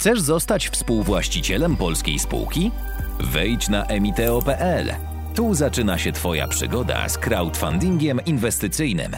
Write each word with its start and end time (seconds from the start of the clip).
Chcesz 0.00 0.20
zostać 0.20 0.68
współwłaścicielem 0.68 1.76
polskiej 1.76 2.18
spółki? 2.18 2.70
Wejdź 3.20 3.68
na 3.68 3.86
emiteo.pl. 3.86 4.86
Tu 5.34 5.54
zaczyna 5.54 5.98
się 5.98 6.12
Twoja 6.12 6.48
przygoda 6.48 7.08
z 7.08 7.18
crowdfundingiem 7.18 8.20
inwestycyjnym. 8.26 9.12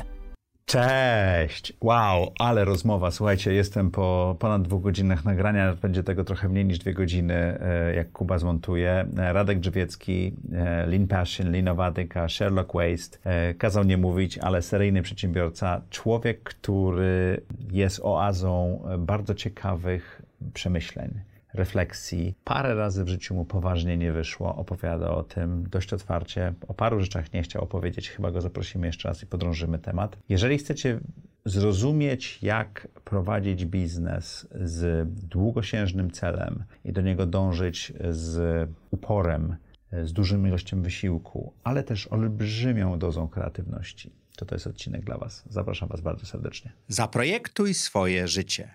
Cześć! 0.64 1.72
Wow, 1.80 2.32
ale 2.38 2.64
rozmowa. 2.64 3.10
Słuchajcie, 3.10 3.53
jestem 3.53 3.90
po 3.90 4.37
ponad 4.38 4.62
dwóch 4.62 4.82
godzinach 4.82 5.24
nagrania. 5.24 5.74
Będzie 5.82 6.03
tego 6.03 6.24
trochę 6.24 6.49
mniej 6.49 6.64
niż 6.64 6.78
dwie 6.78 6.94
godziny, 6.94 7.35
e, 7.35 7.94
jak 7.94 8.12
Kuba 8.12 8.38
zmontuje. 8.38 9.06
E, 9.19 9.33
Radek 9.33 9.60
Drzewiecki, 9.60 10.33
e, 10.53 10.87
Lean 10.87 11.06
Passion, 11.06 11.53
Leanowatyka, 11.53 12.28
Sherlock 12.28 12.72
Waste. 12.74 13.19
Kazał 13.58 13.85
nie 13.85 13.96
mówić, 13.96 14.38
ale 14.38 14.62
seryjny 14.62 15.03
przedsiębiorca. 15.03 15.80
Człowiek, 15.90 16.42
który 16.42 17.41
jest 17.73 18.01
oazą 18.02 18.83
bardzo 18.98 19.34
ciekawych 19.34 20.21
przemyśleń 20.55 21.20
refleksji. 21.55 22.34
Parę 22.45 22.74
razy 22.74 23.05
w 23.05 23.09
życiu 23.09 23.34
mu 23.34 23.45
poważnie 23.45 23.96
nie 23.96 24.12
wyszło. 24.12 24.56
Opowiada 24.56 25.10
o 25.10 25.23
tym 25.23 25.69
dość 25.70 25.92
otwarcie. 25.92 26.55
O 26.69 26.74
paru 26.74 27.00
rzeczach 27.00 27.33
nie 27.33 27.42
chciał 27.42 27.62
opowiedzieć. 27.62 28.10
Chyba 28.10 28.30
go 28.30 28.41
zaprosimy 28.41 28.86
jeszcze 28.86 29.09
raz 29.09 29.23
i 29.23 29.27
podrążymy 29.27 29.78
temat. 29.78 30.19
Jeżeli 30.28 30.59
chcecie 30.59 31.00
zrozumieć, 31.45 32.42
jak 32.42 32.88
prowadzić 33.05 33.66
biznes 33.66 34.48
z 34.55 35.09
długosiężnym 35.28 36.10
celem 36.10 36.64
i 36.84 36.92
do 36.92 37.00
niego 37.00 37.27
dążyć 37.27 37.92
z 38.11 38.69
uporem, 38.91 39.56
z 40.05 40.12
dużym 40.12 40.47
ilością 40.47 40.83
wysiłku, 40.83 41.52
ale 41.64 41.83
też 41.83 42.06
olbrzymią 42.06 42.98
dozą 42.98 43.28
kreatywności, 43.28 44.12
to 44.36 44.47
to 44.47 44.55
jest 44.55 44.66
odcinek 44.66 45.05
dla 45.05 45.19
Was. 45.19 45.45
Zapraszam 45.50 45.88
Was 45.88 46.00
bardzo 46.00 46.27
serdecznie. 46.27 46.72
Zaprojektuj 46.88 47.74
swoje 47.74 48.28
życie. 48.28 48.74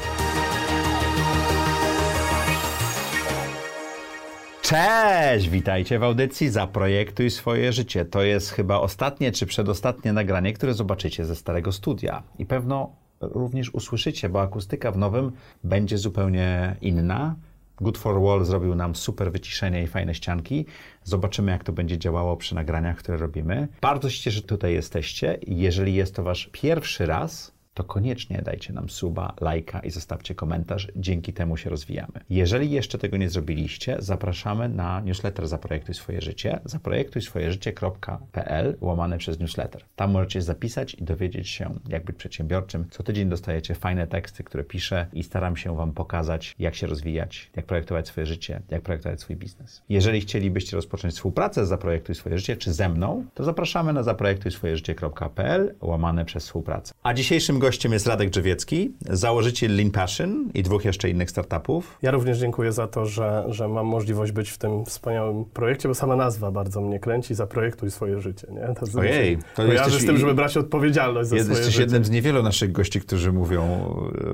Cześć! 4.71 5.49
Witajcie 5.49 5.99
w 5.99 6.03
audycji 6.03 6.49
Zaprojektuj 6.49 7.29
swoje 7.29 7.73
życie. 7.73 8.05
To 8.05 8.21
jest 8.21 8.49
chyba 8.49 8.79
ostatnie 8.79 9.31
czy 9.31 9.45
przedostatnie 9.45 10.13
nagranie, 10.13 10.53
które 10.53 10.73
zobaczycie 10.73 11.25
ze 11.25 11.35
starego 11.35 11.71
studia. 11.71 12.23
I 12.39 12.45
pewno 12.45 12.95
również 13.21 13.73
usłyszycie, 13.73 14.29
bo 14.29 14.41
akustyka 14.41 14.91
w 14.91 14.97
nowym 14.97 15.31
będzie 15.63 15.97
zupełnie 15.97 16.75
inna. 16.81 17.35
Good 17.77 17.97
for 17.97 18.21
Wall 18.21 18.45
zrobił 18.45 18.75
nam 18.75 18.95
super 18.95 19.31
wyciszenie 19.31 19.83
i 19.83 19.87
fajne 19.87 20.15
ścianki. 20.15 20.65
Zobaczymy, 21.03 21.51
jak 21.51 21.63
to 21.63 21.73
będzie 21.73 21.97
działało 21.97 22.37
przy 22.37 22.55
nagraniach, 22.55 22.97
które 22.97 23.17
robimy. 23.17 23.67
Bardzo 23.81 24.09
się 24.09 24.23
cieszę, 24.23 24.35
że 24.35 24.41
tutaj 24.41 24.73
jesteście. 24.73 25.39
Jeżeli 25.47 25.93
jest 25.93 26.15
to 26.15 26.23
wasz 26.23 26.49
pierwszy 26.51 27.05
raz, 27.05 27.50
to 27.73 27.83
koniecznie 27.83 28.41
dajcie 28.41 28.73
nam 28.73 28.89
suba, 28.89 29.33
lajka 29.41 29.79
i 29.79 29.89
zostawcie 29.89 30.35
komentarz. 30.35 30.87
Dzięki 30.95 31.33
temu 31.33 31.57
się 31.57 31.69
rozwijamy. 31.69 32.13
Jeżeli 32.29 32.71
jeszcze 32.71 32.97
tego 32.97 33.17
nie 33.17 33.29
zrobiliście, 33.29 33.95
zapraszamy 33.99 34.69
na 34.69 35.01
newsletter 35.01 35.47
Zaprojektuj 35.47 35.95
swoje 35.95 36.21
życie. 36.21 36.59
Zaprojektuj 36.65 37.21
swoje 37.21 37.51
życie.pl 37.51 38.77
łamane 38.81 39.17
przez 39.17 39.39
newsletter. 39.39 39.83
Tam 39.95 40.11
możecie 40.11 40.41
zapisać 40.41 40.93
i 40.93 41.03
dowiedzieć 41.03 41.49
się, 41.49 41.79
jak 41.89 42.05
być 42.05 42.15
przedsiębiorczym. 42.15 42.85
Co 42.89 43.03
tydzień 43.03 43.29
dostajecie 43.29 43.75
fajne 43.75 44.07
teksty, 44.07 44.43
które 44.43 44.63
piszę 44.63 45.07
i 45.13 45.23
staram 45.23 45.57
się 45.57 45.75
Wam 45.75 45.93
pokazać, 45.93 46.55
jak 46.59 46.75
się 46.75 46.87
rozwijać, 46.87 47.51
jak 47.55 47.65
projektować 47.65 48.07
swoje 48.07 48.27
życie, 48.27 48.61
jak 48.69 48.81
projektować 48.81 49.21
swój 49.21 49.35
biznes. 49.35 49.81
Jeżeli 49.89 50.21
chcielibyście 50.21 50.75
rozpocząć 50.75 51.13
współpracę 51.13 51.65
z 51.65 51.69
Zaprojektuj 51.69 52.15
swoje 52.15 52.37
życie, 52.37 52.57
czy 52.57 52.73
ze 52.73 52.89
mną, 52.89 53.25
to 53.33 53.43
zapraszamy 53.43 53.93
na 53.93 54.03
zaprojektujswojeżycie.pl 54.03 55.75
łamane 55.81 56.25
przez 56.25 56.45
współpracę. 56.45 56.93
A 57.03 57.13
dzisiejszym 57.13 57.60
gościem 57.61 57.93
jest 57.93 58.07
Radek 58.07 58.29
Drzewiecki, 58.29 58.91
założyciel 59.09 59.75
Lean 59.75 59.91
Passion 59.91 60.49
i 60.53 60.63
dwóch 60.63 60.85
jeszcze 60.85 61.09
innych 61.09 61.29
startupów. 61.29 61.97
Ja 62.01 62.11
również 62.11 62.37
dziękuję 62.37 62.71
za 62.71 62.87
to, 62.87 63.05
że, 63.05 63.45
że 63.47 63.67
mam 63.67 63.85
możliwość 63.85 64.31
być 64.31 64.49
w 64.49 64.57
tym 64.57 64.85
wspaniałym 64.85 65.45
projekcie, 65.45 65.89
bo 65.89 65.95
sama 65.95 66.15
nazwa 66.15 66.51
bardzo 66.51 66.81
mnie 66.81 66.99
kręci. 66.99 67.35
Zaprojektuj 67.35 67.91
swoje 67.91 68.21
życie. 68.21 68.47
Nie? 68.51 68.75
To 68.75 68.99
Ojej, 68.99 69.37
to 69.55 69.63
jesteś 69.63 69.93
z 69.93 70.05
tym, 70.05 70.17
żeby 70.17 70.33
brać 70.33 70.57
odpowiedzialność 70.57 71.29
za 71.29 71.35
jesteś 71.35 71.55
swoje 71.55 71.65
Jesteś 71.65 71.79
jednym 71.79 72.05
z 72.05 72.09
niewielu 72.09 72.43
naszych 72.43 72.71
gości, 72.71 73.01
którzy 73.01 73.31
mówią 73.31 73.63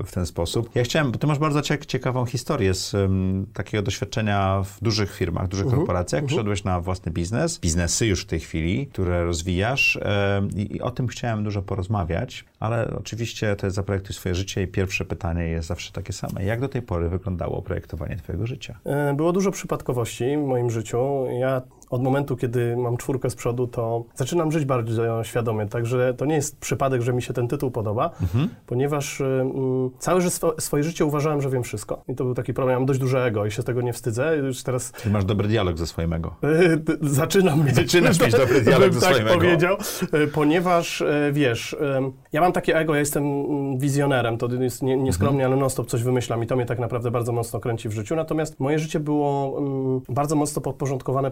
e, 0.00 0.04
w 0.04 0.12
ten 0.12 0.26
sposób. 0.26 0.70
Ja 0.74 0.82
chciałem, 0.82 1.12
bo 1.12 1.18
ty 1.18 1.26
masz 1.26 1.38
bardzo 1.38 1.62
ciekawą 1.62 2.24
historię 2.24 2.74
z 2.74 2.94
um, 2.94 3.46
takiego 3.52 3.82
doświadczenia 3.82 4.62
w 4.64 4.84
dużych 4.84 5.14
firmach, 5.14 5.48
dużych 5.48 5.66
uh 5.66 5.72
-huh, 5.72 5.76
korporacjach. 5.76 6.22
Uh 6.22 6.24
-huh. 6.24 6.28
Przyszedłeś 6.28 6.64
na 6.64 6.80
własny 6.80 7.12
biznes, 7.12 7.58
biznesy 7.58 8.06
już 8.06 8.22
w 8.22 8.26
tej 8.26 8.40
chwili, 8.40 8.86
które 8.86 9.24
rozwijasz 9.24 9.98
um, 10.36 10.50
i, 10.50 10.76
i 10.76 10.80
o 10.80 10.90
tym 10.90 11.06
chciałem 11.06 11.44
dużo 11.44 11.62
porozmawiać, 11.62 12.44
ale 12.60 12.94
oczywiście 12.98 13.17
to 13.58 13.66
jest 13.66 13.76
zaprojektuj 13.76 14.14
swoje 14.14 14.34
życie 14.34 14.62
i 14.62 14.66
pierwsze 14.66 15.04
pytanie 15.04 15.48
jest 15.48 15.68
zawsze 15.68 15.92
takie 15.92 16.12
same. 16.12 16.44
Jak 16.44 16.60
do 16.60 16.68
tej 16.68 16.82
pory 16.82 17.08
wyglądało 17.08 17.62
projektowanie 17.62 18.16
twojego 18.16 18.46
życia? 18.46 18.78
E, 18.84 19.14
było 19.14 19.32
dużo 19.32 19.50
przypadkowości 19.50 20.24
w 20.36 20.46
moim 20.46 20.70
życiu. 20.70 21.26
Ja 21.40 21.62
od 21.90 22.02
momentu, 22.02 22.36
kiedy 22.36 22.76
mam 22.76 22.96
czwórkę 22.96 23.30
z 23.30 23.34
przodu, 23.34 23.66
to 23.66 24.04
zaczynam 24.14 24.52
żyć 24.52 24.64
bardzo 24.64 25.24
świadomie. 25.24 25.66
Także 25.66 26.14
to 26.14 26.24
nie 26.24 26.34
jest 26.34 26.60
przypadek, 26.60 27.02
że 27.02 27.12
mi 27.12 27.22
się 27.22 27.34
ten 27.34 27.48
tytuł 27.48 27.70
podoba, 27.70 28.10
mhm. 28.22 28.48
ponieważ 28.66 29.20
y, 29.20 29.44
całe 29.98 30.20
swoje 30.58 30.82
życie 30.82 31.04
uważałem, 31.04 31.42
że 31.42 31.50
wiem 31.50 31.62
wszystko. 31.62 32.02
I 32.08 32.14
to 32.14 32.24
był 32.24 32.34
taki 32.34 32.54
problem. 32.54 32.76
Mam 32.76 32.86
dość 32.86 33.00
duże 33.00 33.24
ego 33.24 33.46
i 33.46 33.50
się 33.50 33.62
z 33.62 33.64
tego 33.64 33.82
nie 33.82 33.92
wstydzę. 33.92 34.36
Już 34.36 34.62
teraz... 34.62 34.92
Ty 34.92 35.10
masz 35.10 35.24
dobry 35.24 35.48
dialog 35.48 35.78
ze 35.78 35.86
swoim 35.86 36.12
ego. 36.12 36.34
zaczynam 37.00 37.64
mieć. 37.64 37.74
Zaczynasz 37.74 38.20
mieć 38.20 38.32
dobry 38.42 38.60
dialog 38.60 38.92
ze 38.92 39.00
tak 39.00 39.14
swoim 39.14 39.28
ego. 39.28 39.36
powiedział, 39.36 39.76
ponieważ 40.34 41.04
wiesz, 41.32 41.76
ja 42.32 42.40
mam 42.40 42.52
takie 42.52 42.76
ego, 42.76 42.94
ja 42.94 43.00
jestem 43.00 43.24
wizjonerem, 43.78 44.38
to 44.38 44.48
jest 44.48 44.82
nie, 44.82 44.96
nieskromnie, 44.96 45.40
mhm. 45.40 45.52
ale 45.52 45.60
non-stop 45.60 45.86
coś 45.86 46.02
wymyślam 46.02 46.42
i 46.42 46.46
to 46.46 46.56
mnie 46.56 46.66
tak 46.66 46.78
naprawdę 46.78 47.10
bardzo 47.10 47.32
mocno 47.32 47.60
kręci 47.60 47.88
w 47.88 47.92
życiu. 47.92 48.16
Natomiast 48.16 48.60
moje 48.60 48.78
życie 48.78 49.00
było 49.00 49.62
bardzo 50.08 50.36
mocno 50.36 50.62
podporządkowane 50.62 51.30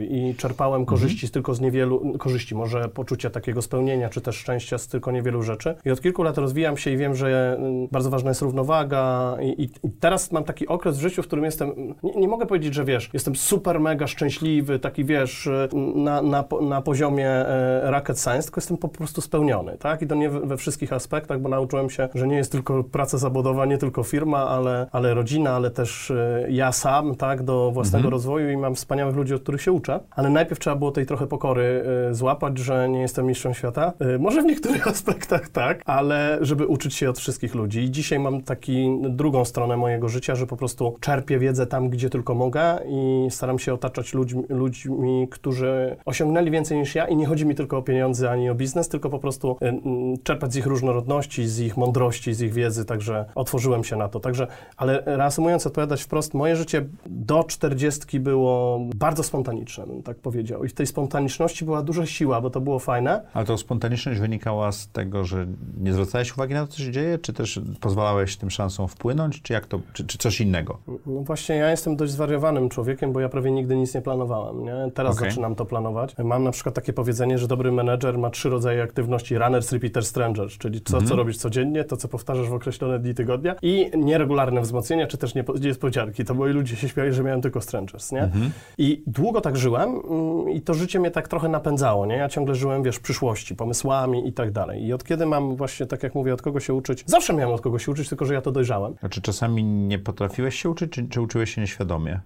i 0.00 0.34
czerpałem 0.34 0.84
korzyści 0.84 1.26
mhm. 1.26 1.32
tylko 1.32 1.54
z 1.54 1.60
niewielu, 1.60 2.18
korzyści, 2.18 2.54
może 2.54 2.88
poczucia 2.88 3.30
takiego 3.30 3.62
spełnienia, 3.62 4.08
czy 4.08 4.20
też 4.20 4.36
szczęścia 4.36 4.78
z 4.78 4.88
tylko 4.88 5.10
niewielu 5.10 5.42
rzeczy. 5.42 5.74
I 5.84 5.90
od 5.90 6.00
kilku 6.00 6.22
lat 6.22 6.38
rozwijam 6.38 6.76
się 6.76 6.90
i 6.90 6.96
wiem, 6.96 7.14
że 7.14 7.58
bardzo 7.92 8.10
ważna 8.10 8.30
jest 8.30 8.42
równowaga 8.42 9.36
i, 9.42 9.62
i 9.62 9.90
teraz 10.00 10.32
mam 10.32 10.44
taki 10.44 10.68
okres 10.68 10.98
w 10.98 11.00
życiu, 11.00 11.22
w 11.22 11.26
którym 11.26 11.44
jestem, 11.44 11.94
nie, 12.02 12.12
nie, 12.14 12.28
mogę 12.28 12.46
powiedzieć, 12.46 12.74
że 12.74 12.84
wiesz, 12.84 13.10
jestem 13.12 13.36
super 13.36 13.80
mega 13.80 14.06
szczęśliwy, 14.06 14.78
taki 14.78 15.04
wiesz, 15.04 15.48
na, 15.94 16.22
na, 16.22 16.44
na 16.60 16.82
poziomie 16.82 17.28
e, 17.28 17.90
rocket 17.90 18.20
science, 18.20 18.42
tylko 18.42 18.60
jestem 18.60 18.76
po 18.76 18.88
prostu 18.88 19.20
spełniony, 19.20 19.76
tak? 19.78 20.02
I 20.02 20.06
to 20.06 20.14
nie 20.14 20.30
we, 20.30 20.56
wszystkich 20.56 20.92
aspektach, 20.92 21.40
bo 21.40 21.48
nauczyłem 21.48 21.90
się, 21.90 22.08
że 22.14 22.28
nie 22.28 22.36
jest 22.36 22.52
tylko 22.52 22.84
praca 22.84 23.18
zawodowa, 23.18 23.66
nie 23.66 23.78
tylko 23.78 24.02
firma, 24.02 24.48
ale, 24.48 24.86
ale 24.92 25.14
rodzina, 25.14 25.50
ale 25.50 25.70
też 25.70 26.10
e, 26.10 26.46
ja 26.50 26.72
sam, 26.72 27.14
tak, 27.14 27.42
do 27.42 27.70
własnego 27.70 27.98
mhm. 27.98 28.12
rozwoju 28.12 28.50
i 28.50 28.56
mam 28.56 28.74
wspaniałych 28.74 29.16
ludzi, 29.16 29.34
od 29.34 29.42
których 29.42 29.62
się 29.62 29.72
uczę. 29.72 29.81
Ale 30.10 30.30
najpierw 30.30 30.60
trzeba 30.60 30.76
było 30.76 30.90
tej 30.90 31.06
trochę 31.06 31.26
pokory 31.26 31.84
y, 32.10 32.14
złapać, 32.14 32.58
że 32.58 32.88
nie 32.88 33.00
jestem 33.00 33.26
mistrzem 33.26 33.54
świata. 33.54 33.92
Y, 34.14 34.18
może 34.18 34.42
w 34.42 34.44
niektórych 34.44 34.88
aspektach 34.94 35.48
tak, 35.48 35.82
ale 35.86 36.38
żeby 36.40 36.66
uczyć 36.66 36.94
się 36.94 37.10
od 37.10 37.18
wszystkich 37.18 37.54
ludzi. 37.54 37.80
I 37.80 37.90
dzisiaj 37.90 38.18
mam 38.18 38.42
taki 38.42 38.98
drugą 39.02 39.44
stronę 39.44 39.76
mojego 39.76 40.08
życia, 40.08 40.34
że 40.34 40.46
po 40.46 40.56
prostu 40.56 40.96
czerpię 41.00 41.38
wiedzę 41.38 41.66
tam, 41.66 41.88
gdzie 41.88 42.10
tylko 42.10 42.34
mogę 42.34 42.78
i 42.86 43.26
staram 43.30 43.58
się 43.58 43.74
otaczać 43.74 44.14
ludźmi, 44.14 44.42
ludźmi 44.48 45.28
którzy 45.30 45.96
osiągnęli 46.04 46.50
więcej 46.50 46.78
niż 46.78 46.94
ja 46.94 47.08
i 47.08 47.16
nie 47.16 47.26
chodzi 47.26 47.46
mi 47.46 47.54
tylko 47.54 47.78
o 47.78 47.82
pieniądze 47.82 48.30
ani 48.30 48.50
o 48.50 48.54
biznes, 48.54 48.88
tylko 48.88 49.10
po 49.10 49.18
prostu 49.18 49.56
y, 49.62 50.22
czerpać 50.22 50.52
z 50.52 50.56
ich 50.56 50.66
różnorodności, 50.66 51.46
z 51.46 51.60
ich 51.60 51.76
mądrości, 51.76 52.34
z 52.34 52.40
ich 52.40 52.52
wiedzy, 52.52 52.84
także 52.84 53.24
otworzyłem 53.34 53.84
się 53.84 53.96
na 53.96 54.08
to. 54.08 54.20
Także, 54.20 54.46
ale 54.76 55.02
reasumując, 55.06 55.66
odpowiadać 55.66 56.02
wprost, 56.02 56.34
moje 56.34 56.56
życie 56.56 56.86
do 57.06 57.44
czterdziestki 57.44 58.20
było 58.20 58.80
bardzo 58.94 59.22
spontaniczne 59.22 59.71
tak 60.04 60.16
powiedział. 60.16 60.64
I 60.64 60.68
w 60.68 60.74
tej 60.74 60.86
spontaniczności 60.86 61.64
była 61.64 61.82
duża 61.82 62.06
siła, 62.06 62.40
bo 62.40 62.50
to 62.50 62.60
było 62.60 62.78
fajne. 62.78 63.22
Ale 63.34 63.46
to 63.46 63.58
spontaniczność 63.58 64.20
wynikała 64.20 64.72
z 64.72 64.88
tego, 64.88 65.24
że 65.24 65.46
nie 65.80 65.92
zwracałeś 65.92 66.32
uwagi 66.32 66.54
na 66.54 66.66
to, 66.66 66.72
co 66.72 66.78
się 66.78 66.90
dzieje, 66.90 67.18
czy 67.18 67.32
też 67.32 67.60
pozwalałeś 67.80 68.36
tym 68.36 68.50
szansom 68.50 68.88
wpłynąć, 68.88 69.42
czy 69.42 69.52
jak 69.52 69.66
to, 69.66 69.80
czy, 69.92 70.06
czy 70.06 70.18
coś 70.18 70.40
innego? 70.40 70.78
No 71.06 71.20
właśnie, 71.20 71.56
ja 71.56 71.70
jestem 71.70 71.96
dość 71.96 72.12
zwariowanym 72.12 72.68
człowiekiem, 72.68 73.12
bo 73.12 73.20
ja 73.20 73.28
prawie 73.28 73.50
nigdy 73.50 73.76
nic 73.76 73.94
nie 73.94 74.02
planowałem, 74.02 74.64
nie? 74.64 74.90
Teraz 74.94 75.16
okay. 75.16 75.30
zaczynam 75.30 75.54
to 75.54 75.64
planować. 75.66 76.14
Mam 76.24 76.44
na 76.44 76.50
przykład 76.50 76.74
takie 76.74 76.92
powiedzenie, 76.92 77.38
że 77.38 77.48
dobry 77.48 77.72
menedżer 77.72 78.18
ma 78.18 78.30
trzy 78.30 78.50
rodzaje 78.50 78.82
aktywności, 78.82 79.38
runners, 79.38 79.72
repeaters, 79.72 80.08
strangers, 80.08 80.58
czyli 80.58 80.80
to, 80.80 80.92
mhm. 80.92 81.06
co 81.08 81.16
robisz 81.16 81.36
codziennie, 81.36 81.84
to, 81.84 81.96
co 81.96 82.08
powtarzasz 82.08 82.48
w 82.48 82.52
określone 82.52 82.98
dni 82.98 83.14
tygodnia 83.14 83.54
i 83.62 83.90
nieregularne 83.96 84.60
wzmocnienia, 84.60 85.06
czy 85.06 85.18
też 85.18 85.34
niespodzianki. 85.60 86.24
To 86.24 86.34
moi 86.34 86.52
ludzie 86.52 86.76
się 86.76 86.88
śmiali, 86.88 87.12
że 87.12 87.22
miałem 87.22 87.42
tylko 87.42 87.60
strangers, 87.60 88.12
nie? 88.12 88.22
Mhm. 88.22 88.50
I 88.78 89.02
długo 89.06 89.40
tak 89.40 89.56
żyłem 89.62 89.90
mm, 89.90 90.50
i 90.50 90.60
to 90.60 90.74
życie 90.74 91.00
mnie 91.00 91.10
tak 91.10 91.28
trochę 91.28 91.48
napędzało, 91.48 92.06
nie? 92.06 92.16
Ja 92.16 92.28
ciągle 92.28 92.54
żyłem, 92.54 92.82
wiesz, 92.82 92.96
w 92.96 93.00
przyszłości, 93.00 93.56
pomysłami 93.56 94.28
i 94.28 94.32
tak 94.32 94.50
dalej. 94.50 94.84
I 94.84 94.92
od 94.92 95.04
kiedy 95.04 95.26
mam 95.26 95.56
właśnie, 95.56 95.86
tak 95.86 96.02
jak 96.02 96.14
mówię, 96.14 96.34
od 96.34 96.42
kogo 96.42 96.60
się 96.60 96.74
uczyć, 96.74 97.04
zawsze 97.06 97.34
miałem 97.34 97.54
od 97.54 97.60
kogo 97.60 97.78
się 97.78 97.92
uczyć, 97.92 98.08
tylko 98.08 98.24
że 98.24 98.34
ja 98.34 98.40
to 98.40 98.52
dojrzałem. 98.52 98.94
Znaczy 99.00 99.22
czasami 99.22 99.64
nie 99.64 99.98
potrafiłeś 99.98 100.62
się 100.62 100.70
uczyć, 100.70 100.92
czy, 100.92 101.08
czy 101.08 101.20
uczyłeś 101.20 101.54
się 101.54 101.60
nieświadomie? 101.60 102.20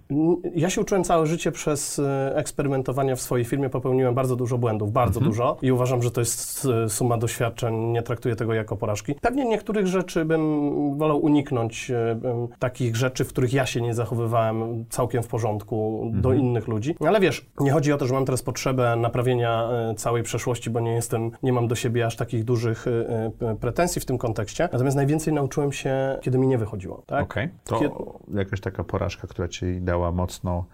Ja 0.55 0.71
się 0.71 0.81
uczyłem 0.81 1.05
całe 1.05 1.27
życie 1.27 1.53
przez 1.53 1.99
e, 1.99 2.37
eksperymentowanie 2.37 3.17
w 3.17 3.21
swojej 3.21 3.45
firmie, 3.45 3.69
popełniłem 3.69 4.15
bardzo 4.15 4.37
dużo 4.37 4.59
błędów, 4.59 4.93
bardzo 4.93 5.21
dużo 5.21 5.57
i 5.63 5.73
uważam, 5.73 6.03
że 6.03 6.11
to 6.11 6.21
jest 6.21 6.69
e, 6.85 6.89
suma 6.89 7.19
doświadczeń, 7.19 7.75
nie 7.75 8.03
traktuję 8.03 8.37
tego 8.37 8.55
jako 8.55 8.77
porażki. 8.77 9.15
Pewnie 9.21 9.45
niektórych 9.45 9.87
rzeczy 9.87 10.25
bym 10.25 10.99
wolał 10.99 11.19
uniknąć, 11.19 11.91
e, 11.91 12.21
takich 12.59 12.97
rzeczy, 12.97 13.25
w 13.25 13.29
których 13.29 13.53
ja 13.53 13.67
się 13.67 13.81
nie 13.81 13.95
zachowywałem 13.95 14.85
całkiem 14.89 15.23
w 15.23 15.27
porządku 15.27 16.11
do 16.15 16.33
innych 16.33 16.69
ludzi, 16.69 16.95
ale 17.07 17.21
wiesz, 17.21 17.26
nie 17.61 17.71
chodzi 17.71 17.93
o 17.93 17.97
to, 17.97 18.07
że 18.07 18.15
mam 18.15 18.25
teraz 18.25 18.43
potrzebę 18.43 18.97
naprawienia 18.97 19.69
e, 19.91 19.95
całej 19.95 20.23
przeszłości, 20.23 20.71
bo 20.71 20.81
nie 20.81 20.93
jestem, 20.93 21.31
nie 21.43 21.53
mam 21.53 21.69
do 21.69 21.75
siebie 21.75 22.07
aż 22.07 22.17
takich 22.17 22.45
dużych 22.45 22.87
e, 22.87 23.47
e, 23.51 23.57
pretensji 23.57 24.01
w 24.01 24.05
tym 24.05 24.19
kontekście, 24.19 24.69
natomiast 24.73 24.97
najwięcej 24.97 25.35
nauczyłem 25.35 25.73
się, 25.73 26.19
kiedy 26.23 26.39
mi 26.39 26.47
nie 26.47 26.59
wychodziło, 26.59 27.03
tak? 27.07 27.25
Okej. 27.25 27.49
To 27.65 27.79
Kiedy- 27.79 27.95
jakaś 28.39 28.61
taka 28.61 28.85
porażka, 28.85 29.27
która 29.27 29.49
ci 29.49 29.81
dała 29.81 30.13
mocno 30.13 30.65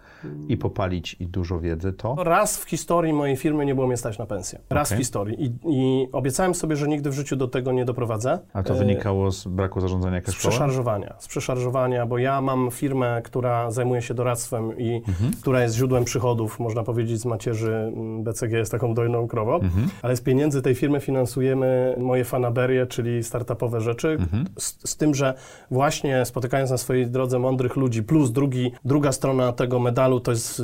i 0.47 0.57
popalić, 0.57 1.15
i 1.19 1.27
dużo 1.27 1.59
wiedzy, 1.59 1.93
to? 1.93 2.15
Raz 2.23 2.57
w 2.57 2.63
historii 2.69 3.13
mojej 3.13 3.35
firmy 3.37 3.65
nie 3.65 3.75
było 3.75 3.87
mnie 3.87 3.97
stać 3.97 4.17
na 4.17 4.25
pensję. 4.25 4.59
Raz 4.69 4.87
Okej. 4.87 4.97
w 4.97 4.99
historii. 5.01 5.43
I, 5.45 5.53
I 5.69 6.07
obiecałem 6.11 6.55
sobie, 6.55 6.75
że 6.75 6.87
nigdy 6.87 7.09
w 7.09 7.13
życiu 7.13 7.35
do 7.35 7.47
tego 7.47 7.71
nie 7.71 7.85
doprowadzę. 7.85 8.39
A 8.53 8.63
to 8.63 8.73
wynikało 8.73 9.31
z 9.31 9.47
braku 9.47 9.81
zarządzania 9.81 10.21
Z 10.21 10.23
cashflowem? 10.25 10.51
przeszarżowania, 10.51 11.13
z 11.19 11.27
przeszarżowania, 11.27 12.05
bo 12.05 12.17
ja 12.17 12.41
mam 12.41 12.71
firmę, 12.71 13.21
która 13.23 13.71
zajmuje 13.71 14.01
się 14.01 14.13
doradztwem 14.13 14.77
i 14.79 15.01
Mhm. 15.07 15.31
która 15.41 15.63
jest 15.63 15.75
źródłem 15.75 16.03
przychodów, 16.05 16.59
można 16.59 16.83
powiedzieć, 16.83 17.19
z 17.21 17.25
macierzy 17.25 17.73
mm, 17.73 18.23
BCG 18.23 18.51
jest 18.57 18.71
taką 18.71 18.93
dojną 18.93 19.27
krową, 19.27 19.55
Mhm. 19.55 19.87
ale 20.01 20.15
z 20.15 20.21
pieniędzy 20.21 20.61
tej 20.61 20.75
firmy 20.75 20.99
finansujemy 20.99 21.95
moje 21.99 22.23
fanaberie, 22.25 22.85
czyli 22.87 23.23
startupowe 23.23 23.81
rzeczy, 23.81 24.09
Mhm. 24.19 24.45
z, 24.57 24.89
z 24.89 24.97
tym, 24.97 25.15
że 25.15 25.33
właśnie 25.71 26.25
spotykając 26.25 26.71
na 26.71 26.77
swojej 26.77 27.07
drodze 27.07 27.39
mądrych 27.39 27.75
ludzi, 27.75 28.03
plus 28.03 28.31
drugi, 28.31 28.71
druga 28.85 29.11
strona 29.11 29.51
tego 29.51 29.79
medalu 29.79 30.12
to 30.19 30.31
jest 30.31 30.59
e, 30.59 30.63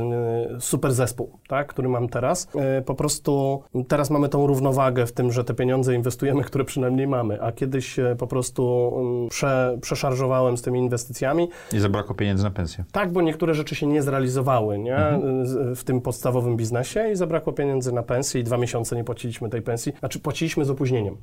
super 0.60 0.92
zespół, 0.94 1.40
tak, 1.48 1.68
który 1.68 1.90
mam 1.90 2.10
teraz. 2.10 2.48
E, 2.56 2.82
po 2.82 2.96
prostu 2.96 3.64
teraz 3.88 4.10
mamy 4.10 4.30
tą 4.30 4.48
równowagę 4.48 5.06
w 5.06 5.12
tym, 5.12 5.32
że 5.32 5.44
te 5.44 5.54
pieniądze 5.54 5.96
inwestujemy, 5.96 6.44
które 6.44 6.64
przynajmniej 6.66 7.08
mamy, 7.08 7.42
a 7.42 7.52
kiedyś 7.52 8.00
e, 8.00 8.16
po 8.20 8.28
prostu 8.28 8.92
mm, 9.00 9.30
prze, 9.30 9.78
przeszarżowałem 9.82 10.58
z 10.58 10.62
tymi 10.62 10.80
inwestycjami. 10.80 11.50
I 11.74 11.80
zabrakło 11.80 12.16
pieniędzy 12.16 12.44
na 12.44 12.52
pensję. 12.52 12.84
Tak, 12.92 13.12
bo 13.12 13.22
niektóre 13.22 13.54
rzeczy 13.54 13.76
się 13.76 13.88
nie 13.88 14.02
zrealizowały 14.02 14.80
nie? 14.80 14.98
Z- 15.44 15.80
w 15.80 15.84
tym 15.84 16.02
podstawowym 16.02 16.58
biznesie 16.58 17.10
i 17.12 17.16
zabrakło 17.16 17.54
pieniędzy 17.54 17.92
na 17.92 18.04
pensję 18.04 18.42
i 18.42 18.44
dwa 18.44 18.58
miesiące 18.58 18.96
nie 18.96 19.04
płaciliśmy 19.04 19.50
tej 19.50 19.62
pensji. 19.62 19.94
Znaczy 20.00 20.20
płaciliśmy 20.20 20.66
z 20.66 20.70
opóźnieniem, 20.70 21.18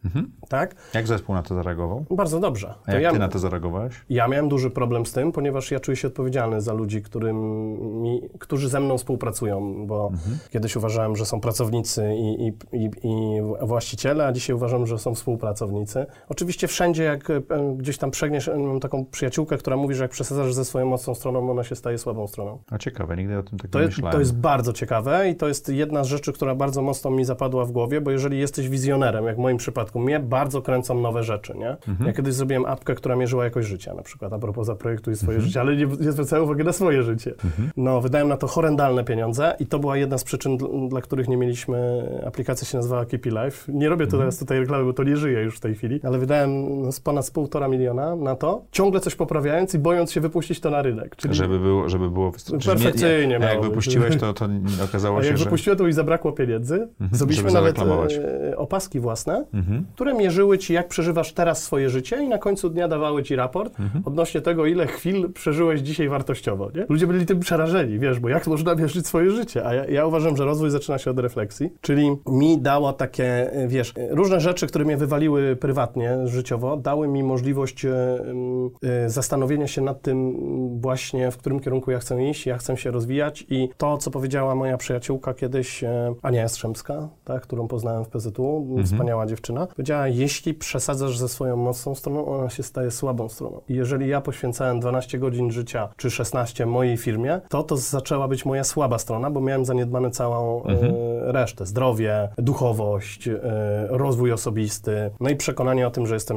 tak? 0.49 0.75
Jak 0.95 1.07
zespół 1.07 1.35
na 1.35 1.43
to 1.43 1.55
zareagował? 1.55 2.05
Bardzo 2.11 2.41
dobrze. 2.41 2.75
A 2.87 2.95
jak 2.95 3.13
ty 3.13 3.19
na 3.19 3.29
to 3.29 3.39
zareagowałeś? 3.39 3.95
Ja 4.11 4.29
miałem 4.29 4.49
duży 4.49 4.71
problem 4.71 5.07
z 5.07 5.13
tym, 5.13 5.33
ponieważ 5.33 5.71
ja 5.71 5.81
czuję 5.81 5.97
się 5.97 6.09
odpowiedzialny 6.09 6.61
za 6.61 6.73
ludzi, 6.73 7.03
którymi, 7.03 8.16
którzy 8.39 8.69
ze 8.69 8.81
mną 8.81 8.99
współpracują, 8.99 9.87
bo 9.87 10.11
kiedyś 10.51 10.77
uważałem, 10.77 11.17
że 11.17 11.27
są 11.27 11.41
pracownicy 11.41 12.15
i, 12.17 12.47
i, 12.47 12.53
i, 12.73 12.91
i 13.05 13.41
właściciele, 13.63 14.27
a 14.27 14.33
dzisiaj 14.33 14.57
uważam, 14.57 14.87
że 14.87 14.99
są 14.99 15.15
współpracownicy. 15.15 16.07
Oczywiście 16.29 16.69
wszędzie, 16.69 17.03
jak 17.05 17.31
e, 17.31 17.41
gdzieś 17.77 17.99
tam 17.99 18.11
przegniesz, 18.11 18.49
e, 18.49 18.57
mam 18.59 18.81
taką 18.81 19.05
przyjaciółkę, 19.05 19.57
która 19.59 19.77
mówi, 19.77 19.95
że 19.95 20.05
jak 20.05 20.11
przesadzasz 20.11 20.55
ze 20.55 20.65
swoją 20.65 20.87
mocną 20.87 21.15
stroną, 21.15 21.51
ona 21.51 21.65
się 21.65 21.77
staje 21.77 21.99
słabą 21.99 22.27
stroną. 22.27 22.59
A 22.71 22.79
ciekawe, 22.79 23.17
nigdy 23.17 23.39
o 23.39 23.43
tym 23.43 23.59
tak 23.59 23.71
To 23.71 23.79
nie 23.79 23.85
jest, 23.85 23.97
myślałem. 23.97 24.13
to 24.13 24.19
jest 24.19 24.37
bardzo 24.37 24.73
ciekawe 24.73 25.29
i 25.31 25.37
to 25.37 25.49
jest 25.49 25.69
jedna 25.69 26.05
z 26.05 26.07
rzeczy, 26.07 26.33
która 26.33 26.55
bardzo 26.55 26.83
mocno 26.83 27.11
mi 27.11 27.25
zapadła 27.25 27.65
w 27.65 27.71
głowie, 27.73 28.01
bo 28.01 28.11
jeżeli 28.11 28.39
jesteś 28.39 28.69
wizjonerem, 28.69 29.25
jak 29.27 29.37
w 29.37 29.39
moim 29.39 29.57
przypadku, 29.57 30.01
mnie 30.01 30.21
bardzo 30.21 30.63
kręcą 30.63 31.01
nowe 31.01 31.23
rzeczy, 31.23 31.55
nie? 31.59 31.71
Mhm. 31.71 32.07
Ja 32.07 32.13
kiedyś 32.13 32.35
zrobiłem 32.35 32.65
apkę, 32.67 32.95
która 32.95 33.17
mierzyła 33.17 33.45
jakość 33.45 33.69
życia, 33.69 33.95
na 33.95 34.03
przykład, 34.03 34.33
a 34.33 34.39
propos 34.39 34.67
zaprojektuj 34.67 35.17
swoje 35.17 35.37
Mhm. 35.37 35.47
życie, 35.49 35.61
ale 35.61 35.77
nie, 35.77 35.87
nie 35.87 36.13
zwracałem 36.13 36.45
uwagi 36.45 36.65
na 36.65 36.73
swoje 36.73 37.03
życie. 37.03 37.35
No, 37.77 38.01
wydałem 38.07 38.29
na 38.29 38.37
to 38.37 38.47
horrendalne 38.47 39.05
pieniądze 39.05 39.57
i 39.61 39.67
to 39.67 39.79
była 39.79 39.97
jedna 39.97 40.19
z 40.19 40.25
przyczyn, 40.25 40.59
dl- 40.59 40.89
dla 40.89 41.01
których 41.01 41.29
nie 41.29 41.37
mieliśmy, 41.37 42.03
aplikacja 42.27 42.67
się 42.69 42.77
nazywała 42.79 43.05
Keepy 43.05 43.31
Life. 43.31 43.73
Nie 43.73 43.89
robię 43.89 44.05
Mhm. 44.05 44.21
teraz 44.23 44.39
tutaj 44.39 44.59
reklamy, 44.59 44.85
bo 44.85 44.93
to 44.93 45.03
nie 45.05 45.17
żyje 45.17 45.43
już 45.43 45.57
w 45.57 45.61
tej 45.61 45.75
chwili, 45.75 46.01
ale 46.03 46.19
wydałem 46.19 46.53
z 46.93 47.01
ponad 47.01 47.31
półtora 47.31 47.69
miliona 47.69 48.17
na 48.17 48.35
to, 48.37 48.63
ciągle 48.73 49.01
coś 49.01 49.15
poprawiając 49.15 49.75
i 49.75 49.79
bojąc 49.79 50.13
się 50.13 50.21
wypuścić 50.21 50.61
to 50.61 50.71
na 50.71 50.83
rynek. 50.83 51.17
Czyli 51.17 51.35
Żeby 51.35 51.59
było, 51.59 51.89
żeby 51.89 52.11
było... 52.11 52.33
Perfekcyjnie 52.67 53.39
Nie, 53.39 53.47
jak 53.47 53.63
wypuściłeś, 53.63 54.17
to, 54.17 54.33
to 54.33 54.49
okazało 54.89 55.19
A 55.19 55.23
się, 55.23 55.29
jak 55.29 55.39
że... 55.39 55.45
wypuściłem, 55.45 55.79
to 55.79 55.85
mi 55.85 55.93
zabrakło 55.93 56.33
pieniędzy. 56.33 56.89
Zrobiliśmy 57.13 57.51
żeby 57.51 57.61
nawet 57.61 57.79
e, 57.79 58.57
opaski 58.57 59.01
własne, 59.01 59.45
Mhm. 59.55 59.85
które 59.95 60.15
mierzyły 60.15 60.59
ci, 60.59 60.73
jak 60.73 60.89
przeżywasz 60.89 61.33
teraz 61.33 61.63
swoje 61.63 61.91
życie 61.91 62.23
i 62.23 62.29
na 62.29 62.39
końcu 62.39 62.71
dnia 62.71 62.89
dawały 62.89 63.23
ci 63.23 63.37
raport 63.37 63.81
Mhm. 63.81 64.03
odnośnie 64.07 64.41
tego, 64.41 64.67
ile 64.67 64.87
chwil 64.87 65.33
przeżyłeś 65.33 65.81
dzisiaj 65.81 66.09
wartościowo. 66.09 66.71
Nie? 66.75 66.87
Ludzie 66.89 67.07
byli 67.07 67.27
tym 67.27 67.41
przerażeni, 67.41 67.96
wiesz, 67.99 68.21
bo 68.21 68.29
jak 68.29 68.47
można 68.47 68.75
mierzyć 68.75 69.07
swoje 69.07 69.31
życie? 69.31 69.67
A 69.67 69.75
ja, 69.75 69.85
ja 69.85 70.07
uważam, 70.07 70.37
że 70.37 70.45
rozwój 70.45 70.71
zaczyna 70.71 70.99
się 70.99 71.11
od 71.11 71.19
refleksji, 71.19 71.73
czyli 71.81 72.17
mi 72.27 72.59
dało 72.59 72.93
takie, 72.93 73.53
e, 73.53 73.69
wiesz, 73.69 73.93
e, 73.97 74.15
różne 74.15 74.41
rzeczy, 74.41 74.67
które 74.67 74.85
mnie 74.85 74.97
wywaliły 74.97 75.57
prywatnie, 75.57 76.17
życiowo, 76.25 76.77
dały 76.77 77.09
mi 77.09 77.23
możliwość 77.23 77.85
e, 77.85 77.91
zastanowienia 79.07 79.67
się 79.67 79.83
nad 79.83 80.03
tym 80.03 80.37
właśnie, 80.81 81.31
w 81.31 81.37
którym 81.37 81.61
kierunku 81.61 81.91
ja 81.91 81.99
chcę 81.99 82.25
iść, 82.25 82.47
ja 82.47 82.59
chcę 82.59 82.77
się 82.77 82.91
rozwijać 82.91 83.47
i 83.49 83.69
to, 83.77 83.99
co 83.99 84.11
powiedziała 84.11 84.55
moja 84.55 84.77
przyjaciółka 84.77 85.35
kiedyś, 85.35 85.85
Ania 86.23 86.41
Jastrzębska, 86.41 87.09
tak, 87.25 87.43
którą 87.43 87.69
poznałem 87.69 88.05
w 88.05 88.09
PZU, 88.09 88.77
wspaniała 88.85 89.27
dziewczyna, 89.27 89.67
powiedziała, 89.67 90.09
jeśli 90.09 90.55
przesadzasz 90.55 91.19
ze 91.19 91.29
swoją 91.29 91.57
mocną 91.57 91.95
stroną, 91.95 92.27
ona 92.27 92.51
się 92.51 92.63
staje 92.63 92.91
słabą 92.91 93.29
stroną. 93.29 93.61
I 93.69 93.75
jeżeli 93.75 94.09
ja 94.09 94.21
poświęcałem 94.21 94.81
12 94.81 95.19
godzin 95.19 95.51
życia, 95.51 95.89
czy 95.97 96.11
16 96.11 96.67
mojej 96.67 96.97
firmie, 96.97 97.41
to 97.49 97.63
to 97.63 97.76
zaczęła 97.77 98.29
być 98.29 98.45
moja 98.45 98.65
słaba 98.65 98.99
strona, 98.99 99.31
bo 99.31 99.41
miałem 99.41 99.65
zaniedbane 99.65 100.11
całą 100.11 100.65
e, 100.65 101.33
resztę. 101.33 101.67
Zdrowie, 101.67 102.29
duchowość, 102.39 103.29
e, 103.29 103.41
rozwój 103.89 104.33
osobisty, 104.33 105.11
no 105.21 105.31
i 105.31 105.37
przekonanie 105.37 105.87
o 105.87 105.91
tym, 105.91 106.07
że 106.07 106.15
jestem 106.15 106.37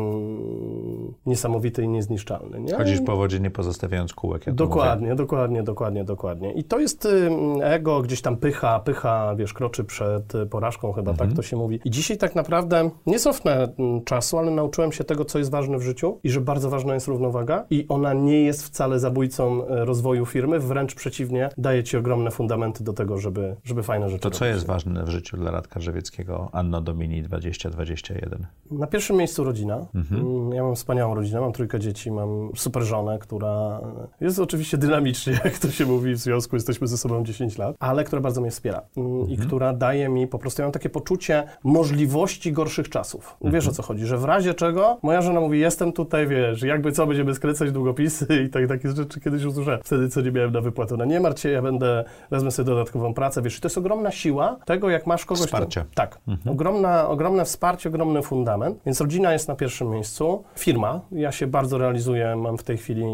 niesamowity 1.26 1.84
i 1.84 1.88
niezniszczalny. 1.88 2.60
Nie? 2.60 2.74
Chodzisz 2.76 3.02
po 3.02 3.18
wodzie, 3.18 3.40
nie 3.40 3.52
pozostawiając 3.52 4.14
kółek. 4.14 4.48
Ja 4.48 4.54
Dokładnie, 4.54 5.16
dokładnie, 5.16 5.64
dokładnie, 5.64 6.04
dokładnie. 6.04 6.54
I 6.54 6.64
to 6.64 6.80
jest 6.80 7.06
ym, 7.06 7.62
ego, 7.62 8.02
gdzieś 8.02 8.22
tam 8.22 8.38
pycha, 8.38 8.80
pycha, 8.80 9.36
wiesz, 9.36 9.54
kroczy 9.54 9.84
przed 9.84 10.36
y, 10.36 10.46
porażką, 10.46 10.92
chyba 10.92 11.14
tak 11.14 11.34
to 11.34 11.42
się 11.42 11.58
mówi. 11.58 11.80
I 11.86 11.92
dzisiaj 11.92 12.18
tak 12.18 12.36
naprawdę 12.36 12.90
nie 13.06 13.20
cofnę 13.20 13.74
mm, 13.80 14.04
czasu, 14.04 14.38
ale 14.38 14.52
nauczyłem 14.52 14.92
się 14.92 15.04
tego, 15.04 15.26
co 15.26 15.40
jest 15.40 15.52
ważne 15.52 15.78
w 15.78 15.82
życiu 15.82 16.20
i 16.24 16.30
że 16.30 16.42
bardzo 16.42 16.70
ważna 16.70 16.94
jest 16.94 17.08
równowaga 17.08 17.66
i 17.70 17.86
ona 17.90 18.14
nie 18.14 18.42
jest 18.42 18.64
wcale 18.64 19.00
zabójcą 19.00 19.64
y, 19.64 19.86
rozwoju 19.86 20.26
firmy, 20.26 20.60
wręcz 20.60 20.96
przeciwnie, 20.96 21.29
daje 21.58 21.84
ci 21.84 21.98
ogromne 21.98 22.32
fundamenty 22.32 22.84
do 22.84 22.94
tego, 22.94 23.18
żeby, 23.18 23.56
żeby 23.64 23.84
fajne 23.84 24.10
rzeczy 24.10 24.22
To 24.22 24.32
co 24.32 24.46
robić. 24.46 24.56
jest 24.56 24.68
ważne 24.68 25.04
w 25.04 25.10
życiu 25.10 25.38
dla 25.38 25.52
Radka 25.52 25.80
Drzewieckiego 25.80 26.50
Anno 26.52 26.82
Domini 26.82 27.22
2021? 27.22 28.46
Na 28.72 28.88
pierwszym 28.88 29.16
miejscu 29.18 29.44
rodzina. 29.44 29.86
Mhm. 29.96 30.22
Mm, 30.22 30.52
Ja 30.54 30.64
mam 30.64 30.76
wspaniałą 30.76 31.16
rodzinę, 31.16 31.42
mam 31.42 31.52
trójkę 31.54 31.80
dzieci, 31.80 32.12
mam 32.12 32.50
super 32.56 32.84
żonę, 32.84 33.20
która 33.20 33.82
jest 34.22 34.40
oczywiście 34.40 34.78
dynamicznie, 34.78 35.34
jak 35.46 35.58
to 35.60 35.72
się 35.72 35.86
mówi 35.86 36.14
w 36.14 36.18
związku, 36.18 36.56
jesteśmy 36.56 36.88
ze 36.88 36.98
sobą 36.98 37.24
10 37.24 37.58
lat, 37.58 37.76
ale 37.80 38.04
która 38.04 38.22
bardzo 38.22 38.42
mnie 38.42 38.52
wspiera 38.52 38.82
mm, 38.98 39.20
i 39.28 39.32
Mhm. 39.32 39.48
która 39.48 39.74
daje 39.74 40.10
mi 40.10 40.28
po 40.28 40.40
prostu, 40.40 40.62
ja 40.62 40.66
mam 40.66 40.72
takie 40.74 40.90
poczucie 40.90 41.44
możliwości 41.64 42.52
gorszych 42.54 42.90
czasów. 42.90 43.38
Wiesz 43.42 43.54
Mhm. 43.54 43.70
o 43.70 43.74
co 43.74 43.84
chodzi, 43.84 44.06
że 44.06 44.18
w 44.18 44.24
razie 44.26 44.54
czego 44.54 44.98
moja 45.04 45.22
żona 45.22 45.40
mówi, 45.40 45.60
jestem 45.60 45.94
tutaj, 45.94 46.28
wiesz, 46.28 46.62
jakby 46.64 46.92
co, 46.92 47.08
będziemy 47.08 47.36
skręcać 47.36 47.72
długopisy 47.72 48.26
i 48.46 48.50
tak, 48.50 48.68
takie 48.68 48.90
rzeczy 48.92 49.20
kiedyś 49.20 49.44
usłyszałem. 49.44 49.80
Wtedy, 49.84 50.10
co 50.10 50.22
nie 50.22 50.32
miałem 50.32 50.52
na 50.54 50.62
wypłatę. 50.62 50.96
No 50.98 51.06
nie 51.06 51.19
martw 51.22 51.42
się, 51.42 51.50
ja 51.50 51.62
będę, 51.62 52.04
wezmę 52.32 52.52
sobie 52.52 52.66
dodatkową 52.66 53.14
pracę, 53.14 53.42
wiesz, 53.42 53.60
to 53.60 53.66
jest 53.66 53.78
ogromna 53.78 54.12
siła 54.12 54.58
tego, 54.66 54.90
jak 54.90 55.08
masz 55.08 55.26
kogoś... 55.26 55.46
Wsparcie. 55.46 55.86
Tak. 55.96 56.20
Ogromna, 56.52 57.08
ogromne 57.08 57.46
wsparcie, 57.46 57.90
ogromny 57.90 58.22
fundament. 58.22 58.80
Więc 58.86 59.02
rodzina 59.02 59.34
jest 59.34 59.48
na 59.48 59.56
pierwszym 59.56 59.90
miejscu. 59.90 60.44
Firma. 60.56 61.02
Ja 61.12 61.32
się 61.32 61.48
bardzo 61.48 61.78
realizuję, 61.78 62.36
mam 62.36 62.58
w 62.58 62.64
tej 62.64 62.78
chwili... 62.78 63.06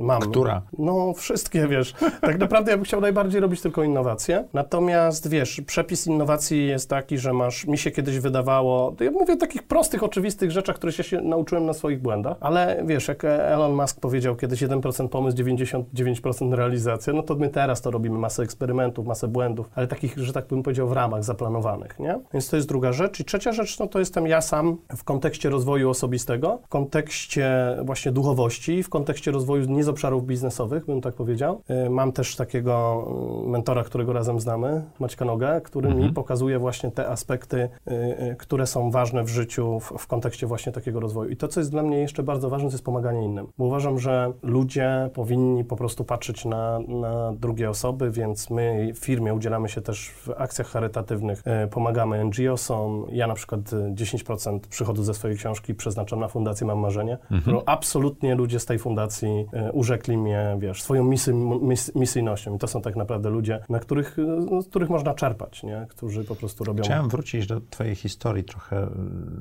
Mam, 0.00 0.20
Która? 0.20 0.62
No, 0.78 1.12
wszystkie, 1.12 1.68
wiesz. 1.68 1.94
Tak 2.20 2.38
naprawdę 2.38 2.70
ja 2.70 2.76
bym 2.76 2.84
chciał 2.84 3.00
najbardziej 3.00 3.40
robić 3.40 3.60
tylko 3.60 3.82
innowacje. 3.82 4.44
Natomiast, 4.54 5.28
wiesz, 5.28 5.60
przepis 5.66 6.06
innowacji 6.06 6.66
jest 6.66 6.90
taki, 6.90 7.18
że 7.18 7.32
masz... 7.32 7.66
Mi 7.66 7.78
się 7.78 7.90
kiedyś 7.90 8.18
wydawało... 8.18 8.92
to 8.92 9.04
Ja 9.04 9.10
mówię 9.10 9.34
o 9.34 9.36
takich 9.36 9.62
prostych, 9.62 10.02
oczywistych 10.02 10.50
rzeczach, 10.50 10.76
które 10.76 10.92
się, 10.92 11.02
się 11.02 11.20
nauczyłem 11.20 11.66
na 11.66 11.72
swoich 11.72 12.02
błędach. 12.02 12.36
Ale, 12.40 12.82
wiesz, 12.86 13.08
jak 13.08 13.24
Elon 13.24 13.72
Musk 13.72 14.00
powiedział 14.00 14.36
kiedyś 14.36 14.62
1% 14.62 15.08
pomysł, 15.08 15.36
99% 15.36 16.54
realizacja, 16.54 17.12
no 17.12 17.22
to 17.22 17.34
my 17.34 17.48
teraz 17.50 17.80
to 17.80 17.90
robimy. 17.90 18.18
Masę 18.18 18.42
eksperymentów, 18.42 19.06
masę 19.06 19.28
błędów, 19.28 19.70
ale 19.74 19.86
takich, 19.86 20.18
że 20.18 20.32
tak 20.32 20.46
bym 20.46 20.62
powiedział, 20.62 20.88
w 20.88 20.92
ramach 20.92 21.24
zaplanowanych, 21.24 21.98
nie? 21.98 22.20
Więc 22.32 22.50
to 22.50 22.56
jest 22.56 22.68
druga 22.68 22.92
rzecz. 22.92 23.20
I 23.20 23.24
trzecia 23.24 23.52
rzecz, 23.52 23.78
no 23.78 23.86
to 23.86 23.98
jestem 23.98 24.26
ja 24.26 24.40
sam 24.40 24.76
w 24.96 25.04
kontekście 25.04 25.50
rozwoju 25.50 25.90
osobistego, 25.90 26.58
w 26.64 26.68
kontekście 26.68 27.76
właśnie 27.84 28.12
duchowości, 28.12 28.82
w 28.82 28.88
kontekście 28.88 29.30
rozwoju 29.30 29.64
nie 29.64 29.84
z 29.84 29.88
obszarów 29.88 30.26
biznesowych, 30.26 30.86
bym 30.86 31.00
tak 31.00 31.14
powiedział. 31.14 31.62
Y, 31.86 31.90
mam 31.90 32.12
też 32.12 32.36
takiego 32.36 33.04
y, 33.46 33.48
mentora, 33.48 33.84
którego 33.84 34.12
razem 34.12 34.40
znamy, 34.40 34.82
Maćka 34.98 35.24
Nogę, 35.24 35.60
który 35.60 35.88
Mhm. 35.88 36.06
mi 36.06 36.12
pokazuje 36.14 36.58
właśnie 36.58 36.90
te 36.90 37.08
aspekty, 37.08 37.68
y, 37.90 37.92
y, 38.32 38.36
które 38.38 38.66
są 38.66 38.90
ważne 38.90 39.24
w 39.24 39.28
życiu 39.28 39.80
w, 39.80 39.92
w 39.98 40.06
kontekście 40.06 40.46
właśnie 40.46 40.72
takiego 40.72 41.00
rozwoju. 41.00 41.30
I 41.30 41.36
to, 41.36 41.48
co 41.48 41.60
jest 41.60 41.70
dla 41.70 41.82
mnie 41.82 41.98
jeszcze 41.98 42.22
bardzo 42.22 42.50
ważne, 42.50 42.68
to 42.68 42.74
jest 42.74 42.84
pomaganie 42.84 43.24
innym. 43.24 43.46
Bo 43.58 43.64
uważam, 43.64 43.98
że 43.98 44.32
ludzie 44.42 45.10
powinni 45.14 45.64
po 45.64 45.76
prostu 45.76 46.04
patrzeć 46.04 46.44
na, 46.44 46.78
na 46.88 47.32
drugie 47.40 47.70
osoby, 47.70 48.10
więc 48.10 48.50
my 48.50 48.92
w 48.94 48.98
firmie 48.98 49.34
udzielamy 49.34 49.68
się 49.68 49.80
też 49.80 50.08
w 50.08 50.30
akcjach 50.30 50.68
charytatywnych, 50.68 51.42
y, 51.64 51.68
pomagamy 51.68 52.24
NGO-som. 52.24 53.06
Ja 53.12 53.26
na 53.26 53.34
przykład 53.34 53.72
y, 53.72 53.94
10% 53.94 54.60
przychodu 54.60 55.02
ze 55.02 55.14
swojej 55.14 55.36
książki 55.36 55.74
przeznaczam 55.74 56.20
na 56.20 56.28
Fundację 56.28 56.66
Mam 56.66 56.78
Marzenie, 56.78 57.18
którą 57.40 57.62
absolutnie 57.66 58.34
ludzie 58.34 58.60
z 58.60 58.66
tej 58.66 58.78
fundacji 58.78 59.46
y, 59.68 59.72
urzekli 59.72 60.16
mnie, 60.16 60.56
wiesz, 60.58 60.82
swoją 60.82 61.04
misy, 61.04 61.34
mis, 61.34 61.94
misyjnością. 61.94 62.56
I 62.56 62.58
to 62.58 62.66
są 62.66 62.82
tak 62.82 62.96
naprawdę 62.96 63.30
ludzie, 63.30 63.60
na 63.68 63.78
których, 63.78 64.16
no, 64.50 64.62
z 64.62 64.68
których 64.68 64.90
można 64.90 65.14
czerpać, 65.14 65.62
nie? 65.62 65.86
Którzy 65.88 66.24
po 66.24 66.36
prostu 66.36 66.64
robią... 66.64 66.82
Chciałem 66.82 67.08
wrócić 67.08 67.46
do 67.46 67.60
twojej 67.70 67.94
historii 67.94 68.44
trochę 68.44 68.86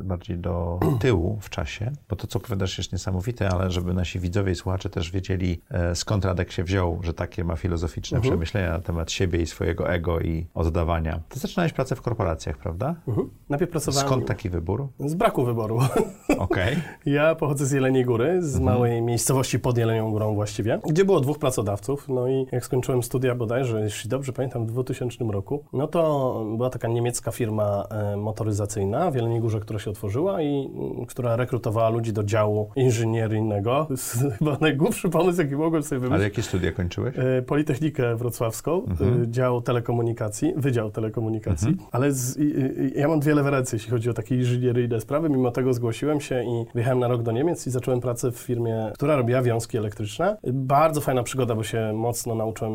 bardziej 0.03 0.37
do 0.37 0.79
tyłu 1.01 1.37
w 1.41 1.49
czasie, 1.49 1.91
bo 2.09 2.15
to, 2.15 2.27
co 2.27 2.39
opowiadasz, 2.39 2.77
jest 2.77 2.91
niesamowite, 2.91 3.49
ale 3.49 3.71
żeby 3.71 3.93
nasi 3.93 4.19
widzowie 4.19 4.51
i 4.51 4.55
słuchacze 4.55 4.89
też 4.89 5.11
wiedzieli, 5.11 5.61
e, 5.69 5.95
skąd 5.95 6.25
Radek 6.25 6.51
się 6.51 6.63
wziął, 6.63 6.99
że 7.03 7.13
takie 7.13 7.43
ma 7.43 7.55
filozoficzne 7.89 8.17
Mhm. 8.17 8.31
przemyślenia 8.33 8.69
na 8.71 8.79
temat 8.79 9.11
siebie 9.11 9.41
i 9.41 9.45
swojego 9.45 9.89
ego 9.89 10.19
i 10.19 10.47
oddawania. 10.53 11.19
Ty 11.29 11.39
zaczynałeś 11.39 11.73
pracę 11.73 11.95
w 11.95 12.01
korporacjach, 12.01 12.57
prawda? 12.57 12.95
Mhm. 13.07 13.29
Najpierw 13.49 13.71
pracowałem... 13.71 14.07
Skąd 14.07 14.25
taki 14.27 14.49
wybór? 14.49 14.87
Z 14.99 15.13
braku 15.13 15.43
wyboru. 15.43 15.79
Okej. 16.37 16.75
Ja 17.05 17.35
pochodzę 17.35 17.65
z 17.65 17.71
Jeleniej 17.71 18.05
Góry, 18.05 18.37
z 18.41 18.55
Mhm. 18.55 18.75
małej 18.75 19.01
miejscowości 19.01 19.59
pod 19.59 19.77
Jelenią 19.77 20.11
Górą 20.11 20.35
właściwie, 20.35 20.79
gdzie 20.89 21.05
było 21.05 21.19
dwóch 21.19 21.39
pracodawców. 21.39 22.09
No 22.09 22.27
i 22.27 22.45
jak 22.51 22.65
skończyłem 22.65 23.03
studia 23.03 23.35
bodajże, 23.35 23.81
jeśli 23.81 24.09
dobrze 24.09 24.33
pamiętam, 24.33 24.65
w 24.67 24.71
2000 24.71 25.25
roku, 25.31 25.63
no 25.73 25.87
to 25.87 26.33
była 26.57 26.69
taka 26.69 26.87
niemiecka 26.87 27.31
firma 27.31 27.83
e, 27.91 28.17
motoryzacyjna 28.17 29.11
w 29.11 29.15
Jeleniej 29.15 29.39
Górze, 29.41 29.59
która 29.59 29.79
się 29.79 29.89
otworzyła 29.91 30.41
i 30.41 30.69
mm, 30.75 31.05
która 31.05 31.35
rekrutowała 31.35 31.89
ludzi 31.89 32.13
do 32.13 32.23
działu 32.23 32.69
inżynieryjnego. 32.75 33.69
To 33.89 33.93
jest 33.93 34.25
chyba 34.37 34.57
najgłupszy 34.61 35.09
pomysł, 35.09 35.41
jaki 35.41 35.55
mogłem 35.55 35.83
sobie 35.83 35.99
Ale 35.99 36.09
wymyślić. 36.09 36.23
jakie 36.37 36.41
studia 36.47 36.71
kończyłeś? 36.71 37.15
E, 37.17 37.41
Politechnikę 37.79 38.15
Wrocławską, 38.15 38.83
Mhm. 38.85 39.23
e, 39.23 39.27
dział 39.27 39.61
telekomunikacji, 39.61 40.53
Wydział 40.55 40.91
Telekomunikacji, 40.91 41.77
ale 41.91 42.11
z, 42.11 42.37
i, 42.37 42.41
i, 42.43 42.99
ja 42.99 43.07
mam 43.07 43.19
dwie 43.19 43.35
lewe 43.35 43.51
ręce, 43.51 43.75
jeśli 43.75 43.91
chodzi 43.91 44.09
o 44.09 44.13
takie 44.13 44.35
inżynieryjne 44.35 45.01
sprawy. 45.01 45.29
Mimo 45.29 45.51
tego 45.51 45.73
zgłosiłem 45.73 46.21
się 46.21 46.43
i 46.43 46.65
wyjechałem 46.73 46.99
na 46.99 47.07
rok 47.07 47.23
do 47.23 47.31
Niemiec 47.31 47.67
i 47.67 47.71
zacząłem 47.71 47.99
pracę 48.01 48.31
w 48.31 48.37
firmie, 48.37 48.91
która 48.93 49.15
robiła 49.15 49.41
wiązki 49.41 49.77
elektryczne. 49.77 50.37
Bardzo 50.53 51.01
fajna 51.01 51.23
przygoda, 51.23 51.55
bo 51.55 51.63
się 51.63 51.93
mocno 51.95 52.35
nauczyłem 52.35 52.73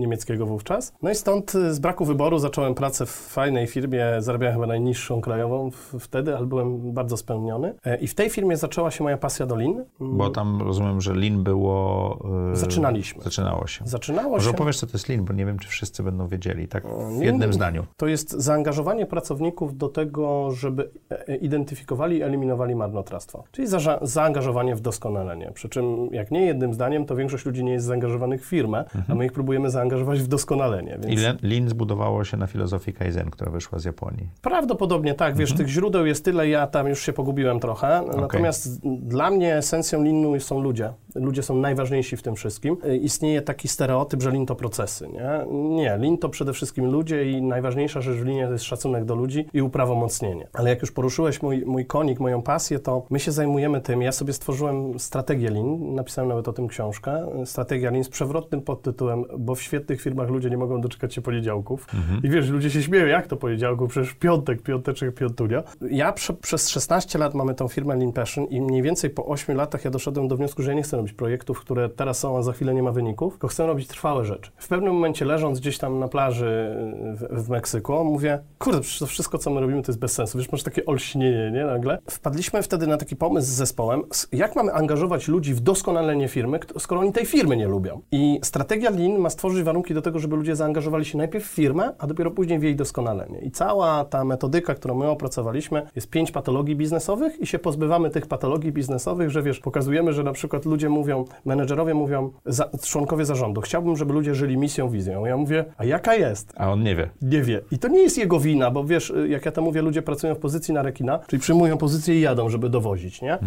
niemieckiego 0.00 0.46
wówczas. 0.46 0.92
No 1.02 1.10
i 1.10 1.14
stąd 1.14 1.54
e, 1.54 1.74
z 1.74 1.78
braku 1.78 2.04
wyboru 2.04 2.38
zacząłem 2.38 2.74
pracę 2.74 3.06
w 3.06 3.10
fajnej 3.10 3.66
firmie, 3.66 4.04
zarabiałem 4.18 4.54
chyba 4.54 4.66
najniższą 4.66 5.20
krajową 5.20 5.70
wtedy, 6.00 6.36
ale 6.36 6.46
byłem 6.46 6.92
bardzo 6.92 7.16
spełniony. 7.16 7.74
E, 7.84 7.96
I 7.96 8.06
w 8.06 8.14
tej 8.14 8.30
firmie 8.30 8.56
zaczęła 8.56 8.90
się 8.90 9.04
moja 9.04 9.16
pasja 9.16 9.46
do 9.46 9.56
lin. 9.56 9.84
Bo 10.00 10.30
tam 10.30 10.62
rozumiem, 10.62 11.00
że 11.00 11.14
lin 11.14 11.42
było... 11.42 12.18
y, 12.52 12.56
Zaczynaliśmy. 12.56 13.22
Zaczynało 13.22 13.66
się. 13.66 13.84
Zaczynało 13.84 13.97
Może 14.28 14.50
się... 14.50 14.56
opowiesz, 14.56 14.78
co 14.78 14.86
to 14.86 14.92
jest 14.92 15.08
lin, 15.08 15.24
bo 15.24 15.32
nie 15.32 15.46
wiem, 15.46 15.58
czy 15.58 15.68
wszyscy 15.68 16.02
będą 16.02 16.28
wiedzieli, 16.28 16.68
tak 16.68 16.82
w 16.84 16.86
Lean- 16.86 17.22
jednym 17.22 17.52
zdaniu. 17.52 17.86
To 17.96 18.06
jest 18.06 18.30
zaangażowanie 18.30 19.06
pracowników 19.06 19.76
do 19.76 19.88
tego, 19.88 20.50
żeby 20.50 20.90
e, 21.28 21.36
identyfikowali 21.36 22.16
i 22.16 22.22
eliminowali 22.22 22.74
marnotrawstwo. 22.74 23.44
Czyli 23.52 23.68
za, 23.68 23.98
zaangażowanie 24.02 24.74
w 24.76 24.80
doskonalenie. 24.80 25.50
Przy 25.54 25.68
czym, 25.68 26.08
jak 26.12 26.30
nie 26.30 26.46
jednym 26.46 26.74
zdaniem, 26.74 27.06
to 27.06 27.16
większość 27.16 27.46
ludzi 27.46 27.64
nie 27.64 27.72
jest 27.72 27.86
zaangażowanych 27.86 28.42
w 28.42 28.48
firmę, 28.48 28.84
a 29.08 29.14
my 29.14 29.24
ich 29.26 29.32
próbujemy 29.32 29.70
zaangażować 29.70 30.20
w 30.20 30.26
doskonalenie. 30.26 30.98
Więc 31.02 31.20
I 31.20 31.24
le- 31.24 31.36
lin 31.42 31.68
zbudowało 31.68 32.24
się 32.24 32.36
na 32.36 32.46
filozofii 32.46 32.92
Kaizen, 32.92 33.30
która 33.30 33.50
wyszła 33.50 33.78
z 33.78 33.84
Japonii. 33.84 34.28
Prawdopodobnie 34.42 35.14
tak, 35.14 35.36
wiesz, 35.36 35.52
tych 35.54 35.68
źródeł 35.68 36.06
jest 36.06 36.24
tyle, 36.24 36.48
ja 36.48 36.66
tam 36.66 36.88
już 36.88 37.00
się 37.02 37.12
pogubiłem 37.12 37.60
trochę. 37.60 38.02
Natomiast 38.20 38.80
dla 38.86 39.30
mnie 39.30 39.56
esencją 39.56 40.02
linu 40.02 40.40
są 40.40 40.60
ludzie. 40.60 40.92
Ludzie 41.14 41.42
są 41.42 41.56
najważniejsi 41.56 42.16
w 42.16 42.22
tym 42.22 42.34
wszystkim. 42.34 42.76
Y, 42.84 42.96
Istnieje 42.96 43.42
taki 43.42 43.68
stereotyp, 43.68 44.22
że 44.22 44.30
lin 44.30 44.46
to 44.46 44.54
procesy, 44.54 45.08
nie? 45.08 45.46
Nie, 45.52 45.98
lin 46.00 46.18
to 46.18 46.28
przede 46.28 46.52
wszystkim 46.52 46.86
ludzie 46.86 47.30
i 47.30 47.42
najważniejsza 47.42 48.00
rzecz 48.00 48.16
w 48.16 48.24
linie 48.24 48.46
to 48.46 48.52
jest 48.52 48.64
szacunek 48.64 49.04
do 49.04 49.14
ludzi 49.14 49.46
i 49.52 49.62
uprawomocnienie. 49.62 50.48
Ale 50.52 50.70
jak 50.70 50.80
już 50.80 50.92
poruszyłeś 50.92 51.42
mój, 51.42 51.64
mój 51.66 51.86
konik, 51.86 52.20
moją 52.20 52.42
pasję, 52.42 52.78
to 52.78 53.06
my 53.10 53.20
się 53.20 53.32
zajmujemy 53.32 53.80
tym. 53.80 54.02
Ja 54.02 54.12
sobie 54.12 54.32
stworzyłem 54.32 54.98
strategię 54.98 55.50
lin, 55.50 55.94
napisałem 55.94 56.28
nawet 56.28 56.48
o 56.48 56.52
tym 56.52 56.68
książkę. 56.68 57.26
Strategia 57.44 57.90
lin 57.90 58.04
z 58.04 58.08
przewrotnym 58.08 58.62
podtytułem, 58.62 59.24
bo 59.38 59.54
w 59.54 59.62
świetnych 59.62 60.00
firmach 60.02 60.28
ludzie 60.28 60.50
nie 60.50 60.56
mogą 60.56 60.80
doczekać 60.80 61.14
się 61.14 61.20
poniedziałków. 61.20 61.86
I 62.22 62.30
wiesz, 62.30 62.48
ludzie 62.48 62.70
się 62.70 62.82
śmieją, 62.82 63.06
jak 63.06 63.26
to 63.26 63.36
poniedziałku? 63.36 63.88
Przecież 63.88 64.14
piątek, 64.14 64.62
piąteczek, 64.62 65.14
piątunia. 65.14 65.62
Ja 65.90 66.12
prze, 66.12 66.34
przez 66.34 66.68
16 66.68 67.18
lat 67.18 67.34
mamy 67.34 67.54
tą 67.54 67.68
firmę 67.68 67.96
Lean 67.96 68.12
Passion 68.12 68.44
i 68.44 68.60
mniej 68.60 68.82
więcej 68.82 69.10
po 69.10 69.26
8 69.26 69.56
latach 69.56 69.84
ja 69.84 69.90
doszedłem 69.90 70.28
do 70.28 70.36
wniosku, 70.36 70.62
że 70.62 70.70
ja 70.70 70.76
nie 70.76 70.82
chcę 70.82 70.97
robić 70.98 71.12
projektów, 71.12 71.60
które 71.60 71.88
teraz 71.88 72.18
są, 72.18 72.38
a 72.38 72.42
za 72.42 72.52
chwilę 72.52 72.74
nie 72.74 72.82
ma 72.82 72.92
wyników, 72.92 73.32
tylko 73.32 73.48
chcę 73.48 73.66
robić 73.66 73.88
trwałe 73.88 74.24
rzeczy. 74.24 74.50
W 74.56 74.68
pewnym 74.68 74.94
momencie 74.94 75.24
leżąc 75.24 75.60
gdzieś 75.60 75.78
tam 75.78 75.98
na 75.98 76.08
plaży 76.08 76.76
w, 77.14 77.44
w 77.44 77.48
Meksyku, 77.48 78.04
mówię, 78.04 78.38
kurde, 78.58 78.80
przecież 78.80 78.98
to 78.98 79.06
wszystko, 79.06 79.38
co 79.38 79.50
my 79.50 79.60
robimy, 79.60 79.82
to 79.82 79.92
jest 79.92 80.00
bez 80.00 80.12
sensu. 80.12 80.38
Wiesz, 80.38 80.52
masz 80.52 80.62
takie 80.62 80.86
olśnienie, 80.86 81.50
nie, 81.54 81.64
nagle. 81.64 81.98
Wpadliśmy 82.10 82.62
wtedy 82.62 82.86
na 82.86 82.96
taki 82.96 83.16
pomysł 83.16 83.48
z 83.48 83.50
zespołem, 83.50 84.02
jak 84.32 84.56
mamy 84.56 84.72
angażować 84.72 85.28
ludzi 85.28 85.54
w 85.54 85.60
doskonalenie 85.60 86.28
firmy, 86.28 86.58
skoro 86.78 87.00
oni 87.00 87.12
tej 87.12 87.26
firmy 87.26 87.56
nie 87.56 87.68
lubią. 87.68 88.00
I 88.12 88.40
strategia 88.42 88.90
Lean 88.90 89.18
ma 89.18 89.30
stworzyć 89.30 89.62
warunki 89.62 89.94
do 89.94 90.02
tego, 90.02 90.18
żeby 90.18 90.36
ludzie 90.36 90.56
zaangażowali 90.56 91.04
się 91.04 91.18
najpierw 91.18 91.44
w 91.44 91.48
firmę, 91.48 91.92
a 91.98 92.06
dopiero 92.06 92.30
później 92.30 92.58
w 92.58 92.62
jej 92.62 92.76
doskonalenie. 92.76 93.38
I 93.38 93.50
cała 93.50 94.04
ta 94.04 94.24
metodyka, 94.24 94.74
którą 94.74 94.94
my 94.94 95.08
opracowaliśmy, 95.08 95.86
jest 95.94 96.10
pięć 96.10 96.30
patologii 96.30 96.76
biznesowych 96.76 97.40
i 97.40 97.46
się 97.46 97.58
pozbywamy 97.58 98.10
tych 98.10 98.26
patologii 98.26 98.72
biznesowych, 98.72 99.30
że 99.30 99.42
wiesz, 99.42 99.60
pokazujemy, 99.60 100.12
że 100.12 100.22
na 100.22 100.32
przykład 100.32 100.64
ludzie 100.64 100.87
mówią, 100.88 101.24
menedżerowie 101.44 101.94
mówią, 101.94 102.30
za, 102.46 102.70
członkowie 102.82 103.24
zarządu, 103.24 103.60
chciałbym, 103.60 103.96
żeby 103.96 104.12
ludzie 104.12 104.34
żyli 104.34 104.56
misją, 104.56 104.90
wizją. 104.90 105.26
Ja 105.26 105.36
mówię, 105.36 105.64
a 105.76 105.84
jaka 105.84 106.14
jest? 106.14 106.52
A 106.56 106.72
on 106.72 106.82
nie 106.82 106.96
wie. 106.96 107.10
Nie 107.22 107.42
wie. 107.42 107.60
I 107.70 107.78
to 107.78 107.88
nie 107.88 108.02
jest 108.02 108.18
jego 108.18 108.40
wina, 108.40 108.70
bo 108.70 108.84
wiesz, 108.84 109.10
y, 109.10 109.28
jak 109.28 109.46
ja 109.46 109.52
to 109.52 109.62
mówię, 109.62 109.82
ludzie 109.82 110.02
pracują 110.02 110.34
w 110.34 110.38
pozycji 110.38 110.74
na 110.74 110.82
rekina, 110.82 111.18
czyli 111.26 111.40
przyjmują 111.40 111.78
pozycję 111.78 112.14
i 112.14 112.20
jadą, 112.20 112.48
żeby 112.48 112.68
dowozić, 112.70 113.22
nie? 113.22 113.38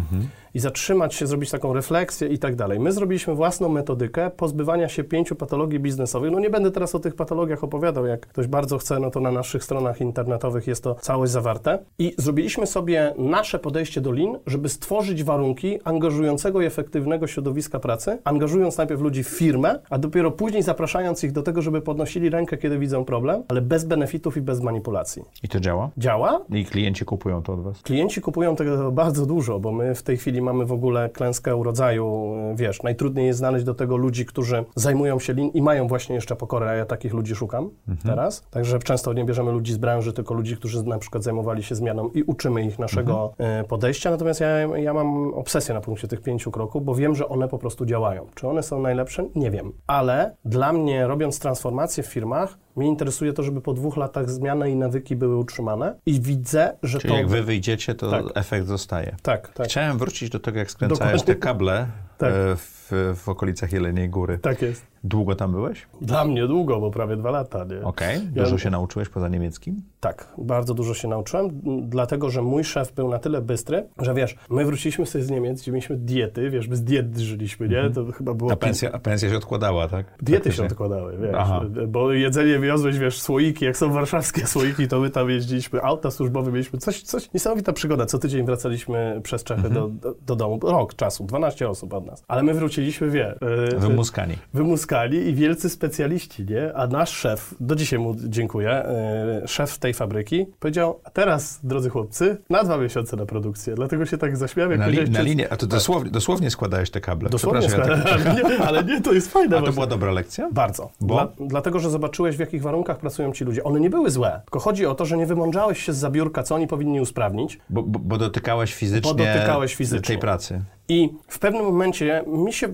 I 0.54 0.58
zatrzymać 0.58 1.14
się, 1.14 1.26
zrobić 1.26 1.50
taką 1.50 1.72
refleksję 1.72 2.28
i 2.28 2.38
tak 2.38 2.56
dalej. 2.56 2.80
My 2.80 2.92
zrobiliśmy 2.92 3.34
własną 3.34 3.68
metodykę 3.68 4.30
pozbywania 4.30 4.88
się 4.88 5.04
pięciu 5.04 5.34
patologii 5.34 5.80
biznesowych. 5.80 6.32
No 6.32 6.40
nie 6.40 6.50
będę 6.50 6.70
teraz 6.70 6.94
o 6.94 6.98
tych 6.98 7.14
patologiach 7.14 7.64
opowiadał, 7.64 8.06
jak 8.06 8.26
ktoś 8.26 8.46
bardzo 8.46 8.78
chce, 8.78 8.98
no 8.98 9.10
to 9.10 9.20
na 9.20 9.32
naszych 9.32 9.64
stronach 9.64 10.00
internetowych 10.00 10.66
jest 10.66 10.84
to 10.84 10.94
całość 10.94 11.32
zawarte. 11.32 11.78
I 11.98 12.14
zrobiliśmy 12.18 12.66
sobie 12.66 13.14
nasze 13.18 13.58
podejście 13.58 14.00
do 14.00 14.12
lin, 14.12 14.38
żeby 14.46 14.68
stworzyć 14.68 15.24
warunki 15.24 15.78
angażującego 15.84 16.62
i 16.62 16.64
efektywnego 16.66 17.26
środowiska 17.32 17.78
pracy, 17.78 18.18
angażując 18.24 18.78
najpierw 18.78 19.00
ludzi 19.00 19.24
w 19.24 19.28
firmę, 19.28 19.78
a 19.90 19.98
dopiero 19.98 20.30
później 20.30 20.62
zapraszając 20.62 21.24
ich 21.24 21.32
do 21.32 21.42
tego, 21.42 21.62
żeby 21.62 21.80
podnosili 21.80 22.30
rękę, 22.30 22.56
kiedy 22.56 22.78
widzą 22.78 23.04
problem, 23.04 23.42
ale 23.48 23.60
bez 23.60 23.84
benefitów 23.84 24.36
i 24.36 24.40
bez 24.40 24.60
manipulacji. 24.60 25.22
I 25.42 25.48
to 25.48 25.60
działa? 25.60 25.90
Działa, 25.98 26.40
I 26.50 26.64
klienci 26.64 27.04
kupują 27.04 27.42
to 27.42 27.52
od 27.52 27.60
was? 27.60 27.82
Klienci 27.82 28.20
kupują 28.20 28.56
tego 28.56 28.92
bardzo 28.92 29.26
dużo, 29.26 29.60
bo 29.60 29.72
my 29.72 29.94
w 29.94 30.02
tej 30.02 30.16
chwili 30.16 30.42
mamy 30.42 30.66
w 30.66 30.72
ogóle 30.72 31.10
klęskę 31.10 31.56
urodzaju, 31.56 32.34
e, 32.52 32.56
wiesz, 32.56 32.82
najtrudniej 32.82 33.26
jest 33.26 33.38
znaleźć 33.38 33.64
do 33.64 33.74
tego 33.74 33.96
ludzi, 33.96 34.26
którzy 34.26 34.64
zajmują 34.74 35.18
się 35.18 35.32
lin 35.32 35.50
i 35.54 35.62
mają 35.62 35.86
właśnie 35.86 36.14
jeszcze 36.14 36.36
pokorę, 36.36 36.70
a 36.70 36.74
ja 36.74 36.86
takich 36.86 37.14
ludzi 37.14 37.34
szukam 37.34 37.70
teraz. 38.04 38.42
Także 38.50 38.78
często 38.78 39.12
nie 39.12 39.24
bierzemy 39.24 39.52
ludzi 39.52 39.72
z 39.72 39.76
branży, 39.76 40.12
tylko 40.12 40.34
ludzi, 40.34 40.56
którzy 40.56 40.82
na 40.82 40.98
przykład 40.98 41.22
zajmowali 41.22 41.62
się 41.62 41.74
zmianą 41.74 42.08
i 42.08 42.22
uczymy 42.22 42.64
ich 42.64 42.78
naszego 42.78 43.34
e, 43.38 43.64
podejścia. 43.64 44.10
Natomiast 44.10 44.40
ja, 44.40 44.48
ja 44.76 44.94
mam 44.94 45.34
obsesję 45.34 45.74
na 45.74 45.80
punkcie 45.80 46.08
tych 46.08 46.20
pięciu 46.22 46.50
kroków, 46.50 46.84
bo 46.84 46.94
wiem, 46.94 47.14
że 47.14 47.21
one 47.28 47.48
po 47.48 47.58
prostu 47.58 47.86
działają. 47.86 48.26
Czy 48.34 48.48
one 48.48 48.62
są 48.62 48.80
najlepsze? 48.80 49.24
Nie 49.34 49.50
wiem. 49.50 49.72
Ale 49.86 50.36
dla 50.44 50.72
mnie, 50.72 51.06
robiąc 51.06 51.38
transformację 51.38 52.02
w 52.02 52.06
firmach, 52.06 52.58
mnie 52.76 52.88
interesuje 52.88 53.32
to, 53.32 53.42
żeby 53.42 53.60
po 53.60 53.72
dwóch 53.72 53.96
latach 53.96 54.30
zmiany 54.30 54.70
i 54.70 54.76
nawyki 54.76 55.16
były 55.16 55.36
utrzymane 55.36 55.94
i 56.06 56.20
widzę, 56.20 56.76
że 56.82 56.98
Czyli 56.98 57.12
to... 57.12 57.18
jak 57.18 57.28
wy 57.28 57.42
wyjdziecie, 57.42 57.94
to 57.94 58.10
Tak. 58.10 58.24
efekt 58.34 58.66
zostaje. 58.66 59.16
Tak, 59.22 59.52
tak. 59.54 59.66
Chciałem 59.66 59.98
wrócić 59.98 60.30
do 60.30 60.38
tego, 60.40 60.58
jak 60.58 60.70
skręcałeś 60.70 61.12
Dokładnie. 61.12 61.34
te 61.34 61.40
kable 61.40 61.86
Tak. 62.22 62.32
e, 62.34 62.56
w, 62.56 62.92
w 63.16 63.28
okolicach 63.28 63.72
Jeleniej 63.72 64.08
Góry. 64.08 64.38
Tak 64.38 64.62
jest. 64.62 64.92
Długo 65.04 65.34
tam 65.34 65.52
byłeś? 65.52 65.86
Dla 66.00 66.24
mnie 66.24 66.46
długo, 66.46 66.80
bo 66.80 66.90
prawie 66.90 67.16
dwa 67.16 67.30
lata? 67.30 67.66
Okej. 67.82 68.20
Ja- 68.34 68.42
Dużo 68.44 68.58
się 68.58 68.70
nauczyłeś 68.70 69.08
poza 69.08 69.28
niemieckim? 69.28 69.82
Tak, 70.00 70.28
bardzo 70.38 70.74
dużo 70.74 70.94
się 70.94 71.08
nauczyłem, 71.08 71.48
dlatego 71.82 72.30
że 72.30 72.42
mój 72.42 72.64
szef 72.64 72.92
był 72.92 73.08
na 73.08 73.18
tyle 73.18 73.40
bystry, 73.42 73.86
że 74.02 74.14
wiesz, 74.14 74.36
my 74.50 74.64
wróciliśmy 74.64 75.06
sobie 75.06 75.24
z 75.24 75.30
Niemiec, 75.30 75.62
gdzie 75.62 75.72
mieliśmy 75.72 75.96
diety, 75.96 76.50
wiesz, 76.50 76.68
my 76.68 76.76
z 76.76 76.82
diet 76.82 77.18
żyliśmy, 77.18 77.68
nie? 77.68 77.90
To 77.90 78.12
chyba 78.12 78.34
było... 78.34 78.52
A 78.52 78.56
pensja, 78.56 78.92
a 78.92 78.98
pensja 78.98 79.30
się 79.30 79.36
odkładała, 79.36 79.88
tak? 79.88 80.06
Diety 80.22 80.52
się 80.52 80.62
odkładały, 80.64 81.18
wiesz, 81.18 81.34
Aha. 81.38 81.60
bo 81.88 82.12
jedzenie 82.12 82.58
wiozłeś, 82.58 82.98
wiesz, 82.98 83.20
słoiki, 83.22 83.64
jak 83.64 83.76
są 83.76 83.92
warszawskie 83.92 84.46
słoiki, 84.46 84.88
to 84.88 85.00
my 85.00 85.10
tam 85.10 85.30
jeździliśmy, 85.30 85.82
auta 85.82 86.10
służbowe 86.10 86.52
mieliśmy, 86.52 86.78
coś, 86.78 87.02
coś, 87.02 87.32
niesamowita 87.34 87.72
przygoda, 87.72 88.06
co 88.06 88.18
tydzień 88.18 88.46
wracaliśmy 88.46 89.20
przez 89.22 89.44
Czechy 89.44 89.70
do, 89.70 89.88
do, 89.88 90.14
do 90.26 90.36
domu, 90.36 90.58
rok 90.62 90.94
czasu, 90.94 91.24
12 91.24 91.68
osób 91.68 91.94
nas, 92.12 92.24
ale 92.28 92.42
my 92.42 92.54
wróciliśmy, 92.54 93.10
wie, 93.10 93.34
e, 93.72 93.76
Wymuskani. 93.78 94.36
wymuskali 94.54 95.28
i 95.28 95.34
wielcy 95.34 95.70
specjaliści, 95.70 96.44
nie? 96.44 96.74
A 96.74 96.86
nasz 96.86 97.10
szef, 97.10 97.54
do 97.60 97.76
dzisiaj 97.76 97.98
mu 97.98 98.14
dziękuję, 98.18 98.70
e, 98.70 99.42
szef 99.48 99.78
tej 99.78 99.94
fabryki 99.94 100.46
powiedział, 100.60 101.00
a 101.04 101.10
teraz, 101.10 101.60
drodzy 101.62 101.90
chłopcy, 101.90 102.36
na 102.50 102.64
dwa 102.64 102.78
miesiące 102.78 103.16
na 103.16 103.26
produkcję, 103.26 103.74
dlatego 103.74 104.06
się 104.06 104.18
tak 104.18 104.36
zaśmiałem, 104.36 104.70
jak 104.70 104.80
Na, 104.80 104.86
li, 104.86 105.10
na 105.10 105.20
linię, 105.22 105.52
a 105.52 105.56
to 105.56 105.66
dosłownie, 105.66 106.10
dosłownie 106.10 106.50
składałeś 106.50 106.90
te 106.90 107.00
kable. 107.00 107.30
Dosłownie 107.30 107.68
Przepraszam, 107.68 107.98
ja 107.98 108.04
tak, 108.04 108.48
nie, 108.50 108.58
ale 108.58 108.84
nie, 108.84 109.00
to 109.00 109.12
jest 109.12 109.32
fajne. 109.32 109.48
A 109.56 109.58
to 109.58 109.60
właśnie. 109.60 109.74
była 109.74 109.86
dobra 109.86 110.12
lekcja? 110.12 110.48
Bardzo. 110.52 110.90
Bo? 111.00 111.14
Dla, 111.14 111.28
dlatego, 111.46 111.78
że 111.78 111.90
zobaczyłeś, 111.90 112.36
w 112.36 112.40
jakich 112.40 112.62
warunkach 112.62 112.98
pracują 112.98 113.32
ci 113.32 113.44
ludzie. 113.44 113.64
One 113.64 113.80
nie 113.80 113.90
były 113.90 114.10
złe, 114.10 114.40
tylko 114.44 114.58
chodzi 114.58 114.86
o 114.86 114.94
to, 114.94 115.04
że 115.04 115.16
nie 115.16 115.26
wymądrzałeś 115.26 115.82
się 115.82 115.92
z 115.92 115.96
zabiórka, 115.96 116.42
co 116.42 116.54
oni 116.54 116.66
powinni 116.66 117.00
usprawnić. 117.00 117.58
Bo, 117.70 117.82
bo, 117.82 117.98
bo 117.98 118.18
dotykałeś 118.18 118.74
fizycznie, 118.74 119.10
Bo 119.14 119.14
dotykałeś 119.14 119.74
fizycznie. 119.74 120.06
tej 120.06 120.18
pracy. 120.18 120.62
I 120.92 121.10
w 121.28 121.38
pewnym 121.38 121.64
momencie 121.64 122.24
mi 122.26 122.52
się 122.52 122.68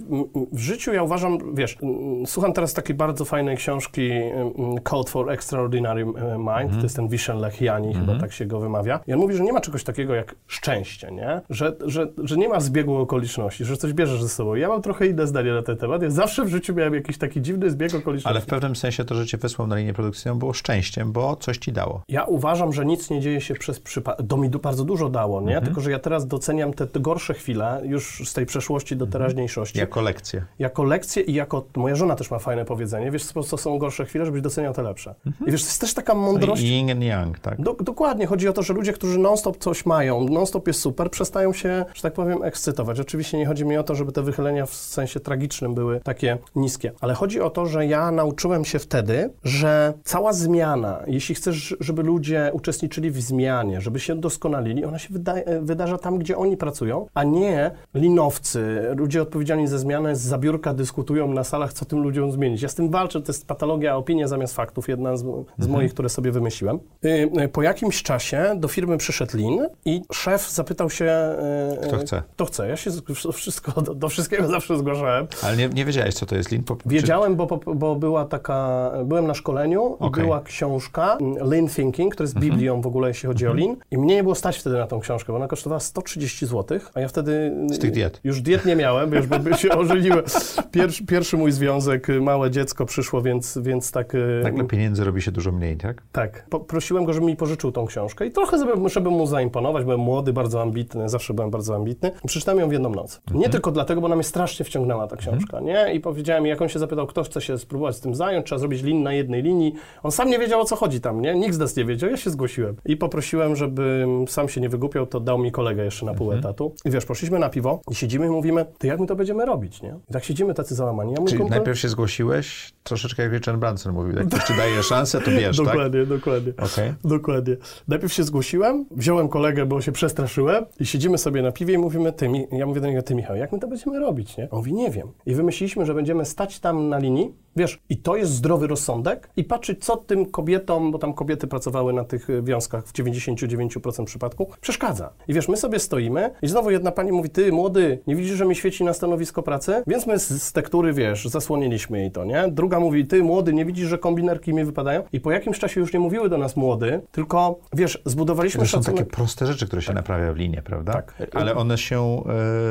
w 0.53 0.59
życiu, 0.59 0.93
ja 0.93 1.03
uważam, 1.03 1.55
wiesz, 1.55 1.79
słucham 2.27 2.53
teraz 2.53 2.75
takiej 2.75 2.97
bardzo 2.97 3.25
fajnej 3.25 3.57
książki 3.57 4.11
m, 4.13 4.53
Code 4.83 5.11
for 5.11 5.31
Extraordinary 5.31 6.07
Mind, 6.39 6.77
to 6.77 6.83
jest 6.83 6.97
ten 6.97 7.09
Vishen 7.09 7.39
Lechiani, 7.39 7.95
chyba 7.95 8.19
tak 8.19 8.33
się 8.33 8.47
go 8.47 8.61
wymawia. 8.61 9.01
I 9.07 9.13
on 9.13 9.19
mówi, 9.19 9.35
że 9.35 9.45
nie 9.45 9.53
ma 9.53 9.61
czegoś 9.61 9.85
takiego 9.85 10.15
jak 10.15 10.35
szczęście, 10.47 11.11
nie? 11.13 11.41
Że, 11.51 11.77
że, 11.85 12.09
że 12.25 12.37
nie 12.37 12.49
ma 12.49 12.61
zbiegu 12.61 12.97
okoliczności, 12.97 13.65
że 13.65 13.77
coś 13.77 13.93
bierzesz 13.93 14.23
ze 14.23 14.29
sobą. 14.29 14.55
Ja 14.55 14.69
mam 14.69 14.83
trochę 14.83 15.07
inne 15.07 15.27
zdanie 15.27 15.53
na 15.53 15.63
ten 15.63 15.77
temat. 15.77 16.03
Ja 16.03 16.11
zawsze 16.11 16.45
w 16.45 16.49
życiu 16.49 16.75
miałem 16.75 16.95
jakiś 16.95 17.19
taki 17.19 17.43
dziwny 17.43 17.71
zbieg 17.71 17.95
okoliczności. 17.95 18.29
Ale 18.29 18.41
w 18.41 18.47
pewnym 18.47 18.77
sensie 18.77 19.05
to, 19.05 19.15
że 19.15 19.27
cię 19.27 19.39
wysłał 19.39 19.69
na 19.69 19.77
linię 19.77 19.93
produkcyjną 19.93 20.39
było 20.39 20.53
szczęściem, 20.53 21.13
bo 21.13 21.37
coś 21.37 21.59
ci 21.59 21.73
dało. 21.73 22.03
Ja 22.09 22.25
uważam, 22.25 22.73
że 22.73 22.87
nic 22.87 23.11
nie 23.11 23.21
dzieje 23.21 23.41
się 23.41 23.55
przez 23.55 23.81
przypadek. 23.81 24.27
To 24.29 24.37
mi 24.37 24.49
bardzo 24.49 24.85
dużo 24.85 25.09
dało, 25.09 25.41
nie? 25.41 25.61
Tylko, 25.61 25.81
że 25.81 25.91
ja 25.91 25.99
teraz 25.99 26.27
doceniam 26.27 26.73
te, 26.73 26.87
te 26.87 27.01
gorsze 27.01 27.35
chwile 27.35 27.83
już 27.85 28.08
z 28.25 28.33
tej 28.33 28.47
przeszłości 28.47 28.97
do 28.97 29.07
teraźniejszości. 29.07 29.79
Jako 29.79 30.01
lekcję. 30.01 30.45
Jako 30.59 30.85
lekcję 30.85 31.23
i 31.23 31.35
jako... 31.35 31.65
Moja 31.77 31.95
żona 31.95 32.15
też 32.15 32.31
ma 32.31 32.39
fajne 32.39 32.65
powiedzenie. 32.65 33.11
Wiesz, 33.11 33.25
co 33.25 33.57
są 33.57 33.79
gorsze 33.79 34.05
chwile, 34.05 34.25
żebyś 34.27 34.43
doceniał 34.43 34.75
te 34.75 34.83
lepsze. 34.83 35.15
I 35.47 35.51
wiesz, 35.51 35.63
to 35.63 35.69
jest 35.69 35.81
też 35.81 35.95
taka 35.95 36.15
mądrość... 36.15 36.63
Yin 36.63 36.91
and 36.91 37.03
yang, 37.03 37.39
tak? 37.39 37.61
Do, 37.61 37.75
dokładnie, 37.75 38.27
chodzi 38.27 38.49
o 38.49 38.53
to, 38.53 38.63
że 38.63 38.75
ludzie, 38.75 38.93
którzy 38.93 39.19
non-stop 39.19 39.57
coś 39.57 39.87
mają, 39.87 40.25
non-stop 40.29 40.67
jest 40.67 40.81
super, 40.81 41.11
przestają 41.11 41.53
się, 41.53 41.85
że 41.95 42.03
tak 42.03 42.13
powiem, 42.13 42.43
ekscytować. 42.43 43.01
Oczywiście 43.01 43.39
nie 43.39 43.47
chodzi 43.47 43.65
mi 43.65 43.77
o 43.77 43.83
to, 43.83 43.95
żeby 43.95 44.13
te 44.13 44.23
wychylenia 44.23 44.67
w 44.67 44.75
sensie 44.75 45.21
tragicznym 45.21 45.75
były 45.75 46.01
takie 46.01 46.39
niskie, 46.57 46.93
ale 47.01 47.15
chodzi 47.15 47.41
o 47.41 47.51
to, 47.51 47.67
że 47.67 47.87
ja 47.87 48.11
nauczyłem 48.11 48.65
się 48.65 48.79
wtedy, 48.79 49.31
że 49.45 49.95
cała 50.05 50.33
zmiana, 50.33 51.03
jeśli 51.07 51.35
chcesz, 51.35 51.77
żeby 51.81 52.03
ludzie 52.03 52.51
uczestniczyli 52.53 53.11
w 53.11 53.21
zmianie, 53.21 53.81
żeby 53.81 54.01
się 54.01 54.15
doskonalili, 54.15 54.85
ona 54.85 54.99
się 54.99 55.09
wyda 55.11 55.35
wydarza 55.61 55.99
tam, 55.99 56.19
gdzie 56.19 56.39
oni 56.39 56.57
pracują, 56.57 57.07
a 57.15 57.25
nie 57.25 57.71
linowcy, 57.99 58.83
ludzie 58.97 59.23
odpowiedzialni 59.23 59.67
za 59.69 59.79
zmianę 59.79 60.17
z 60.17 60.21
zabiórka 60.21 60.75
dyskutują 60.75 61.33
na 61.33 61.45
salach, 61.45 61.73
co 61.73 61.85
tym 61.85 61.99
ludziom 62.03 62.33
zmienić. 62.33 62.63
Ja 62.63 62.69
z 62.69 62.75
tym 62.75 62.91
walczę, 62.91 63.23
to 63.23 63.33
jest 63.33 63.47
patologia, 63.47 63.97
opinia 63.97 64.29
zamiast 64.29 64.55
faktów, 64.55 64.89
jedna 64.89 65.17
z, 65.17 65.25
z 65.59 65.67
moich, 65.67 65.93
które 65.95 66.09
sobie 66.09 66.33
wymyśliłem. 66.33 66.79
Y, 67.05 67.09
y, 67.45 67.49
Po 67.49 67.63
jakimś 67.63 68.03
czasie 68.03 68.55
do 68.57 68.69
firmy 68.69 68.99
przyszedł 68.99 69.37
Lin 69.37 69.67
i 69.85 70.03
szef 70.13 70.51
zapytał 70.51 70.91
się... 70.91 71.37
y, 71.85 71.87
Kto 71.89 71.99
chce? 71.99 72.23
Kto 72.33 72.45
chce. 72.45 72.69
Ja 72.69 72.77
się 72.77 72.91
wszystko, 73.33 73.83
do, 73.83 73.95
do 73.95 74.09
wszystkiego 74.09 74.49
zawsze 74.57 74.79
zgłaszałem. 74.79 75.27
Ale 75.43 75.57
nie, 75.57 75.69
nie 75.69 75.85
wiedziałeś, 75.85 76.15
co 76.15 76.27
to 76.27 76.37
jest 76.37 76.51
lin? 76.51 76.63
Po, 76.63 76.77
Wiedziałem, 76.87 77.37
bo, 77.37 77.47
bo- 77.47 77.75
bo 77.75 77.97
była 77.97 78.25
taka, 78.25 78.91
byłem 79.05 79.27
na 79.27 79.35
szkoleniu. 79.35 79.93
Mhm. 80.01 80.27
była 80.27 80.41
książka 80.41 81.17
mm, 81.21 81.49
Lean 81.51 81.69
Thinking, 81.69 82.15
która 82.15 82.25
jest 82.25 82.39
Biblią 82.39 82.81
w 82.81 82.87
ogóle, 82.87 83.09
jeśli 83.09 83.27
chodzi 83.27 83.47
o 83.47 83.53
Lean. 83.55 83.77
I 83.91 83.99
mnie 83.99 84.15
nie 84.15 84.23
było 84.23 84.35
stać 84.35 84.59
wtedy 84.59 84.77
na 84.79 84.87
tą 84.87 85.01
książkę, 85.01 85.33
bo 85.33 85.37
ona 85.37 85.49
kosztowała 85.49 85.81
130 85.81 86.47
zł, 86.47 86.79
a 86.95 87.01
ja 87.01 87.09
wtedy... 87.09 87.53
Z 87.79 87.81
tych 87.81 87.91
diet. 87.91 88.21
Już 88.25 88.41
diet 88.43 88.67
nie 88.67 88.77
miałem, 88.77 89.11
bo 89.29 89.39
by 89.39 89.55
się 89.55 89.69
ożeniłem. 89.71 90.23
Pierwszy, 90.71 91.07
pierwszy 91.07 91.37
mój 91.37 91.53
związek, 91.53 92.09
y, 92.11 92.21
małe 92.21 92.51
dziecko 92.51 92.87
przyszło, 92.87 93.23
więc, 93.23 93.59
więc 93.63 93.93
tak... 93.93 94.15
y, 94.15 94.41
Nagle 94.45 94.65
pieniędzy 94.65 95.05
robi 95.05 95.23
się 95.23 95.33
dużo 95.33 95.53
mniej, 95.53 95.77
tak? 95.77 96.03
tak. 96.13 96.47
Prosiłem 96.69 97.05
go, 97.05 97.13
żeby 97.13 97.27
mi 97.27 97.37
pożyczył 97.37 97.73
tą 97.73 97.87
książkę 97.87 98.27
i 98.27 98.31
trochę 98.31 98.59
żeby, 98.59 98.89
żeby 98.89 99.11
mu 99.11 99.27
zaimponować. 99.27 99.85
Byłem 99.85 100.01
młody, 100.01 100.33
bardzo 100.33 100.63
ambitny, 100.63 101.09
zawsze 101.09 101.35
byłem 101.35 101.51
bardzo 101.51 101.75
ambitny. 101.75 102.11
Przeczytałem 102.27 102.61
ją 102.61 102.69
w 102.69 102.73
jedną 102.73 102.91
noc. 102.91 103.21
Nie 103.35 103.49
tylko 103.49 103.71
dlatego, 103.73 104.01
bo 104.01 104.07
ona 104.07 104.17
mnie 104.17 104.25
strasznie 104.25 104.65
wciągnęła 104.65 105.07
ta 105.07 105.17
książka, 105.17 105.61
nie? 105.61 105.95
I 105.95 106.01
powiedziałem, 106.01 106.47
jak 106.47 106.63
on 106.63 106.69
się 106.69 106.79
zapytał, 106.79 107.07
kto 107.07 107.23
chce 107.23 107.41
się 107.41 107.59
spróbować 107.59 107.97
z 107.97 108.01
tym 108.01 108.15
zająć, 108.15 108.47
trzeba 108.47 108.59
zrobić 108.59 108.83
lin 108.83 109.03
na 109.03 109.13
jednej 109.13 109.43
linii. 109.43 109.75
On 110.03 110.13
sam 110.13 110.31
nie 110.31 110.39
wiedział, 110.39 110.61
o 110.61 110.65
co 110.65 110.77
chodzi 110.77 111.01
tam, 111.01 111.21
nie? 111.23 111.35
Nikt 111.35 111.55
z 111.55 111.59
nas 111.59 111.77
nie 111.77 111.85
wiedział, 111.85 112.11
ja 112.11 112.17
się 112.17 112.31
zgłosiłem. 112.31 112.77
I 112.85 112.97
poprosiłem, 112.97 113.57
żebym 113.57 114.29
sam 114.29 114.49
się 114.49 114.61
nie 114.61 114.69
wygłupiał, 114.69 115.07
to 115.07 115.21
dał 115.21 115.39
mi 115.39 115.53
kolega 115.53 115.83
jeszcze 115.83 116.07
na 116.07 116.15
pół 116.15 116.33
etatu. 116.33 116.75
I 116.85 116.91
wiesz, 116.91 117.05
poszliśmy 117.07 117.39
na 117.39 117.49
piwo 117.49 117.68
i 117.91 117.95
siedzimy 117.95 118.27
i 118.27 118.31
mówimy, 118.31 118.67
to 118.79 118.87
jak 118.87 119.01
my 119.01 119.07
to 119.07 119.17
będziemy 119.17 119.47
robić, 119.47 119.83
nie? 119.83 119.95
I 120.11 120.13
tak 120.13 120.25
siedzimy 120.25 120.55
tacy 120.55 120.75
załamani. 120.75 121.13
Ja 121.13 121.25
Czyli 121.27 121.45
najpierw 121.45 121.79
się 121.79 121.89
zgłosiłeś, 121.89 122.73
troszeczkę 122.83 123.23
jak 123.23 123.33
Richard 123.33 123.59
Branson 123.59 123.93
mówił, 123.93 124.17
jak 124.17 124.27
ktoś 124.27 124.45
ci 124.45 124.57
daje 124.57 124.83
szansę, 124.83 125.21
to 125.21 125.31
bierz, 125.31 125.57
tak? 125.57 125.67
Dokładnie, 125.67 126.07
dokładnie. 126.07 126.53
Okej. 126.57 126.95
Dokładnie. 127.05 127.57
Najpierw 127.89 128.13
się 128.13 128.25
zgłosiłem, 128.25 128.87
wziąłem 128.91 129.29
kolegę, 129.29 129.67
bo 129.67 129.81
się 129.81 129.93
przestraszyłem 129.93 130.65
i 130.81 130.87
siedzimy 130.87 131.19
sobie 131.19 131.43
na 131.43 131.53
piwie 131.53 131.75
i 131.75 131.79
mówimy, 131.79 132.13
ty, 132.13 132.29
ja 132.53 132.67
mówię 132.67 132.81
do 132.81 132.87
niego, 132.87 133.03
ty 133.03 133.15
Michał, 133.15 133.37
jak 133.37 133.53
my 133.53 133.59
to 133.59 133.69
będziemy 133.69 133.99
robić, 133.99 134.37
nie? 134.37 134.51
On 134.51 134.59
mówi, 134.59 134.73
nie 134.73 134.91
wiem. 134.91 135.09
I 135.27 135.35
wymyśliliśmy, 135.35 135.87
że 135.87 135.95
będziemy 135.95 136.25
stać 136.25 136.61
tam 136.61 136.89
na 136.89 136.99
linii, 136.99 137.35
wiesz, 137.59 137.81
i 137.89 137.97
to 137.97 138.17
jest 138.17 138.33
zdrowy 138.33 138.67
rozsądek 138.67 139.31
i 139.37 139.45
patrzeć, 139.45 139.85
co 139.85 139.97
tym 139.97 140.27
kobietom, 140.27 140.93
bo 140.93 140.99
tam 140.99 141.15
kobiety 141.15 141.47
pracowały 141.47 141.93
na 141.93 142.05
tych 142.05 142.31
y, 142.31 142.43
wiązkach 142.43 142.87
w 142.87 142.93
99% 142.93 144.05
przypadku, 144.05 144.47
przeszkadza. 144.61 145.11
I 145.29 145.35
wiesz, 145.35 145.49
my 145.49 145.57
sobie 145.57 145.79
stoimy 145.79 146.31
i 146.43 146.49
znowu 146.49 146.71
jedna 146.71 146.93
pani 146.93 147.13
mówi, 147.13 147.31
ty 147.31 147.53
młody, 147.53 147.99
nie 148.07 148.17
widzisz, 148.17 148.37
że 148.37 148.45
mi 148.45 148.57
świeci 148.57 148.85
na 148.85 148.93
stanowisko 148.93 149.43
pracy? 149.43 149.83
Więc 149.87 150.07
my 150.07 150.19
z, 150.19 150.43
z 150.43 150.53
tektury, 150.53 150.93
wiesz, 150.93 151.25
zasłoniliśmy 151.25 151.99
jej 151.99 152.11
to, 152.11 152.25
nie? 152.25 152.49
Druga 152.49 152.81
mówi, 152.81 153.07
ty 153.07 153.23
młody, 153.23 153.53
nie 153.53 153.65
widzisz, 153.65 153.89
że 153.89 153.99
kombinerki 153.99 154.55
mi 154.55 154.65
wypadają? 154.65 155.03
I 155.13 155.21
po 155.21 155.31
jakimś 155.31 155.59
czasie 155.59 155.81
już 155.81 155.93
nie 155.93 156.01
mówiły 156.01 156.29
do 156.29 156.39
nas 156.39 156.57
młody, 156.57 157.01
tylko, 157.13 157.59
wiesz, 157.73 158.03
zbudowaliśmy 158.05 158.61
To 158.61 158.67
są 158.67 158.71
szacunek. 158.79 158.99
takie 158.99 159.11
proste 159.11 159.47
rzeczy, 159.47 159.67
które 159.67 159.83
się 159.83 159.93
naprawia 159.93 160.33
w 160.33 160.37
linie, 160.37 160.63
prawda? 160.65 160.93
Tak. 160.93 161.15
Ale 161.35 161.55
one 161.55 161.79
się 161.79 162.23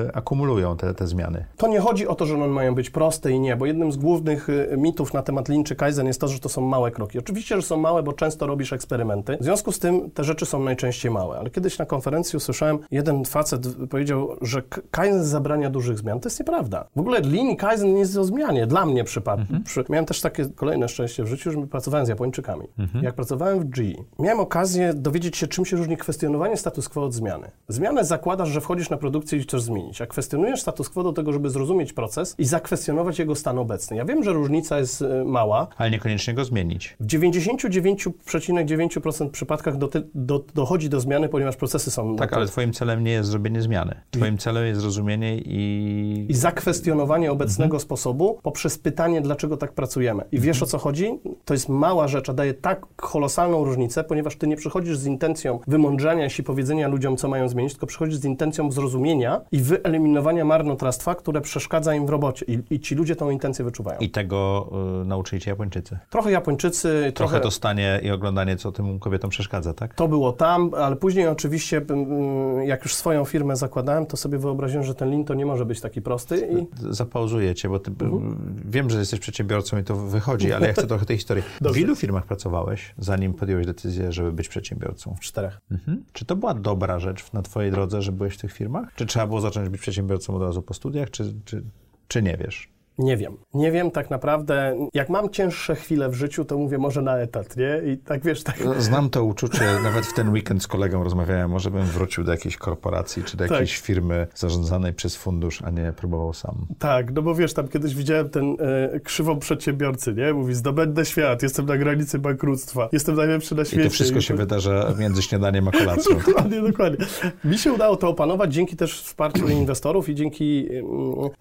e, 0.07 0.15
akumulują, 0.15 0.77
te, 0.77 0.93
te 0.93 1.07
zmiany. 1.07 1.45
To 1.57 1.67
nie 1.67 1.79
chodzi 1.79 2.07
o 2.07 2.15
to, 2.15 2.25
że 2.25 2.35
one 2.35 2.47
mają 2.47 2.75
być 2.75 2.89
proste 2.89 3.31
i 3.31 3.39
nie, 3.39 3.55
bo 3.55 3.65
jednym 3.65 3.91
z 3.91 3.97
głównych 3.97 4.49
y, 4.49 4.76
mitów 4.77 5.13
na 5.13 5.23
temat 5.23 5.49
Lean 5.49 5.63
czy 5.63 5.75
Kaizen 5.75 6.07
jest 6.07 6.21
to, 6.21 6.27
że 6.27 6.39
to 6.39 6.49
są 6.49 6.61
małe 6.61 6.91
kroki. 6.91 7.19
Oczywiście, 7.19 7.55
że 7.55 7.61
są 7.61 7.77
małe, 7.77 8.03
bo 8.03 8.13
często 8.13 8.47
robisz 8.47 8.73
eksperymenty. 8.73 9.37
W 9.41 9.43
związku 9.43 9.71
z 9.71 9.79
tym 9.79 10.11
te 10.11 10.23
rzeczy 10.23 10.45
są 10.45 10.63
najczęściej 10.63 11.11
małe. 11.11 11.37
Ale 11.37 11.49
kiedyś 11.49 11.77
na 11.77 11.85
konferencji 11.85 12.37
usłyszałem, 12.37 12.79
jeden 12.91 13.25
facet 13.25 13.67
powiedział, 13.89 14.29
że 14.41 14.61
Kaizen 14.91 15.23
zabrania 15.23 15.69
dużych 15.69 15.97
zmian. 15.97 16.19
To 16.19 16.29
jest 16.29 16.39
nieprawda. 16.39 16.87
W 16.95 16.99
ogóle 16.99 17.19
Lean 17.19 17.47
i 17.47 17.57
Kaizen 17.57 17.93
nie 17.93 17.99
jest 17.99 18.17
o 18.17 18.23
zmianie. 18.23 18.67
Dla 18.67 18.85
mnie 18.85 19.03
przypadł. 19.03 19.43
Przy, 19.65 19.83
miałem 19.89 20.05
też 20.05 20.21
takie 20.21 20.45
kolejne 20.55 20.89
szczęście 20.89 21.23
w 21.23 21.27
życiu, 21.27 21.51
że 21.51 21.67
pracowałem 21.67 22.05
z 22.05 22.09
Japończykami. 22.09 22.67
Jak 23.01 23.15
pracowałem 23.15 23.59
w 23.59 23.65
GE, 23.65 23.93
miałem 24.19 24.39
okazję 24.39 24.93
dowiedzieć 24.93 25.37
się, 25.37 25.47
czym 25.47 25.65
się 25.65 25.77
różni 25.77 25.97
kwestionowanie 25.97 26.57
status 26.57 26.89
quo 26.89 27.03
od 27.03 27.13
zmiany. 27.13 27.51
Zmianę 27.67 28.05
zakładasz, 28.05 28.49
że 28.49 28.61
wchodzisz 28.61 28.89
na 28.89 28.97
produkcję 28.97 29.39
i 29.39 29.41
chcesz 29.41 29.61
zmienić. 29.61 30.01
A 30.01 30.05
kwestionujesz 30.05 30.61
status 30.61 30.89
quo 30.89 31.03
do 31.03 31.13
tego, 31.13 31.33
żeby 31.33 31.49
zrozumieć 31.49 31.93
proces 31.93 32.35
i 32.37 32.45
zakwestionować 32.45 33.19
jego 33.19 33.35
stan 33.35 33.59
obecny. 33.59 33.97
Ja 33.97 34.05
wiem, 34.05 34.23
że 34.23 34.33
różnica 34.57 34.79
jest 34.79 35.01
y, 35.01 35.25
mała, 35.25 35.67
Ale 35.77 35.91
niekoniecznie 35.91 36.33
go 36.33 36.45
zmienić. 36.45 36.95
w 36.99 37.05
99,9% 37.05 39.29
przypadkach 39.29 39.77
do, 39.77 39.89
do, 40.15 40.43
dochodzi 40.55 40.89
do 40.89 40.99
zmiany, 40.99 41.29
ponieważ 41.29 41.55
procesy 41.55 41.91
są... 41.91 42.15
Tak, 42.15 42.33
ale 42.33 42.47
twoim 42.47 42.73
celem 42.73 43.03
nie 43.03 43.11
jest 43.11 43.29
zrobienie 43.29 43.61
zmiany. 43.61 43.95
Twoim 44.11 44.37
celem 44.37 44.65
jest 44.65 44.81
zrozumienie 44.81 45.37
i... 45.37 46.25
I 46.29 46.33
zakwestionowanie 46.33 47.31
obecnego 47.31 47.79
sposobu 47.79 48.39
poprzez 48.43 48.77
pytanie, 48.77 49.21
dlaczego 49.21 49.57
tak 49.57 49.73
pracujemy. 49.73 50.23
I 50.31 50.39
wiesz 50.39 50.63
o 50.63 50.65
co 50.65 50.77
chodzi? 50.77 51.19
To 51.45 51.53
jest 51.53 51.69
mała 51.69 52.07
rzecz, 52.07 52.29
a 52.29 52.33
daje 52.33 52.53
tak 52.53 52.85
kolosalną 52.95 53.63
różnicę, 53.63 54.03
ponieważ 54.03 54.35
ty 54.35 54.47
nie 54.47 54.55
przychodzisz 54.55 54.97
z 54.97 55.05
intencją 55.05 55.59
wymądrzania 55.67 56.29
się 56.29 56.43
i 56.43 56.45
powiedzenia 56.45 56.87
ludziom, 56.87 57.17
co 57.17 57.27
mają 57.27 57.49
zmienić, 57.49 57.73
tylko 57.73 57.87
przychodzisz 57.87 58.17
z 58.17 58.25
intencją 58.25 58.71
zrozumienia 58.71 59.41
i 59.51 59.59
wyeliminowania 59.59 60.45
marnotrawstwa, 60.45 61.15
które 61.15 61.41
przeszkadza 61.41 61.95
im 61.95 62.05
w 62.05 62.09
robocie. 62.09 62.45
I, 62.45 62.59
i 62.69 62.79
ci 62.79 62.95
ludzie 62.95 63.15
tą 63.15 63.29
intencję 63.29 63.65
wyczuwają. 63.65 63.99
I 63.99 64.09
tego 64.09 64.46
wszystko 64.47 64.69
y, 65.01 65.05
nauczyli 65.05 65.41
cię 65.41 65.49
Japończycy. 65.51 65.97
Trochę 66.09 66.31
Japończycy, 66.31 67.11
Trochę 67.15 67.29
trochę... 67.31 67.39
to 67.39 67.51
stanie 67.51 67.99
i 68.03 68.11
oglądanie, 68.11 68.55
co 68.55 68.71
tym 68.71 68.99
kobietom 68.99 69.29
przeszkadza, 69.29 69.73
tak? 69.73 69.93
To 69.93 70.07
było 70.07 70.31
tam, 70.33 70.71
ale 70.73 70.95
później 70.95 71.27
oczywiście, 71.27 71.77
mm, 71.89 72.67
jak 72.67 72.83
już 72.83 72.95
swoją 72.95 73.25
firmę 73.25 73.55
zakładałem, 73.55 74.05
to 74.05 74.17
sobie 74.17 74.37
wyobraziłem, 74.37 74.83
że 74.85 74.95
ten 74.95 75.11
lin 75.11 75.25
to 75.25 75.33
nie 75.33 75.45
może 75.45 75.65
być 75.65 75.81
taki 75.81 76.01
prosty 76.01 76.47
i 76.51 76.67
Zapauzuję 76.93 77.55
cię, 77.55 77.69
bo 77.69 77.79
ty, 77.79 77.91
Mhm. 77.91 78.61
wiem, 78.65 78.89
że 78.89 78.99
jesteś 78.99 79.19
przedsiębiorcą 79.19 79.77
i 79.77 79.83
to 79.83 79.95
wychodzi, 79.95 80.53
ale 80.53 80.67
ja 80.67 80.73
chcę 80.73 80.87
trochę 80.93 81.05
tej 81.05 81.17
historii. 81.17 81.43
W 81.43 81.63
Dobrze. 81.63 81.79
ilu 81.81 81.95
firmach 81.95 82.25
pracowałeś, 82.25 82.93
zanim 82.97 83.33
podjąłeś 83.33 83.65
decyzję, 83.65 84.11
żeby 84.11 84.31
być 84.31 84.47
przedsiębiorcą? 84.49 85.15
w 85.15 85.19
czterech. 85.19 85.61
Mhm. 85.71 86.03
Czy 86.13 86.25
to 86.25 86.35
była 86.35 86.53
dobra 86.53 86.99
rzecz 86.99 87.33
na 87.33 87.41
twojej 87.41 87.71
drodze, 87.71 88.01
że 88.01 88.11
byłeś 88.11 88.33
w 88.33 88.37
tych 88.37 88.53
firmach? 88.53 88.89
Czy 88.95 89.05
trzeba 89.05 89.27
było 89.27 89.41
zacząć 89.41 89.69
być 89.69 89.81
przedsiębiorcą 89.81 90.35
od 90.35 90.41
razu 90.41 90.61
po 90.61 90.73
studiach, 90.73 91.11
czy, 91.11 91.33
czy, 91.45 91.63
czy 92.07 92.21
nie 92.23 92.37
wiesz? 92.37 92.69
Nie 92.97 93.17
wiem. 93.17 93.37
Nie 93.53 93.71
wiem 93.71 93.91
tak 93.91 94.09
naprawdę. 94.09 94.77
Jak 94.93 95.09
mam 95.09 95.29
cięższe 95.29 95.75
chwile 95.75 96.09
w 96.09 96.13
życiu, 96.13 96.45
to 96.45 96.57
mówię 96.57 96.77
może 96.77 97.01
na 97.01 97.17
etat, 97.17 97.57
nie? 97.57 97.91
I 97.93 97.97
tak 97.97 98.23
wiesz, 98.23 98.43
tak. 98.43 98.55
Znam 98.77 99.09
to 99.09 99.23
uczucie, 99.23 99.65
nawet 99.83 100.05
w 100.05 100.13
ten 100.13 100.29
weekend 100.29 100.63
z 100.63 100.67
kolegą 100.67 101.03
rozmawiałem, 101.03 101.49
może 101.51 101.71
bym 101.71 101.83
wrócił 101.85 102.23
do 102.23 102.31
jakiejś 102.31 102.57
korporacji, 102.57 103.23
czy 103.23 103.37
do 103.37 103.43
Tak. 103.43 103.51
jakiejś 103.51 103.77
firmy 103.79 104.27
zarządzanej 104.35 104.93
przez 104.93 105.15
fundusz, 105.15 105.61
a 105.61 105.69
nie 105.69 105.93
próbował 105.97 106.33
sam. 106.33 106.65
Tak, 106.79 107.11
no 107.13 107.21
bo 107.21 107.35
wiesz, 107.35 107.53
tam 107.53 107.67
kiedyś 107.67 107.95
widziałem 107.95 108.29
ten 108.29 108.55
e, 108.93 108.99
krzywą 108.99 109.39
przedsiębiorcy, 109.39 110.13
nie? 110.13 110.33
Mówi, 110.33 110.53
zdobędę 110.53 111.05
świat, 111.05 111.43
jestem 111.43 111.65
na 111.65 111.77
granicy 111.77 112.19
bankructwa, 112.19 112.89
jestem 112.91 113.15
najlepszy 113.15 113.55
na 113.55 113.61
I 113.61 113.65
świecie. 113.65 113.83
to 113.83 113.89
wszystko 113.89 114.21
się 114.21 114.33
wydarza 114.35 114.93
między 114.99 115.21
śniadaniem 115.21 115.67
a 115.67 115.71
kolacją. 115.79 116.15
Dokładnie, 116.27 116.61
dokładnie. 116.61 117.05
Mi 117.43 117.57
się 117.57 117.73
udało 117.73 117.95
to 117.97 118.09
opanować 118.09 118.53
dzięki 118.53 118.75
też 118.75 119.01
wsparciu 119.01 119.47
inwestorów 119.47 120.09
i 120.09 120.15
dzięki 120.15 120.67
mm, 120.71 120.85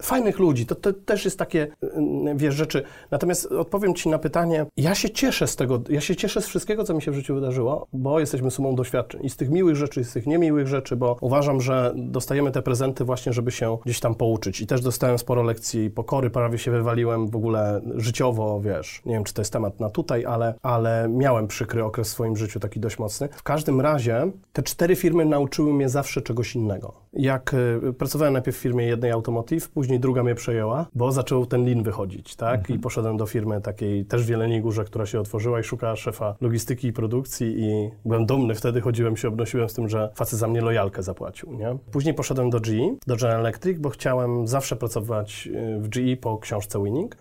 fajnych 0.01 0.39
ludzi. 0.39 0.65
To, 0.65 0.75
to 0.75 0.93
też 0.93 1.25
jest 1.25 1.37
takie, 1.47 1.67
mm, 1.81 2.37
wiesz, 2.37 2.55
rzeczy. 2.55 2.83
Natomiast 3.11 3.45
odpowiem 3.45 3.93
Ci 3.93 4.09
na 4.09 4.19
pytanie. 4.19 4.65
Ja 4.77 4.95
się 4.95 5.09
cieszę 5.09 5.47
z 5.47 5.55
tego, 5.55 5.81
ja 5.89 6.01
się 6.01 6.15
cieszę 6.15 6.41
z 6.41 6.47
wszystkiego, 6.47 6.83
co 6.83 6.93
mi 6.93 7.01
się 7.01 7.11
w 7.11 7.15
życiu 7.15 7.35
wydarzyło, 7.35 7.87
bo 7.93 8.19
jesteśmy 8.19 8.51
sumą 8.51 8.75
doświadczeń. 8.75 9.25
I 9.25 9.29
z 9.29 9.37
tych 9.37 9.49
miłych 9.49 9.75
rzeczy, 9.75 10.01
i 10.01 10.03
z 10.03 10.13
tych 10.13 10.27
niemiłych 10.27 10.67
rzeczy, 10.67 10.95
bo 10.95 11.17
uważam, 11.21 11.61
że 11.61 11.93
dostajemy 11.95 12.51
te 12.51 12.61
prezenty 12.61 13.03
właśnie, 13.05 13.33
żeby 13.33 13.51
się 13.51 13.77
gdzieś 13.85 13.99
tam 13.99 14.15
pouczyć. 14.15 14.61
I 14.61 14.67
też 14.67 14.81
dostałem 14.81 15.17
sporo 15.17 15.43
lekcji 15.43 15.89
pokory, 15.89 16.29
prawie 16.29 16.57
się 16.57 16.71
wywaliłem 16.71 17.27
w 17.27 17.35
ogóle 17.35 17.81
życiowo, 17.95 18.61
wiesz. 18.61 19.01
Nie 19.05 19.13
wiem, 19.13 19.23
czy 19.23 19.33
to 19.33 19.41
jest 19.41 19.53
temat 19.53 19.79
na 19.79 19.89
tutaj, 19.89 20.25
ale, 20.25 20.53
ale 20.61 21.07
miałem 21.09 21.47
przykry 21.47 21.83
okres 21.83 22.07
w 22.07 22.11
swoim 22.11 22.37
życiu, 22.37 22.59
taki 22.59 22.79
dość 22.79 22.99
mocny. 22.99 23.29
W 23.31 23.43
każdym 23.43 23.81
razie 23.81 24.31
te 24.53 24.63
cztery 24.63 24.95
firmy 24.95 25.25
nauczyły 25.25 25.73
mnie 25.73 25.89
zawsze 25.89 26.21
czegoś 26.21 26.55
innego. 26.55 26.93
Jak 27.13 27.53
y, 27.53 27.93
pracowałem 27.93 28.33
najpierw 28.33 28.57
w 28.57 28.59
firmie 28.59 28.85
jednej 28.85 29.11
Automotive, 29.11 29.69
później 29.69 29.99
druga 29.99 30.23
mnie 30.23 30.35
przejęła, 30.35 30.85
bo 30.95 31.11
zaczął 31.37 31.45
ten 31.45 31.65
lin 31.65 31.83
wychodzić, 31.83 32.35
tak? 32.35 32.69
I 32.69 32.79
poszedłem 32.79 33.17
do 33.17 33.25
firmy 33.25 33.61
takiej 33.61 34.05
też 34.05 34.23
w 34.25 34.29
Jeleniej 34.29 34.61
Górze, 34.61 34.83
która 34.83 35.05
się 35.05 35.19
otworzyła 35.19 35.59
i 35.59 35.63
szukała 35.63 35.95
szefa 35.95 36.35
logistyki 36.41 36.87
i 36.87 36.93
produkcji 36.93 37.55
i 37.59 37.89
byłem 38.05 38.25
dumny, 38.25 38.55
wtedy 38.55 38.81
chodziłem 38.81 39.17
się, 39.17 39.27
obnosiłem 39.27 39.69
z 39.69 39.73
tym, 39.73 39.89
że 39.89 40.09
facet 40.15 40.39
za 40.39 40.47
mnie 40.47 40.61
lojalkę 40.61 41.03
zapłacił, 41.03 41.53
nie? 41.53 41.77
Później 41.91 42.13
poszedłem 42.13 42.49
do 42.49 42.59
GE, 42.59 42.95
do 43.07 43.15
General 43.15 43.39
Electric, 43.39 43.79
bo 43.79 43.89
chciałem 43.89 44.47
zawsze 44.47 44.75
pracować 44.75 45.47
y, 45.47 45.79
w 45.79 45.87
GE 45.89 46.17
po 46.17 46.37
książce 46.37 46.83
Winning 46.83 47.17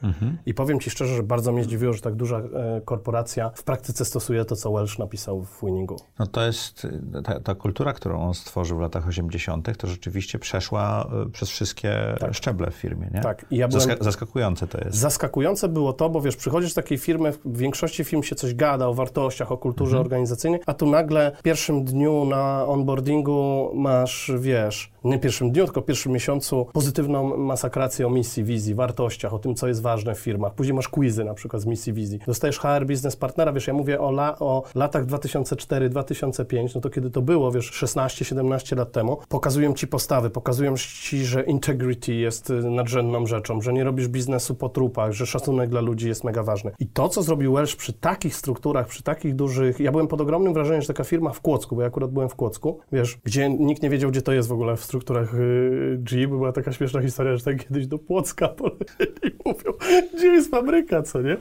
i 0.47 0.55
powiem 0.55 0.81
Ci 0.81 0.91
szczerze, 0.91 1.15
że 1.17 1.23
bardzo 1.23 1.53
mnie 1.53 1.65
zdziwiło, 1.65 1.93
że 1.93 2.01
tak 2.01 2.15
duża 2.15 2.39
e, 2.39 2.81
korporacja 2.85 3.51
w 3.55 3.63
praktyce 3.63 4.05
stosuje 4.05 4.45
to, 4.45 4.57
co 4.57 4.73
Welsh 4.73 4.99
napisał 4.99 5.43
w 5.43 5.61
Winningu. 5.65 5.97
No 6.19 6.27
to 6.27 6.47
jest 6.47 6.85
y, 6.85 7.23
ta, 7.25 7.41
ta 7.41 7.55
kultura, 7.55 7.93
którą 7.93 8.21
on 8.21 8.35
stworzył 8.35 8.79
w 8.79 8.81
latach 8.81 9.09
80., 9.09 9.79
to 9.79 9.87
rzeczywiście 9.87 10.39
przeszła 10.39 11.09
y, 11.27 11.31
przez 11.31 11.49
wszystkie 11.49 12.15
szczeble 12.33 12.71
w 12.71 12.75
firmie, 12.75 13.11
nie? 13.15 13.21
Tak, 13.21 13.47
i 13.51 13.57
ja 13.57 13.69
byłem- 13.69 13.83
Zaska- 13.89 14.05
zaskakujące 14.07 14.67
to 14.67 14.79
jest. 14.85 14.99
Zaskakujące 14.99 15.69
było 15.69 15.93
to, 15.93 16.09
bo 16.11 16.21
wiesz, 16.21 16.37
przychodzisz 16.37 16.75
do 16.75 16.83
takiej 16.83 16.99
firmy, 16.99 17.33
w 17.45 17.59
większości 17.59 18.05
firm 18.05 18.23
się 18.23 18.35
coś 18.35 18.55
gada 18.55 18.87
o 18.87 18.95
wartościach, 18.95 19.53
o 19.53 19.59
kulturze 19.59 20.01
organizacyjnej, 20.01 20.61
a 20.67 20.75
tu 20.75 20.87
nagle 20.87 21.33
w 21.39 21.43
pierwszym 21.43 21.85
dniu 21.85 22.25
na 22.25 22.67
onboardingu 22.67 23.71
masz, 23.75 24.33
wiesz, 24.39 24.93
nie 25.07 25.19
pierwszym 25.19 25.51
dniu, 25.51 25.65
tylko 25.65 25.83
pierwszym 25.83 26.13
miesiącu 26.13 26.67
pozytywną 26.73 27.37
masakrację 27.37 28.07
o 28.07 28.11
misji, 28.11 28.45
wizji, 28.45 28.75
wartościach, 28.75 29.35
o 29.35 29.39
tym, 29.39 29.55
co 29.55 29.69
jest 29.69 29.83
ważne 29.83 30.15
w 30.15 30.19
firmach. 30.19 30.55
Później 30.55 30.75
masz 30.75 30.89
quizy 30.89 31.25
na 31.25 31.35
przykład 31.35 31.63
z 31.63 31.67
misji, 31.67 31.93
wizji. 31.93 32.19
Dostajesz 32.27 32.59
HR 32.59 32.87
Business 32.87 33.17
Partnera, 33.17 33.53
wiesz, 33.53 33.67
ja 33.67 33.75
mówię 33.75 34.01
o, 34.01 34.11
la, 34.11 34.39
o 34.39 34.63
latach 34.75 35.07
2004-2005, 35.07 36.75
no 36.75 36.81
to 36.81 36.91
kiedy 36.91 37.11
to 37.11 37.23
było, 37.23 37.53
wiesz, 37.53 37.83
16-17 37.83 38.77
lat 38.77 38.93
temu, 38.93 39.19
pokazują 39.29 39.75
ci 39.75 39.87
postawy, 39.87 40.31
pokazują 40.31 40.77
ci, 40.77 41.25
że 41.25 41.43
integrity 41.43 42.15
jest 42.15 42.51
y, 42.51 42.71
nadrzędną 42.71 43.27
rzeczą, 43.27 43.61
że 43.61 43.73
nie 43.73 43.85
robisz 43.85 44.09
biznesu 44.09 44.55
po 44.55 44.69
trupach, 44.69 45.13
że 45.13 45.27
szacunek 45.27 45.71
dla 45.71 45.81
ludzi 45.81 46.09
jest 46.09 46.25
mega 46.25 46.43
ważny. 46.43 46.73
I 46.79 46.87
to, 46.87 47.09
co 47.09 47.23
zrobił 47.23 47.53
Welsh 47.53 47.77
przy 47.77 47.93
takich 47.93 48.37
strukturach, 48.37 48.87
przy 48.87 49.03
takich 49.03 49.35
dużych... 49.35 49.81
Ja 49.81 49.93
byłem 49.93 50.09
pod 50.09 50.21
ogromnym 50.21 50.55
wrażeniem, 50.55 50.83
że 50.83 50.89
taka 50.89 51.05
firma 51.05 51.33
w 51.33 51.41
Kłodzku, 51.41 51.77
bo 51.77 51.83
ja 51.83 51.89
akurat 51.89 52.11
byłem 52.11 52.29
w 52.29 52.35
Kłodzku, 52.35 52.79
wiesz, 52.93 53.19
gdzie 53.25 53.51
nikt 53.51 53.83
nie 53.83 53.91
wiedział, 53.91 54.11
gdzie 54.11 54.23
to 54.23 54.33
jest 54.33 54.49
w 54.49 54.53
ogóle 54.53 54.77
w 54.77 54.85
strukturach 54.97 55.35
y, 55.35 55.99
GE, 56.01 56.29
bo 56.29 56.37
była 56.37 56.53
taka 56.53 56.73
śmieszna 56.73 57.03
historia, 57.03 57.37
że 57.37 57.45
tak 57.45 57.67
kiedyś 57.69 57.87
do 57.87 57.99
Płocka 57.99 58.49
polecieli 58.63 59.11
i 59.25 59.49
mówią, 59.49 59.73
gdzie 60.15 60.27
jest 60.27 60.51
fabryka, 60.51 61.03
co 61.03 61.19
nie? 61.23 61.37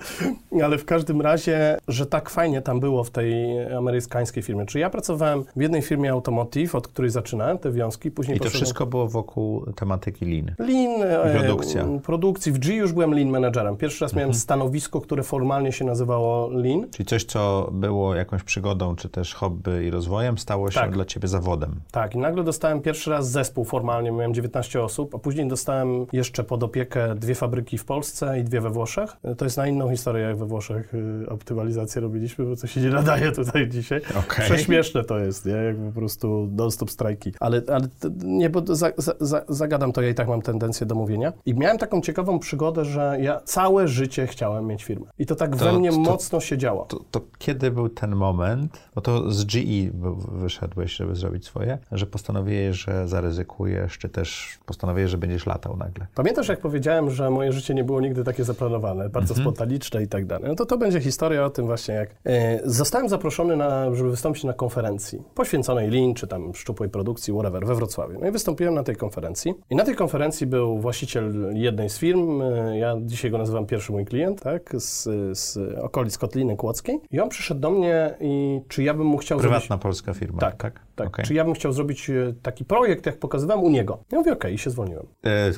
Ale 0.63 0.77
w 0.77 0.85
każdym 0.85 1.21
razie, 1.21 1.77
że 1.87 2.05
tak 2.05 2.29
fajnie 2.29 2.61
tam 2.61 2.79
było 2.79 3.03
w 3.03 3.09
tej 3.09 3.63
amerykańskiej 3.73 4.43
firmie. 4.43 4.65
Czy 4.65 4.79
ja 4.79 4.89
pracowałem 4.89 5.43
w 5.55 5.61
jednej 5.61 5.81
firmie 5.81 6.11
Automotive, 6.11 6.75
od 6.75 6.87
której 6.87 7.11
zaczynałem 7.11 7.57
te 7.57 7.71
wiązki, 7.71 8.11
później 8.11 8.37
I 8.37 8.39
to 8.39 8.49
wszystko 8.49 8.85
było 8.85 9.07
wokół 9.07 9.65
tematyki 9.75 10.25
lean. 10.25 10.55
Lean, 10.59 11.01
e, 11.03 11.39
Produkcja. 11.39 11.85
produkcji. 12.03 12.51
W 12.51 12.59
G 12.59 12.75
już 12.75 12.93
byłem 12.93 13.13
lean 13.13 13.29
managerem. 13.29 13.77
Pierwszy 13.77 14.05
raz 14.05 14.13
miałem 14.13 14.33
stanowisko, 14.33 15.01
które 15.01 15.23
formalnie 15.23 15.71
się 15.71 15.85
nazywało 15.85 16.49
lean. 16.49 16.89
Czyli 16.91 17.05
coś, 17.05 17.23
co 17.23 17.69
było 17.71 18.15
jakąś 18.15 18.43
przygodą, 18.43 18.95
czy 18.95 19.09
też 19.09 19.33
hobby 19.33 19.85
i 19.85 19.89
rozwojem, 19.89 20.37
stało 20.37 20.71
się 20.71 20.79
Tak. 20.79 20.91
dla 20.91 21.05
ciebie 21.05 21.27
zawodem. 21.27 21.75
Tak, 21.91 22.15
i 22.15 22.17
nagle 22.17 22.43
dostałem 22.43 22.81
pierwszy 22.81 23.09
raz 23.09 23.31
zespół 23.31 23.44
formalnie, 23.65 24.11
miałem 24.11 24.33
19 24.33 24.81
osób, 24.83 25.15
a 25.15 25.17
później 25.17 25.47
dostałem 25.47 26.05
jeszcze 26.13 26.43
pod 26.43 26.63
opiekę 26.63 27.15
dwie 27.15 27.35
fabryki 27.35 27.77
w 27.77 27.85
Polsce 27.85 28.39
i 28.39 28.43
dwie 28.43 28.61
we 28.61 28.69
Włoszech. 28.69 29.17
To 29.37 29.45
jest 29.45 29.57
na 29.57 29.67
inną 29.67 29.89
historię, 29.89 30.23
jak 30.23 30.37
we 30.37 30.45
Włoszech 30.45 30.93
y, 30.93 31.29
optymalizację 31.29 32.01
robiliśmy, 32.01 32.45
bo 32.45 32.55
to 32.55 32.67
się 32.67 32.81
nie 32.81 32.89
nadaje 32.89 33.31
tutaj 33.31 33.69
dzisiaj. 33.69 34.01
Okej. 34.19 34.45
Prześmieszne 34.45 35.03
to 35.03 35.17
jest, 35.19 35.45
nie? 35.45 35.51
Jak 35.51 35.77
po 35.77 35.91
prostu 35.91 36.49
non-stop 36.51 36.91
strajki. 36.91 37.31
Ale, 37.39 37.61
ale 37.67 37.87
nie, 38.23 38.49
bo 38.49 38.75
za, 38.75 38.91
za, 38.97 39.13
za, 39.19 39.41
zagadam 39.49 39.91
to, 39.91 40.01
ja 40.01 40.09
i 40.09 40.15
tak 40.15 40.27
mam 40.27 40.41
tendencję 40.41 40.85
do 40.87 40.95
mówienia. 40.95 41.33
I 41.45 41.53
miałem 41.53 41.77
taką 41.77 42.01
ciekawą 42.01 42.39
przygodę, 42.39 42.85
że 42.85 43.17
ja 43.21 43.39
całe 43.39 43.87
życie 43.87 44.27
chciałem 44.27 44.67
mieć 44.67 44.83
firmę. 44.83 45.05
I 45.19 45.25
to 45.25 45.35
tak 45.35 45.55
To- 45.55 45.65
we 45.65 45.79
mnie 45.79 45.91
to- 45.91 45.99
mocno 45.99 46.39
się 46.39 46.57
działo. 46.57 46.85
To, 46.85 46.99
to 47.11 47.21
kiedy 47.37 47.71
był 47.71 47.89
ten 47.89 48.15
moment, 48.15 48.89
bo 48.95 49.01
to 49.01 49.31
z 49.31 49.43
GE 49.45 49.91
wyszedłeś, 50.31 50.95
żeby 50.95 51.15
zrobić 51.15 51.45
swoje, 51.45 51.77
że 51.91 52.05
postanowiłeś, 52.05 52.77
że 52.77 53.07
zaryzykujesz, 53.29 53.97
czy 53.97 54.09
też 54.09 54.59
postanowiłeś, 54.65 55.11
że 55.11 55.17
będziesz 55.17 55.45
latał 55.45 55.77
nagle? 55.77 56.07
Pamiętasz, 56.15 56.47
jak 56.47 56.59
powiedziałem, 56.59 57.09
że 57.09 57.29
moje 57.29 57.51
życie 57.51 57.73
nie 57.73 57.83
było 57.83 58.01
nigdy 58.01 58.23
takie 58.23 58.43
zaplanowane, 58.43 59.09
bardzo 59.09 59.33
Mhm. 59.33 59.43
spontaniczne 59.45 60.03
i 60.03 60.07
tak 60.07 60.25
dalej. 60.25 60.49
No 60.49 60.55
to 60.55 60.65
to 60.65 60.77
będzie 60.77 61.01
historia 61.01 61.45
o 61.45 61.49
tym 61.49 61.65
właśnie, 61.65 61.95
jak 61.95 62.09
e, 62.25 62.59
zostałem 62.63 63.09
zaproszony, 63.09 63.55
na, 63.55 63.95
żeby 63.95 64.09
wystąpić 64.11 64.43
na 64.43 64.53
konferencji 64.53 65.23
poświęconej 65.35 65.89
Lean, 65.91 66.13
czy 66.13 66.27
tam 66.27 66.53
szczupłej 66.55 66.89
produkcji, 66.89 67.33
whatever, 67.33 67.65
we 67.65 67.75
Wrocławiu. 67.75 68.19
No 68.21 68.27
i 68.27 68.31
wystąpiłem 68.31 68.73
na 68.73 68.83
tej 68.83 68.95
konferencji. 68.95 69.53
I 69.69 69.75
na 69.75 69.83
tej 69.83 69.95
konferencji 69.95 70.47
był 70.47 70.79
właściciel 70.79 71.33
jednej 71.53 71.89
z 71.89 71.97
firm, 71.97 72.41
e, 72.41 72.77
ja 72.77 72.95
dzisiaj 73.01 73.31
go 73.31 73.37
nazywam 73.37 73.65
pierwszy 73.65 73.91
mój 73.91 74.05
klient, 74.05 74.41
tak, 74.41 74.75
z, 74.77 75.03
z 75.39 75.57
okolic 75.79 76.17
Kotliny 76.17 76.55
Kłodzkiej. 76.57 76.99
I 77.11 77.19
on 77.19 77.29
przyszedł 77.29 77.61
do 77.61 77.69
mnie 77.71 78.13
i 78.19 78.61
czy 78.67 78.83
ja 78.83 78.93
bym 78.93 79.07
mu 79.07 79.17
chciał 79.17 79.39
zrobić... 79.39 79.57
Prywatna 79.57 79.77
polska 79.77 80.13
firma, 80.13 80.39
Tak, 80.39 80.55
tak? 80.55 80.84
Tak. 80.95 81.07
Okej. 81.07 81.25
Czy 81.25 81.33
ja 81.33 81.45
bym 81.45 81.53
chciał 81.53 81.71
zrobić 81.73 82.09
e, 82.09 82.33
taki 82.41 82.65
projekt, 82.65 83.05
jak 83.05 83.19
pokazywałem 83.19 83.63
u 83.63 83.69
niego. 83.69 84.03
Ja 84.11 84.17
mówię, 84.17 84.33
okej, 84.33 84.53
i 84.53 84.57
się 84.57 84.69
zwolniłem. 84.69 85.05
E, 85.25 85.51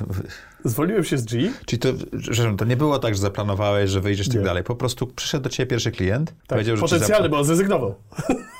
Zwolniłem 0.64 1.04
się 1.04 1.18
z 1.18 1.24
G. 1.24 1.50
czyli 1.66 1.80
to, 1.80 1.88
że 2.12 2.56
to 2.56 2.64
nie 2.64 2.76
było 2.76 2.98
tak, 2.98 3.14
że 3.14 3.20
zaplanowałeś, 3.20 3.90
że 3.90 4.00
wyjdziesz 4.00 4.28
tak 4.28 4.36
Nie. 4.36 4.42
dalej. 4.42 4.62
Po 4.64 4.74
prostu 4.76 5.06
przyszedł 5.06 5.44
do 5.44 5.50
ciebie 5.50 5.66
pierwszy 5.70 5.90
klient, 5.90 6.30
Tak, 6.30 6.46
powiedział, 6.48 6.76
że 6.76 6.82
potencjalny, 6.82 7.28
bo 7.28 7.38
on 7.38 7.44
zrezygnował. 7.44 7.94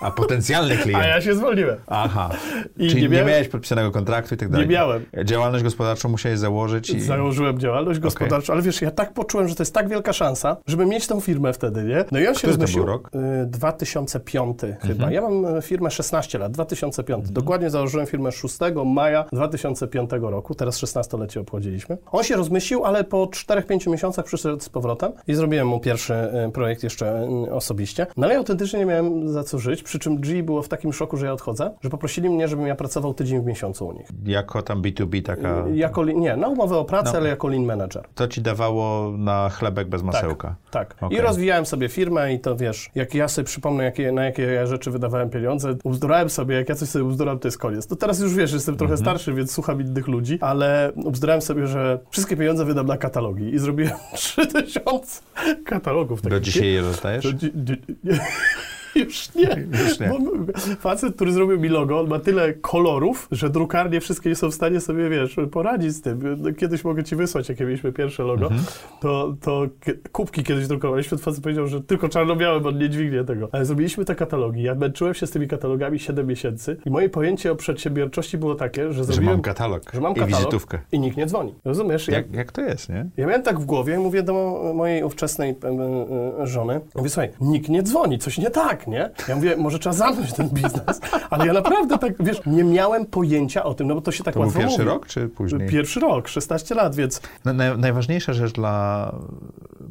A 0.03 0.11
potencjalny 0.11 0.77
klient. 0.83 1.03
A 1.03 1.07
ja 1.07 1.21
się 1.21 1.35
zwolniłem. 1.35 1.79
Aha. 1.87 2.31
I 2.77 2.89
Czyli 2.89 2.95
nie 2.95 3.09
nie, 3.09 3.09
miałem- 3.09 3.29
miałeś 3.29 3.49
podpisanego 3.49 3.91
kontraktu 3.91 4.35
i 4.35 4.39
tak 4.39 4.49
dalej. 4.51 4.69
miałem. 4.69 5.05
Działalność 5.25 5.65
gospodarczą 5.65 6.09
musiałeś 6.09 6.39
założyć 6.39 6.91
i... 6.91 7.01
Założyłem 7.01 7.59
działalność 7.59 8.01
gospodarczą, 8.01 8.53
ale 8.53 8.63
wiesz, 8.63 8.83
ja 8.83 8.91
tak 8.91 9.15
poczułem, 9.15 9.49
że 9.49 9.55
to 9.55 9.63
jest 9.63 9.75
tak 9.75 9.89
wielka 9.89 10.13
szansa, 10.13 10.57
żeby 10.67 10.87
mieć 10.87 11.07
tą 11.07 11.21
firmę 11.21 11.53
wtedy, 11.53 11.85
nie? 11.85 12.05
No 12.13 12.19
i 12.21 12.27
on 12.27 12.35
się 12.35 12.39
Który 12.39 12.53
to 12.53 12.59
zmyślił. 12.59 12.85
był 12.85 12.93
rok? 12.93 13.11
Y, 13.43 13.47
2005 13.47 14.59
chyba. 14.87 15.11
Ja 15.11 15.21
mam 15.23 15.57
y, 15.57 15.63
firmę 15.63 15.91
16 15.91 16.39
lat. 16.39 16.53
2005. 16.77 17.31
Dokładnie 17.31 17.71
założyłem 17.71 18.07
firmę 18.07 18.33
6 18.33 18.59
maja 18.87 19.25
2005 19.33 20.11
roku, 20.21 20.55
teraz 20.55 20.79
16-lecie 20.83 21.41
obchodziliśmy. 21.41 21.99
On 22.13 22.25
się 22.25 22.37
rozmyślił, 22.37 22.85
ale 22.85 23.05
po 23.05 23.25
4-5 23.27 23.91
miesiącach 23.91 24.25
przyszedł 24.25 24.61
z 24.63 24.69
powrotem 24.69 25.13
i 25.29 25.35
zrobiłem 25.35 25.67
mu 25.69 25.81
pierwszy 25.81 26.15
e, 26.15 26.51
projekt 26.53 26.83
jeszcze 26.83 27.29
e, 27.49 27.53
osobiście. 27.55 28.07
No 28.17 28.27
ale 28.27 28.37
autentycznie 28.37 28.79
nie 28.79 28.87
miałem 28.87 29.29
za 29.29 29.45
co 29.45 29.59
żyć, 29.59 29.83
przy 29.83 29.99
czym 29.99 30.17
G 30.21 30.43
było 30.43 30.63
w 30.63 30.69
takim 30.69 30.93
szoku, 30.93 31.17
że 31.17 31.27
ja 31.27 31.33
odchodzę, 31.33 31.71
że 31.81 31.91
poprosili 31.91 32.31
mnie, 32.31 32.49
żebym 32.49 32.67
ja 32.67 32.75
pracował 32.75 33.15
tydzień 33.15 33.41
w 33.41 33.45
miesiącu 33.45 33.87
u 33.87 33.93
nich. 33.93 34.09
Jako 34.25 34.63
tam 34.63 34.83
B2B 34.83 35.23
taka... 35.23 35.65
Jako, 35.75 36.03
li- 36.03 36.17
nie, 36.17 36.37
na 36.37 36.49
umowę 36.49 36.77
o 36.79 36.85
pracę, 36.85 37.11
No. 37.13 37.19
ale 37.19 37.29
jako 37.29 37.49
lean 37.49 37.65
manager. 37.65 38.05
To 38.15 38.29
ci 38.29 38.41
dawało 38.43 39.11
na 39.19 39.49
chlebek 39.49 39.89
bez 39.89 40.03
masełka. 40.03 40.57
Tak. 40.71 40.95
Okej. 41.01 41.19
I 41.19 41.21
rozwijałem 41.21 41.67
sobie 41.67 41.89
firmę 41.89 42.33
i 42.35 42.41
to 42.41 42.57
wiesz, 42.57 42.91
jak 42.95 43.15
ja 43.15 43.29
sobie 43.29 43.45
przypomnę, 43.47 43.85
jakie, 43.85 44.13
na 44.13 44.25
jakie 44.25 44.43
ja 44.43 44.67
rzeczy 44.67 44.91
wydawałem 44.91 45.31
pieniądze, 45.31 45.75
ubzdurałem 45.85 46.31
sobie, 46.31 46.55
jak 46.59 46.69
ja 46.69 46.75
coś 46.75 46.89
sobie 46.89 47.05
ubzduram, 47.05 47.39
to 47.39 47.49
jest 47.49 47.59
koniec. 47.59 47.87
To 47.87 47.97
teraz 47.97 48.21
już 48.21 48.35
wiesz, 48.35 48.53
jestem 48.53 48.77
trochę 48.77 48.93
Mhm. 48.95 49.05
starszy, 49.07 49.35
więc 49.35 49.53
słucham 49.53 49.81
innych 49.81 50.09
ludzi, 50.09 50.39
ale 50.41 50.93
ubzdurałem 50.95 51.43
sobie, 51.43 51.67
że 51.67 51.99
wszystkie 52.11 52.37
pieniądze 52.37 52.65
wydam 52.65 52.87
na 52.87 52.97
katalogi 52.97 53.55
i 53.55 53.59
zrobiłem 53.59 53.93
3000 54.15 55.23
katalogów. 55.65 56.23
Do 56.23 56.41
dzisiaj 56.41 56.73
je 56.73 56.83
dzi- 57.53 57.97
nie. 58.05 58.19
Już 58.95 59.35
nie. 59.35 59.67
Już 59.85 60.01
nie. 60.01 60.13
Facet, 60.81 61.15
który 61.15 61.33
zrobił 61.33 61.61
mi 61.61 61.69
logo, 61.69 62.01
on 62.01 62.09
ma 62.09 62.19
tyle 62.19 62.53
kolorów, 62.55 63.29
że 63.31 63.51
drukarnie 63.51 64.01
wszystkie 64.01 64.29
nie 64.31 64.37
są 64.37 64.51
w 64.51 64.55
stanie 64.55 64.81
sobie, 64.81 65.09
wiesz, 65.11 65.37
poradzić 65.53 65.93
z 65.93 66.01
tym. 66.03 66.37
No, 66.39 66.53
Kiedyś 66.53 66.85
mogę 66.85 67.05
ci 67.05 67.17
wysłać, 67.17 67.49
jakie 67.49 67.65
mieliśmy 67.65 67.93
pierwsze 67.93 68.23
logo. 68.23 68.43
Mhm. 68.47 68.63
To, 69.01 69.35
to 69.41 69.63
kubki 70.13 70.45
kiedyś 70.45 70.67
drukowaliśmy. 70.67 71.19
Facet 71.19 71.43
powiedział, 71.43 71.67
że 71.67 71.81
tylko 71.83 72.09
czarno-białe, 72.09 72.61
bo 72.61 72.69
on 72.69 72.79
nie 72.79 72.89
dźwignie 72.91 73.25
tego. 73.25 73.49
Ale 73.53 73.65
zrobiliśmy 73.65 74.05
te 74.05 74.15
katalogi. 74.15 74.63
Ja 74.63 74.75
męczyłem 74.75 75.15
się 75.15 75.27
z 75.27 75.31
tymi 75.31 75.49
katalogami 75.49 75.99
7 75.99 76.27
miesięcy 76.27 76.77
i 76.87 76.91
moje 76.91 77.09
pojęcie 77.09 77.53
o 77.53 77.57
przedsiębiorczości 77.57 78.39
było 78.39 78.55
takie, 78.55 78.83
że 78.87 78.93
Że 78.93 79.05
zrobiłem... 79.05 79.35
mam 79.35 79.43
katalog 79.43 79.83
że 79.95 80.01
mam 80.01 80.13
i 80.13 80.15
katalog 80.15 80.39
wizytówkę. 80.39 80.79
i 80.93 80.99
nikt 80.99 81.17
nie 81.17 81.27
dzwoni. 81.27 81.55
Rozumiesz? 81.65 82.09
Jak, 82.09 82.33
jak 82.35 82.53
to 82.53 82.61
jest, 82.61 82.89
nie? 82.89 83.07
Ja 83.17 83.27
miałem 83.27 83.43
tak 83.43 83.61
w 83.61 83.65
głowie, 83.65 83.99
mówię 83.99 84.23
do 84.23 84.63
mojej 84.75 85.03
ówczesnej 85.05 85.51
e, 85.65 85.69
e, 86.43 86.47
żony, 86.47 86.81
mówię, 86.95 87.09
słuchaj, 87.11 87.31
nikt 87.41 87.69
nie 87.69 87.83
dzwoni, 87.83 88.19
coś 88.19 88.39
nie 88.39 88.51
tak, 88.51 88.78
nie? 88.87 89.11
Ja 89.29 89.37
mówię, 89.37 89.57
może 89.57 89.79
trzeba 89.79 89.93
zamknąć 89.95 90.33
ten 90.33 90.49
biznes, 90.49 91.01
ale 91.31 91.47
ja 91.47 91.53
naprawdę 91.53 91.99
tak, 91.99 92.13
wiesz, 92.25 92.41
nie 92.47 92.65
miałem 92.65 93.07
pojęcia 93.07 93.65
o 93.65 93.75
tym, 93.75 93.89
no 93.89 93.95
bo 93.95 94.01
to 94.01 94.13
się 94.13 94.25
tak 94.25 94.35
To 94.35 94.41
łatwo 94.41 94.59
pierwszy 94.59 94.79
mówi. 94.79 94.91
rok, 94.91 95.07
czy 95.07 95.29
później? 95.29 95.69
Pierwszy 95.69 96.01
rok, 96.01 96.29
16 96.29 96.75
lat, 96.75 96.95
więc 96.95 97.21
Na, 97.45 97.53
na, 97.53 97.77
najważniejsza 97.77 98.33
rzecz 98.33 98.53
dla 98.53 99.13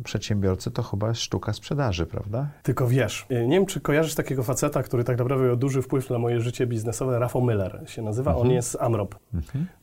przedsiębiorcy 0.04 0.72
to 0.72 0.84
chyba 0.84 1.08
jest 1.10 1.22
sztuka 1.22 1.54
sprzedaży, 1.54 2.06
prawda? 2.06 2.48
tylko 2.64 2.88
wiesz, 2.88 3.26
nie 3.30 3.56
wiem, 3.56 3.66
czy 3.66 3.82
kojarzysz 3.82 4.16
takiego 4.16 4.44
faceta, 4.44 4.84
który 4.84 5.04
tak 5.04 5.18
naprawdę 5.18 5.46
miał 5.48 5.56
duży 5.56 5.82
wpływ 5.82 6.10
na 6.10 6.18
moje 6.20 6.42
życie 6.42 6.68
biznesowe, 6.68 7.20
Rafał 7.20 7.42
Miller 7.42 7.84
się 7.88 8.02
nazywa, 8.02 8.36
on 8.36 8.52
jest 8.52 8.78
Amrop. 8.80 9.16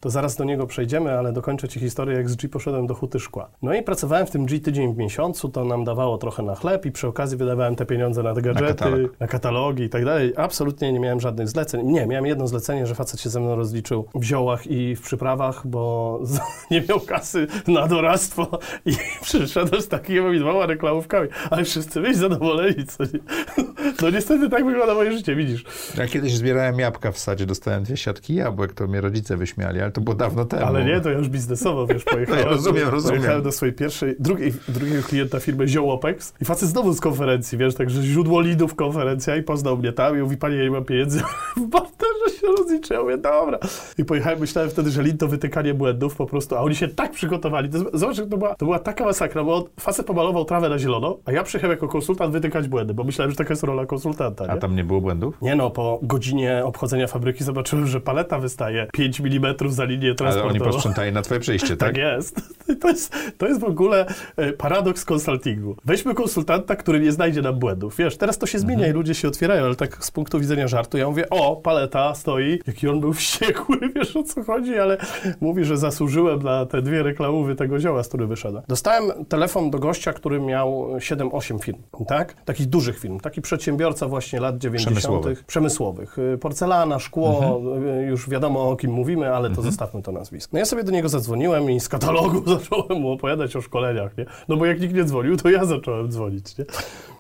To 0.01 0.11
zaraz 0.11 0.37
do 0.37 0.45
niego 0.45 0.67
przejdziemy, 0.67 1.19
ale 1.19 1.33
dokończę 1.33 1.69
ci 1.69 1.81
historię, 1.81 2.17
jak 2.17 2.31
z 2.31 2.37
G 2.37 2.49
poszedłem 2.49 2.87
do 2.87 2.95
Huty 2.95 3.21
Szkła. 3.21 3.49
No 3.63 3.75
i 3.75 3.83
pracowałem 3.83 4.27
w 4.27 4.31
tym 4.31 4.47
G 4.47 4.61
tydzień 4.61 4.95
w 4.95 4.97
miesiącu, 4.97 5.49
to 5.49 5.65
nam 5.65 5.85
dawało 5.85 6.19
trochę 6.19 6.43
na 6.43 6.55
chleb 6.55 6.87
i 6.87 6.93
przy 6.93 7.09
okazji 7.09 7.37
wydawałem 7.39 7.77
te 7.77 7.87
pieniądze 7.87 8.23
na 8.23 8.35
te 8.35 8.43
gadżety, 8.43 8.85
katalog. 8.97 9.21
na 9.21 9.27
katalogi 9.27 9.83
i 9.83 9.89
tak 9.89 10.05
dalej. 10.05 10.33
Absolutnie 10.37 10.93
nie 10.93 11.01
miałem 11.01 11.21
żadnych 11.21 11.49
zleceń. 11.49 11.87
Nie, 11.87 12.07
miałem 12.07 12.27
jedno 12.27 12.49
zlecenie, 12.49 12.87
że 12.87 12.95
facet 12.95 13.21
się 13.21 13.31
ze 13.31 13.41
mną 13.41 13.57
rozliczył 13.57 14.09
w 14.15 14.23
ziołach 14.23 14.67
i 14.67 14.97
w 14.97 15.01
przyprawach, 15.01 15.67
bo 15.67 16.21
nie 16.71 16.83
miał 16.89 17.01
kasy 17.01 17.47
na 17.67 17.87
doradztwo 17.87 18.59
i 18.87 18.93
przyszedł 19.23 19.81
z 19.81 19.89
takimi 19.89 20.39
dwoma 20.39 20.67
reklamówkami. 20.67 21.29
Ale 21.51 21.65
wszyscy 21.65 22.01
byli 22.01 22.15
zadowoleni, 22.15 22.87
co 22.87 23.05
nie? 23.05 23.21
No 24.03 24.11
niestety 24.11 24.51
tak 24.51 24.65
wygląda 24.65 24.95
moje 24.95 25.13
życie, 25.13 25.37
widzisz. 25.37 25.65
Ja 25.99 26.07
kiedyś 26.07 26.35
zbierałem 26.35 26.79
jabłka 26.79 27.13
w 27.13 27.19
sadzie, 27.19 27.47
dostałem 27.47 27.83
dwie 27.83 27.97
siatki 27.97 28.35
jabłek, 28.35 28.73
to 28.73 28.87
mnie 28.87 29.01
rodzice 29.01 29.37
wyśmiali, 29.37 29.81
ale 29.81 29.93
to 29.93 30.01
było 30.01 30.17
dawno 30.17 30.45
temu. 30.45 30.67
Ale 30.67 30.85
nie, 30.85 31.01
to 31.01 31.11
ja 31.11 31.19
już 31.19 31.29
biznesowo, 31.29 31.87
wiesz, 31.87 32.05
pojechałem. 32.05 32.43
Ja 32.43 32.49
rozumiem, 32.49 32.89
rozumiem. 32.89 33.17
Pojechałem 33.17 33.43
do 33.43 33.53
swojej 33.53 33.75
pierwszej, 33.75 34.17
drugiej, 34.19 34.53
drugiego 34.69 35.03
klienta 35.03 35.41
firmy 35.41 35.69
Ziołopex 35.69 36.35
i 36.41 36.45
facet 36.45 36.69
znowu 36.69 36.93
z 36.93 37.01
konferencji, 37.01 37.59
wiesz, 37.59 37.75
także 37.75 38.03
źródło 38.03 38.41
lidów 38.41 38.75
konferencja 38.89 39.37
i 39.37 39.43
poznał 39.43 39.77
mnie 39.77 39.93
tam 39.93 40.19
i 40.19 40.23
mówi, 40.23 40.37
panie, 40.37 40.57
ja 40.57 40.65
nie 40.65 40.71
mam 40.71 40.85
pieniędzy, 40.85 41.21
w 41.57 41.61
barterze 41.67 42.41
się 42.41 42.47
rozliczy. 42.59 42.95
Ja 42.95 43.03
mówię, 43.03 43.19
dobra. 43.19 43.59
I 43.99 44.05
pojechałem, 44.05 44.41
myślałem 44.41 44.71
wtedy, 44.71 44.91
że 44.91 45.03
lid 45.03 45.21
to 45.21 45.29
wytykanie 45.29 45.75
błędów 45.75 46.17
po 46.17 46.27
prostu, 46.27 46.57
a 46.57 46.61
oni 46.61 46.75
się 46.75 46.89
tak 46.89 47.13
przygotowali. 47.13 47.69
To, 47.69 47.79
zobacz, 47.99 48.17
to 48.17 48.27
była, 48.27 48.55
to 48.55 48.65
była 48.65 48.79
taka 48.79 49.05
masakra, 49.05 49.45
bo 49.45 49.65
facet 49.81 50.07
pomalował 50.07 50.45
trawę 50.45 50.69
na 50.69 50.79
zielono, 50.79 51.19
a 51.25 51.33
ja 51.33 51.43
przyjechałem 51.43 51.77
jako 51.77 51.89
konsultant 51.89 52.33
wytykać 52.33 52.69
błędy, 52.69 52.95
bo 52.95 53.05
myślałem, 53.05 53.31
że 53.31 53.37
taka 53.37 53.53
jest 53.53 53.63
rola 53.63 53.87
konsultanta, 53.87 54.45
A 54.49 54.55
nie? 54.55 54.61
tam 54.61 54.77
nie 54.77 54.85
było 54.85 55.01
błędów? 55.01 55.35
Nie 55.43 55.57
no, 55.57 55.71
po 55.71 55.99
godzinie 56.03 56.63
obchodzenia 56.65 57.07
fabryki 57.07 57.45
zobaczyłem, 57.45 57.87
że 57.87 58.01
paleta 58.01 58.39
wystaje 58.39 58.87
5 58.93 59.21
mm 59.21 59.55
za 59.69 59.85
linię 59.85 60.07
Ale 60.09 60.15
transportową. 60.15 60.51
oni 60.55 60.61
posprzątali 60.61 61.13
na 61.13 61.23
twoje 61.23 61.41
przyjście, 61.41 61.77
tak? 61.77 61.89
Tak 61.89 61.97
jest. 61.97 62.41
To 62.81 62.89
jest, 62.89 63.15
to 63.39 63.47
jest 63.47 63.61
w 63.61 63.65
ogóle 63.65 64.07
e, 64.37 64.53
paradoks 64.53 65.05
konsultingu. 65.05 65.77
Weźmy 65.85 66.15
konsultanta, 66.15 66.77
który 66.77 67.01
nie 67.01 67.13
znajdzie 67.13 67.43
nam 67.43 67.59
błędów. 67.59 67.97
Wiesz, 67.97 68.17
teraz 68.17 68.39
to 68.39 68.47
się 68.47 68.59
zmienia 68.59 68.74
Mhm. 68.75 68.91
i 68.91 68.95
ludzie 68.95 69.15
się 69.15 69.29
otwierają, 69.29 69.65
ale 69.65 69.77
tak 69.77 70.05
z 70.05 70.11
punktu 70.11 70.41
widzenia 70.41 70.69
żartu, 70.69 70.99
ja 70.99 71.09
mówię, 71.09 71.31
o, 71.31 71.57
paleta 71.57 72.15
stoi, 72.15 72.61
jaki 72.67 72.89
on 72.89 73.01
był 73.01 73.13
wściekły, 73.13 73.77
wiesz 73.97 74.17
o 74.17 74.23
co 74.23 74.45
chodzi, 74.45 74.79
ale 74.79 74.97
mówi, 75.41 75.65
że 75.65 75.77
zasłużyłem 75.77 76.43
na 76.43 76.67
te 76.67 76.83
dwie 76.83 77.03
reklamowy 77.03 77.55
tego 77.55 77.81
zioła, 77.81 78.03
z 78.03 78.09
którym 78.09 78.29
wyszedłem. 78.29 78.63
Dostałem 78.69 79.25
telefon 79.29 79.71
do 79.71 79.79
gościa, 79.79 80.13
który 80.13 80.41
miał 80.41 80.97
7-8 80.97 81.59
firm, 81.59 81.79
tak? 82.07 82.45
Takich 82.45 82.67
dużych 82.67 82.99
firm, 82.99 83.21
taki 83.21 83.43
przedsiębiorca 83.43 84.09
właśnie 84.09 84.41
lat 84.41 84.59
90. 84.59 84.97
Przemysłowych. 84.97 85.45
przemysłowych. 85.45 86.19
Y, 86.19 86.39
Porcelana, 86.39 86.99
szkło, 86.99 87.61
y, 88.01 88.03
już 88.03 88.29
wiadomo 88.29 88.71
o 88.71 88.77
kim 88.77 88.91
mówimy, 88.91 89.35
ale 89.35 89.51
to 89.51 89.63
zostawmy 89.63 90.03
to 90.03 90.13
nazwisko. 90.13 90.51
No 90.53 90.59
ja 90.59 90.65
sobie 90.65 90.85
do 90.85 90.93
niego 90.93 91.09
zadzwoniłem 91.09 91.71
i 91.71 91.81
z 91.81 91.89
katalogu 91.89 92.43
zacząłem 92.59 93.01
mu 93.01 93.13
opowiadać 93.13 93.57
o 93.57 93.61
szkoleniach, 93.61 94.17
nie? 94.19 94.27
No 94.49 94.57
bo 94.57 94.67
jak 94.67 94.81
nikt 94.81 94.95
nie 94.95 95.05
dzwonił, 95.05 95.37
to 95.37 95.51
ja 95.51 95.65
zacząłem 95.65 96.11
dzwonić, 96.11 96.59
nie? 96.59 96.65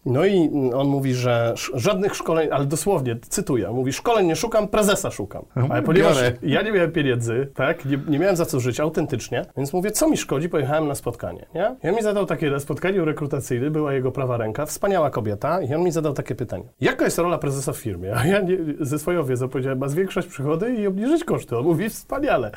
No 0.06 0.24
i 0.24 0.50
on 0.74 0.88
mówi, 0.88 1.14
że 1.14 1.54
żadnych 1.74 2.14
szkoleń, 2.14 2.48
ale 2.52 2.66
dosłownie, 2.66 3.16
cytuję, 3.28 3.70
mówi, 3.70 3.92
szkoleń 3.92 4.26
nie 4.26 4.36
szukam, 4.36 4.68
prezesa 4.68 5.10
szukam. 5.10 5.44
Ale 5.70 5.82
ponieważ 5.82 6.16
biorę. 6.16 6.32
ja 6.42 6.62
nie 6.62 6.72
miałem 6.72 6.92
pieniędzy, 6.92 7.48
tak, 7.54 7.84
nie, 7.84 7.98
nie 8.08 8.18
miałem 8.18 8.36
za 8.36 8.46
co 8.46 8.60
żyć 8.60 8.80
autentycznie, 8.80 9.44
więc 9.56 9.72
mówię, 9.72 9.90
co 9.90 10.08
mi 10.08 10.16
szkodzi, 10.16 10.48
pojechałem 10.48 10.88
na 10.88 10.94
spotkanie, 10.94 11.46
nie? 11.54 11.76
I 11.84 11.88
on 11.88 11.94
mi 11.94 12.02
zadał 12.02 12.26
takie, 12.26 12.50
na 12.50 12.60
spotkaniu 12.60 13.04
rekrutacyjnym 13.04 13.72
była 13.72 13.92
jego 13.92 14.12
prawa 14.12 14.36
ręka, 14.36 14.66
wspaniała 14.66 15.10
kobieta 15.10 15.62
i 15.62 15.74
on 15.74 15.82
mi 15.82 15.92
zadał 15.92 16.12
takie 16.12 16.34
pytanie. 16.34 16.64
Jaka 16.80 17.04
jest 17.04 17.18
rola 17.18 17.38
prezesa 17.38 17.72
w 17.72 17.76
firmie? 17.76 18.16
A 18.16 18.26
ja 18.26 18.40
nie, 18.40 18.58
ze 18.80 18.98
swoją 18.98 19.24
wiedzą 19.24 19.48
powiedziałem, 19.48 19.78
ma 19.78 19.88
zwiększać 19.88 20.26
przychody 20.26 20.74
i 20.74 20.86
obniżyć 20.86 21.24
koszty. 21.24 21.58
On 21.58 21.64
mówi, 21.64 21.88
wspaniale. 21.88 22.50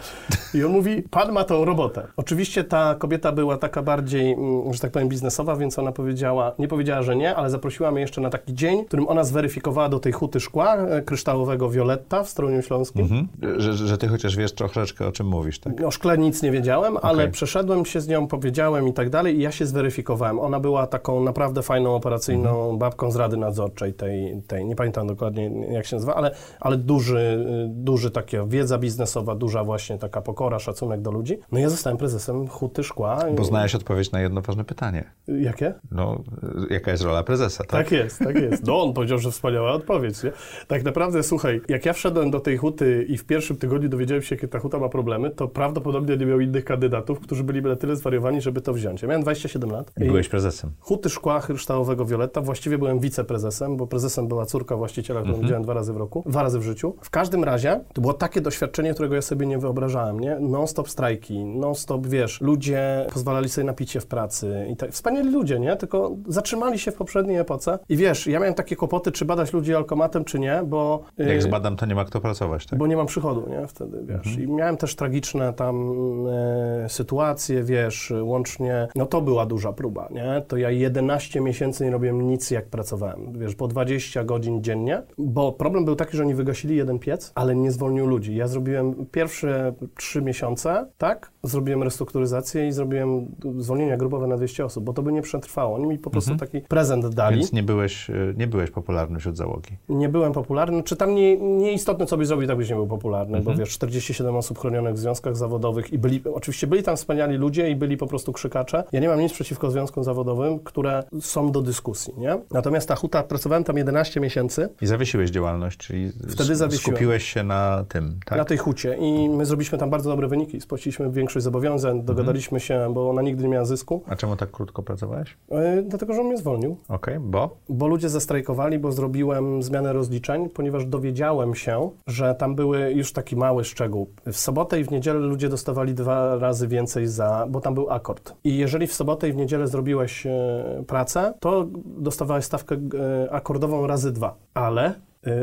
I 0.54 0.64
on 0.64 0.72
mówi, 0.72 1.04
pan 1.12 1.32
ma 1.32 1.44
tą 1.44 1.66
robotę. 1.66 2.08
Oczywiście 2.18 2.64
ta 2.64 2.96
kobieta 2.96 3.32
była 3.32 3.58
taka 3.58 3.82
bardziej, 3.82 4.34
mm, 4.34 4.74
że 4.74 4.80
tak 4.80 4.92
powiem, 4.92 5.10
biznesowa, 5.10 5.56
więc 5.56 5.80
ona 5.80 5.92
powiedziała, 5.92 6.54
nie 6.60 6.68
powiedziała, 6.68 7.02
że 7.02 7.16
nie, 7.16 7.37
ale 7.38 7.50
zaprosiła 7.50 7.91
mnie 7.91 8.02
jeszcze 8.02 8.21
na 8.21 8.30
taki 8.30 8.54
dzień, 8.54 8.84
w 8.84 8.88
którym 8.88 9.08
ona 9.08 9.23
zweryfikowała 9.23 9.89
do 9.89 10.00
tej 10.00 10.12
huty 10.12 10.39
szkła 10.39 10.76
e, 10.76 11.02
kryształowego 11.02 11.69
Violetta 11.69 12.23
w 12.23 12.30
Stroniu 12.30 12.62
Śląskim. 12.62 13.02
Mhm. 13.02 13.28
Że, 13.62 13.73
że 13.73 13.97
ty 13.97 14.08
chociaż 14.08 14.36
wiesz 14.36 14.54
troszeczkę 14.54 15.08
o 15.08 15.12
czym 15.12 15.28
mówisz, 15.28 15.60
tak? 15.60 15.82
O 15.84 15.91
szkle 15.91 16.17
nic 16.17 16.43
nie 16.43 16.52
wiedziałem, 16.52 16.97
ale 17.02 17.28
przeszedłem 17.28 17.86
się 17.86 18.02
z 18.02 18.08
nią, 18.08 18.28
powiedziałem 18.28 18.88
i 18.88 18.93
tak 18.93 19.10
dalej 19.10 19.38
i 19.38 19.41
ja 19.41 19.52
się 19.52 19.65
zweryfikowałem. 19.65 20.39
Ona 20.39 20.60
była 20.60 20.88
taką 20.88 21.23
naprawdę 21.23 21.62
fajną, 21.62 21.95
operacyjną 21.95 22.50
Mhm. 22.50 22.78
babką 22.78 23.12
z 23.12 23.15
Rady 23.15 23.38
Nadzorczej 23.38 23.93
tej, 23.93 24.41
tej, 24.47 24.65
nie 24.65 24.76
pamiętam 24.76 25.08
dokładnie 25.08 25.52
jak 25.71 25.86
się 25.86 25.95
nazywa, 25.95 26.15
ale, 26.15 26.32
ale 26.60 26.78
duży, 26.78 27.45
duży 27.69 28.12
taka 28.12 28.45
wiedza 28.45 28.78
biznesowa, 28.78 29.36
duża 29.36 29.63
właśnie 29.63 29.97
taka 29.97 30.21
pokora, 30.21 30.60
szacunek 30.60 31.02
do 31.02 31.12
ludzi. 31.12 31.39
No 31.52 31.60
ja 31.60 31.69
zostałem 31.69 31.97
prezesem 31.97 32.47
Huty 32.47 32.84
Szkła. 32.84 33.19
Bo 33.38 33.43
znałeś 33.43 33.76
odpowiedź 33.76 34.12
na 34.12 34.21
jedno 34.21 34.41
ważne 34.41 34.63
pytanie. 34.63 35.04
Jakie? 35.28 35.73
No, 35.91 36.21
y, 36.69 36.73
jaka 36.73 36.91
jest 36.91 37.04
rola 37.04 37.23
prezesa, 37.28 37.63
tak? 37.63 37.70
Tak 37.70 37.92
jest, 37.92 38.20
tak 38.20 38.36
jest. 38.36 38.68
No 38.68 38.84
on 38.84 38.94
powiedział, 38.94 39.18
że 39.18 39.32
wspaniała 39.32 39.72
odpowiedź, 39.72 40.24
nie? 40.24 40.32
Tak 40.68 40.84
naprawdę, 40.84 41.24
słuchaj, 41.24 41.62
jak 41.68 41.86
ja 41.86 41.94
wszedłem 41.94 42.32
do 42.32 42.40
tej 42.40 42.58
huty 42.58 43.06
i 43.10 43.18
w 43.18 43.26
pierwszym 43.26 43.58
tygodniu 43.58 43.90
dowiedziałem 43.90 44.22
się, 44.22 44.36
jakie 44.36 44.48
ta 44.48 44.60
huta 44.60 44.80
ma 44.80 44.90
problemy, 44.90 45.32
to 45.32 45.48
prawdopodobnie 45.48 46.18
nie 46.18 46.26
miał 46.26 46.40
innych 46.40 46.66
kandydatów, 46.66 47.20
którzy 47.20 47.44
byliby 47.44 47.70
na 47.70 47.76
tyle 47.76 47.96
zwariowani, 47.96 48.42
żeby 48.42 48.62
to 48.62 48.74
wziąć. 48.74 49.02
Ja 49.02 49.08
miałem 49.08 49.22
27 49.22 49.72
lat. 49.72 49.92
I 49.98 50.06
byłeś 50.06 50.30
prezesem. 50.30 50.72
Huty 50.80 51.10
Szkła 51.10 51.40
Kryształowego 51.40 52.06
Violetta. 52.06 52.42
Właściwie 52.42 52.78
byłem 52.78 53.00
wiceprezesem, 53.00 53.78
bo 53.78 53.88
prezesem 53.88 54.28
była 54.28 54.46
córka 54.46 54.76
właściciela, 54.76 55.22
którą 55.22 55.40
widziałem 55.42 55.63
dwa 55.63 55.74
razy 55.74 55.94
w 55.94 55.98
roku, 55.98 56.24
dwa 56.26 56.44
razy 56.44 56.60
w 56.60 56.63
życiu. 56.63 56.96
W 57.02 57.10
każdym 57.10 57.44
razie 57.44 57.82
to 57.94 58.02
było 58.02 58.13
takie 58.13 58.42
doświadczenie, 58.42 58.94
którego 58.94 59.16
ja 59.16 59.22
sobie 59.22 59.46
nie 59.46 59.58
wyobrażałem, 59.58 60.20
nie? 60.20 60.40
Non-stop 60.40 60.90
strajki, 60.90 61.46
non-stop, 61.46 62.08
wiesz, 62.08 62.42
ludzie 62.42 63.06
pozwalali 63.13 63.50
sobie 63.50 63.66
napić 63.66 63.92
się 63.92 64.00
w 64.00 64.06
pracy 64.06 64.68
i 64.72 64.76
tak. 64.76 64.92
Wspaniali 64.92 65.32
ludzie, 65.32 65.60
nie? 65.60 65.76
Tylko 65.76 66.16
zatrzymali 66.28 66.80
się 66.80 66.92
w 66.92 66.96
poprzednim 66.96 67.17
poprzedniej 67.18 67.38
epoce. 67.38 67.80
I 67.90 67.98
wiesz, 67.98 68.28
ja 68.28 68.40
miałem 68.40 68.54
takie 68.54 68.76
kłopoty, 68.76 69.12
czy 69.12 69.26
badać 69.26 69.54
ludzi 69.54 69.76
alkomatem, 69.76 70.26
czy 70.26 70.40
nie, 70.40 70.62
bo... 70.66 71.04
Jak 71.18 71.38
y, 71.38 71.42
zbadam, 71.42 71.76
to 71.76 71.86
nie 71.86 71.96
ma 71.96 72.06
kto 72.06 72.22
pracować, 72.22 72.66
tak? 72.66 72.80
Bo 72.80 72.88
nie 72.88 72.98
mam 72.98 73.06
przychodu, 73.06 73.50
nie? 73.50 73.68
Wtedy, 73.68 74.06
wiesz. 74.06 74.38
I 74.38 74.48
miałem 74.48 74.78
też 74.78 74.96
tragiczne 74.96 75.54
tam 75.54 75.94
e, 76.28 76.90
sytuacje, 76.90 77.64
wiesz, 77.64 78.14
łącznie, 78.22 78.88
no 78.96 79.06
to 79.06 79.22
była 79.22 79.46
duża 79.46 79.74
próba, 79.74 80.08
nie? 80.12 80.42
To 80.48 80.58
ja 80.58 80.72
11 80.72 81.42
miesięcy 81.42 81.86
nie 81.86 81.92
robiłem 81.92 82.28
nic, 82.28 82.52
jak 82.52 82.70
pracowałem, 82.70 83.40
wiesz, 83.40 83.56
po 83.56 83.68
20 83.68 84.24
godzin 84.24 84.64
dziennie, 84.64 85.04
bo 85.18 85.52
problem 85.52 85.86
był 85.86 85.96
taki, 85.96 86.18
że 86.18 86.24
oni 86.24 86.34
wygasili 86.34 86.76
jeden 86.76 87.00
piec, 87.00 87.32
ale 87.36 87.56
nie 87.56 87.72
zwolnił 87.72 88.08
ludzi. 88.08 88.36
Ja 88.36 88.48
zrobiłem 88.48 89.06
pierwsze 89.12 89.74
3 89.96 90.22
miesiące, 90.22 90.88
tak? 90.98 91.32
Zrobiłem 91.48 91.84
restrukturyzację 91.84 92.68
i 92.68 92.72
zrobiłem 92.72 93.26
zwolnienia 93.58 93.98
grupowe 93.98 94.28
na 94.28 94.38
200 94.38 94.66
osób, 94.66 94.84
bo 94.84 94.94
to 94.94 95.02
by 95.04 95.12
nie 95.12 95.22
przetrwało. 95.22 95.76
Oni 95.76 95.88
mi 95.88 95.98
po 95.98 96.10
prostu 96.10 96.36
taki 96.36 96.62
prezent 96.62 97.08
dali. 97.08 97.38
Więc 97.38 97.54
nie 97.54 97.64
byłeś, 97.64 98.10
y, 98.10 98.34
nie 98.38 98.48
byłeś 98.48 98.72
popularny 98.72 99.20
wśród 99.20 99.38
załogi. 99.38 99.78
Nie 99.90 100.10
byłem 100.10 100.34
popularny. 100.34 100.84
Czy 100.84 100.96
tam 100.96 101.16
nie, 101.16 101.38
nieistotne, 101.38 102.06
co 102.06 102.18
byś 102.18 102.28
zrobił, 102.28 102.48
tak 102.48 102.58
byś 102.58 102.70
nie 102.70 102.76
był 102.76 102.88
popularny, 102.88 103.38
Mhm. 103.38 103.56
bo 103.56 103.60
wiesz, 103.60 103.70
47 103.70 104.36
osób 104.36 104.60
chronionych 104.60 104.94
w 104.94 104.98
związkach 104.98 105.36
zawodowych 105.38 105.94
i 105.94 105.98
byli, 105.98 106.22
oczywiście 106.34 106.68
byli 106.68 106.84
tam 106.84 106.96
wspaniali 106.98 107.38
ludzie 107.38 107.70
i 107.70 107.76
byli 107.76 107.98
po 107.98 108.08
prostu 108.08 108.34
krzykacze. 108.34 108.84
Ja 108.92 109.00
nie 109.00 109.08
mam 109.08 109.20
nic 109.20 109.34
przeciwko 109.34 109.72
związkom 109.72 110.04
zawodowym, 110.04 110.60
które 110.60 111.04
są 111.22 111.52
do 111.52 111.62
dyskusji, 111.62 112.14
nie? 112.18 112.38
Natomiast 112.52 112.88
ta 112.88 112.96
huta, 112.96 113.24
pracowałem 113.24 113.64
tam 113.64 113.78
11 113.78 114.20
miesięcy 114.20 114.70
I 114.82 114.88
zawiesiłeś 114.88 115.30
działalność, 115.30 115.78
czyli 115.78 116.12
Wtedy 116.30 116.56
zawiesiłem. 116.56 116.96
skupiłeś 116.96 117.24
się 117.24 117.44
na 117.44 117.86
tym, 117.90 118.20
tak? 118.26 118.38
na 118.38 118.46
tej 118.46 118.58
hucie 118.58 118.98
i 119.00 119.30
my 119.30 119.46
zrobiliśmy 119.46 119.78
tam 119.78 119.90
bardzo 119.90 120.10
dobre 120.10 120.28
wyniki. 120.28 120.62
Spłaciliśmy 120.62 121.12
większość 121.12 121.37
zobowiązań, 121.41 122.04
dogadaliśmy 122.04 122.60
się, 122.60 122.93
bo 122.93 123.10
ona 123.10 123.21
nigdy 123.21 123.43
nie 123.43 123.50
miała 123.50 123.65
zysku, 123.65 124.04
A 124.08 124.15
czemu 124.15 124.36
tak 124.36 124.52
krótko 124.52 124.84
pracowałeś? 124.84 125.38
yy, 125.52 125.84
dlatego, 125.88 126.13
że 126.13 126.21
on 126.21 126.28
mnie 126.28 126.38
zwolnił. 126.38 126.78
Okej, 126.89 127.19
bo? 127.19 127.58
Bo 127.69 127.88
ludzie 127.88 128.10
zastrajkowali, 128.10 128.80
bo 128.80 128.91
zrobiłem 128.91 129.63
zmianę 129.63 129.93
rozliczeń, 129.93 130.50
ponieważ 130.50 130.86
dowiedziałem 130.86 131.56
się, 131.56 131.89
że 132.08 132.36
tam 132.36 132.56
były 132.56 132.91
już 132.93 133.13
taki 133.13 133.36
mały 133.36 133.63
szczegół. 133.63 134.10
W 134.26 134.38
sobotę 134.38 134.80
i 134.80 134.84
w 134.84 134.91
niedzielę 134.91 135.19
ludzie 135.19 135.50
dostawali 135.50 135.93
dwa 135.93 136.36
razy 136.36 136.67
więcej 136.67 137.08
za, 137.08 137.45
bo 137.50 137.62
tam 137.62 137.73
był 137.73 137.89
akord. 137.89 138.34
I 138.43 138.58
jeżeli 138.58 138.88
w 138.88 138.93
sobotę 138.93 139.30
i 139.30 139.34
w 139.34 139.36
niedzielę 139.36 139.67
zrobiłeś 139.67 140.26
e, 140.26 140.84
pracę, 140.88 141.34
to 141.39 141.65
dostawałeś 141.86 142.45
stawkę 142.45 142.76
e, 142.76 143.32
akordową 143.32 143.88
razy 143.88 144.12
dwa. 144.12 144.36
Ale 144.54 144.93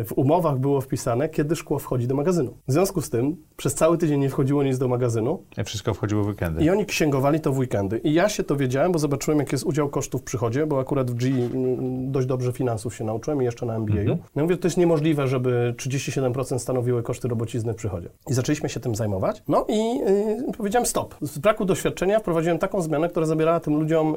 w 0.07 0.13
umowach 0.17 0.59
było 0.59 0.81
wpisane, 0.81 1.29
kiedy 1.29 1.57
szkło 1.57 1.79
wchodzi 1.79 2.07
do 2.07 2.15
magazynu. 2.15 2.57
W 2.69 2.73
związku 2.73 3.01
z 3.01 3.11
tym 3.11 3.37
przez 3.57 3.75
cały 3.75 3.99
tydzień 3.99 4.21
nie 4.21 4.29
wchodziło 4.29 4.63
nic 4.63 4.79
do 4.79 4.89
magazynu, 4.89 5.43
I 5.59 5.65
wszystko 5.65 5.95
wchodziło 5.95 6.25
w 6.25 6.27
weekendy. 6.27 6.65
i 6.65 6.71
oni 6.71 6.87
księgowali 6.87 7.41
to 7.41 7.53
w 7.53 7.59
weekendy. 7.59 7.99
I 7.99 8.15
ja 8.15 8.29
się 8.29 8.45
to 8.45 8.57
wiedziałem, 8.57 8.93
bo 8.93 8.99
zobaczyłem, 8.99 9.39
jaki 9.39 9.55
jest 9.55 9.65
udział 9.65 9.89
kosztów 9.89 10.21
w 10.21 10.25
przychodzie, 10.25 10.67
bo 10.67 10.81
akurat 10.81 11.11
w 11.11 11.15
G 11.15 11.29
mm, 11.31 12.13
dość 12.13 12.27
dobrze 12.27 12.53
finansów 12.53 12.95
się 12.95 13.05
nauczyłem 13.05 13.43
i 13.43 13.45
jeszcze 13.45 13.67
na 13.67 13.77
MBA-u. 13.77 14.19
No 14.37 14.43
mówię, 14.43 14.57
to 14.57 14.67
jest 14.69 14.77
niemożliwe, 14.77 15.29
żeby 15.29 15.75
37% 15.77 16.59
stanowiły 16.59 17.03
koszty 17.03 17.29
robocizny 17.29 17.73
w 17.73 17.77
przychodzie. 17.77 18.09
I 18.31 18.35
zaczęliśmy 18.35 18.69
się 18.69 18.81
tym 18.81 18.95
zajmować. 18.95 19.43
No 19.49 19.67
i 19.69 19.99
yy, 19.99 20.53
powiedziałem 20.59 20.87
stop. 20.87 21.15
Z 21.21 21.39
braku 21.39 21.65
doświadczenia 21.65 22.19
wprowadziłem 22.21 22.59
taką 22.59 22.81
zmianę, 22.83 23.09
która 23.09 23.27
zabierała 23.27 23.61
tym 23.61 23.75
ludziom 23.75 24.17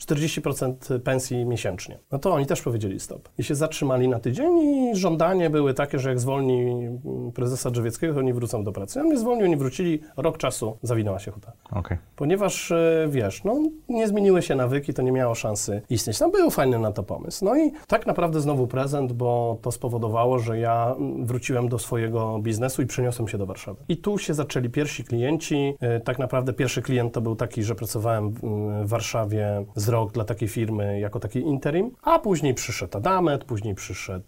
yy, 0.00 0.06
40% 0.16 0.98
pensji 1.00 1.44
miesięcznie. 1.44 1.98
No 2.12 2.18
to 2.18 2.34
oni 2.34 2.46
też 2.46 2.62
powiedzieli 2.62 3.00
stop. 3.00 3.28
I 3.38 3.44
się 3.44 3.54
zatrzymali 3.54 4.08
na 4.08 4.18
tydzień 4.18 4.58
i 4.58 4.93
żądanie 4.96 5.50
były 5.50 5.74
takie, 5.74 5.98
że 5.98 6.08
jak 6.08 6.20
zwolni 6.20 6.88
prezesa 7.34 7.70
Drzewieckiego, 7.70 8.14
to 8.14 8.18
oni 8.20 8.32
wrócą 8.32 8.64
do 8.64 8.72
pracy. 8.72 9.00
On 9.00 9.06
mnie 9.06 9.18
zwolnił, 9.18 9.44
oni 9.46 9.56
wrócili, 9.56 10.00
rok 10.16 10.38
czasu 10.38 10.76
zawinęła 10.82 11.18
się 11.18 11.30
huta. 11.30 11.52
Okej. 11.70 11.98
Ponieważ, 12.16 12.70
e, 12.72 13.06
wiesz, 13.10 13.44
no, 13.44 13.62
nie 13.88 14.08
zmieniły 14.08 14.42
się 14.42 14.54
nawyki, 14.54 14.94
to 14.94 15.02
nie 15.02 15.12
miało 15.12 15.34
szansy 15.34 15.82
istnieć. 15.90 16.18
Tam 16.18 16.30
był 16.30 16.50
fajny 16.50 16.78
na 16.78 16.92
to 16.92 17.02
pomysł. 17.02 17.44
No 17.44 17.56
i 17.56 17.72
tak 17.88 18.06
naprawdę 18.06 18.40
znowu 18.40 18.66
prezent, 18.66 19.12
bo 19.12 19.58
to 19.62 19.72
spowodowało, 19.72 20.38
że 20.38 20.58
ja 20.58 20.94
mm, 20.98 21.26
wróciłem 21.26 21.68
do 21.68 21.78
swojego 21.78 22.38
biznesu 22.38 22.82
i 22.82 22.86
przeniosłem 22.86 23.28
się 23.28 23.38
do 23.38 23.46
Warszawy. 23.46 23.82
I 23.88 23.96
tu 23.96 24.18
się 24.18 24.34
zaczęli 24.34 24.68
pierwsi 24.70 25.04
klienci. 25.04 25.74
E, 25.80 26.00
Tak 26.00 26.18
naprawdę 26.18 26.52
pierwszy 26.52 26.82
klient 26.82 27.12
to 27.14 27.20
był 27.20 27.36
taki, 27.36 27.62
że 27.62 27.74
pracowałem 27.74 28.30
w 28.30 28.44
mm, 28.44 28.86
w 28.86 28.88
Warszawie 28.88 29.64
z 29.76 29.88
rok 29.88 30.12
dla 30.12 30.24
takiej 30.24 30.48
firmy 30.48 31.00
jako 31.00 31.20
taki 31.20 31.38
interim, 31.38 31.90
a 32.02 32.18
później 32.18 32.54
przyszedł 32.54 32.96
Adamet, 32.98 33.44
później 33.44 33.74
przyszedł 33.74 34.24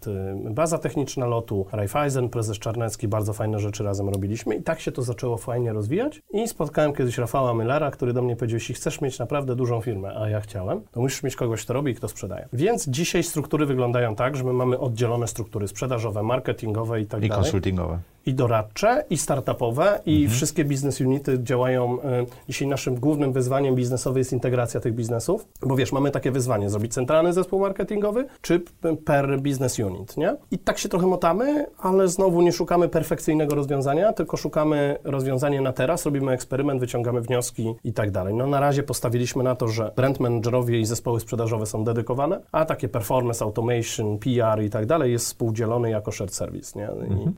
baza 0.49 0.77
techniczna 0.77 1.25
lotu, 1.25 1.65
Raiffeisen, 1.71 2.29
prezes 2.29 2.59
Czarnecki, 2.59 3.07
bardzo 3.07 3.33
fajne 3.33 3.59
rzeczy 3.59 3.83
razem 3.83 4.09
robiliśmy 4.09 4.55
i 4.55 4.63
tak 4.63 4.79
się 4.79 4.91
to 4.91 5.01
zaczęło 5.01 5.37
fajnie 5.37 5.73
rozwijać 5.73 6.21
i 6.31 6.47
spotkałem 6.47 6.93
kiedyś 6.93 7.17
Rafała 7.17 7.53
Millera, 7.53 7.91
który 7.91 8.13
do 8.13 8.21
mnie 8.21 8.35
powiedział, 8.35 8.55
jeśli 8.55 8.75
chcesz 8.75 9.01
mieć 9.01 9.19
naprawdę 9.19 9.55
dużą 9.55 9.81
firmę, 9.81 10.15
a 10.19 10.29
ja 10.29 10.41
chciałem, 10.41 10.81
to 10.91 11.01
musisz 11.01 11.23
mieć 11.23 11.35
kogoś, 11.35 11.63
kto 11.63 11.73
robi 11.73 11.91
i 11.91 11.95
kto 11.95 12.07
sprzedaje. 12.07 12.47
Więc 12.53 12.87
dzisiaj 12.87 13.23
struktury 13.23 13.65
wyglądają 13.65 14.15
tak, 14.15 14.35
że 14.35 14.43
my 14.43 14.53
mamy 14.53 14.79
oddzielone 14.79 15.27
struktury 15.27 15.67
sprzedażowe, 15.67 16.23
marketingowe 16.23 17.01
i 17.01 17.05
tak 17.05 17.23
I 17.23 17.29
dalej 17.29 17.43
konsultingowe. 17.43 17.99
I 18.27 18.33
doradcze, 18.33 19.03
i 19.09 19.17
startupowe, 19.17 19.99
i 20.05 20.27
wszystkie 20.27 20.65
business 20.65 21.01
unity 21.01 21.39
działają. 21.43 22.01
e, 22.01 22.25
Dzisiaj 22.49 22.67
naszym 22.67 22.95
głównym 22.95 23.33
wyzwaniem 23.33 23.75
biznesowym 23.75 24.17
jest 24.17 24.33
integracja 24.33 24.79
tych 24.79 24.93
biznesów, 24.95 25.45
bo 25.65 25.75
wiesz, 25.75 25.91
mamy 25.91 26.11
takie 26.11 26.31
wyzwanie, 26.31 26.69
zrobić 26.69 26.93
centralny 26.93 27.33
zespół 27.33 27.59
marketingowy, 27.59 28.25
czy 28.41 28.59
p- 28.59 28.95
per 29.05 29.39
business 29.41 29.79
unit, 29.79 30.17
nie? 30.17 30.35
I 30.51 30.57
tak 30.59 30.77
się 30.77 30.89
trochę 30.89 31.07
motamy, 31.07 31.65
ale 31.79 32.07
znowu 32.07 32.41
nie 32.41 32.51
szukamy 32.51 32.89
perfekcyjnego 32.89 33.55
rozwiązania, 33.55 34.13
tylko 34.13 34.37
szukamy 34.37 34.97
rozwiązania 35.03 35.61
na 35.61 35.73
teraz, 35.73 36.05
robimy 36.05 36.31
eksperyment, 36.31 36.79
wyciągamy 36.79 37.21
wnioski 37.21 37.73
i 37.83 37.93
tak 37.93 38.11
dalej. 38.11 38.33
No 38.33 38.47
na 38.47 38.59
razie 38.59 38.83
postawiliśmy 38.83 39.43
na 39.43 39.55
to, 39.55 39.67
że 39.67 39.91
brand 39.95 40.19
managerowie 40.19 40.79
i 40.79 40.85
zespoły 40.85 41.19
sprzedażowe 41.19 41.65
są 41.65 41.83
dedykowane, 41.83 42.39
a 42.51 42.65
takie 42.65 42.89
performance, 42.89 43.45
automation, 43.45 44.17
PR 44.19 44.63
i 44.63 44.69
tak 44.69 44.85
dalej 44.85 45.11
jest 45.11 45.25
współdzielony 45.25 45.89
jako 45.89 46.11
shared 46.11 46.33
service, 46.33 46.79
nie? 46.79 46.89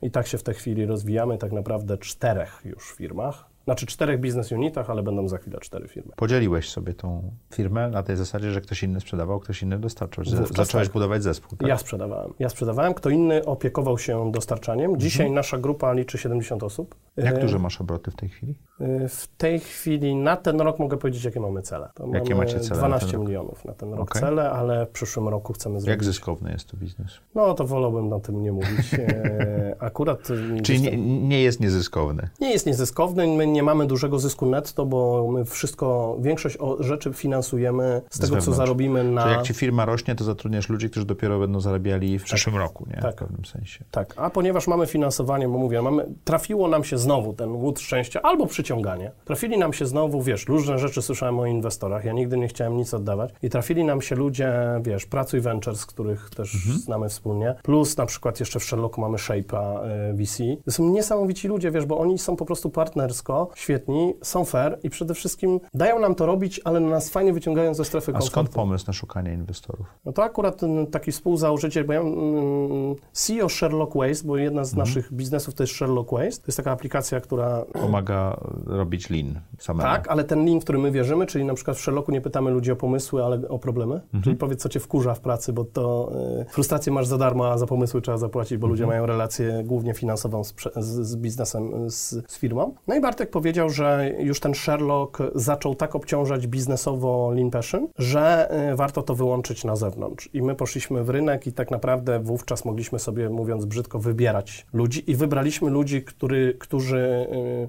I, 0.02 0.06
I 0.06 0.10
tak 0.10 0.26
się 0.26 0.38
w 0.38 0.42
tej 0.42 0.54
chwili 0.54 0.79
rozwijamy, 0.86 1.38
tak 1.38 1.52
naprawdę 1.52 1.98
czterech 1.98 2.62
już 2.64 2.92
firmach. 2.92 3.49
Znaczy 3.70 3.86
czterech 3.86 4.20
business 4.20 4.52
unitach, 4.52 4.90
ale 4.90 5.02
będą 5.02 5.28
za 5.28 5.38
chwilę 5.38 5.58
cztery 5.60 5.88
firmy. 5.88 6.12
Podzieliłeś 6.16 6.70
sobie 6.70 6.94
tą 6.94 7.30
firmę 7.54 7.90
na 7.90 8.02
tej 8.02 8.16
zasadzie, 8.16 8.50
że 8.50 8.60
ktoś 8.60 8.82
inny 8.82 9.00
sprzedawał, 9.00 9.40
ktoś 9.40 9.62
inny 9.62 9.78
dostarczał. 9.78 10.24
Wówczas 10.24 10.56
Zacząłeś 10.66 10.86
tak. 10.88 10.92
budować 10.92 11.22
zespół, 11.22 11.58
tak? 11.58 11.68
Ja 11.68 11.78
sprzedawałem. 11.78 12.32
Ja 12.38 12.48
sprzedawałem, 12.48 12.94
kto 12.94 13.10
inny 13.10 13.44
opiekował 13.44 13.98
się 13.98 14.32
dostarczaniem. 14.32 14.96
Dzisiaj 15.00 15.30
nasza 15.30 15.58
grupa 15.58 15.92
liczy 15.92 16.18
70 16.18 16.62
osób. 16.62 16.94
Jak 17.16 17.34
E, 17.34 17.40
duże 17.40 17.58
masz 17.58 17.80
obroty 17.80 18.10
w 18.10 18.16
tej 18.16 18.28
chwili? 18.28 18.54
e, 18.80 19.08
W 19.08 19.26
tej 19.26 19.60
chwili 19.60 20.14
na 20.16 20.36
ten 20.36 20.60
rok 20.60 20.78
mogę 20.78 20.96
powiedzieć, 20.96 21.24
jakie 21.24 21.40
mamy 21.40 21.62
cele. 21.62 21.88
To 21.94 22.06
Jakie 22.14 22.34
mamy 22.34 22.46
macie 22.46 22.60
cele 22.60 22.80
na 22.80 22.86
12 22.86 23.06
ten 23.10 23.16
rok? 23.20 23.28
milionów 23.28 23.64
na 23.64 23.72
ten 23.74 23.90
rok 23.94 24.10
Okej. 24.10 24.22
cele, 24.22 24.50
ale 24.50 24.86
w 24.86 24.88
przyszłym 24.90 25.28
roku 25.28 25.52
chcemy 25.52 25.80
zrobić. 25.80 25.88
Jak 25.90 26.04
zyskowny 26.04 26.50
jest 26.52 26.68
to 26.70 26.76
biznes? 26.76 27.12
No 27.34 27.54
to 27.54 27.64
wolałbym 27.66 28.08
na 28.08 28.20
tym 28.20 28.42
nie 28.42 28.52
mówić. 28.52 28.94
E, 28.94 29.76
Akurat. 29.80 30.28
Czyli 30.62 30.80
nie, 30.80 30.96
nie 31.28 31.42
jest 31.42 31.60
niezyskowny. 31.60 32.28
Nie 32.40 32.50
jest 32.50 32.66
niezyskowny, 32.66 33.26
my 33.26 33.46
nie 33.46 33.59
mamy 33.62 33.86
dużego 33.86 34.18
zysku 34.18 34.46
netto, 34.46 34.86
bo 34.86 35.28
my 35.32 35.44
wszystko, 35.44 36.16
większość 36.20 36.58
rzeczy 36.80 37.12
finansujemy 37.12 38.02
z, 38.10 38.18
tego, 38.18 38.26
co 38.28 38.34
wewnątrz. 38.34 38.56
zarobimy 38.56 39.04
na... 39.04 39.22
Czyli 39.22 39.34
jak 39.34 39.44
ci 39.44 39.54
firma 39.54 39.84
rośnie, 39.84 40.14
to 40.14 40.24
zatrudniasz 40.24 40.68
ludzi, 40.68 40.90
którzy 40.90 41.06
dopiero 41.06 41.38
będą 41.38 41.60
zarabiali 41.60 42.18
w 42.18 42.24
przyszłym 42.24 42.56
roku, 42.56 42.86
nie? 42.90 43.02
Tak. 43.02 43.14
W 43.14 43.18
pewnym 43.18 43.44
sensie. 43.44 43.84
Tak, 43.90 44.14
a 44.16 44.30
ponieważ 44.30 44.66
mamy 44.66 44.86
finansowanie, 44.86 45.48
bo 45.48 45.58
mówię, 45.58 45.82
mamy, 45.82 46.06
trafiło 46.24 46.68
nam 46.68 46.84
się 46.84 46.98
znowu 46.98 47.32
ten 47.32 47.52
łód 47.52 47.80
szczęścia 47.80 48.22
albo 48.22 48.46
przyciąganie. 48.46 49.10
Trafili 49.24 49.58
nam 49.58 49.72
się 49.72 49.86
znowu, 49.86 50.22
wiesz, 50.22 50.46
różne 50.46 50.78
rzeczy 50.78 51.02
słyszałem 51.02 51.38
o 51.38 51.46
inwestorach, 51.46 52.04
ja 52.04 52.12
nigdy 52.12 52.36
nie 52.36 52.48
chciałem 52.48 52.76
nic 52.76 52.94
oddawać 52.94 53.30
i 53.42 53.50
trafili 53.50 53.84
nam 53.84 54.02
się 54.02 54.16
ludzie, 54.16 54.52
wiesz, 54.82 55.06
Pracuj 55.06 55.40
Ventures, 55.40 55.86
których 55.86 56.30
też 56.30 56.52
znamy 56.84 57.08
wspólnie, 57.08 57.54
plus 57.62 57.96
na 57.96 58.06
przykład 58.06 58.40
jeszcze 58.40 58.60
w 58.60 58.64
Sherlocku 58.64 59.00
mamy 59.00 59.18
Shape'a 59.18 59.84
y, 60.10 60.14
VC. 60.14 60.42
To 60.64 60.72
są 60.72 60.88
niesamowici 60.88 61.48
ludzie, 61.48 61.70
wiesz, 61.70 61.86
bo 61.86 61.98
oni 61.98 62.18
są 62.18 62.36
po 62.36 62.44
prostu 62.44 62.70
partnersko, 62.70 63.39
świetni, 63.54 64.14
są 64.22 64.44
fair 64.44 64.78
i 64.82 64.90
przede 64.90 65.14
wszystkim 65.14 65.60
dają 65.74 65.98
nam 65.98 66.14
to 66.14 66.26
robić, 66.26 66.60
ale 66.64 66.80
nas 66.80 67.10
fajnie 67.10 67.32
wyciągają 67.32 67.74
ze 67.74 67.84
strefy 67.84 68.10
A 68.10 68.12
komfortu. 68.12 68.30
skąd 68.30 68.48
pomysł 68.48 68.84
na 68.86 68.92
szukanie 68.92 69.34
inwestorów? 69.34 69.86
No 70.04 70.12
to 70.12 70.22
akurat 70.24 70.56
ten 70.60 70.86
taki 70.86 71.12
współzałożyciel, 71.12 71.84
bo 71.84 71.92
ja 71.92 72.00
mm, 72.00 72.94
CEO 73.12 73.48
Sherlock 73.48 73.96
Waste, 73.96 74.26
bo 74.26 74.36
jedna 74.36 74.64
z 74.64 74.74
naszych 74.74 75.12
biznesów 75.12 75.54
to 75.54 75.62
jest 75.62 75.72
Sherlock 75.72 76.12
Waste. 76.12 76.40
To 76.40 76.46
jest 76.46 76.56
taka 76.56 76.70
aplikacja, 76.70 77.20
która... 77.20 77.64
Pomaga 77.72 78.36
robić 78.66 79.10
lean 79.10 79.40
samemu. 79.58 79.90
Tak, 79.90 80.08
ale 80.08 80.24
ten 80.24 80.44
link, 80.44 80.62
w 80.62 80.64
który 80.64 80.78
my 80.78 80.90
wierzymy, 80.90 81.26
czyli 81.26 81.44
na 81.44 81.54
przykład 81.54 81.76
w 81.76 81.80
Sherlocku 81.80 82.12
nie 82.12 82.20
pytamy 82.20 82.50
ludzi 82.50 82.72
o 82.72 82.76
pomysły, 82.76 83.24
ale 83.24 83.48
o 83.48 83.58
problemy. 83.58 84.00
Czyli 84.24 84.36
powiedz, 84.36 84.62
co 84.62 84.68
cię 84.68 84.80
wkurza 84.80 85.14
w 85.14 85.20
pracy, 85.20 85.52
bo 85.52 85.64
to 85.64 86.12
y, 86.40 86.44
frustrację 86.44 86.92
masz 86.92 87.06
za 87.06 87.18
darmo, 87.18 87.50
a 87.52 87.58
za 87.58 87.66
pomysły 87.66 88.02
trzeba 88.02 88.18
zapłacić, 88.18 88.58
bo 88.58 88.66
ludzie 88.66 88.86
mają 88.86 89.06
relację 89.06 89.62
głównie 89.64 89.94
finansową 89.94 90.44
z, 90.44 90.54
z 90.76 91.16
biznesem, 91.16 91.90
z, 91.90 92.10
z 92.32 92.38
firmą. 92.38 92.74
No 92.86 92.94
i 92.94 93.00
Bartek 93.00 93.29
powiedział, 93.30 93.70
że 93.70 94.10
już 94.18 94.40
ten 94.40 94.54
Sherlock 94.54 95.18
zaczął 95.34 95.74
tak 95.74 95.96
obciążać 95.96 96.46
biznesowo 96.46 97.32
Lean 97.34 97.50
Passion, 97.50 97.88
że 97.98 98.54
y, 98.72 98.76
warto 98.76 99.02
to 99.02 99.14
wyłączyć 99.14 99.64
na 99.64 99.76
zewnątrz. 99.76 100.28
I 100.32 100.42
my 100.42 100.54
poszliśmy 100.54 101.04
w 101.04 101.10
rynek 101.10 101.46
i 101.46 101.52
tak 101.52 101.70
naprawdę 101.70 102.20
wówczas 102.20 102.64
mogliśmy 102.64 102.98
sobie, 102.98 103.30
mówiąc 103.30 103.64
brzydko, 103.64 103.98
wybierać 103.98 104.66
ludzi 104.72 105.10
i 105.10 105.14
wybraliśmy 105.14 105.70
ludzi, 105.70 106.02
który, 106.02 106.56
którzy, 106.58 107.26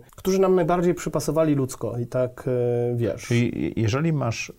y, 0.08 0.12
którzy 0.15 0.39
nam 0.39 0.56
najbardziej 0.56 0.93
przypasowali 0.93 1.56
ludzko 1.56 1.97
i 2.00 2.08
tak, 2.08 2.47
y, 2.47 2.95
wiesz. 2.95 3.21
Czyli 3.21 3.74
jeżeli 3.76 4.13
masz, 4.13 4.54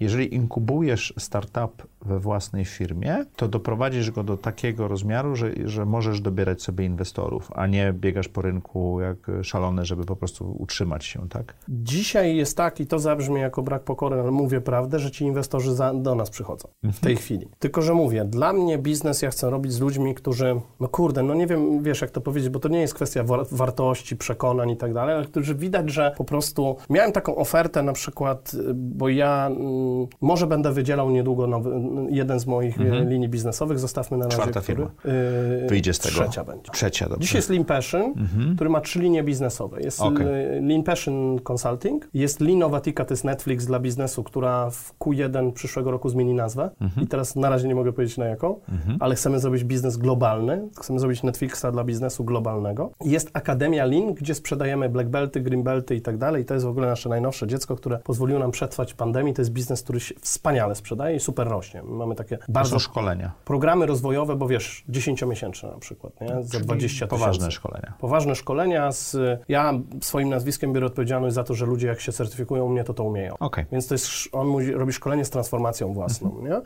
jeżeli 0.00 0.34
inkubujesz 0.34 1.14
startup 1.18 1.86
we 2.02 2.18
własnej 2.18 2.64
firmie, 2.64 3.24
to 3.36 3.48
doprowadzisz 3.48 4.10
go 4.10 4.24
do 4.24 4.36
takiego 4.36 4.88
rozmiaru, 4.88 5.36
że, 5.36 5.50
że 5.64 5.84
możesz 5.84 6.20
dobierać 6.20 6.62
sobie 6.62 6.84
inwestorów, 6.84 7.50
a 7.54 7.66
nie 7.66 7.92
biegasz 7.92 8.28
po 8.28 8.42
rynku 8.42 9.00
jak 9.00 9.30
szalony, 9.42 9.84
żeby 9.84 10.04
po 10.04 10.16
prostu 10.16 10.37
utrzymać 10.44 11.04
się, 11.04 11.28
tak? 11.28 11.54
Dzisiaj 11.68 12.36
jest 12.36 12.56
tak, 12.56 12.80
i 12.80 12.86
to 12.86 12.98
zabrzmi 12.98 13.40
jako 13.40 13.62
brak 13.62 13.82
pokory, 13.84 14.20
ale 14.20 14.30
mówię 14.30 14.60
prawdę, 14.60 14.98
że 14.98 15.10
ci 15.10 15.24
inwestorzy 15.24 15.74
za, 15.74 15.94
do 15.94 16.14
nas 16.14 16.30
przychodzą 16.30 16.68
w 16.82 17.00
tej 17.00 17.16
chwili. 17.16 17.48
Tylko, 17.58 17.82
że 17.82 17.94
mówię, 17.94 18.24
dla 18.24 18.52
mnie 18.52 18.78
biznes 18.78 19.22
ja 19.22 19.30
chcę 19.30 19.50
robić 19.50 19.72
z 19.72 19.80
ludźmi, 19.80 20.14
którzy, 20.14 20.60
no 20.80 20.88
kurde, 20.88 21.22
no 21.22 21.34
nie 21.34 21.46
wiem, 21.46 21.82
wiesz 21.82 22.00
jak 22.00 22.10
to 22.10 22.20
powiedzieć, 22.20 22.50
bo 22.50 22.58
to 22.58 22.68
nie 22.68 22.80
jest 22.80 22.94
kwestia 22.94 23.24
war 23.24 23.46
wartości, 23.52 24.16
przekonań 24.16 24.70
i 24.70 24.76
tak 24.76 24.94
dalej, 24.94 25.14
ale 25.14 25.24
którzy 25.24 25.54
widać, 25.54 25.90
że 25.90 26.14
po 26.16 26.24
prostu 26.24 26.76
miałem 26.90 27.12
taką 27.12 27.36
ofertę 27.36 27.82
na 27.82 27.92
przykład, 27.92 28.52
bo 28.74 29.08
ja 29.08 29.46
mm, 29.46 30.06
może 30.20 30.46
będę 30.46 30.72
wydzielał 30.72 31.10
niedługo 31.10 31.46
nowy, 31.46 31.70
jeden 32.10 32.40
z 32.40 32.46
moich 32.46 32.80
Mhm. 32.80 33.08
linii 33.10 33.28
biznesowych, 33.28 33.78
zostawmy 33.78 34.16
na 34.18 34.24
razie, 34.24 34.36
Czwarta 34.36 34.60
który, 34.60 34.76
firma. 34.76 34.90
yy, 35.62 35.68
Wyjdzie 35.68 35.94
z 35.94 35.98
tego. 35.98 36.14
Trzecia 36.14 36.44
będzie. 36.44 36.70
Trzecia, 36.72 37.08
dobrze. 37.08 37.20
Dzisiaj 37.22 37.38
jest 37.38 37.50
Lean 37.50 37.64
Passion, 37.64 38.14
który 38.54 38.70
ma 38.70 38.80
trzy 38.80 38.98
linie 39.00 39.22
biznesowe. 39.22 39.80
Jest 39.80 40.00
Okej. 40.00 40.26
Lean 40.62 40.82
Passion 40.82 41.38
Consulting, 41.52 42.08
jest 42.14 42.40
Leanovatica, 42.40 43.04
to 43.04 43.12
jest 43.14 43.24
Netflix 43.24 43.66
dla 43.66 43.80
biznesu, 43.80 44.24
która 44.24 44.70
w 44.70 44.94
Q1 45.00 45.52
przyszłego 45.52 45.90
roku 45.90 46.08
zmieni 46.08 46.34
nazwę 46.34 46.70
i 47.02 47.06
teraz 47.06 47.36
na 47.36 47.50
razie 47.50 47.68
nie 47.68 47.74
mogę 47.74 47.92
powiedzieć 47.92 48.18
na 48.18 48.26
jaką, 48.26 48.60
ale 49.00 49.14
chcemy 49.14 49.38
zrobić 49.38 49.64
biznes 49.64 49.96
globalny, 49.96 50.68
chcemy 50.80 50.98
zrobić 51.00 51.22
Netflixa 51.22 51.64
dla 51.72 51.84
biznesu 51.84 52.24
globalnego. 52.24 52.90
Jest 53.04 53.30
Akademia 53.32 53.84
Lean, 53.84 54.14
gdzie 54.14 54.34
sprzedajemy 54.34 54.88
black 54.88 55.08
belty, 55.08 55.40
green 55.40 55.62
belty 55.62 55.94
i 55.96 56.00
tak 56.00 56.18
dalej 56.18 56.42
i 56.42 56.44
to 56.44 56.54
jest 56.54 56.66
w 56.66 56.68
ogóle 56.68 56.86
nasze 56.86 57.08
najnowsze 57.08 57.46
dziecko, 57.46 57.76
które 57.76 57.98
pozwoliło 57.98 58.40
nam 58.40 58.50
przetrwać 58.50 58.94
pandemii. 58.94 59.34
To 59.34 59.42
jest 59.42 59.52
biznes, 59.52 59.82
który 59.82 60.00
się 60.00 60.14
wspaniale 60.20 60.74
sprzedaje 60.74 61.16
i 61.16 61.20
super 61.20 61.48
rośnie. 61.48 61.82
Mamy 61.82 62.14
takie 62.14 62.38
To 62.38 62.44
bardzo 62.48 62.70
są 62.72 62.78
szkolenia. 62.78 63.32
programy 63.44 63.86
rozwojowe, 63.86 64.36
bo 64.36 64.48
wiesz, 64.48 64.84
10-miesięczne 64.90 65.72
na 65.72 65.78
przykład, 65.78 66.20
nie? 66.20 66.28
Za 66.28 66.60
20 66.60 66.78
tysięcy. 66.78 67.06
Poważne 67.06 67.50
szkolenia. 67.50 67.92
Poważne 68.00 68.34
szkolenia. 68.34 68.92
Z, 68.92 69.16
ja 69.48 69.74
swoim 70.18 70.28
nazwiskiem 70.28 70.72
biorę 70.72 70.86
odpowiedzialność 70.86 71.34
za 71.34 71.44
to, 71.44 71.54
że 71.54 71.66
ludzie 71.66 71.86
jak 71.86 72.00
się 72.00 72.12
certyfikują 72.12 72.64
u 72.64 72.68
mnie, 72.68 72.84
to 72.84 72.94
to 72.94 73.04
umieją. 73.04 73.34
Okej. 73.40 73.64
Więc 73.72 73.86
to 73.86 73.94
jest, 73.94 74.08
on 74.32 74.46
musi, 74.46 74.72
robi 74.72 74.92
szkolenie 74.92 75.24
z 75.24 75.30
transformacją 75.30 75.92
własną, 75.92 76.30
Mhm. 76.30 76.46
nie? 76.52 76.60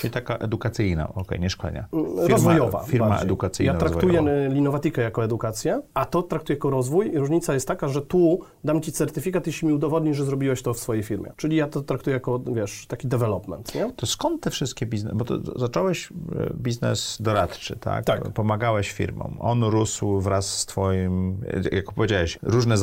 Czyli 0.00 0.10
taka 0.10 0.36
edukacyjna, 0.36 1.14
okej, 1.14 1.40
nie 1.40 1.50
szkolenia. 1.50 1.84
rozwojowa. 2.28 2.82
Firma 2.84 3.08
bardziej. 3.08 3.26
edukacyjna. 3.26 3.72
Ja 3.72 3.78
traktuję. 3.78 4.22
Linowatikę 4.48 5.02
jako 5.02 5.24
edukację, 5.24 5.80
a 5.94 6.04
to 6.04 6.22
traktuję 6.22 6.56
jako 6.56 6.70
rozwój 6.70 7.12
i 7.14 7.18
różnica 7.18 7.54
jest 7.54 7.68
taka, 7.68 7.88
że 7.88 8.02
tu 8.02 8.40
dam 8.64 8.80
ci 8.80 8.92
certyfikat, 8.92 9.46
jeśli 9.46 9.68
mi 9.68 9.74
udowodnisz, 9.74 10.16
że 10.16 10.24
zrobiłeś 10.24 10.62
to 10.62 10.74
w 10.74 10.78
swojej 10.78 11.02
firmie. 11.02 11.32
Czyli 11.36 11.56
ja 11.56 11.66
to 11.68 11.82
traktuję 11.82 12.14
jako, 12.14 12.38
wiesz, 12.38 12.86
taki 12.86 13.08
development, 13.08 13.74
nie? 13.74 13.92
To 13.96 14.06
skąd 14.06 14.42
te 14.42 14.50
wszystkie 14.50 14.86
biznesy? 14.86 15.16
Bo 15.16 15.24
to 15.24 15.34
zacząłeś 15.58 16.10
e, 16.12 16.14
biznes 16.54 17.18
doradczy, 17.20 17.76
tak? 17.76 18.04
Tak. 18.04 18.28
Pomagałeś 18.32 18.92
firmom. 18.92 19.36
On 19.40 19.64
rósł 19.64 20.20
wraz 20.20 20.58
z 20.58 20.66
twoim, 20.66 21.38
e, 21.72 21.76
jak 21.76 21.92
powiedziałeś, 21.92 22.38
różne 22.42 22.76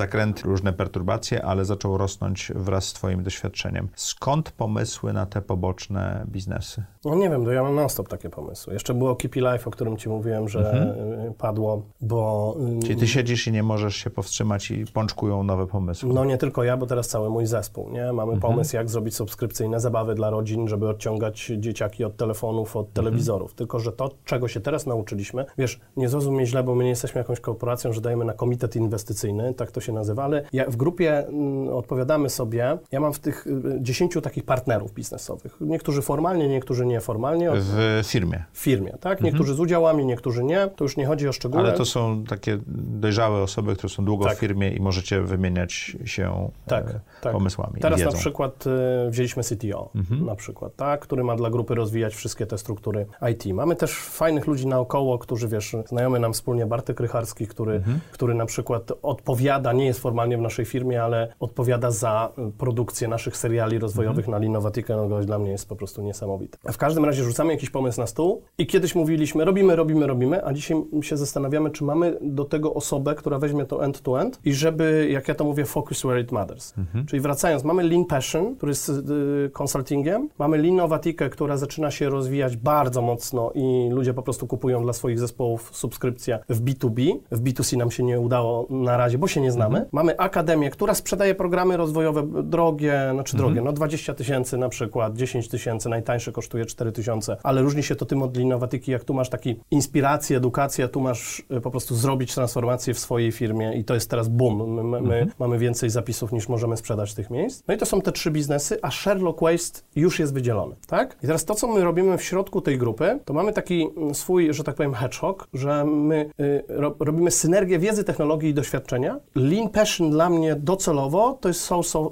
różne 0.43 0.73
perturbacje, 0.73 1.45
ale 1.45 1.65
zaczął 1.65 1.97
rosnąć 1.97 2.51
wraz 2.55 2.85
z 2.85 2.93
twoim 2.93 3.23
doświadczeniem. 3.23 3.89
Skąd 3.95 4.51
pomysły 4.51 5.13
na 5.13 5.25
te 5.25 5.41
poboczne 5.41 6.25
biznesy? 6.27 6.83
No 7.05 7.15
nie 7.15 7.29
wiem, 7.29 7.45
to 7.45 7.51
ja 7.51 7.63
mam 7.63 7.75
non-stop 7.75 8.07
takie 8.07 8.29
pomysły. 8.29 8.73
Jeszcze 8.73 8.93
było 8.93 9.15
Keep 9.15 9.35
Life, 9.35 9.65
o 9.65 9.71
którym 9.71 9.97
ci 9.97 10.09
mówiłem, 10.09 10.49
że 10.49 10.95
y, 11.29 11.33
padło, 11.33 11.85
bo... 12.01 12.55
Czyli 12.81 12.95
ty 12.95 13.07
siedzisz 13.07 13.47
i 13.47 13.51
nie 13.51 13.63
możesz 13.63 13.95
się 13.95 14.09
powstrzymać 14.09 14.71
i 14.71 14.85
pączkują 14.93 15.43
nowe 15.43 15.67
pomysły. 15.67 16.13
No 16.13 16.25
nie 16.25 16.37
tylko 16.37 16.63
ja, 16.63 16.77
bo 16.77 16.85
teraz 16.85 17.07
cały 17.07 17.29
mój 17.29 17.45
zespół, 17.45 17.89
nie? 17.89 18.13
Mamy 18.13 18.39
pomysł, 18.39 18.75
jak 18.75 18.89
zrobić 18.89 19.15
subskrypcyjne 19.15 19.79
zabawy 19.79 20.15
dla 20.15 20.29
rodzin, 20.29 20.67
żeby 20.67 20.89
odciągać 20.89 21.51
dzieciaki 21.57 22.03
od 22.03 22.17
telefonów, 22.17 22.75
od 22.75 22.93
telewizorów. 22.93 23.53
Tylko, 23.53 23.79
że 23.79 23.91
to, 23.91 24.09
czego 24.25 24.47
się 24.47 24.59
teraz 24.59 24.85
nauczyliśmy, 24.85 25.45
wiesz, 25.57 25.79
nie 25.97 26.09
zrozum 26.09 26.35
mnie 26.35 26.45
źle, 26.45 26.63
bo 26.63 26.75
my 26.75 26.83
nie 26.83 26.89
jesteśmy 26.89 27.19
jakąś 27.19 27.39
korporacją, 27.39 27.93
że 27.93 28.01
dajemy 28.01 28.25
na 28.25 28.33
komitet 28.33 28.75
inwestycyjny, 28.75 29.53
tak 29.53 29.71
to 29.71 29.81
się 29.81 29.93
nazywa, 29.93 30.00
ale 30.23 30.43
ja 30.53 30.65
w 30.69 30.75
grupie 30.75 31.27
mm, 31.27 31.69
odpowiadamy 31.69 32.29
sobie, 32.29 32.77
ja 32.91 32.99
mam 32.99 33.13
w 33.13 33.19
tych 33.19 33.47
y, 33.47 33.77
10 33.79 34.13
takich 34.23 34.43
partnerów 34.43 34.93
biznesowych. 34.93 35.57
Niektórzy 35.61 36.01
formalnie, 36.01 36.47
niektórzy 36.47 36.85
nieformalnie. 36.85 37.49
W 37.53 38.01
firmie. 38.03 38.43
w 38.53 38.59
firmie, 38.59 38.97
tak? 38.99 39.21
Niektórzy 39.21 39.53
z 39.53 39.59
udziałami, 39.59 40.05
niektórzy 40.05 40.43
nie. 40.43 40.67
To 40.75 40.83
już 40.83 40.97
nie 40.97 41.05
chodzi 41.05 41.27
o 41.27 41.31
szczegóły. 41.31 41.63
Ale 41.63 41.73
to 41.73 41.85
są 41.85 42.23
takie 42.23 42.57
dojrzałe 42.67 43.41
osoby, 43.41 43.75
które 43.75 43.89
są 43.89 44.05
długo 44.05 44.25
Tak. 44.25 44.37
w 44.37 44.39
firmie 44.39 44.69
i 44.73 44.79
możecie 44.81 45.21
wymieniać 45.21 45.97
się 46.05 46.49
Tak, 46.67 46.89
e, 46.89 46.99
tak. 47.21 47.33
pomysłami. 47.33 47.81
Teraz 47.81 47.99
wiedzą. 47.99 48.11
na 48.11 48.17
przykład 48.17 48.67
y, 49.07 49.09
wzięliśmy 49.09 49.43
CTO, 49.43 49.89
na 50.25 50.35
przykład, 50.35 50.75
tak, 50.75 50.99
który 51.01 51.23
ma 51.23 51.35
dla 51.35 51.49
grupy 51.49 51.75
rozwijać 51.75 52.13
wszystkie 52.15 52.45
te 52.45 52.57
struktury 52.57 53.05
IT. 53.31 53.45
Mamy 53.53 53.75
też 53.75 53.93
fajnych 53.95 54.47
ludzi 54.47 54.67
naokoło, 54.67 55.17
którzy, 55.19 55.47
wiesz, 55.47 55.75
znajomy 55.85 56.19
nam 56.19 56.33
wspólnie 56.33 56.65
Bartek 56.65 56.99
Rycharski, 56.99 57.47
który, 57.47 57.81
który 58.11 58.33
na 58.33 58.45
przykład 58.45 58.91
odpowiada, 59.01 59.73
nie 59.73 59.85
jest 59.85 59.90
formalnie 59.99 60.37
w 60.37 60.41
naszej 60.41 60.65
firmie, 60.65 61.03
ale 61.03 61.33
odpowiada 61.39 61.91
za 61.91 62.31
y, 62.49 62.51
produkcję 62.57 63.07
naszych 63.07 63.37
seriali 63.37 63.79
rozwojowych 63.79 64.27
na 64.27 64.37
Linovatica. 64.37 64.95
No, 64.95 65.07
gość 65.07 65.27
dla 65.27 65.39
mnie 65.39 65.51
jest 65.51 65.69
po 65.69 65.75
prostu 65.75 66.01
niesamowity. 66.01 66.57
W 66.71 66.77
każdym 66.77 67.05
razie 67.05 67.23
rzucamy 67.23 67.53
jakiś 67.53 67.69
pomysł 67.69 67.99
na 67.99 68.07
stół 68.07 68.41
i 68.57 68.67
kiedyś 68.67 68.95
mówiliśmy, 68.95 69.45
robimy, 69.45 69.75
robimy, 69.75 70.07
robimy, 70.07 70.45
a 70.45 70.53
dzisiaj 70.53 70.77
się 71.01 71.17
zastanawiamy, 71.17 71.69
czy 71.69 71.83
mamy 71.83 72.17
do 72.21 72.45
tego 72.45 72.73
osobę, 72.73 73.15
która 73.15 73.39
weźmie 73.39 73.65
to 73.65 73.85
end-to-end 73.85 74.39
i 74.45 74.53
żeby, 74.53 75.07
jak 75.11 75.27
ja 75.27 75.35
to 75.35 75.43
mówię, 75.43 75.65
focus 75.65 75.99
where 75.99 76.21
it 76.21 76.31
matters. 76.31 76.73
Czyli 77.07 77.19
wracając, 77.19 77.63
mamy 77.63 77.83
Lean 77.83 78.05
Passion, 78.05 78.55
który 78.55 78.69
jest 78.69 78.89
y, 78.89 79.49
consultingiem, 79.59 80.29
mamy 80.39 80.57
Leanowatikę, 80.57 81.29
która 81.29 81.57
zaczyna 81.57 81.91
się 81.91 82.09
rozwijać 82.09 82.57
bardzo 82.57 83.01
mocno 83.01 83.51
i 83.55 83.89
ludzie 83.91 84.13
po 84.13 84.23
prostu 84.23 84.47
kupują 84.47 84.83
dla 84.83 84.93
swoich 84.93 85.19
zespołów 85.19 85.69
subskrypcję 85.73 86.39
w 86.49 86.61
B2B. 86.61 87.19
W 87.31 87.41
B2C 87.41 87.77
nam 87.77 87.91
się 87.91 88.03
nie 88.03 88.19
udało 88.19 88.67
na 88.69 88.97
razie, 88.97 89.17
bo 89.17 89.27
się 89.27 89.41
nie 89.41 89.51
znamy. 89.51 89.70
Mamy 89.91 90.17
Akademię, 90.17 90.69
która 90.69 90.93
sprzedaje 90.93 91.35
programy 91.35 91.77
rozwojowe 91.77 92.43
drogie, 92.43 93.09
znaczy 93.13 93.37
drogie, 93.37 93.61
no 93.61 93.73
20 93.73 94.13
tysięcy 94.13 94.57
na 94.57 94.69
przykład, 94.69 95.15
10 95.15 95.47
tysięcy, 95.47 95.89
najtańsze 95.89 96.31
kosztuje 96.31 96.65
4 96.65 96.91
tysiące, 96.91 97.37
ale 97.43 97.61
różni 97.61 97.83
się 97.83 97.95
to 97.95 98.05
tym 98.05 98.23
od 98.23 98.37
Leanowatyki, 98.37 98.91
jak 98.91 99.03
tu 99.03 99.13
masz 99.13 99.29
taki 99.29 99.59
inspirację, 99.71 100.37
edukację, 100.37 100.87
tu 100.87 101.01
masz 101.01 101.43
y, 101.57 101.61
po 101.61 101.71
prostu 101.71 101.95
zrobić 101.95 102.33
transformację 102.33 102.93
w 102.93 102.99
swojej 102.99 103.31
firmie 103.31 103.73
i 103.75 103.83
to 103.83 103.93
jest 103.93 104.09
teraz 104.09 104.27
boom. 104.27 104.73
My, 104.73 104.83
my, 104.83 105.01
my 105.01 105.27
mamy 105.39 105.57
więcej 105.57 105.89
zapisów 105.89 106.31
niż 106.31 106.49
możemy 106.49 106.77
sprzedać 106.77 107.13
tych 107.13 107.29
miejsc. 107.29 107.63
No 107.67 107.73
i 107.73 107.77
to 107.77 107.85
są 107.85 108.01
te 108.01 108.11
trzy 108.11 108.31
biznesy, 108.31 108.79
a 108.81 108.91
Sherlock 108.91 109.41
Waste 109.41 109.81
już 109.95 110.19
jest 110.19 110.33
wydzielony, 110.33 110.75
tak? 110.87 111.17
I 111.23 111.27
teraz 111.27 111.45
to, 111.45 111.55
co 111.55 111.67
my 111.67 111.83
robimy 111.83 112.17
w 112.17 112.23
środku 112.23 112.61
tej 112.61 112.77
grupy, 112.77 113.19
to 113.25 113.33
mamy 113.33 113.53
taki 113.53 113.87
mm, 113.97 114.15
swój, 114.15 114.53
że 114.53 114.63
tak 114.63 114.75
powiem, 114.75 114.93
hedgehog, 114.93 115.47
że 115.53 115.85
my 115.85 116.29
y, 116.39 116.63
ro, 116.67 116.95
robimy 116.99 117.31
synergię 117.31 117.79
wiedzy, 117.79 118.03
technologii 118.03 118.49
i 118.49 118.53
doświadczenia. 118.53 119.19
Lean 119.35 119.60
Passion 119.69 120.09
dla 120.11 120.29
mnie 120.29 120.55
docelowo 120.55 121.37
to 121.41 121.47
jest 121.47 121.61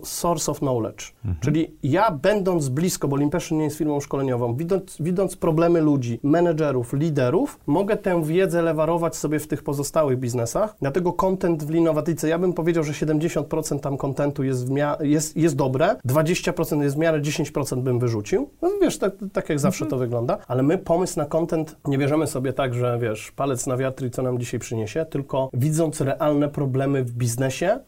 source 0.03 0.51
of, 0.51 0.59
knowledge. 0.59 1.13
Czyli 1.39 1.77
ja 1.83 2.11
będąc 2.11 2.69
blisko, 2.69 3.07
bo 3.07 3.15
Lean 3.15 3.29
Passion 3.29 3.57
nie 3.57 3.63
jest 3.63 3.77
firmą 3.77 3.99
szkoleniową, 3.99 4.55
widząc, 4.55 4.97
widząc 4.99 5.35
problemy 5.35 5.81
ludzi, 5.81 6.19
menedżerów, 6.23 6.93
liderów, 6.93 7.59
mogę 7.67 7.97
tę 7.97 8.23
wiedzę 8.23 8.61
lewarować 8.61 9.15
sobie 9.15 9.39
w 9.39 9.47
tych 9.47 9.63
pozostałych 9.63 10.19
biznesach. 10.19 10.75
Dlatego 10.81 11.13
content 11.13 11.63
w 11.63 11.69
Leanowatyce, 11.69 12.29
ja 12.29 12.39
bym 12.39 12.53
powiedział, 12.53 12.83
że 12.83 12.93
70% 12.93 13.79
tam 13.79 13.97
contentu 13.97 14.43
jest, 14.43 14.67
jest, 14.99 15.37
jest 15.37 15.55
dobre, 15.55 15.95
20% 16.05 16.81
jest 16.81 16.95
w 16.95 16.99
miarę, 16.99 17.21
10% 17.21 17.81
bym 17.81 17.99
wyrzucił. 17.99 18.49
No 18.61 18.69
wiesz, 18.81 18.97
tak, 18.97 19.13
tak 19.33 19.49
jak 19.49 19.59
zawsze 19.59 19.85
to 19.85 19.97
wygląda, 19.97 20.37
ale 20.47 20.63
my 20.63 20.77
pomysł 20.77 21.19
na 21.19 21.25
content 21.25 21.77
nie 21.85 21.97
bierzemy 21.97 22.27
sobie 22.27 22.53
tak, 22.53 22.73
że 22.73 22.99
wiesz, 23.01 23.31
palec 23.31 23.67
na 23.67 23.77
wiatr 23.77 24.05
i 24.05 24.11
co 24.11 24.21
nam 24.21 24.39
dzisiaj 24.39 24.59
przyniesie, 24.59 25.05
tylko 25.05 25.49
widząc 25.53 26.01
realne 26.01 26.49
problemy 26.49 27.03
w 27.03 27.11
biznesie, 27.11 27.38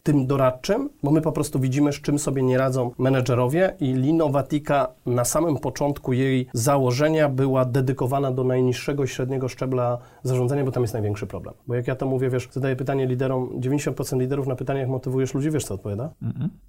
tym 0.02 0.26
doradczym, 0.26 0.90
bo 1.02 1.10
my 1.10 1.20
po 1.20 1.32
prostu 1.32 1.60
widzimy, 1.60 1.92
z 1.92 2.00
czym 2.00 2.18
sobie 2.18 2.42
nie 2.42 2.58
radzą 2.58 2.90
menedżerowie 2.98 3.76
i 3.80 3.92
Linowatika 3.92 4.88
na 5.06 5.24
samym 5.24 5.56
początku 5.56 6.12
jej 6.12 6.48
założenia 6.52 7.28
była 7.28 7.64
dedykowana 7.64 8.32
do 8.32 8.44
najniższego 8.44 9.04
i 9.04 9.08
średniego 9.08 9.48
szczebla 9.48 9.98
zarządzania, 10.22 10.64
bo 10.64 10.72
tam 10.72 10.82
jest 10.82 10.94
największy 10.94 11.26
problem. 11.26 11.54
Bo 11.66 11.74
jak 11.74 11.88
ja 11.88 11.96
to 11.96 12.06
mówię, 12.06 12.30
wiesz, 12.30 12.48
zadaję 12.52 12.76
pytanie 12.76 13.06
liderom, 13.06 13.60
90% 13.60 14.20
liderów 14.20 14.46
na 14.46 14.56
pytanie, 14.56 14.80
jak 14.80 14.88
motywujesz 14.88 15.34
ludzi, 15.34 15.50
wiesz 15.50 15.64
co 15.64 15.74
odpowiada? 15.74 16.10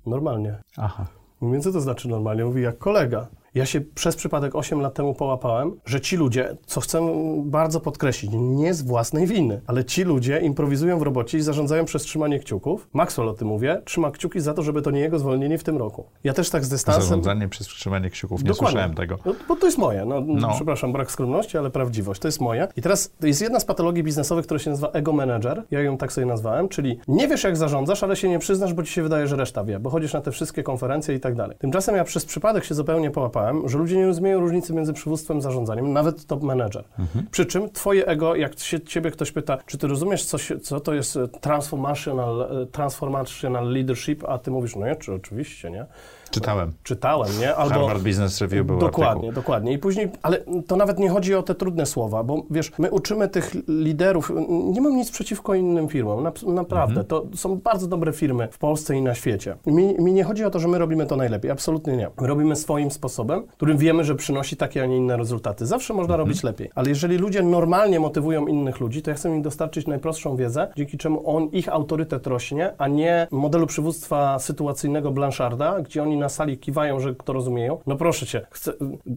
Normalnie. 0.05 0.55
Aha. 0.77 1.05
Mówię, 1.41 1.59
co 1.59 1.71
to 1.71 1.81
znaczy 1.81 2.09
normalnie? 2.09 2.45
Mówi, 2.45 2.61
jak 2.61 2.77
kolega. 2.77 3.27
Ja 3.55 3.65
się 3.65 3.81
przez 3.81 4.15
przypadek 4.15 4.55
8 4.55 4.81
lat 4.81 4.93
temu 4.93 5.13
połapałem, 5.13 5.71
że 5.85 6.01
ci 6.01 6.17
ludzie, 6.17 6.57
co 6.65 6.81
chcę 6.81 7.01
bardzo 7.45 7.79
podkreślić, 7.79 8.31
nie 8.33 8.73
z 8.73 8.81
własnej 8.81 9.27
winy, 9.27 9.61
ale 9.67 9.85
ci 9.85 10.03
ludzie 10.03 10.39
improwizują 10.39 10.99
w 10.99 11.01
robocie 11.01 11.37
i 11.37 11.41
zarządzają 11.41 11.85
przez 11.85 12.01
trzymanie 12.03 12.39
kciuków. 12.39 12.87
Maxwell 12.93 13.29
o 13.29 13.33
tym 13.33 13.47
mówię, 13.47 13.81
trzyma 13.85 14.11
kciuki 14.11 14.39
za 14.39 14.53
to, 14.53 14.61
żeby 14.63 14.81
to 14.81 14.91
nie 14.91 14.99
jego 14.99 15.19
zwolnienie 15.19 15.57
w 15.57 15.63
tym 15.63 15.77
roku. 15.77 16.05
Ja 16.23 16.33
też 16.33 16.49
tak 16.49 16.65
z 16.65 16.69
dystansem... 16.69 17.03
Zarządzanie 17.03 17.49
przez 17.49 17.67
wstrzymanie 17.67 18.09
kciuków. 18.09 18.43
Nie 18.43 18.47
Dokładnie. 18.47 18.71
słyszałem 18.71 18.95
tego. 18.95 19.17
No, 19.25 19.33
bo 19.47 19.55
to 19.55 19.65
jest 19.65 19.77
moje. 19.77 20.05
No, 20.05 20.21
No. 20.21 20.49
Przepraszam, 20.55 20.93
brak 20.93 21.11
skromności, 21.11 21.57
ale 21.57 21.69
prawdziwość. 21.69 22.21
To 22.21 22.27
jest 22.27 22.41
moje. 22.41 22.67
I 22.77 22.81
teraz 22.81 23.13
jest 23.21 23.41
jedna 23.41 23.59
z 23.59 23.65
patologii 23.65 24.03
biznesowych, 24.03 24.45
która 24.45 24.59
się 24.59 24.69
nazywa 24.69 24.89
ego 24.89 25.13
manager. 25.13 25.63
Ja 25.71 25.81
ją 25.81 25.97
tak 25.97 26.13
sobie 26.13 26.25
nazwałem, 26.27 26.69
czyli 26.69 26.99
nie 27.07 27.27
wiesz, 27.27 27.43
jak 27.43 27.57
zarządzasz, 27.57 28.03
ale 28.03 28.15
się 28.15 28.29
nie 28.29 28.39
przyznasz, 28.39 28.73
bo 28.73 28.83
ci 28.83 28.93
się 28.93 29.03
wydaje, 29.03 29.27
że 29.27 29.35
reszta 29.35 29.63
wie, 29.63 29.79
bo 29.79 29.89
chodzisz 29.89 30.13
na 30.13 30.21
te 30.21 30.31
wszystkie 30.31 30.63
konferencje 30.63 31.15
i 31.15 31.19
tak 31.19 31.35
dalej. 31.35 31.57
Tymczasem 31.59 31.95
ja 31.95 32.03
przez 32.03 32.25
przypadek 32.25 32.63
się 32.63 32.75
zupełnie 32.75 33.11
połapałem 33.11 33.42
zdefiniowałem, 33.43 33.69
że 33.69 33.77
ludzie 33.77 33.97
nie 33.97 34.05
rozumieją 34.05 34.39
różnicy 34.39 34.73
między 34.73 34.93
przywództwem 34.93 35.37
a 35.37 35.41
zarządzaniem, 35.41 35.93
nawet 35.93 36.25
top 36.25 36.43
manager. 36.43 36.83
Mhm. 36.99 37.25
Przy 37.31 37.45
czym 37.45 37.69
twoje 37.69 38.05
ego, 38.05 38.35
jak 38.35 38.59
się, 38.59 38.81
ciebie 38.81 39.11
ktoś 39.11 39.31
pyta, 39.31 39.57
czy 39.65 39.77
ty 39.77 39.87
rozumiesz, 39.87 40.25
co, 40.25 40.37
się, 40.37 40.59
co 40.59 40.79
to 40.79 40.93
jest 40.93 41.17
e, 41.17 41.27
transformational, 41.27 42.41
e, 42.41 42.65
transformational 42.65 43.69
leadership, 43.69 44.23
a 44.27 44.37
ty 44.37 44.51
mówisz, 44.51 44.75
no 44.75 44.85
nie, 44.85 44.95
czy 44.95 45.13
oczywiście, 45.13 45.71
nie? 45.71 45.85
Czytałem. 46.33 46.71
Czytałem, 46.83 47.29
nie? 47.39 47.55
Albo... 47.55 47.75
Harvard 47.75 48.03
Business 48.03 48.41
Review 48.41 48.65
był 48.67 48.77
Dokładnie, 48.79 49.11
artykuł. 49.11 49.31
dokładnie. 49.33 49.73
I 49.73 49.77
później, 49.77 50.09
ale 50.21 50.37
to 50.67 50.75
nawet 50.75 50.99
nie 50.99 51.09
chodzi 51.09 51.35
o 51.35 51.43
te 51.43 51.55
trudne 51.55 51.85
słowa, 51.85 52.23
bo 52.23 52.43
wiesz, 52.51 52.71
my 52.77 52.91
uczymy 52.91 53.27
tych 53.29 53.51
liderów, 53.67 54.31
nie 54.49 54.81
mam 54.81 54.95
nic 54.95 55.11
przeciwko 55.11 55.55
innym 55.55 55.87
firmom, 55.87 56.23
na, 56.23 56.31
naprawdę, 56.53 57.01
Mhm. 57.01 57.05
to 57.07 57.37
są 57.37 57.55
bardzo 57.59 57.87
dobre 57.87 58.13
firmy 58.13 58.47
w 58.51 58.57
Polsce 58.57 58.95
i 58.95 59.01
na 59.01 59.15
świecie. 59.15 59.55
Mi, 59.65 59.95
mi 59.99 60.13
nie 60.13 60.23
chodzi 60.23 60.45
o 60.45 60.49
to, 60.49 60.59
że 60.59 60.67
my 60.67 60.77
robimy 60.77 61.05
to 61.05 61.15
najlepiej, 61.15 61.51
absolutnie 61.51 61.97
nie. 61.97 62.09
My 62.21 62.27
robimy 62.27 62.55
swoim 62.55 62.91
sposobem, 62.91 63.43
którym 63.47 63.77
wiemy, 63.77 64.03
że 64.03 64.15
przynosi 64.15 64.57
takie, 64.57 64.83
a 64.83 64.85
nie 64.85 64.97
inne 64.97 65.17
rezultaty. 65.17 65.65
Zawsze 65.65 65.93
można 65.93 66.13
Mhm. 66.13 66.27
robić 66.27 66.43
lepiej, 66.43 66.69
ale 66.75 66.89
jeżeli 66.89 67.17
ludzie 67.17 67.43
normalnie 67.43 67.99
motywują 67.99 68.47
innych 68.47 68.79
ludzi, 68.79 69.01
to 69.01 69.09
ja 69.11 69.15
chcę 69.15 69.29
im 69.29 69.41
dostarczyć 69.41 69.87
najprostszą 69.87 70.35
wiedzę, 70.35 70.67
dzięki 70.75 70.97
czemu 70.97 71.35
on, 71.37 71.43
ich 71.51 71.69
autorytet 71.69 72.27
rośnie, 72.27 72.73
a 72.77 72.87
nie 72.87 73.27
modelu 73.31 73.67
przywództwa 73.67 74.39
sytuacyjnego 74.39 75.11
Blancharda, 75.11 75.81
gdzie 75.81 76.03
oni 76.03 76.17
na 76.23 76.29
sali 76.29 76.57
kiwają, 76.57 76.99
że 76.99 77.15
to 77.15 77.33
rozumieją. 77.33 77.79
No 77.87 77.95
proszę 77.95 78.25
cię, 78.25 78.41
chcę, 78.51 78.73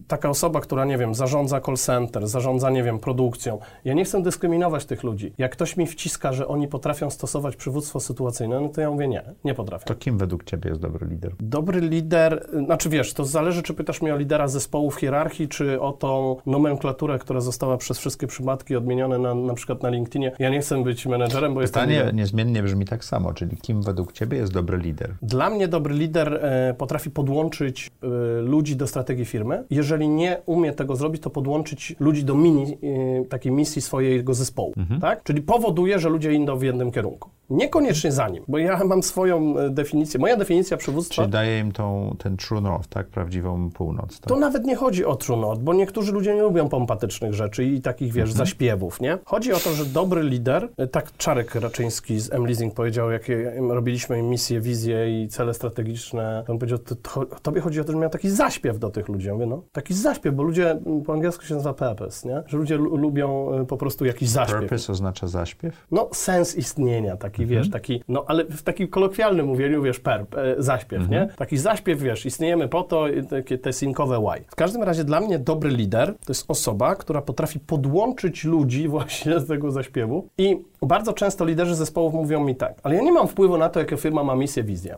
taka 0.07 0.29
osoba, 0.29 0.61
która, 0.61 0.85
nie 0.85 0.97
wiem, 0.97 1.15
zarządza 1.15 1.61
call 1.61 1.75
center, 1.75 2.27
zarządza, 2.27 2.69
nie 2.69 2.83
wiem, 2.83 2.99
produkcją. 2.99 3.59
Ja 3.85 3.93
nie 3.93 4.05
chcę 4.05 4.21
dyskryminować 4.21 4.85
tych 4.85 5.03
ludzi. 5.03 5.33
Jak 5.37 5.51
ktoś 5.51 5.77
mi 5.77 5.87
wciska, 5.87 6.33
że 6.33 6.47
oni 6.47 6.67
potrafią 6.67 7.09
stosować 7.09 7.55
przywództwo 7.55 7.99
sytuacyjne, 7.99 8.59
no 8.59 8.69
to 8.69 8.81
ja 8.81 8.91
mówię 8.91 9.07
nie, 9.07 9.23
nie 9.43 9.53
potrafią. 9.53 9.85
To 9.85 9.95
kim 9.95 10.17
według 10.17 10.43
ciebie 10.43 10.69
jest 10.69 10.81
dobry 10.81 11.07
lider? 11.07 11.31
Dobry 11.39 11.81
lider, 11.81 12.49
y, 12.53 12.65
znaczy 12.65 12.89
wiesz, 12.89 13.13
to 13.13 13.25
zależy, 13.25 13.63
czy 13.63 13.73
pytasz 13.73 14.01
mnie 14.01 14.13
o 14.13 14.17
lidera 14.17 14.47
zespołu 14.47 14.91
w 14.91 14.95
hierarchii, 14.95 15.47
czy 15.47 15.81
o 15.81 15.91
tą 15.91 16.35
nomenklaturę, 16.45 17.19
która 17.19 17.39
została 17.41 17.77
przez 17.77 17.99
wszystkie 17.99 18.27
przypadki 18.27 18.75
odmieniona 18.75 19.17
na, 19.17 19.35
na 19.35 19.53
przykład 19.53 19.83
na 19.83 19.89
LinkedInie. 19.89 20.31
Ja 20.39 20.49
nie 20.49 20.59
chcę 20.59 20.83
być 20.83 21.05
menedżerem, 21.05 21.53
bo 21.53 21.61
jestem 21.61 21.87
Pytanie 21.87 22.11
niezmiennie 22.13 22.63
brzmi 22.63 22.85
tak 22.85 23.05
samo, 23.05 23.33
czyli 23.33 23.57
kim 23.57 23.81
według 23.81 24.13
ciebie 24.13 24.37
jest 24.37 24.53
dobry 24.53 24.77
lider? 24.77 25.15
Dla 25.21 25.49
mnie 25.49 25.67
dobry 25.67 25.95
lider 25.95 26.33
e, 26.33 26.73
potrafi 26.77 26.96
podłączyć 27.05 27.91
e, 28.03 28.07
ludzi 28.41 28.75
do 28.75 28.87
strategii 28.87 29.25
firmy. 29.25 29.63
Jeżeli 29.69 30.09
nie 30.09 30.41
umie 30.45 30.73
tego 30.73 30.95
zrobić, 30.95 31.21
to 31.21 31.29
podłączyć 31.29 31.95
ludzi 31.99 32.23
do 32.23 32.35
mini 32.35 32.63
e, 32.63 33.25
takiej 33.25 33.51
misji 33.51 33.81
swojego 33.81 34.33
zespołu. 34.33 34.73
Tak? 35.01 35.23
Czyli 35.23 35.41
powoduje, 35.41 35.99
że 35.99 36.09
ludzie 36.09 36.33
idą 36.33 36.57
w 36.57 36.63
jednym 36.63 36.91
kierunku. 36.91 37.29
Niekoniecznie 37.49 38.11
za 38.11 38.29
nim, 38.29 38.43
bo 38.47 38.57
ja 38.57 38.83
mam 38.83 39.03
swoją 39.03 39.57
e, 39.57 39.69
definicję. 39.69 40.19
Moja 40.19 40.37
definicja 40.37 40.77
przywództwa 40.77 41.21
Czyli 41.21 41.31
daje 41.31 41.59
im 41.59 41.71
tą, 41.71 42.15
ten 42.19 42.37
true 42.37 42.61
north, 42.61 42.87
tak? 42.89 43.07
Prawdziwą 43.07 43.69
północ. 43.69 44.19
Tak? 44.19 44.29
To 44.29 44.35
nawet 44.35 44.65
nie 44.65 44.75
chodzi 44.75 45.05
o 45.05 45.15
true 45.15 45.37
north, 45.37 45.61
bo 45.61 45.73
niektórzy 45.73 46.11
ludzie 46.11 46.35
nie 46.35 46.41
lubią 46.41 46.69
pompatycznych 46.69 47.33
rzeczy 47.33 47.65
i 47.65 47.81
takich, 47.81 48.13
wiesz, 48.13 48.31
zaśpiewów, 48.31 49.01
nie? 49.01 49.17
Chodzi 49.25 49.53
o 49.53 49.59
to, 49.59 49.73
że 49.73 49.85
dobry 49.85 50.23
lider, 50.23 50.69
e, 50.77 50.87
tak 50.87 51.17
Czarek 51.17 51.55
Raczyński 51.55 52.19
z 52.19 52.33
M-Leasing 52.33 52.73
powiedział, 52.73 53.11
jakie 53.11 53.53
robiliśmy 53.69 54.21
misje, 54.21 54.61
wizje 54.61 55.23
i 55.23 55.27
cele 55.27 55.53
strategiczne, 55.53 56.43
on 56.47 56.59
powiedział, 56.59 56.76
to, 56.79 56.95
to, 56.95 57.25
tobie 57.25 57.61
chodzi 57.61 57.81
o 57.81 57.83
to, 57.83 57.91
że 57.91 57.97
miał 57.97 58.09
taki 58.09 58.29
zaśpiew 58.29 58.79
do 58.79 58.89
tych 58.89 59.07
ludzi. 59.07 59.27
Ja 59.27 59.33
mówię, 59.33 59.45
no, 59.45 59.63
taki 59.71 59.93
zaśpiew, 59.93 60.35
bo 60.35 60.43
ludzie, 60.43 60.71
m, 60.71 61.01
po 61.05 61.13
angielsku 61.13 61.45
się 61.45 61.53
nazywa 61.53 61.73
purpose, 61.73 62.29
nie? 62.29 62.43
Że 62.47 62.57
ludzie 62.57 62.77
lu- 62.77 62.97
lubią 62.97 63.53
e, 63.53 63.65
po 63.65 63.77
prostu 63.77 64.05
jakiś 64.05 64.29
zaśpiew. 64.29 64.59
Purpose 64.59 64.91
oznacza 64.91 65.27
zaśpiew? 65.27 65.87
No, 65.91 66.09
sens 66.13 66.55
istnienia, 66.55 67.17
taki, 67.17 67.45
wiesz, 67.45 67.69
taki, 67.69 68.03
no, 68.07 68.25
ale 68.27 68.45
w 68.45 68.61
takim 68.63 68.87
kolokwialnym 68.87 69.45
mówieniu, 69.45 69.81
wiesz, 69.81 69.99
perp, 69.99 70.35
e, 70.35 70.55
zaśpiew, 70.57 71.09
nie? 71.09 71.29
Taki 71.35 71.57
zaśpiew, 71.57 72.01
wiesz, 72.01 72.25
istniejemy 72.25 72.67
po 72.67 72.83
to, 72.83 73.05
takie 73.29 73.57
te 73.57 73.73
synkowe 73.73 74.19
why. 74.19 74.43
W 74.47 74.55
każdym 74.55 74.83
razie 74.83 75.03
dla 75.03 75.19
mnie 75.19 75.39
dobry 75.39 75.69
lider 75.69 76.13
to 76.13 76.25
jest 76.27 76.45
osoba, 76.47 76.95
która 76.95 77.21
potrafi 77.21 77.59
podłączyć 77.59 78.43
ludzi 78.43 78.87
właśnie 78.97 79.39
z 79.39 79.47
tego 79.47 79.71
zaśpiewu 79.71 80.27
i 80.37 80.57
bardzo 80.85 81.13
często 81.13 81.45
liderzy 81.45 81.75
zespołów 81.75 82.13
mówią 82.13 82.43
mi 82.43 82.55
tak, 82.55 82.73
ale 82.83 82.95
ja 82.95 83.01
nie 83.01 83.11
mam 83.11 83.27
wpływu 83.27 83.57
na 83.57 83.69
to, 83.69 83.79
jaka 83.79 83.97
firma 83.97 84.23
ma 84.23 84.35
misję, 84.35 84.63
wizję. 84.63 84.97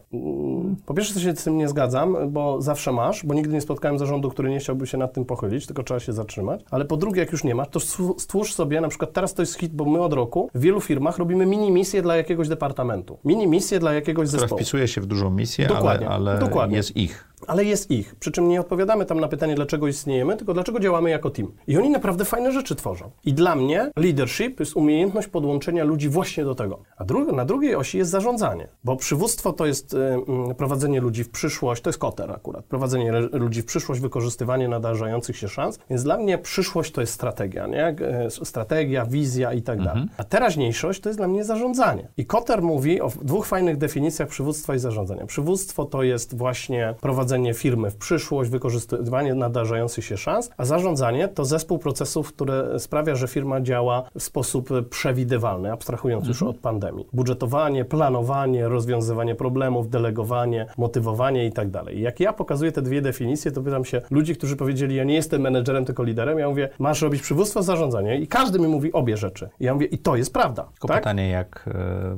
Po 0.86 0.94
pierwsze, 0.94 1.14
to 1.14 1.20
się 1.20 1.36
z 1.36 1.44
tym 1.44 1.58
nie 1.58 1.68
zgadzam, 1.68 2.16
bo 2.32 2.62
zawsze 2.62 2.92
masz, 2.92 3.26
bo 3.26 3.34
nigdy 3.34 3.54
nie 3.54 3.62
spotkałem 3.62 4.00
zarządu, 4.00 4.30
który 4.30 4.50
nie 4.50 4.60
chciałby 4.60 4.88
się 4.88 4.98
nad 4.98 5.14
tym 5.14 5.26
pochylić, 5.26 5.66
tylko 5.66 5.84
trzeba 5.84 6.00
się 6.00 6.14
zatrzymać. 6.14 6.62
Ale 6.72 6.86
po 6.86 6.98
drugie, 6.98 7.20
jak 7.20 7.32
już 7.32 7.44
nie 7.44 7.56
masz, 7.56 7.68
to 7.68 7.80
stwó- 7.80 8.20
stwórz 8.20 8.54
sobie, 8.54 8.82
na 8.82 8.88
przykład 8.88 9.14
teraz 9.14 9.34
to 9.34 9.42
jest 9.42 9.56
hit, 9.60 9.74
bo 9.74 9.86
my 9.86 10.02
od 10.02 10.14
roku 10.14 10.50
w 10.56 10.60
wielu 10.60 10.82
firmach 10.82 11.18
robimy 11.18 11.46
mini 11.46 11.72
misję 11.72 12.02
dla 12.02 12.16
jakiegoś 12.18 12.48
departamentu. 12.48 13.18
Mini 13.26 13.48
misję 13.48 13.80
dla 13.80 13.94
jakiegoś 13.94 14.28
Która 14.28 14.42
zespołu. 14.42 14.60
wpisuje 14.60 14.88
się 14.88 15.02
w 15.02 15.06
dużą 15.06 15.30
misję, 15.30 15.68
Dokładnie, 15.68 16.10
ale, 16.10 16.32
ale 16.32 16.40
dokładnie. 16.40 16.78
jest 16.78 16.98
ich. 16.98 17.29
Ale 17.50 17.66
jest 17.66 17.92
ich. 17.92 18.16
Przy 18.16 18.32
czym 18.32 18.48
nie 18.50 18.60
odpowiadamy 18.62 19.06
tam 19.06 19.20
na 19.20 19.28
pytanie, 19.28 19.56
dlaczego 19.56 19.88
istniejemy, 19.88 20.38
tylko 20.38 20.54
dlaczego 20.54 20.80
działamy 20.80 21.10
jako 21.10 21.30
team. 21.30 21.52
I 21.68 21.78
oni 21.78 21.90
naprawdę 21.90 22.26
fajne 22.26 22.52
rzeczy 22.52 22.76
tworzą. 22.76 23.12
I 23.26 23.34
dla 23.34 23.56
mnie 23.56 23.92
leadership 23.98 24.60
jest 24.60 24.76
umiejętność 24.76 25.28
podłączenia 25.28 25.84
ludzi 25.84 26.10
właśnie 26.10 26.46
do 26.46 26.56
tego. 26.56 26.80
A 26.98 27.06
dru- 27.06 27.34
na 27.34 27.46
drugiej 27.46 27.76
osi 27.76 27.98
jest 27.98 28.12
zarządzanie. 28.12 28.68
Bo 28.84 28.96
przywództwo 28.96 29.54
to 29.54 29.66
jest 29.66 29.94
y, 29.94 29.98
mm, 29.98 30.56
prowadzenie 30.56 31.02
ludzi 31.02 31.24
w 31.24 31.30
przyszłość, 31.30 31.82
to 31.82 31.90
jest 31.90 32.00
koter 32.00 32.32
akurat. 32.32 32.66
Prowadzenie 32.66 33.12
ludzi 33.32 33.62
w 33.62 33.66
przyszłość, 33.66 34.02
wykorzystywanie 34.02 34.68
nadarzających 34.68 35.38
się 35.38 35.48
szans. 35.48 35.80
Więc 35.90 36.04
dla 36.04 36.18
mnie 36.18 36.38
przyszłość 36.38 36.92
to 36.92 37.02
jest 37.02 37.14
strategia, 37.14 37.68
nie? 37.68 37.86
E, 37.88 38.30
Strategia, 38.30 39.06
wizja 39.06 39.54
i 39.54 39.62
tak 39.62 39.82
dalej. 39.84 40.04
A 40.18 40.24
teraźniejszość 40.24 41.00
to 41.02 41.10
jest 41.10 41.20
dla 41.20 41.28
mnie 41.28 41.44
zarządzanie. 41.44 42.08
I 42.18 42.26
Koter 42.26 42.62
mówi 42.62 43.02
o 43.02 43.12
dwóch 43.22 43.46
fajnych 43.46 43.78
definicjach 43.78 44.28
przywództwa 44.30 44.76
i 44.76 44.80
zarządzania. 44.80 45.26
Przywództwo 45.26 45.86
to 45.86 46.04
jest 46.04 46.38
właśnie 46.38 46.96
prowadzenie 47.02 47.39
firmy 47.54 47.92
w 47.92 47.96
przyszłość, 47.96 48.50
wykorzystywanie 48.50 49.36
nadarzających 49.36 50.06
się 50.06 50.18
szans, 50.18 50.50
a 50.58 50.66
zarządzanie 50.66 51.28
to 51.28 51.46
zespół 51.46 51.80
procesów, 51.80 52.34
które 52.34 52.80
sprawia, 52.80 53.16
że 53.16 53.28
firma 53.28 53.62
działa 53.62 54.04
w 54.16 54.24
sposób 54.24 54.70
przewidywalny, 54.90 55.72
abstrahując 55.72 56.28
już 56.28 56.44
od 56.44 56.58
pandemii. 56.58 57.08
Budżetowanie, 57.14 57.86
planowanie, 57.86 58.68
rozwiązywanie 58.68 59.36
problemów, 59.36 59.90
delegowanie, 59.90 60.66
motywowanie 60.78 61.46
i 61.46 61.52
tak 61.52 61.70
dalej. 61.70 62.02
Jak 62.02 62.20
ja 62.20 62.34
pokazuję 62.34 62.72
te 62.72 62.82
dwie 62.82 63.02
definicje, 63.02 63.52
to 63.52 63.62
pytam 63.62 63.86
się 63.86 64.02
ludzi, 64.12 64.36
którzy 64.36 64.56
powiedzieli, 64.56 64.96
ja 64.96 65.04
nie 65.04 65.16
jestem 65.16 65.42
menedżerem, 65.42 65.86
tylko 65.86 66.04
liderem, 66.04 66.40
ja 66.40 66.50
mówię, 66.50 66.70
masz 66.80 67.02
robić 67.02 67.22
przywództwo, 67.22 67.64
zarządzanie 67.64 68.20
i 68.20 68.28
każdy 68.28 68.60
mi 68.60 68.68
mówi 68.68 68.94
obie 68.94 69.18
rzeczy. 69.18 69.50
Ja 69.60 69.74
mówię, 69.74 69.86
i 69.86 69.98
to 69.98 70.16
jest 70.16 70.34
prawda. 70.34 70.64
Tylko 70.64 70.88
tak? 70.88 70.98
pytanie, 70.98 71.30
jak, 71.30 71.70
e, 71.76 72.18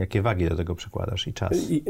jakie 0.00 0.22
wagi 0.22 0.48
do 0.48 0.56
tego 0.56 0.74
przykładasz 0.74 1.26
i 1.26 1.32
czas. 1.32 1.70
I, 1.70 1.84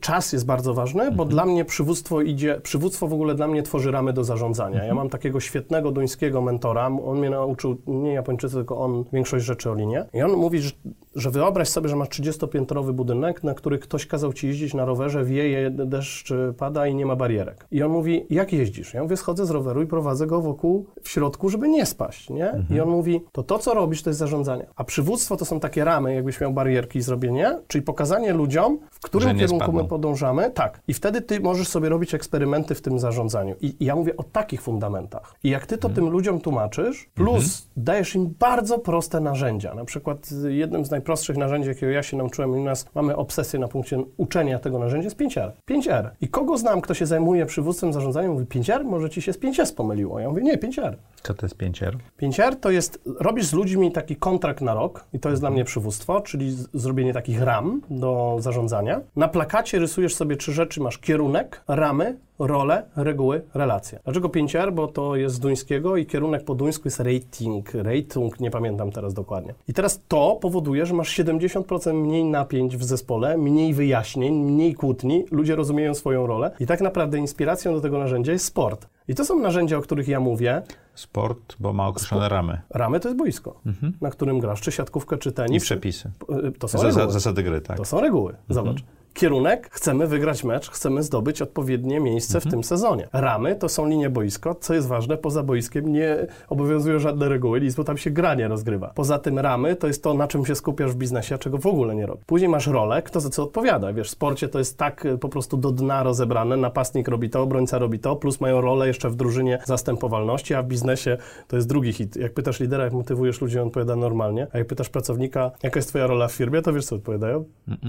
czas 0.00 0.32
jest 0.32 0.46
bardzo 0.46 0.74
ważny, 0.74 1.12
bo 1.12 1.24
dla 1.24 1.46
mnie 1.46 1.64
przywództwo 1.64 2.22
idzie, 2.22 2.60
przywództwo 2.62 3.08
w 3.08 3.12
ogóle 3.12 3.34
dla 3.34 3.48
mnie 3.48 3.62
tworzy 3.62 3.90
ramy 3.90 4.12
do 4.12 4.24
zarządzania. 4.24 4.84
Ja 4.84 4.94
mam 4.94 5.08
takiego 5.08 5.40
świetnego 5.40 5.92
duńskiego 5.92 6.42
mentora, 6.42 6.86
on 6.86 7.18
mnie 7.18 7.30
nauczył, 7.30 7.76
nie 7.86 8.12
Japończycy, 8.12 8.54
tylko 8.54 8.78
on 8.78 9.04
większość 9.12 9.44
rzeczy 9.44 9.70
o 9.70 9.74
linie. 9.74 10.04
I 10.14 10.22
on 10.22 10.32
mówi, 10.32 10.60
że, 10.60 10.70
że 11.18 11.30
wyobraź 11.30 11.68
sobie, 11.68 11.88
że 11.88 11.96
masz 11.96 12.08
30-piętrowy 12.08 12.92
budynek, 12.92 13.44
na 13.44 13.54
który 13.54 13.78
ktoś 13.78 14.06
kazał 14.06 14.32
ci 14.32 14.46
jeździć 14.46 14.74
na 14.74 14.84
rowerze, 14.84 15.24
wieje, 15.24 15.70
deszcz 15.70 16.32
pada 16.58 16.86
i 16.86 16.94
nie 16.94 17.06
ma 17.06 17.16
barierek. 17.16 17.66
I 17.70 17.82
on 17.82 17.90
mówi, 17.90 18.26
jak 18.30 18.52
jeździsz? 18.52 18.94
Ja 18.94 19.02
mówię, 19.02 19.16
schodzę 19.16 19.46
z 19.46 19.50
roweru 19.50 19.82
i 19.82 19.86
prowadzę 19.86 20.26
go 20.26 20.40
wokół, 20.40 20.86
w 21.02 21.08
środku, 21.08 21.48
żeby 21.48 21.68
nie 21.68 21.86
spaść, 21.86 22.30
nie? 22.30 22.64
I 22.70 22.80
on 22.80 22.88
mówi, 22.88 23.20
to 23.32 23.42
to, 23.42 23.58
co 23.58 23.74
robisz, 23.74 24.02
to 24.02 24.10
jest 24.10 24.18
zarządzanie. 24.18 24.66
A 24.76 24.84
przywództwo 24.84 25.36
to 25.36 25.44
są 25.44 25.60
takie 25.60 25.84
ramy, 25.84 26.14
jakbyś 26.14 26.40
miał 26.40 26.52
barierki 26.52 26.98
i 26.98 27.02
zrobienie, 27.02 27.58
czyli 27.66 27.82
pokazanie 27.82 28.32
ludziom, 28.32 28.78
w 28.90 29.00
którym 29.00 29.38
kierunku 29.38 29.64
spadną. 29.64 29.82
my 29.82 29.88
podążamy. 29.88 30.50
Tak. 30.50 30.80
I 30.88 30.94
wtedy 30.94 31.20
ty 31.20 31.40
możesz 31.40 31.68
sobie 31.68 31.88
robić 31.88 32.14
eksperymenty 32.14 32.74
w 32.74 32.82
tym 32.82 32.98
zarządzaniu. 32.98 33.54
I, 33.60 33.76
i 33.80 33.84
ja 33.84 33.96
mówię 33.96 34.16
o 34.16 34.22
takich 34.22 34.62
fundamentach. 34.62 35.34
I 35.44 35.50
jak 35.50 35.66
ty 35.66 35.78
to 35.78 35.88
tym 35.88 36.08
ludziom 36.10 36.40
tłumaczysz, 36.40 37.10
plus 37.14 37.68
dajesz 37.76 38.14
im 38.14 38.34
bardzo 38.38 38.78
proste 38.78 39.20
narzędzia. 39.20 39.74
Na 39.74 39.84
przykład 39.84 40.28
y, 40.44 40.54
jednym 40.54 40.84
z 40.84 40.90
najprostszych 40.90 41.07
narzędzi, 41.36 41.68
jakiego 41.68 41.92
ja 41.92 42.02
się 42.02 42.16
nauczyłem 42.16 42.56
i 42.56 42.58
u 42.58 42.64
nas 42.64 42.86
mamy 42.94 43.16
obsesję 43.16 43.58
na 43.58 43.68
punkcie 43.68 44.02
uczenia 44.16 44.58
tego 44.58 44.78
narzędzia, 44.78 45.04
jest 45.04 45.16
5R. 45.16 45.50
5R. 45.70 46.10
I 46.20 46.28
kogo 46.28 46.58
znam, 46.58 46.80
kto 46.80 46.94
się 46.94 47.06
zajmuje 47.06 47.46
przywództwem, 47.46 47.92
zarządzaniem, 47.92 48.32
mówi 48.32 48.44
5R? 48.44 48.84
Może 48.84 49.10
ci 49.10 49.22
się 49.22 49.32
z 49.32 49.38
5S 49.38 49.74
pomyliło. 49.74 50.20
Ja 50.20 50.28
mówię, 50.28 50.42
nie, 50.42 50.56
5R. 50.56 50.94
Co 51.22 51.34
to 51.34 51.46
jest 51.46 51.56
5R? 51.56 51.92
5R 52.22 52.56
to 52.56 52.70
jest, 52.70 53.00
robisz 53.20 53.46
z 53.46 53.52
ludźmi 53.52 53.92
taki 53.92 54.16
kontrakt 54.16 54.60
na 54.60 54.74
rok 54.74 55.04
i 55.12 55.20
to 55.20 55.30
jest 55.30 55.42
dla 55.42 55.50
mnie 55.50 55.64
przywództwo, 55.64 56.20
czyli 56.20 56.52
z, 56.52 56.68
zrobienie 56.74 57.12
takich 57.12 57.42
ram 57.42 57.82
do 57.90 58.36
zarządzania. 58.40 59.00
Na 59.16 59.28
plakacie 59.28 59.78
rysujesz 59.78 60.14
sobie 60.14 60.36
trzy 60.36 60.52
rzeczy, 60.52 60.80
masz 60.80 60.98
kierunek, 60.98 61.62
ramy, 61.68 62.16
role, 62.38 62.82
reguły, 62.96 63.42
relacje. 63.54 64.00
Dlaczego 64.04 64.28
5R? 64.28 64.72
Bo 64.72 64.86
to 64.86 65.16
jest 65.16 65.34
z 65.34 65.38
duńskiego 65.38 65.96
i 65.96 66.06
kierunek 66.06 66.44
po 66.44 66.54
duńsku 66.54 66.82
jest 66.84 67.00
rating, 67.00 67.74
rating, 67.74 68.40
nie 68.40 68.50
pamiętam 68.50 68.90
teraz 68.90 69.14
dokładnie. 69.14 69.54
I 69.68 69.74
teraz 69.74 70.00
to 70.08 70.38
powoduje, 70.40 70.86
że 70.86 70.94
masz 70.94 71.18
70% 71.18 71.94
mniej 71.94 72.24
napięć 72.24 72.76
w 72.76 72.84
zespole, 72.84 73.38
mniej 73.38 73.74
wyjaśnień, 73.74 74.34
mniej 74.34 74.74
kłótni, 74.74 75.24
ludzie 75.30 75.56
rozumieją 75.56 75.94
swoją 75.94 76.26
rolę 76.26 76.50
i 76.60 76.66
tak 76.66 76.80
naprawdę 76.80 77.18
inspiracją 77.18 77.74
do 77.74 77.80
tego 77.80 77.98
narzędzia 77.98 78.32
jest 78.32 78.44
sport. 78.44 78.86
I 79.08 79.14
to 79.14 79.24
są 79.24 79.38
narzędzia, 79.38 79.76
o 79.78 79.80
których 79.80 80.08
ja 80.08 80.20
mówię, 80.20 80.62
Sport, 80.94 81.56
bo 81.60 81.72
ma 81.72 81.86
określone 81.86 82.28
ramy 82.28 82.60
Ramy 82.70 83.00
to 83.00 83.08
jest 83.08 83.18
boisko, 83.18 83.60
na 84.00 84.10
którym 84.10 84.40
grasz, 84.40 84.60
czy 84.60 84.72
siatkówkę, 84.72 85.18
czy 85.18 85.32
tenis. 85.32 85.62
i 85.62 85.64
przepisy. 85.64 86.10
To 86.58 86.68
są 86.68 86.82
reguły. 86.82 87.12
zasady 87.12 87.42
gry, 87.42 87.60
tak. 87.60 87.76
To 87.76 87.84
są 87.84 88.00
reguły. 88.00 88.34
Zobacz. 88.48 88.84
Kierunek, 89.14 89.68
chcemy 89.70 90.06
wygrać 90.06 90.44
mecz, 90.44 90.70
chcemy 90.70 91.02
zdobyć 91.02 91.42
odpowiednie 91.42 92.00
miejsce 92.00 92.40
w 92.40 92.50
tym 92.50 92.64
sezonie. 92.64 93.08
Ramy 93.12 93.56
to 93.56 93.68
są 93.68 93.86
linie 93.86 94.10
boisko, 94.10 94.54
co 94.54 94.74
jest 94.74 94.88
ważne, 94.88 95.16
poza 95.16 95.42
boiskiem 95.42 95.92
nie 95.92 96.26
obowiązują 96.48 96.98
żadne 96.98 97.28
reguły, 97.28 97.60
nic, 97.60 97.74
bo 97.74 97.84
tam 97.84 97.96
się 97.96 98.10
granie 98.10 98.48
rozgrywa. 98.48 98.92
Poza 98.94 99.18
tym 99.18 99.38
ramy 99.38 99.76
to 99.76 99.86
jest 99.86 100.02
to, 100.02 100.14
na 100.14 100.28
czym 100.28 100.46
się 100.46 100.54
skupiasz 100.54 100.92
w 100.92 100.96
biznesie, 100.96 101.34
a 101.34 101.38
czego 101.38 101.58
w 101.58 101.66
ogóle 101.66 101.94
nie 101.94 102.06
robi. 102.06 102.22
Później 102.26 102.48
masz 102.48 102.66
rolę, 102.66 103.02
kto 103.02 103.20
za 103.20 103.30
co 103.30 103.42
odpowiada. 103.42 103.92
Wiesz, 103.92 104.08
w 104.08 104.10
sporcie 104.10 104.48
to 104.48 104.58
jest 104.58 104.78
tak 104.78 105.06
y, 105.06 105.18
po 105.18 105.28
prostu 105.28 105.56
do 105.56 105.72
dna 105.72 106.02
rozebrane, 106.02 106.56
napastnik 106.56 107.08
robi 107.08 107.30
to, 107.30 107.42
obrońca 107.42 107.78
robi 107.78 107.98
to, 107.98 108.16
plus 108.16 108.40
mają 108.40 108.60
rolę 108.60 108.86
jeszcze 108.86 109.10
w 109.10 109.16
drużynie 109.16 109.58
zastępowalności, 109.64 110.54
a 110.54 110.62
w 110.62 110.66
biznesie 110.66 111.16
to 111.48 111.56
jest 111.56 111.68
drugi 111.68 111.92
hit. 111.92 112.16
Jak 112.16 112.34
pytasz 112.34 112.60
lidera, 112.60 112.84
jak 112.84 112.92
motywujesz 112.92 113.40
ludzi, 113.40 113.58
on 113.58 113.66
odpowiada 113.66 113.96
normalnie, 113.96 114.46
a 114.52 114.58
jak 114.58 114.66
pytasz 114.66 114.88
pracownika, 114.88 115.50
jaka 115.62 115.78
jest 115.78 115.88
twoja 115.88 116.06
rola 116.06 116.28
w 116.28 116.32
firmie, 116.32 116.62
to 116.62 116.72
wiesz, 116.72 116.86
co 116.86 116.96
odpowiadają? 116.96 117.44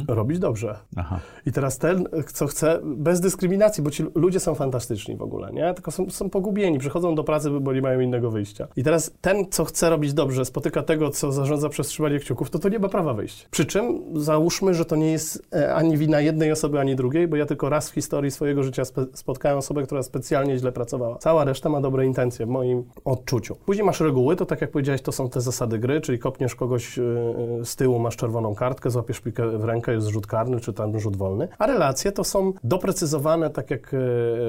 Robić 0.07 0.39
dobrze. 0.39 0.75
Aha. 0.95 1.08
I 1.45 1.51
teraz 1.51 1.77
ten, 1.77 2.07
co 2.33 2.47
chce, 2.47 2.79
bez 2.83 3.19
dyskryminacji, 3.19 3.83
bo 3.83 3.91
ci 3.91 4.03
ludzie 4.15 4.39
są 4.39 4.55
fantastyczni 4.55 5.17
w 5.17 5.21
ogóle, 5.21 5.51
nie? 5.51 5.73
Tylko 5.73 5.91
są, 5.91 6.09
są 6.09 6.29
pogubieni, 6.29 6.79
przychodzą 6.79 7.15
do 7.15 7.23
pracy, 7.23 7.49
bo 7.49 7.73
nie 7.73 7.81
mają 7.81 7.99
innego 7.99 8.31
wyjścia. 8.31 8.67
I 8.75 8.83
teraz 8.83 9.11
ten, 9.21 9.45
co 9.51 9.65
chce 9.65 9.89
robić 9.89 10.13
dobrze, 10.13 10.45
spotyka 10.45 10.83
tego, 10.83 11.09
co 11.09 11.31
zarządza 11.31 11.69
przez 11.69 11.97
kciuków, 12.21 12.49
to 12.49 12.59
to 12.59 12.69
nie 12.69 12.79
ma 12.79 12.89
prawa 12.89 13.13
wyjść. 13.13 13.47
Przy 13.51 13.65
czym 13.65 14.01
załóżmy, 14.13 14.73
że 14.73 14.85
to 14.85 14.95
nie 14.95 15.11
jest 15.11 15.47
e, 15.53 15.75
ani 15.75 15.97
wina 15.97 16.21
jednej 16.21 16.51
osoby, 16.51 16.79
ani 16.79 16.95
drugiej, 16.95 17.27
bo 17.27 17.35
ja 17.35 17.45
tylko 17.45 17.69
raz 17.69 17.89
w 17.89 17.93
historii 17.93 18.31
swojego 18.31 18.63
życia 18.63 18.83
spotkałem 19.13 19.57
osobę, 19.57 19.83
która 19.83 20.03
specjalnie 20.03 20.57
źle 20.57 20.71
pracowała. 20.71 21.17
Cała 21.17 21.45
reszta 21.45 21.69
ma 21.69 21.81
dobre 21.81 22.05
intencje 22.05 22.45
w 22.45 22.49
moim 22.49 22.83
odczuciu. 23.05 23.55
Później 23.55 23.85
masz 23.85 23.99
reguły, 23.99 24.35
to 24.35 24.45
tak 24.45 24.61
jak 24.61 24.71
powiedziałeś, 24.71 25.01
to 25.01 25.11
są 25.11 25.29
te 25.29 25.41
zasady 25.41 25.79
gry, 25.79 26.01
czyli 26.01 26.19
kopniesz 26.19 26.55
kogoś 26.55 26.99
e, 26.99 27.01
e, 27.01 27.65
z 27.65 27.75
tyłu, 27.75 27.99
masz 27.99 28.15
czerwoną 28.15 28.55
kartkę, 28.55 28.89
złapiesz 28.89 29.19
piłkę 29.19 29.57
w 29.57 29.63
rękę, 29.63 29.93
jest 29.93 30.07
rzut 30.07 30.27
karny, 30.27 30.59
czy 30.59 30.73
tam 30.73 30.91
rzut 30.99 31.17
wolny. 31.17 31.47
A 31.57 31.67
relacje 31.67 32.11
to 32.11 32.23
są 32.23 32.53
doprecyzowane, 32.63 33.49
tak 33.49 33.71
jak 33.71 33.93
e, 33.93 33.97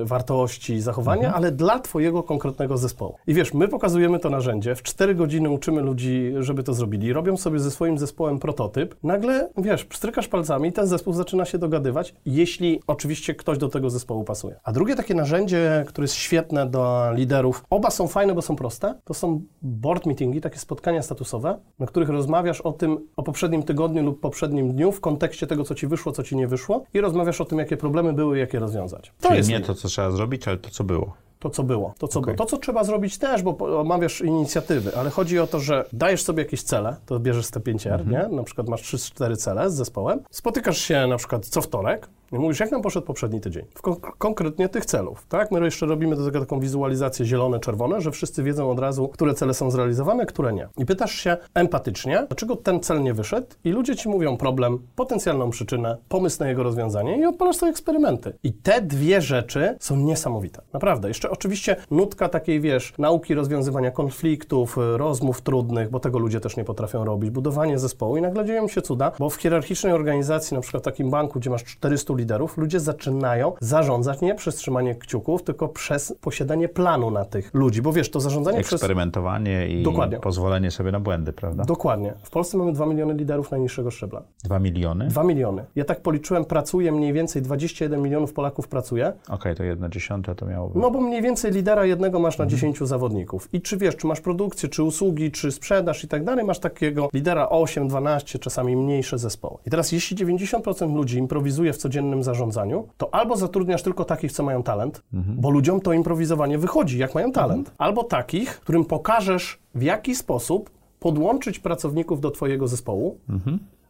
wartości, 0.05 0.81
zachowania, 0.81 1.35
ale 1.35 1.53
dla 1.53 1.79
twojego 1.79 2.23
konkretnego 2.23 2.77
zespołu. 2.77 3.17
I 3.27 3.35
wiesz, 3.35 3.55
my 3.55 3.69
pokazujemy 3.69 4.19
to 4.19 4.31
narzędzie, 4.31 4.75
w 4.75 4.83
4 4.83 5.15
godziny 5.15 5.51
uczymy 5.51 5.81
ludzi, 5.81 6.33
żeby 6.39 6.63
to 6.63 6.75
zrobili, 6.75 7.13
robią 7.13 7.37
sobie 7.37 7.59
ze 7.59 7.71
swoim 7.71 7.99
zespołem 7.99 8.39
prototyp, 8.39 8.95
nagle, 9.03 9.49
wiesz, 9.59 9.85
pstrykasz 9.85 10.29
palcami 10.29 10.69
i 10.69 10.73
ten 10.73 10.87
zespół 10.87 11.13
zaczyna 11.13 11.45
się 11.45 11.59
dogadywać, 11.59 12.15
jeśli 12.27 12.81
oczywiście 12.87 13.35
ktoś 13.35 13.59
do 13.59 13.69
tego 13.69 13.91
zespołu 13.91 14.25
pasuje. 14.25 14.57
A 14.65 14.73
drugie 14.73 14.97
takie 14.97 15.15
narzędzie, 15.15 15.85
które 15.89 16.05
jest 16.05 16.15
świetne 16.15 16.67
do 16.67 17.13
liderów, 17.15 17.65
oba 17.71 17.91
są 17.91 18.09
fajne, 18.09 18.35
bo 18.35 18.43
są 18.43 18.57
proste, 18.57 18.95
to 19.05 19.15
są 19.15 19.43
board 19.63 20.07
meetingi, 20.07 20.41
takie 20.41 20.59
spotkania 20.59 21.03
statusowe, 21.03 21.59
na 21.79 21.87
których 21.87 22.09
rozmawiasz 22.09 22.61
o 22.61 22.73
tym, 22.73 23.09
o 23.17 23.23
poprzednim 23.23 23.63
tygodniu 23.63 24.03
lub 24.03 24.21
poprzednim 24.21 24.73
dniu 24.73 24.93
w 24.93 25.01
kontekście 25.01 25.47
tego, 25.47 25.65
co 25.65 25.75
ci 25.75 25.87
wyszło, 25.87 26.13
co 26.13 26.23
ci 26.23 26.37
nie 26.37 26.40
wyszło 26.49 26.85
i 26.95 27.01
rozmawiasz 27.01 27.41
o 27.41 27.45
tym, 27.45 27.59
jakie 27.59 27.77
problemy 27.77 28.13
były, 28.13 28.39
jak 28.39 28.55
je 28.55 28.61
rozwiązać. 28.61 29.13
To 29.21 29.29
Czyli 29.29 29.39
jest 29.39 29.51
nie 29.51 29.61
to, 29.61 29.75
co 29.75 29.89
trzeba 29.89 30.11
zrobić, 30.11 30.49
ale 30.49 30.59
to, 30.59 30.71
co 30.71 30.85
było. 30.85 31.15
To, 31.41 31.51
co 31.51 31.63
było. 31.63 31.95
To, 31.99 32.09
co 32.09 32.21
było. 32.21 32.37
To, 32.37 32.47
co 32.47 32.57
trzeba 32.57 32.85
zrobić 32.85 33.19
też, 33.19 33.43
bo 33.43 33.81
omawiasz 33.81 34.21
inicjatywy, 34.21 34.97
ale 34.97 35.11
chodzi 35.11 35.39
o 35.39 35.47
to, 35.47 35.61
że 35.61 35.85
dajesz 35.93 36.23
sobie 36.23 36.43
jakieś 36.43 36.63
cele, 36.63 36.97
to 37.07 37.21
bierzesz 37.21 37.51
te 37.51 37.61
5R, 37.61 38.07
nie? 38.07 38.37
Na 38.37 38.43
przykład 38.43 38.69
masz 38.69 38.83
3-4 38.83 39.37
cele 39.37 39.71
z 39.71 39.75
zespołem, 39.75 40.21
spotykasz 40.31 40.79
się 40.79 41.07
na 41.07 41.17
przykład 41.17 41.47
co 41.47 41.61
wtorek 41.61 42.09
i 42.33 42.39
mówisz, 42.39 42.61
jak 42.61 42.71
nam 42.71 42.83
poszedł 42.83 43.07
poprzedni 43.07 43.41
tydzień? 43.41 43.65
W 43.75 43.83
kon- 43.83 43.97
konkretnie 44.19 44.69
tych 44.69 44.87
celów, 44.87 45.27
tak? 45.29 45.51
My 45.51 45.61
jeszcze 45.65 45.87
robimy 45.87 46.17
do 46.17 46.25
tego 46.25 46.41
taką 46.41 46.61
wizualizację 46.61 47.27
zielone-czerwone, 47.27 48.01
że 48.01 48.11
wszyscy 48.11 48.43
wiedzą 48.43 48.71
od 48.71 48.79
razu, 48.79 49.09
które 49.09 49.35
cele 49.35 49.55
są 49.55 49.71
zrealizowane, 49.71 50.27
które 50.27 50.53
nie. 50.53 50.69
I 50.79 50.87
pytasz 50.87 51.13
się 51.15 51.37
empatycznie, 51.55 52.25
dlaczego 52.29 52.57
ten 52.57 52.81
cel 52.81 53.03
nie 53.03 53.15
wyszedł 53.15 53.47
i 53.65 53.71
ludzie 53.71 53.97
ci 53.97 54.09
mówią 54.09 54.37
problem, 54.37 54.79
potencjalną 54.97 55.51
przyczynę, 55.51 55.97
pomysł 56.09 56.41
na 56.41 56.49
jego 56.49 56.63
rozwiązanie 56.63 57.19
i 57.19 57.25
odpalasz 57.27 57.57
sobie 57.57 57.71
eksperymenty. 57.71 58.33
I 58.43 58.53
te 58.53 58.83
dwie 58.83 59.21
rzeczy 59.21 59.77
są 59.81 59.97
niesamowite. 59.97 60.63
Naprawdę. 60.73 61.09
Jeszcze 61.09 61.30
oczywiście 61.31 61.77
nutka 61.91 62.29
takiej, 62.29 62.61
wiesz, 62.61 62.93
nauki 62.99 63.35
rozwiązywania 63.35 63.91
konfliktów, 63.91 64.79
y, 64.79 64.99
rozmów 64.99 65.41
trudnych, 65.43 65.91
bo 65.91 66.01
tego 66.01 66.19
ludzie 66.19 66.41
też 66.41 66.57
nie 66.57 66.65
potrafią 66.65 67.05
robić, 67.05 67.31
budowanie 67.31 67.79
zespołu 67.79 68.17
i 68.17 68.21
nagle 68.21 68.45
dzieją 68.45 68.69
się 68.69 68.83
cuda, 68.83 69.13
bo 69.19 69.31
w 69.31 69.35
hierarchicznej 69.37 69.93
organizacji, 69.93 70.55
na 70.55 70.61
przykład 70.61 70.83
w 70.83 70.85
takim 70.85 71.11
banku, 71.11 71.41
gdzie 71.41 71.51
masz 71.51 71.65
400 71.65 72.15
liderów, 72.15 72.57
ludzie 72.59 72.81
zaczynają 72.81 73.53
zarządzać 73.61 74.21
nie 74.21 74.35
przez 74.35 74.55
trzymanie 74.55 74.95
kciuków, 74.95 75.43
tylko 75.43 75.69
przez 75.69 76.15
posiadanie 76.21 76.69
planu 76.69 77.11
na 77.11 77.25
tych 77.25 77.55
ludzi, 77.55 77.83
bo 77.83 77.93
wiesz, 77.93 78.11
to 78.11 78.21
zarządzanie 78.21 78.61
przez... 78.61 78.73
Eksperymentowanie 78.73 79.69
i 79.69 79.83
Dokładnie. 79.83 80.19
pozwolenie 80.19 80.71
sobie 80.71 80.93
na 80.93 81.01
błędy, 81.01 81.33
prawda? 81.33 81.65
Dokładnie. 81.65 82.15
W 82.23 82.31
Polsce 82.31 82.59
mamy 82.59 82.73
2 82.73 82.87
miliony 82.87 83.15
liderów 83.15 83.51
najniższego 83.51 83.91
szczebla. 83.91 84.23
Dwa 84.45 84.59
miliony? 84.59 85.09
2 85.09 85.25
miliony. 85.25 85.65
Ja 85.77 85.85
tak 85.85 86.03
policzyłem, 86.03 86.45
pracuje 86.45 86.93
mniej 86.93 87.13
więcej 87.13 87.43
21 87.43 88.03
milionów 88.03 88.33
Polaków 88.33 88.69
pracuje, 88.69 89.13
Okej, 89.29 89.57
to 89.57 89.65
jedna 89.65 89.89
dziesiąta 89.89 90.35
to 90.35 90.47
miało 90.47 90.69
być. 90.69 90.83
No 90.83 90.91
bo 90.91 91.01
mniej 91.01 91.20
więcej 91.23 91.53
lidera 91.53 91.85
jednego 91.85 92.19
masz 92.21 92.39
na 92.39 92.45
Mhm. 92.45 92.59
10 92.61 92.79
zawodników. 92.89 93.49
I 93.53 93.61
czy 93.61 93.77
wiesz, 93.77 93.97
czy 93.97 94.07
masz 94.07 94.21
produkcję, 94.21 94.69
czy 94.69 94.83
usługi, 94.83 95.31
czy 95.31 95.53
sprzedaż 95.53 96.05
i 96.05 96.09
tak 96.09 96.25
dalej, 96.25 96.45
masz 96.45 96.59
takiego 96.59 97.09
lidera 97.15 97.49
8, 97.49 97.89
12, 97.89 98.39
czasami 98.39 98.77
mniejsze 98.77 99.19
zespoły. 99.19 99.57
I 99.67 99.71
teraz 99.71 99.93
jeśli 99.93 100.17
90% 100.17 100.95
ludzi 100.97 101.19
improwizuje 101.19 101.73
w 101.73 101.77
codziennym 101.77 102.23
zarządzaniu, 102.23 102.89
to 102.97 103.15
albo 103.15 103.37
zatrudniasz 103.37 103.83
tylko 103.83 104.05
takich, 104.05 104.33
co 104.33 104.43
mają 104.43 104.63
talent, 104.63 105.03
Mhm. 105.15 105.37
bo 105.41 105.51
ludziom 105.51 105.81
to 105.81 105.93
improwizowanie 105.93 106.59
wychodzi, 106.59 106.99
jak 106.99 107.15
mają 107.15 107.33
talent. 107.33 107.73
Albo 107.79 108.05
takich, 108.05 108.61
którym 108.61 108.85
pokażesz, 108.85 109.59
w 109.75 109.83
jaki 109.83 110.15
sposób 110.15 110.71
podłączyć 111.01 111.59
pracowników 111.59 112.21
do 112.21 112.31
twojego 112.31 112.69
zespołu 112.69 113.19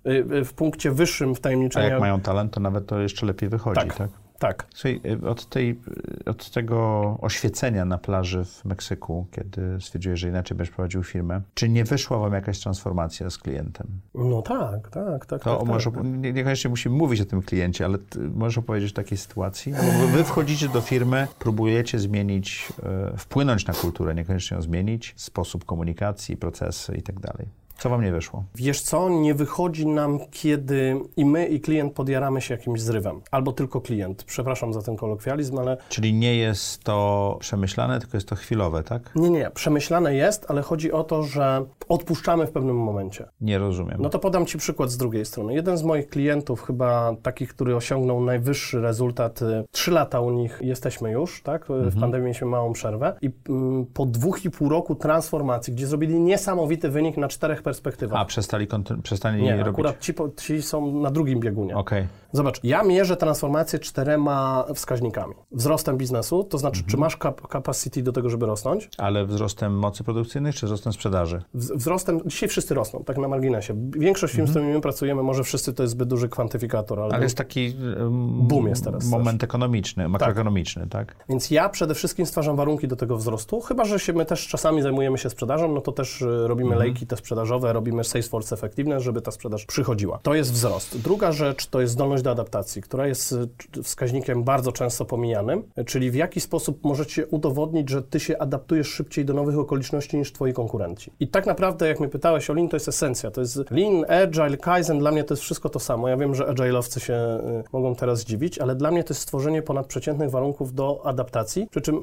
y, 0.07 0.11
y, 0.11 0.45
w 0.45 0.53
punkcie 0.53 0.91
wyższym 0.91 1.24
Mhm. 1.28 1.35
A 1.35 1.39
wtajemniczenia. 1.39 1.89
jak 1.89 2.01
mają 2.01 2.20
talent, 2.20 2.53
to 2.53 2.61
nawet 2.61 2.87
to 2.87 3.01
jeszcze 3.01 3.26
lepiej 3.26 3.49
wychodzi, 3.49 3.81
tak? 3.81 3.95
tak, 3.97 4.11
tak. 4.41 4.66
Słuchaj, 4.74 5.01
y, 5.24 5.28
od, 5.28 5.47
tej, 5.47 5.80
y, 6.20 6.30
od 6.30 6.51
tego 6.51 7.18
oświecenia 7.20 7.84
na 7.84 7.99
plaży 7.99 8.45
w 8.45 8.64
Meksyku, 8.64 9.26
kiedy 9.30 9.80
stwierdziłeś, 9.80 10.20
że 10.20 10.28
inaczej 10.28 10.57
będziesz 10.57 10.74
prowadził 10.74 11.03
firmę, 11.03 11.41
czy 11.55 11.68
nie 11.68 11.84
wyszła 11.84 12.18
wam 12.18 12.32
jakaś 12.32 12.59
transformacja 12.59 13.30
z 13.30 13.38
klientem? 13.38 13.86
No 14.14 14.43
tak, 14.43 14.91
tak, 14.91 15.26
tak. 15.26 15.43
To 15.43 15.57
tak, 15.57 15.68
możesz, 15.68 15.95
tak. 15.95 16.05
nie, 16.05 16.32
niekoniecznie 16.32 16.70
musimy 16.70 16.97
mówić 16.97 17.20
o 17.20 17.24
tym 17.24 17.43
kliencie, 17.43 17.84
ale 17.84 17.99
możesz 18.34 18.59
opowiedzieć 18.59 18.93
o 18.93 18.97
takiej 18.97 19.18
sytuacji? 19.18 19.72
Bo 19.72 20.09
wy 20.09 20.24
wchodzicie 20.24 20.68
do 20.68 20.80
firmy, 20.80 21.26
próbujecie 21.38 21.99
zmienić, 21.99 22.68
e, 22.82 23.16
wpłynąć 23.16 23.66
na 23.66 23.74
kulturę, 23.74 24.14
niekoniecznie 24.14 24.55
ją 24.55 24.62
zmienić, 24.62 25.14
sposób 25.16 25.64
komunikacji, 25.64 26.36
procesy 26.36 26.95
i 26.97 27.03
tak 27.03 27.20
dalej. 27.20 27.60
Co 27.81 27.89
wam 27.91 28.03
nie 28.03 28.12
wyszło? 28.12 28.45
Wiesz 28.55 28.81
co, 28.83 29.09
nie 29.09 29.35
wychodzi 29.35 29.87
nam, 29.87 30.18
kiedy 30.31 31.01
i 31.16 31.24
my, 31.24 31.47
i 31.47 31.61
klient 31.61 31.93
podjaramy 31.93 32.41
się 32.41 32.55
jakimś 32.55 32.81
zrywem. 32.81 33.20
Albo 33.31 33.53
tylko 33.53 33.81
klient. 33.81 34.24
Przepraszam 34.24 34.72
za 34.72 34.83
ten 34.83 34.97
kolokwializm, 34.97 35.59
ale 35.59 35.76
Czyli 35.89 36.14
nie 36.14 36.37
jest 36.37 36.85
to 36.85 37.37
przemyślane, 37.41 38.01
tylko 38.01 38.16
jest 38.16 38.28
to 38.28 38.37
chwilowe, 38.37 38.83
tak? 38.83 39.14
nie, 39.14 39.31
nie, 39.31 39.51
przemyślane 39.51 40.14
jest, 40.14 40.47
ale 40.49 40.62
chodzi 40.62 40.93
o 40.93 41.05
to, 41.05 41.22
że 41.22 41.64
odpuszczamy 41.89 42.47
w 42.47 42.51
pewnym 42.53 42.76
momencie. 42.76 43.28
Nie 43.41 43.59
rozumiem. 43.59 43.97
No 44.03 44.09
to 44.09 44.18
podam 44.18 44.47
Ci 44.47 44.59
przykład 44.59 44.91
z 44.91 44.97
drugiej 44.97 45.24
strony. 45.24 45.55
Jeden 45.55 45.76
z 45.76 45.83
moich 45.83 46.09
klientów, 46.09 46.62
chyba 46.62 47.14
takich, 47.22 47.49
który 47.55 47.76
osiągnął 47.76 48.24
najwyższy 48.24 48.81
rezultat, 48.81 49.43
y, 49.43 49.64
trzy 49.70 49.91
lata 49.91 50.20
u 50.20 50.31
nich 50.31 50.59
jesteśmy 50.62 51.11
już, 51.11 51.43
tak? 51.43 51.62
Y, 51.70 51.91
W 51.91 52.01
pandemii 52.01 52.24
mieliśmy 52.24 52.47
małą 52.47 52.72
przerwę 52.72 53.16
i 53.22 53.31
mm, 53.49 53.87
po 53.87 54.07
dwóch 54.07 54.45
i 54.45 54.51
pół 54.51 54.68
roku 54.68 54.95
transformacji, 54.95 55.72
gdzie 55.72 55.87
zrobili 55.87 56.20
niesamowity 56.20 56.89
wynik 56.91 57.16
na 57.16 57.28
czterech 57.28 57.62
perspektywach. 57.71 58.21
A, 58.21 58.25
przestali, 58.25 58.66
przestali 59.03 59.43
nie, 59.43 59.51
robić? 59.51 59.68
akurat 59.68 60.01
ci, 60.01 60.14
ci 60.37 60.62
są 60.62 61.01
na 61.01 61.11
drugim 61.11 61.41
biegunie. 61.41 61.77
Okej. 61.77 62.07
Zobacz, 62.33 62.61
ja 62.64 62.83
mierzę 62.83 63.16
transformację 63.16 63.79
czterema 63.79 64.64
wskaźnikami. 64.75 65.35
Wzrostem 65.53 65.97
biznesu, 65.97 66.45
to 66.45 66.59
znaczy, 66.59 66.83
czy 66.87 66.97
masz 66.97 67.18
capacity 67.53 68.03
do 68.03 68.12
tego, 68.12 68.31
żeby 68.31 68.47
rosnąć? 68.47 68.89
Ale 68.99 69.27
wzrostem 69.27 69.79
mocy 69.79 70.05
produkcyjnych, 70.05 70.55
czy 70.55 70.66
wzrostem 70.66 70.93
sprzedaży? 70.93 71.43
Wzrostem, 71.55 72.21
dzisiaj 72.27 72.49
wszyscy 72.49 72.75
rosną, 72.75 73.05
tak 73.05 73.18
na 73.18 73.29
marginesie. 73.29 73.91
Większość 73.91 74.35
firm, 74.35 74.47
z 74.47 74.51
którymi 74.51 74.73
my 74.73 74.81
pracujemy, 74.81 75.23
może 75.23 75.45
wszyscy 75.45 75.75
to 75.75 75.83
jest 75.83 75.93
zbyt 75.93 76.09
duży 76.09 76.29
kwantyfikator, 76.29 77.01
ale, 77.01 77.14
Ale 77.14 77.23
jest 77.23 77.37
taki 77.37 77.75
um, 78.01 78.49
Boom 78.49 78.68
jest 78.68 78.85
teraz 78.85 79.07
moment 79.07 79.45
ekonomiczny, 79.45 80.09
makroekonomiczny, 80.09 80.87
tak? 80.87 81.16
Więc 81.29 81.51
ja 81.51 81.68
przede 81.68 81.95
wszystkim 81.95 82.27
stwarzam 82.27 82.57
warunki 82.57 82.89
do 82.89 82.97
tego 82.97 83.16
wzrostu, 83.16 83.61
chyba 83.61 83.85
że 83.85 83.99
się 83.99 84.12
my 84.12 84.25
też 84.25 84.49
czasami 84.49 84.83
zajmujemy 84.83 85.18
się 85.18 85.31
sprzedażą, 85.31 85.73
no 85.75 85.81
to 85.81 85.93
też 85.93 86.23
y, 86.23 86.49
robimy 86.49 86.77
lejki 86.77 87.07
te 87.07 87.16
sprzedażowe, 87.16 87.60
robimy 87.61 88.05
Salesforce 88.05 88.55
Effectiveness, 88.55 89.03
żeby 89.03 89.21
ta 89.23 89.31
sprzedaż 89.31 89.67
przychodziła. 89.67 90.19
To 90.23 90.35
jest 90.35 90.53
wzrost. 90.53 90.99
Druga 90.99 91.33
rzecz 91.33 91.67
to 91.67 91.81
jest 91.81 91.93
zdolność 91.93 92.23
do 92.23 92.31
adaptacji, 92.31 92.83
która 92.83 93.07
jest 93.07 93.29
c- 93.29 93.83
wskaźnikiem 93.83 94.45
bardzo 94.45 94.73
często 94.73 95.05
pomijanym, 95.05 95.63
y, 95.79 95.85
czyli 95.85 96.11
w 96.11 96.15
jaki 96.15 96.41
sposób 96.41 96.85
możecie 96.85 97.27
udowodnić, 97.27 97.91
że 97.91 98.03
ty 98.03 98.21
się 98.21 98.39
adaptujesz 98.39 98.89
szybciej 98.89 99.25
do 99.25 99.35
nowych 99.35 99.59
okoliczności 99.59 100.17
niż 100.17 100.33
twoi 100.33 100.53
konkurenci. 100.53 101.13
I 101.21 101.29
tak 101.29 101.47
naprawdę, 101.47 101.89
jak 101.89 102.01
mnie 102.01 102.09
pytałeś 102.09 102.51
o 102.51 102.53
Lean, 102.55 102.69
to 102.69 102.77
jest 102.77 102.89
esencja. 102.89 103.31
To 103.31 103.41
jest 103.41 103.71
Lean, 103.71 104.05
Agile, 104.09 104.57
Kaizen, 104.57 104.99
dla 104.99 105.11
mnie 105.13 105.25
to 105.25 105.35
jest 105.35 105.43
wszystko 105.43 105.69
to 105.69 105.79
samo. 105.81 106.09
Ja 106.09 106.17
wiem, 106.17 106.35
że 106.35 106.45
Agile'owcy 106.45 106.99
się 107.01 107.15
y, 107.15 107.73
mogą 107.73 107.95
teraz 107.95 108.19
zdziwić, 108.19 108.59
ale 108.59 108.75
dla 108.75 108.91
mnie 108.91 109.05
to 109.05 109.15
jest 109.15 109.23
stworzenie 109.23 109.63
ponadprzeciętnych 109.63 110.31
warunków 110.31 110.75
do 110.75 111.03
adaptacji, 111.05 111.67
przy 111.71 111.81
czym 111.81 112.01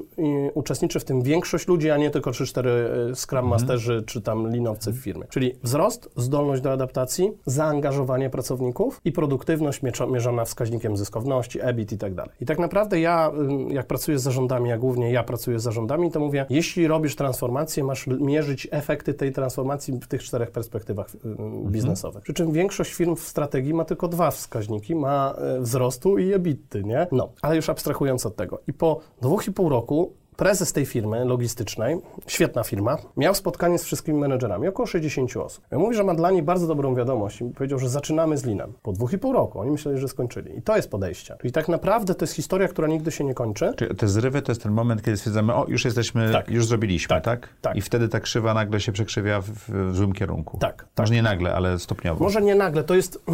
uczestniczy 0.54 1.00
w 1.00 1.04
tym 1.04 1.22
większość 1.22 1.68
ludzi, 1.68 1.90
a 1.90 1.96
nie 1.96 2.10
tylko 2.10 2.30
3-4 2.30 2.66
y, 2.66 3.14
Scrum 3.16 3.46
Masterzy 3.48 4.02
czy 4.06 4.20
tam 4.20 4.46
Leanowcy 4.50 4.92
w 4.92 4.96
firmie. 4.96 5.24
Czyli 5.38 5.54
wzrost, 5.62 6.10
zdolność 6.16 6.62
do 6.62 6.72
adaptacji, 6.72 7.32
zaangażowanie 7.46 8.30
pracowników 8.30 9.00
i 9.04 9.12
produktywność 9.12 9.82
mierzona 10.10 10.44
wskaźnikiem 10.44 10.96
zyskowności, 10.96 11.58
EBIT 11.62 11.92
i 11.92 11.98
tak 11.98 12.14
dalej. 12.14 12.32
I 12.40 12.46
tak 12.46 12.58
naprawdę 12.58 13.00
ja, 13.00 13.32
jak 13.68 13.86
pracuję 13.86 14.18
z 14.18 14.22
zarządami, 14.22 14.72
a 14.72 14.78
głównie 14.78 15.12
ja 15.12 15.22
pracuję 15.22 15.58
z 15.58 15.62
zarządami, 15.62 16.10
to 16.10 16.20
mówię, 16.20 16.46
jeśli 16.50 16.86
robisz 16.86 17.16
transformację, 17.16 17.84
masz 17.84 18.06
mierzyć 18.06 18.68
efekty 18.70 19.14
tej 19.14 19.32
transformacji 19.32 19.94
w 19.94 20.06
tych 20.06 20.22
czterech 20.22 20.50
perspektywach 20.50 21.06
mhm. 21.24 21.72
biznesowych. 21.72 22.22
Przy 22.22 22.34
czym 22.34 22.52
większość 22.52 22.94
firm 22.94 23.16
w 23.16 23.20
strategii 23.20 23.74
ma 23.74 23.84
tylko 23.84 24.08
dwa 24.08 24.30
wskaźniki, 24.30 24.94
ma 24.94 25.34
e, 25.38 25.60
wzrostu 25.60 26.18
i 26.18 26.32
EBITDA, 26.32 26.78
nie? 26.78 27.06
No, 27.12 27.32
ale 27.42 27.56
już 27.56 27.68
abstrahując 27.68 28.26
od 28.26 28.36
tego. 28.36 28.60
I 28.68 28.72
po 28.72 29.00
dwóch 29.20 29.48
i 29.48 29.52
pół 29.52 29.68
roku 29.68 30.12
prezes 30.38 30.72
tej 30.72 30.86
firmy 30.86 31.24
logistycznej, 31.24 31.98
świetna 32.26 32.64
firma, 32.64 32.96
miał 33.16 33.34
spotkanie 33.34 33.78
z 33.78 33.84
wszystkimi 33.84 34.18
menedżerami, 34.18 34.68
około 34.68 34.86
60 34.86 35.36
osób. 35.36 35.64
Ja 35.70 35.78
mówi, 35.78 35.96
że 35.96 36.04
ma 36.04 36.14
dla 36.14 36.30
nich 36.30 36.44
bardzo 36.44 36.66
dobrą 36.66 36.94
wiadomość 36.94 37.40
i 37.40 37.44
powiedział, 37.44 37.78
że 37.78 37.88
zaczynamy 37.88 38.38
z 38.38 38.44
linem. 38.44 38.72
Po 38.82 38.92
dwóch 38.92 39.12
i 39.12 39.18
pół 39.18 39.32
roku. 39.32 39.60
Oni 39.60 39.70
myśleli, 39.70 39.98
że 39.98 40.08
skończyli. 40.08 40.58
I 40.58 40.62
to 40.62 40.76
jest 40.76 40.90
podejście. 40.90 41.36
Czyli 41.40 41.52
tak 41.52 41.68
naprawdę 41.68 42.14
to 42.14 42.24
jest 42.24 42.34
historia, 42.34 42.68
która 42.68 42.88
nigdy 42.88 43.10
się 43.10 43.24
nie 43.24 43.34
kończy. 43.34 43.72
Czyli 43.76 43.96
te 43.96 44.08
zrywy 44.08 44.42
to 44.42 44.52
jest 44.52 44.62
ten 44.62 44.72
moment, 44.72 45.02
kiedy 45.02 45.16
stwierdzamy, 45.16 45.54
o, 45.54 45.66
już 45.68 45.84
jesteśmy, 45.84 46.32
tak. 46.32 46.48
już 46.48 46.66
zrobiliśmy, 46.66 47.08
tak, 47.08 47.24
tak? 47.24 47.48
tak? 47.60 47.76
I 47.76 47.80
wtedy 47.80 48.08
ta 48.08 48.20
krzywa 48.20 48.54
nagle 48.54 48.80
się 48.80 48.92
przekrzywia 48.92 49.40
w, 49.40 49.50
w 49.50 49.96
złym 49.96 50.12
kierunku. 50.12 50.58
Tak, 50.58 50.76
tak. 50.76 50.88
Może 50.98 51.14
nie 51.14 51.22
nagle, 51.22 51.54
ale 51.54 51.78
stopniowo. 51.78 52.24
Może 52.24 52.42
nie 52.42 52.54
nagle. 52.54 52.84
To 52.84 52.94
jest... 52.94 53.18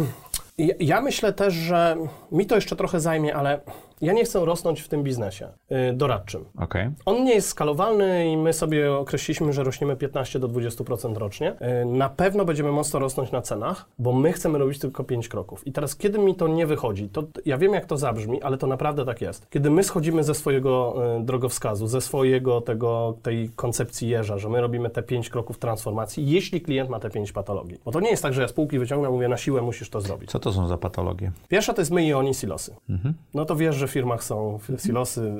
Ja 0.79 1.01
myślę 1.01 1.33
też, 1.33 1.53
że 1.53 1.97
mi 2.31 2.45
to 2.45 2.55
jeszcze 2.55 2.75
trochę 2.75 2.99
zajmie, 2.99 3.35
ale 3.35 3.61
ja 4.01 4.13
nie 4.13 4.25
chcę 4.25 4.45
rosnąć 4.45 4.81
w 4.81 4.87
tym 4.87 5.03
biznesie 5.03 5.47
y, 5.89 5.93
doradczym. 5.93 6.45
Okay. 6.57 6.93
On 7.05 7.23
nie 7.23 7.33
jest 7.33 7.47
skalowalny 7.47 8.31
i 8.31 8.37
my 8.37 8.53
sobie 8.53 8.93
określiliśmy, 8.93 9.53
że 9.53 9.63
rośniemy 9.63 9.95
15 9.95 10.39
do 10.39 10.49
20% 10.49 11.17
rocznie. 11.17 11.55
Y, 11.81 11.85
na 11.85 12.09
pewno 12.09 12.45
będziemy 12.45 12.71
mocno 12.71 12.99
rosnąć 12.99 13.31
na 13.31 13.41
cenach, 13.41 13.85
bo 13.99 14.13
my 14.13 14.33
chcemy 14.33 14.57
robić 14.57 14.79
tylko 14.79 15.03
5 15.03 15.27
kroków. 15.27 15.67
I 15.67 15.71
teraz, 15.71 15.95
kiedy 15.95 16.19
mi 16.19 16.35
to 16.35 16.47
nie 16.47 16.67
wychodzi, 16.67 17.09
to 17.09 17.23
ja 17.45 17.57
wiem, 17.57 17.73
jak 17.73 17.85
to 17.85 17.97
zabrzmi, 17.97 18.41
ale 18.41 18.57
to 18.57 18.67
naprawdę 18.67 19.05
tak 19.05 19.21
jest. 19.21 19.49
Kiedy 19.49 19.69
my 19.69 19.83
schodzimy 19.83 20.23
ze 20.23 20.35
swojego 20.35 20.95
y, 21.19 21.23
drogowskazu, 21.23 21.87
ze 21.87 22.01
swojego 22.01 22.61
tego, 22.61 23.17
tej 23.21 23.49
koncepcji 23.49 24.09
jeża, 24.09 24.37
że 24.37 24.49
my 24.49 24.61
robimy 24.61 24.89
te 24.89 25.03
5 25.03 25.29
kroków 25.29 25.59
transformacji, 25.59 26.29
jeśli 26.29 26.61
klient 26.61 26.89
ma 26.89 26.99
te 26.99 27.09
5 27.09 27.31
patologii. 27.31 27.77
Bo 27.85 27.91
to 27.91 27.99
nie 27.99 28.09
jest 28.09 28.23
tak, 28.23 28.33
że 28.33 28.41
ja 28.41 28.47
spółki 28.47 28.79
wyciągnę, 28.79 29.09
mówię, 29.09 29.27
na 29.27 29.37
siłę 29.37 29.61
musisz 29.61 29.89
to 29.89 30.01
zrobić. 30.01 30.31
Co 30.31 30.39
to 30.39 30.53
są 30.53 30.67
za 30.67 30.77
patologie? 30.77 31.31
Pierwsza 31.47 31.73
to 31.73 31.81
jest 31.81 31.91
my 31.91 32.05
i 32.05 32.13
oni 32.13 32.33
silosy. 32.33 32.75
Mhm. 32.89 33.13
No 33.33 33.45
to 33.45 33.55
wiesz, 33.55 33.75
że 33.75 33.84
w 33.87 33.91
firmach 33.91 34.23
są 34.23 34.59
silosy, 34.77 35.33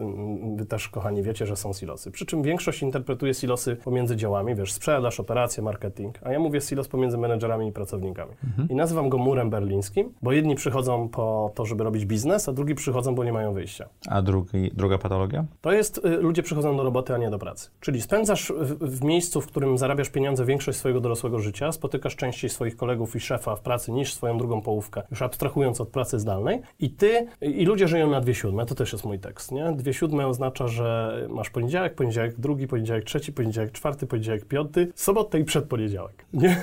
wy 0.55 0.65
też, 0.65 0.89
kochani, 0.89 1.23
wiecie, 1.23 1.45
że 1.45 1.55
są 1.55 1.73
silosy. 1.73 2.11
Przy 2.11 2.25
czym 2.25 2.43
większość 2.43 2.81
interpretuje 2.81 3.33
silosy 3.33 3.75
pomiędzy 3.75 4.15
działami, 4.15 4.55
wiesz, 4.55 4.73
sprzedaż, 4.73 5.19
operacje, 5.19 5.63
marketing, 5.63 6.19
a 6.23 6.31
ja 6.31 6.39
mówię 6.39 6.61
silos 6.61 6.87
pomiędzy 6.87 7.17
menedżerami 7.17 7.67
i 7.67 7.71
pracownikami. 7.71 8.31
Mhm. 8.43 8.69
I 8.69 8.75
nazywam 8.75 9.09
go 9.09 9.17
murem 9.17 9.49
berlińskim, 9.49 10.13
bo 10.21 10.31
jedni 10.31 10.55
przychodzą 10.55 11.09
po 11.09 11.51
to, 11.55 11.65
żeby 11.65 11.83
robić 11.83 12.05
biznes, 12.05 12.49
a 12.49 12.53
drugi 12.53 12.75
przychodzą, 12.75 13.15
bo 13.15 13.23
nie 13.23 13.33
mają 13.33 13.53
wyjścia. 13.53 13.89
A 14.09 14.21
drugi, 14.21 14.71
druga 14.73 14.97
patologia? 14.97 15.45
To 15.61 15.71
jest, 15.71 16.05
y, 16.05 16.09
ludzie 16.09 16.43
przychodzą 16.43 16.77
do 16.77 16.83
roboty, 16.83 17.13
a 17.13 17.17
nie 17.17 17.29
do 17.29 17.39
pracy. 17.39 17.69
Czyli 17.79 18.01
spędzasz 18.01 18.53
w, 18.59 18.99
w 18.99 19.03
miejscu, 19.03 19.41
w 19.41 19.47
którym 19.47 19.77
zarabiasz 19.77 20.09
pieniądze 20.09 20.45
większość 20.45 20.77
swojego 20.77 21.01
dorosłego 21.01 21.39
życia, 21.39 21.71
spotykasz 21.71 22.15
częściej 22.15 22.49
swoich 22.49 22.75
kolegów 22.75 23.15
i 23.15 23.19
szefa 23.19 23.55
w 23.55 23.61
pracy 23.61 23.91
niż 23.91 24.13
swoją 24.13 24.37
drugą 24.37 24.61
połówkę, 24.61 25.01
już 25.11 25.21
abstrahując 25.21 25.81
od 25.81 25.89
pracy 25.89 26.19
zdalnej 26.19 26.61
i 26.79 26.89
ty, 26.89 27.27
i 27.41 27.65
ludzie 27.65 27.87
żyją 27.87 28.09
na 28.09 28.21
dwie 28.21 28.34
siódme, 28.35 28.65
to 28.65 28.75
też 28.75 28.93
jest 28.93 29.05
mój 29.05 29.19
tekst, 29.19 29.51
nie? 29.51 29.71
Dwie 29.71 29.93
siódme 29.93 30.27
oznacza, 30.27 30.67
że 30.67 31.17
masz 31.29 31.49
poniedziałek, 31.49 31.95
poniedziałek 31.95 32.39
drugi, 32.39 32.67
poniedziałek 32.67 33.03
trzeci, 33.03 33.33
poniedziałek 33.33 33.71
czwarty, 33.71 34.07
poniedziałek 34.07 34.45
piąty, 34.45 34.91
sobotę 34.95 35.39
i 35.39 35.43
przedponiedziałek, 35.43 36.25
nie? 36.33 36.61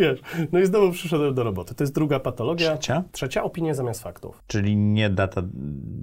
Wiesz, 0.00 0.20
no 0.52 0.58
i 0.58 0.66
znowu 0.66 0.92
przyszedłem 0.92 1.34
do 1.34 1.44
roboty. 1.44 1.74
To 1.74 1.84
jest 1.84 1.94
druga 1.94 2.20
patologia. 2.20 2.76
Trzecia? 2.76 3.04
Trzecia, 3.12 3.42
opinie 3.42 3.74
zamiast 3.74 4.02
faktów. 4.02 4.42
Czyli 4.46 4.76
nie 4.76 5.10
data, 5.10 5.42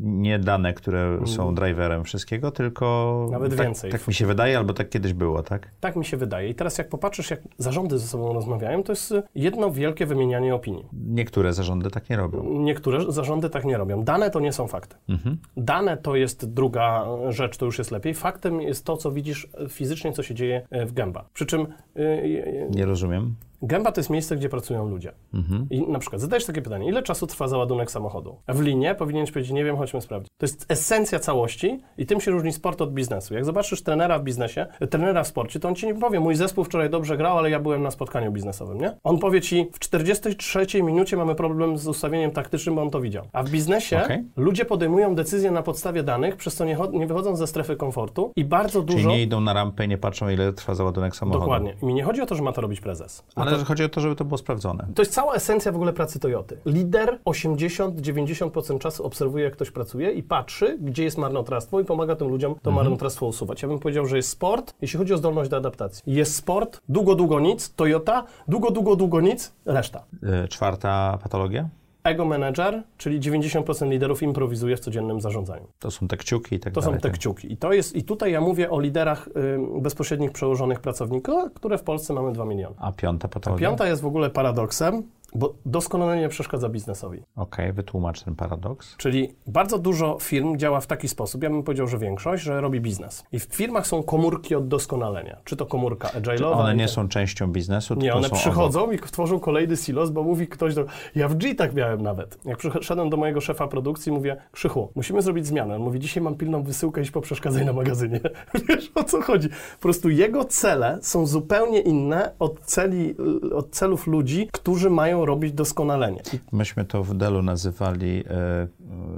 nie 0.01 0.39
dane, 0.39 0.73
które 0.73 1.19
są 1.25 1.43
mm. 1.43 1.55
driverem 1.55 2.03
wszystkiego, 2.03 2.51
tylko... 2.51 3.27
Nawet 3.31 3.55
tak, 3.55 3.65
więcej. 3.65 3.91
Tak 3.91 4.07
mi 4.07 4.13
się 4.13 4.25
wydaje, 4.25 4.57
albo 4.57 4.73
tak 4.73 4.89
kiedyś 4.89 5.13
było, 5.13 5.43
tak? 5.43 5.71
Tak 5.79 5.95
mi 5.95 6.05
się 6.05 6.17
wydaje. 6.17 6.49
I 6.49 6.55
teraz 6.55 6.77
jak 6.77 6.89
popatrzysz, 6.89 7.29
jak 7.31 7.39
zarządy 7.57 7.99
ze 7.99 8.07
sobą 8.07 8.33
rozmawiają, 8.33 8.83
to 8.83 8.91
jest 8.91 9.13
jedno 9.35 9.71
wielkie 9.71 10.05
wymienianie 10.05 10.55
opinii. 10.55 10.85
Niektóre 10.93 11.53
zarządy 11.53 11.89
tak 11.89 12.09
nie 12.09 12.17
robią. 12.17 12.43
Niektóre 12.43 13.11
zarządy 13.11 13.49
tak 13.49 13.65
nie 13.65 13.77
robią. 13.77 14.03
Dane 14.03 14.29
to 14.29 14.39
nie 14.39 14.53
są 14.53 14.67
fakty. 14.67 14.76
Mhm. 15.09 15.37
Dane 15.57 15.97
to 15.97 16.15
jest 16.15 16.53
druga 16.53 17.05
rzecz, 17.29 17.57
to 17.57 17.65
już 17.65 17.77
jest 17.77 17.91
lepiej. 17.91 18.13
Faktem 18.13 18.61
jest 18.61 18.85
to, 18.85 18.97
co 18.97 19.11
widzisz 19.11 19.47
fizycznie, 19.69 20.13
co 20.13 20.23
się 20.23 20.35
dzieje 20.35 20.67
w 20.71 20.93
gęba. 20.93 21.25
Przy 21.33 21.45
czym... 21.45 21.67
Yy, 21.95 22.67
nie 22.69 22.85
rozumiem. 22.85 23.35
Gęba 23.61 23.91
to 23.91 23.99
jest 24.01 24.09
miejsce, 24.09 24.35
gdzie 24.35 24.49
pracują 24.49 24.89
ludzie. 24.89 25.11
Mhm. 25.33 25.67
I 25.69 25.81
na 25.81 25.99
przykład 25.99 26.21
zadajesz 26.21 26.45
takie 26.45 26.61
pytanie, 26.61 26.87
ile 26.87 27.03
czasu 27.03 27.27
trwa 27.27 27.47
załadunek 27.47 27.91
samochodu? 27.91 28.35
W 28.47 28.61
linie 28.61 28.95
powinieneś 28.95 29.31
powiedzieć, 29.31 29.51
nie 29.51 29.65
wiem, 29.65 29.77
chodźmy 29.77 30.01
sprawdzić. 30.01 30.29
To 30.37 30.43
jest 30.43 30.65
esencja 30.69 31.19
całości 31.19 31.79
i 31.97 32.05
tym 32.05 32.21
się 32.21 32.31
różni 32.31 32.53
sport 32.53 32.81
od 32.81 32.93
biznesu. 32.93 33.33
Jak 33.33 33.45
zobaczysz 33.45 33.83
trenera 33.83 34.19
w 34.19 34.23
biznesie, 34.23 34.65
trenera 34.89 35.23
w 35.23 35.27
sporcie, 35.27 35.59
to 35.59 35.67
on 35.67 35.75
ci 35.75 35.85
nie 35.85 35.95
powie, 35.95 36.19
mój 36.19 36.35
zespół 36.35 36.63
wczoraj 36.63 36.89
dobrze 36.89 37.17
grał, 37.17 37.37
ale 37.37 37.49
ja 37.49 37.59
byłem 37.59 37.83
na 37.83 37.91
spotkaniu 37.91 38.31
biznesowym, 38.31 38.77
nie? 38.77 38.97
On 39.03 39.19
powie 39.19 39.41
ci, 39.41 39.67
w 39.73 39.79
43 39.79 40.83
minucie 40.83 41.17
mamy 41.17 41.35
problem 41.35 41.77
z 41.77 41.87
ustawieniem 41.87 42.31
taktycznym, 42.31 42.75
bo 42.75 42.81
on 42.81 42.89
to 42.89 43.01
widział. 43.01 43.27
A 43.33 43.43
w 43.43 43.49
biznesie 43.49 44.01
okay. 44.03 44.25
ludzie 44.35 44.65
podejmują 44.65 45.15
decyzje 45.15 45.51
na 45.51 45.63
podstawie 45.63 46.03
danych, 46.03 46.35
przez 46.35 46.55
co 46.55 46.65
nie, 46.65 46.77
nie 46.93 47.07
wychodzą 47.07 47.35
ze 47.35 47.47
strefy 47.47 47.75
komfortu 47.75 48.31
i 48.35 48.45
bardzo 48.45 48.81
dużo... 48.81 48.99
Czyli 48.99 49.09
nie 49.09 49.21
idą 49.21 49.41
na 49.41 49.53
rampę 49.53 49.87
nie 49.87 49.97
patrzą, 49.97 50.29
ile 50.29 50.53
trwa 50.53 50.75
załadunek 50.75 51.15
samochodu. 51.15 51.39
Dokładnie. 51.39 51.75
I 51.81 51.85
mi 51.85 51.93
nie 51.93 52.03
chodzi 52.03 52.21
o 52.21 52.25
to, 52.25 52.35
że 52.35 52.43
ma 52.43 52.51
to 52.51 52.61
robić 52.61 52.81
prezes. 52.81 53.23
Ale 53.35 53.46
to... 53.51 53.65
chodzi 53.65 53.83
o 53.83 53.89
to, 53.89 54.01
żeby 54.01 54.15
to 54.15 54.25
było 54.25 54.37
sprawdzone. 54.37 54.87
To 54.95 55.01
jest 55.01 55.13
cała 55.13 55.33
esencja 55.33 55.71
w 55.71 55.75
ogóle 55.75 55.93
pracy 55.93 56.19
Toyoty. 56.19 56.57
Lider 56.65 57.19
80-90% 57.25 58.79
czasu 58.79 59.05
obserwuje, 59.05 59.43
jak 59.43 59.53
ktoś 59.53 59.71
pracuje 59.71 60.11
i 60.11 60.23
patrzy, 60.23 60.77
gdzie 60.81 61.03
jest 61.03 61.17
marnotrawstwo 61.17 61.79
i 61.79 61.85
pomaga 61.85 62.15
tym 62.15 62.27
ludziom 62.27 62.53
to 62.53 62.69
mhm. 62.69 62.75
marnotrawstwo 62.75 63.25
usuwać. 63.25 63.61
Ja 63.61 63.67
bym 63.67 63.79
powiedział, 63.79 64.05
że 64.05 64.17
jest 64.17 64.29
sport, 64.29 64.73
jeśli 64.81 64.99
chodzi 64.99 65.13
o 65.13 65.17
zdolność 65.17 65.49
do 65.49 65.57
adaptacji. 65.57 66.03
Jest 66.07 66.35
sport, 66.35 66.81
długo, 66.89 67.15
długo 67.15 67.39
nic, 67.39 67.73
Toyota, 67.73 68.23
długo, 68.47 68.71
długo, 68.71 68.95
długo 68.95 69.21
nic, 69.21 69.53
reszta. 69.65 70.03
Yy, 70.21 70.47
czwarta 70.47 71.17
patologia? 71.23 71.69
Ego 72.07 72.25
manager, 72.25 72.83
czyli 72.97 73.19
90% 73.19 73.89
liderów 73.89 74.23
improwizuje 74.23 74.77
w 74.77 74.79
codziennym 74.79 75.21
zarządzaniu. 75.21 75.67
To 75.79 75.91
są 75.91 76.07
te 76.07 76.17
kciuki 76.17 76.55
i 76.55 76.59
tak 76.59 76.73
to 76.73 76.81
dalej. 76.81 76.95
To 76.95 76.97
są 76.97 77.01
te 77.01 77.09
tak? 77.09 77.19
kciuki. 77.19 77.53
I, 77.53 77.57
to 77.57 77.73
jest, 77.73 77.95
I 77.95 78.03
tutaj 78.03 78.31
ja 78.31 78.41
mówię 78.41 78.69
o 78.69 78.79
liderach 78.79 79.27
y, 79.27 79.81
bezpośrednich 79.81 80.31
przełożonych 80.31 80.79
pracowników, 80.79 81.53
które 81.53 81.77
w 81.77 81.83
Polsce 81.83 82.13
mamy 82.13 82.31
2 82.31 82.45
miliony. 82.45 82.75
A 82.79 82.91
piąta 82.91 83.27
patologia? 83.27 83.67
A 83.67 83.69
piąta 83.69 83.87
jest 83.87 84.01
w 84.01 84.05
ogóle 84.05 84.29
paradoksem, 84.29 85.03
bo 85.35 85.53
doskonalenie 85.65 86.29
przeszkadza 86.29 86.69
biznesowi. 86.69 87.17
Okej, 87.35 87.65
okay, 87.65 87.73
wytłumacz 87.73 88.23
ten 88.23 88.35
paradoks. 88.35 88.97
Czyli 88.97 89.35
bardzo 89.47 89.79
dużo 89.79 90.17
firm 90.21 90.57
działa 90.57 90.79
w 90.79 90.87
taki 90.87 91.07
sposób, 91.07 91.43
ja 91.43 91.49
bym 91.49 91.63
powiedział, 91.63 91.87
że 91.87 91.97
większość, 91.97 92.43
że 92.43 92.61
robi 92.61 92.81
biznes. 92.81 93.23
I 93.31 93.39
w 93.39 93.43
firmach 93.43 93.87
są 93.87 94.03
komórki 94.03 94.55
od 94.55 94.67
doskonalenia. 94.67 95.37
Czy 95.43 95.55
to 95.55 95.65
komórka 95.65 96.07
agile'owa? 96.07 96.51
One 96.51 96.75
nie 96.75 96.87
są 96.87 97.07
częścią 97.07 97.47
biznesu, 97.47 97.95
Nie, 97.95 98.13
one 98.13 98.29
przychodzą 98.29 98.83
obok. 98.83 98.95
i 98.95 98.99
tworzą 98.99 99.39
kolejny 99.39 99.77
silos, 99.77 100.09
bo 100.09 100.23
mówi 100.23 100.47
ktoś 100.47 100.75
do... 100.75 100.85
Ja 101.15 101.27
w 101.27 101.35
G 101.35 101.55
tak 101.55 101.73
miałem 101.73 102.01
nawet. 102.01 102.37
Jak 102.45 102.57
przyszedłem 102.57 103.09
do 103.09 103.17
mojego 103.17 103.41
szefa 103.41 103.67
produkcji, 103.67 104.11
mówię, 104.11 104.37
Krzychu, 104.51 104.91
musimy 104.95 105.21
zrobić 105.21 105.47
zmianę. 105.47 105.75
On 105.75 105.81
mówi, 105.81 105.99
dzisiaj 105.99 106.23
mam 106.23 106.35
pilną 106.35 106.63
wysyłkę, 106.63 107.01
iść 107.01 107.11
po 107.11 107.21
przeszkadzaj 107.21 107.65
na 107.65 107.73
magazynie. 107.73 108.19
Wiesz, 108.69 108.91
o 108.95 109.03
co 109.03 109.21
chodzi? 109.21 109.49
Po 109.49 109.81
prostu 109.81 110.09
jego 110.09 110.45
cele 110.45 110.99
są 111.01 111.25
zupełnie 111.25 111.81
inne 111.81 112.31
od, 112.39 112.59
celi, 112.59 113.15
od 113.55 113.71
celów 113.71 114.07
ludzi, 114.07 114.49
którzy 114.51 114.89
mają 114.89 115.16
robić 115.25 115.53
doskonalenie. 115.53 116.21
Myśmy 116.51 116.85
to 116.85 117.03
w 117.03 117.13
Delu 117.13 117.41
nazywali 117.41 118.23
e, 118.29 118.67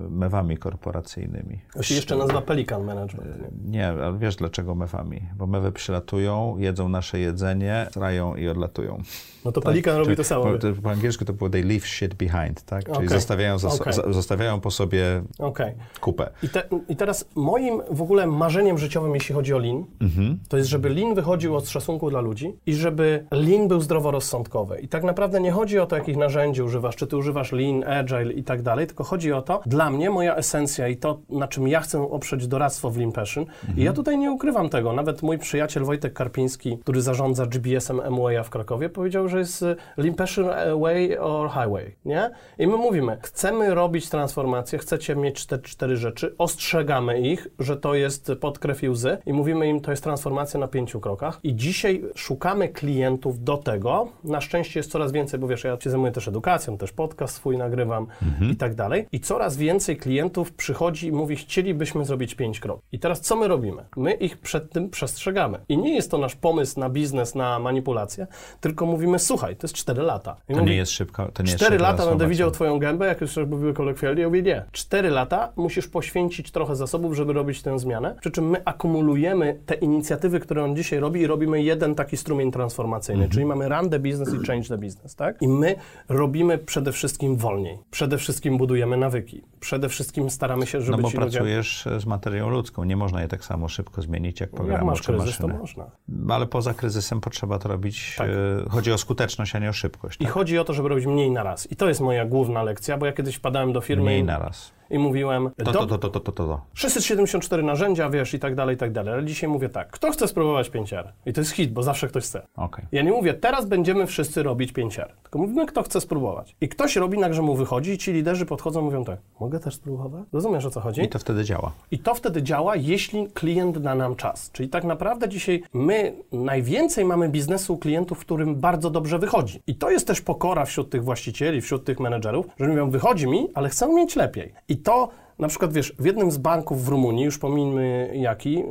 mewami 0.09 0.57
korporacyjnymi. 0.57 1.59
To 1.73 1.83
się 1.83 1.95
jeszcze 1.95 2.15
nazywa 2.15 2.41
Pelican 2.41 2.83
Management. 2.83 3.29
Nie? 3.65 3.71
nie, 3.71 3.87
ale 3.87 4.17
wiesz 4.17 4.35
dlaczego 4.35 4.75
mewami? 4.75 5.21
Bo 5.37 5.47
mewy 5.47 5.71
przylatują, 5.71 6.55
jedzą 6.57 6.89
nasze 6.89 7.19
jedzenie, 7.19 7.87
strają 7.89 8.35
i 8.35 8.47
odlatują. 8.47 9.01
No 9.45 9.51
to 9.51 9.61
tak? 9.61 9.71
Pelikan 9.71 9.97
robi 9.97 10.15
to 10.15 10.23
samo. 10.23 10.43
Po, 10.43 10.81
po, 10.81 10.91
angielsku 10.91 11.25
to 11.25 11.33
było 11.33 11.49
they 11.49 11.63
leave 11.63 11.87
shit 11.87 12.13
behind, 12.13 12.63
tak? 12.63 12.83
Czyli 12.83 12.97
okay. 12.97 13.09
zostawiają, 13.09 13.59
zas, 13.59 13.81
okay. 13.81 14.13
zostawiają 14.13 14.59
po 14.59 14.71
sobie 14.71 15.23
okay. 15.39 15.75
kupę. 16.01 16.29
I, 16.43 16.49
te, 16.49 16.63
I, 16.89 16.95
teraz 16.95 17.25
moim 17.35 17.81
w 17.91 18.01
ogóle 18.01 18.27
marzeniem 18.27 18.77
życiowym, 18.77 19.13
jeśli 19.13 19.35
chodzi 19.35 19.53
o 19.53 19.57
lean, 19.57 19.85
mhm. 20.01 20.39
to 20.49 20.57
jest, 20.57 20.69
żeby 20.69 20.89
lean 20.89 21.15
wychodził 21.15 21.55
od 21.55 21.69
szacunku 21.69 22.09
dla 22.09 22.21
ludzi 22.21 22.53
i 22.65 22.73
żeby 22.73 23.25
lean 23.31 23.67
był 23.67 23.81
zdroworozsądkowy. 23.81 24.79
I 24.79 24.87
tak 24.87 25.03
naprawdę 25.03 25.41
nie 25.41 25.51
chodzi 25.51 25.79
o 25.79 25.85
to, 25.89 25.95
jakich 25.95 26.17
narzędzi 26.17 26.61
używasz, 26.61 26.95
czy 26.95 27.07
ty 27.07 27.17
używasz 27.17 27.51
lean, 27.51 27.83
agile 27.83 28.33
i 28.33 28.43
tak 28.43 28.61
dalej, 28.61 28.87
tylko 28.87 29.03
chodzi 29.03 29.33
o 29.33 29.41
to, 29.41 29.61
dla 29.65 29.89
mnie 29.89 30.09
moja 30.09 30.35
esencja 30.35 30.87
i 30.87 30.97
to, 30.97 31.19
na 31.29 31.47
czym 31.47 31.67
ja 31.67 31.79
chcę 31.79 32.11
oprzeć 32.11 32.47
doradztwo 32.47 32.89
w 32.89 32.97
Lean 32.97 33.11
Passion. 33.11 33.45
I 33.77 33.83
ja 33.83 33.93
tutaj 33.93 34.17
nie 34.17 34.31
ukrywam 34.31 34.69
tego. 34.69 34.93
Nawet 34.93 35.21
mój 35.21 35.37
przyjaciel 35.37 35.83
Wojtek 35.83 36.13
Karpiński, 36.13 36.77
który 36.77 37.01
zarządza 37.01 37.45
GBS-em 37.45 38.01
MWA 38.11 38.43
w 38.43 38.49
Krakowie, 38.49 38.89
powiedział, 38.89 39.27
że 39.27 39.39
jest 39.39 39.61
y, 39.61 39.75
Lean 39.97 40.15
Passion 40.15 40.45
Way 40.81 41.17
or 41.17 41.49
Highway, 41.49 41.95
nie? 42.05 42.31
I 42.59 42.67
my 42.67 42.77
mówimy, 42.77 43.17
chcemy 43.21 43.75
robić 43.75 44.09
transformację, 44.09 44.79
chcecie 44.79 45.15
mieć 45.15 45.45
te 45.45 45.59
cztery 45.59 45.97
rzeczy, 45.97 46.35
ostrzegamy 46.37 47.19
ich, 47.21 47.47
że 47.59 47.77
to 47.77 47.93
jest 47.93 48.31
pod 48.41 48.59
krew 48.59 48.83
i 48.83 48.89
łzy 48.89 49.17
i 49.25 49.33
mówimy 49.33 49.67
im, 49.67 49.81
to 49.81 49.91
jest 49.91 50.03
transformacja 50.03 50.59
na 50.59 50.67
pięciu 50.67 50.99
krokach. 50.99 51.39
I 51.43 51.55
dzisiaj 51.55 52.03
szukamy 52.15 52.69
klientów 52.69 53.43
do 53.43 53.57
tego. 53.57 54.07
Na 54.23 54.41
szczęście 54.41 54.79
jest 54.79 54.91
coraz 54.91 55.11
więcej, 55.11 55.39
bo 55.39 55.47
wiesz, 55.47 55.63
ja 55.63 55.77
się 55.83 55.89
zajmuję 55.89 56.11
też 56.11 56.27
edukacją, 56.27 56.77
też 56.77 56.91
podcast 56.91 57.35
swój 57.35 57.57
nagrywam 57.57 58.07
i 58.51 58.55
tak 58.55 58.75
dalej. 58.75 59.07
I 59.11 59.19
coraz 59.19 59.57
więcej 59.57 59.97
klientów 59.97 60.51
przychodzi 60.53 61.07
i 61.07 61.11
mówi, 61.11 61.35
chcielibyśmy 61.35 62.05
zrobić 62.05 62.35
pięć 62.35 62.59
kroków. 62.59 62.83
I 62.91 62.99
teraz 62.99 63.21
co 63.21 63.35
my 63.35 63.47
robimy? 63.47 63.83
My 63.97 64.13
ich 64.13 64.37
przed 64.37 64.71
tym 64.71 64.89
przestrzegamy. 64.89 65.59
I 65.69 65.77
nie 65.77 65.95
jest 65.95 66.11
to 66.11 66.17
nasz 66.17 66.35
pomysł 66.35 66.79
na 66.79 66.89
biznes, 66.89 67.35
na 67.35 67.59
manipulację, 67.59 68.27
tylko 68.61 68.85
mówimy, 68.85 69.19
słuchaj, 69.19 69.55
to 69.55 69.67
jest 69.67 69.75
cztery 69.75 70.01
lata. 70.01 70.35
I 70.49 70.53
To 70.53 70.59
mówi, 70.59 70.71
nie 70.71 70.77
jest 70.77 70.91
szybko. 70.91 71.29
To 71.33 71.43
nie 71.43 71.51
jest 71.51 71.69
lata 71.79 72.05
będę 72.05 72.27
widział 72.27 72.51
twoją 72.51 72.79
gębę, 72.79 73.07
jak 73.07 73.21
już 73.21 73.37
mówiły 73.37 73.73
kolokwialnie, 73.73 74.21
ja 74.21 74.27
mówię 74.27 74.41
nie. 74.41 74.63
Cztery 74.71 75.09
lata 75.09 75.51
musisz 75.55 75.87
poświęcić 75.87 76.51
trochę 76.51 76.75
zasobów, 76.75 77.15
żeby 77.15 77.33
robić 77.33 77.61
tę 77.61 77.79
zmianę, 77.79 78.15
przy 78.19 78.31
czym 78.31 78.49
my 78.49 78.61
akumulujemy 78.65 79.59
te 79.65 79.75
inicjatywy, 79.75 80.39
które 80.39 80.63
on 80.63 80.75
dzisiaj 80.75 80.99
robi 80.99 81.21
i 81.21 81.27
robimy 81.27 81.63
jeden 81.63 81.95
taki 81.95 82.17
strumień 82.17 82.51
transformacyjny, 82.51 83.23
Mhm. 83.23 83.31
czyli 83.31 83.45
mamy 83.45 83.69
run 83.69 83.89
the 83.89 83.99
business 83.99 84.33
i 84.33 84.47
change 84.47 84.67
the 84.67 84.77
business, 84.77 85.15
tak? 85.15 85.41
I 85.41 85.47
my 85.47 85.68
robimy 86.09 86.57
przede 86.57 86.91
wszystkim 86.91 87.37
wolniej. 87.37 87.77
Przede 87.91 88.17
wszystkim 88.17 88.57
budujemy 88.57 88.97
nawyki. 88.97 89.41
Przede 89.59 89.89
wszystkim 89.89 90.29
staramy 90.29 90.67
się, 90.67 90.81
żeby 90.81 90.97
No 90.97 91.03
bo 91.03 91.11
ci 91.11 91.17
ludzie... 91.17 91.37
pracujesz 91.37 91.87
z 91.97 92.05
materią 92.05 92.49
ludzką. 92.49 92.83
Nie 92.83 92.95
można 92.97 93.21
je 93.21 93.27
tak 93.27 93.45
samo 93.45 93.67
szybko 93.67 94.01
zmienić 94.01 94.39
jak 94.39 94.49
Jak 94.49 94.55
programy 94.55 94.85
masz 94.85 95.01
czy 95.01 95.13
kryzys, 95.13 95.37
to 95.37 95.47
można. 95.47 95.91
Ale 96.29 96.47
poza 96.47 96.73
kryzysem 96.73 97.21
potrzeba 97.21 97.59
to 97.59 97.69
robić. 97.69 98.15
Tak. 98.17 98.29
e, 98.29 98.69
chodzi 98.69 98.91
o 98.91 98.97
skuteczność, 98.97 99.55
a 99.55 99.59
nie 99.59 99.69
o 99.69 99.73
szybkość. 99.73 100.21
I 100.21 100.23
Tak? 100.23 100.33
chodzi 100.33 100.59
o 100.59 100.63
to, 100.63 100.73
żeby 100.73 100.89
robić 100.89 101.05
mniej 101.05 101.31
na 101.31 101.43
raz. 101.43 101.71
I 101.71 101.75
to 101.75 101.87
jest 101.87 102.01
moja 102.01 102.25
główna 102.25 102.63
lekcja, 102.63 102.97
bo 102.97 103.05
ja 103.05 103.11
kiedyś 103.11 103.35
wpadałem 103.35 103.73
do 103.73 103.81
firmy 103.81 104.03
Mniej 104.05 104.19
i, 104.19 104.23
naraz. 104.23 104.71
I 104.89 104.99
mówiłem... 104.99 105.49
To, 105.57 105.63
"Dob- 105.71 105.73
to, 105.73 105.85
to, 105.87 105.97
to, 105.97 106.09
to, 106.09 106.19
to, 106.19 106.31
to. 106.31 106.61
674 106.73 107.63
narzędzia, 107.63 108.09
wiesz, 108.09 108.33
i 108.33 108.39
tak 108.39 108.55
dalej, 108.55 108.75
i 108.75 108.77
tak 108.77 108.91
dalej. 108.91 109.13
Ale 109.13 109.25
dzisiaj 109.25 109.49
mówię 109.49 109.69
tak, 109.69 109.89
kto 109.91 110.11
chce 110.11 110.27
spróbować 110.27 110.69
5R? 110.69 111.03
I 111.25 111.33
to 111.33 111.41
jest 111.41 111.51
hit, 111.51 111.71
bo 111.73 111.83
zawsze 111.83 112.07
ktoś 112.07 112.23
chce. 112.23 112.47
Okej. 112.55 112.85
Ja 112.91 113.01
nie 113.01 113.11
mówię, 113.11 113.33
teraz 113.33 113.65
będziemy 113.65 114.07
wszyscy 114.07 114.43
robić 114.43 114.73
5R, 114.73 115.07
tylko 115.23 115.39
mówimy, 115.39 115.65
kto 115.65 115.83
chce 115.83 116.01
spróbować. 116.01 116.55
I 116.61 116.69
ktoś 116.69 116.95
robi, 116.95 117.17
nagle 117.17 117.41
mu 117.41 117.55
wychodzi 117.55 117.91
i 117.91 117.97
ci 117.97 118.13
liderzy 118.13 118.45
podchodzą, 118.45 118.81
mówią 118.81 119.05
tak, 119.05 119.19
mogę 119.39 119.59
też 119.59 119.75
spróbować? 119.75 120.23
Rozumiesz, 120.33 120.65
o 120.65 120.69
co 120.69 120.79
chodzi? 120.81 121.01
I 121.01 121.07
to 121.09 121.19
wtedy 121.19 121.43
działa. 121.43 121.71
I 121.91 121.99
to 121.99 122.15
wtedy 122.15 122.43
działa, 122.43 122.75
jeśli 122.75 123.27
klient 123.27 123.77
da 123.77 123.95
nam 123.95 124.15
czas. 124.15 124.51
Czyli 124.51 124.69
tak 124.69 124.83
naprawdę 124.83 125.29
dzisiaj 125.29 125.63
my 125.73 126.13
najwięcej 126.31 127.05
mamy 127.05 127.29
biznesu 127.29 127.77
klientów, 127.77 128.19
którym 128.19 128.55
bardzo 128.55 128.89
dobrze 128.89 129.19
wychodzi. 129.19 129.61
I 129.67 129.75
to 129.75 129.89
jest 129.91 130.07
też 130.07 130.21
pokora 130.21 130.65
wśród 130.65 130.89
tych 130.89 131.03
właścicieli, 131.03 131.61
wśród 131.61 131.85
tych 131.85 131.99
menedżerów, 131.99 132.45
że 132.59 132.67
mówią, 132.67 132.89
wychodzi 132.89 133.27
mi, 133.27 133.47
ale 133.53 133.69
chcę 133.69 133.93
mieć 133.93 134.15
lepiej. 134.15 134.53
I 134.67 134.77
to 134.79 135.09
na 135.39 135.47
przykład, 135.47 135.73
wiesz, 135.73 135.93
w 135.99 136.05
jednym 136.05 136.31
z 136.31 136.37
banków 136.37 136.85
w 136.85 136.87
Rumunii, 136.87 137.25
już 137.25 137.37
pomijmy 137.37 138.11
jaki, 138.15 138.63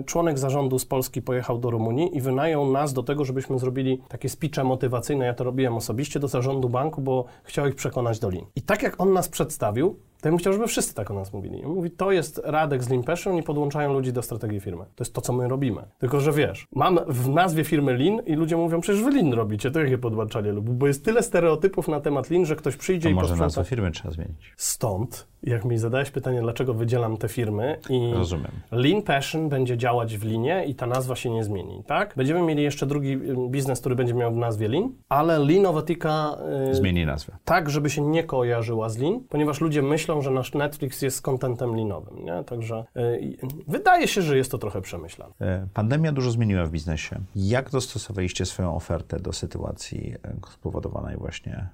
y, 0.00 0.04
członek 0.04 0.38
zarządu 0.38 0.78
z 0.78 0.86
Polski 0.86 1.22
pojechał 1.22 1.58
do 1.58 1.70
Rumunii 1.70 2.16
i 2.16 2.20
wynajął 2.20 2.70
nas 2.72 2.92
do 2.92 3.02
tego, 3.02 3.24
żebyśmy 3.24 3.58
zrobili 3.58 4.02
takie 4.08 4.28
speeche 4.28 4.64
motywacyjne. 4.64 5.26
Ja 5.26 5.34
to 5.34 5.44
robiłem 5.44 5.74
osobiście 5.74 6.20
do 6.20 6.28
zarządu 6.28 6.68
banku, 6.68 7.02
bo 7.02 7.24
chciał 7.44 7.66
ich 7.66 7.74
przekonać 7.74 8.18
do 8.18 8.30
Lean. 8.30 8.44
I 8.56 8.62
tak 8.62 8.82
jak 8.82 9.00
on 9.00 9.12
nas 9.12 9.28
przedstawił, 9.28 9.96
to 10.26 10.28
ja 10.28 10.32
bym 10.32 10.38
chciał, 10.38 10.52
żeby 10.52 10.66
wszyscy 10.66 10.94
tak 10.94 11.10
o 11.10 11.14
nas 11.14 11.32
mówili. 11.32 11.64
On 11.64 11.72
mówi, 11.74 11.90
to 11.90 12.12
jest 12.12 12.40
Radek 12.44 12.84
z 12.84 12.88
Lean 12.90 13.02
Passion 13.02 13.36
i 13.36 13.42
podłączają 13.42 13.92
ludzi 13.92 14.12
do 14.12 14.22
strategii 14.22 14.60
firmy. 14.60 14.84
To 14.84 15.04
jest 15.04 15.14
to, 15.14 15.20
co 15.20 15.32
my 15.32 15.48
robimy. 15.48 15.82
Tylko, 15.98 16.20
że 16.20 16.32
wiesz, 16.32 16.66
mam 16.74 16.98
w 17.08 17.28
nazwie 17.28 17.64
firmy 17.64 17.98
Lean 17.98 18.20
i 18.26 18.34
ludzie 18.34 18.56
mówią, 18.56 18.80
przecież 18.80 19.02
wy 19.02 19.10
Lean 19.10 19.32
robicie, 19.32 19.70
to 19.70 19.80
jakie 19.80 19.98
podłączanie 19.98 20.52
lub, 20.52 20.70
bo 20.70 20.86
jest 20.86 21.04
tyle 21.04 21.22
stereotypów 21.22 21.88
na 21.88 22.00
temat 22.00 22.30
Lean, 22.30 22.46
że 22.46 22.56
ktoś 22.56 22.76
przyjdzie 22.76 23.02
To 23.08 23.08
i 23.12 23.14
może 23.14 23.28
posprząta. 23.28 23.44
nazwę 23.44 23.64
firmy 23.64 23.90
trzeba 23.90 24.10
zmienić. 24.10 24.52
Stąd, 24.56 25.26
jak 25.42 25.64
mi 25.64 25.78
zadałeś 25.78 26.10
pytanie, 26.10 26.40
dlaczego 26.40 26.74
wydzielam 26.74 27.16
te 27.16 27.28
firmy 27.28 27.78
i 27.90 28.10
Rozumiem. 28.14 28.50
Lean 28.70 29.02
Passion 29.02 29.48
będzie 29.48 29.76
działać 29.76 30.16
w 30.18 30.24
linie 30.24 30.64
i 30.66 30.74
ta 30.74 30.86
nazwa 30.86 31.16
się 31.16 31.30
nie 31.30 31.44
zmieni, 31.44 31.82
tak? 31.86 32.14
Będziemy 32.16 32.42
mieli 32.42 32.62
jeszcze 32.62 32.86
drugi 32.86 33.12
y, 33.12 33.18
biznes, 33.50 33.80
który 33.80 33.94
będzie 33.94 34.14
miał 34.14 34.32
w 34.32 34.36
nazwie 34.36 34.68
Lean, 34.68 34.92
ale 35.08 35.38
Leanowatyka 35.38 36.36
y, 36.70 36.74
Zmieni 36.74 37.06
nazwę. 37.06 37.36
tak, 37.44 37.70
żeby 37.70 37.90
się 37.90 38.02
nie 38.02 38.24
kojarzyła 38.24 38.88
z 38.88 38.98
Lean, 38.98 39.20
ponieważ 39.28 39.60
ludzie 39.60 39.82
myślą, 39.82 40.15
że 40.22 40.30
nasz 40.30 40.54
Netflix 40.54 41.02
jest 41.02 41.22
kontentem 41.22 41.76
linowym, 41.76 42.24
nie? 42.24 42.44
Także 42.44 42.84
i- 43.20 43.38
wydaje 43.68 44.08
się, 44.08 44.22
że 44.22 44.36
jest 44.36 44.50
to 44.50 44.58
trochę 44.58 44.80
przemyślane. 44.80 45.32
E, 45.40 45.66
Pandemia 45.74 46.12
dużo 46.12 46.30
zmieniła 46.30 46.64
w 46.66 46.70
biznesie. 46.70 47.20
Jak 47.36 47.70
dostosowaliście 47.70 48.46
swoją 48.46 48.76
ofertę 48.76 49.20
do 49.20 49.32
sytuacji 49.32 50.14
e, 50.24 50.36
spowodowanej 50.52 51.16
właśnie 51.16 51.52
e, 51.52 51.68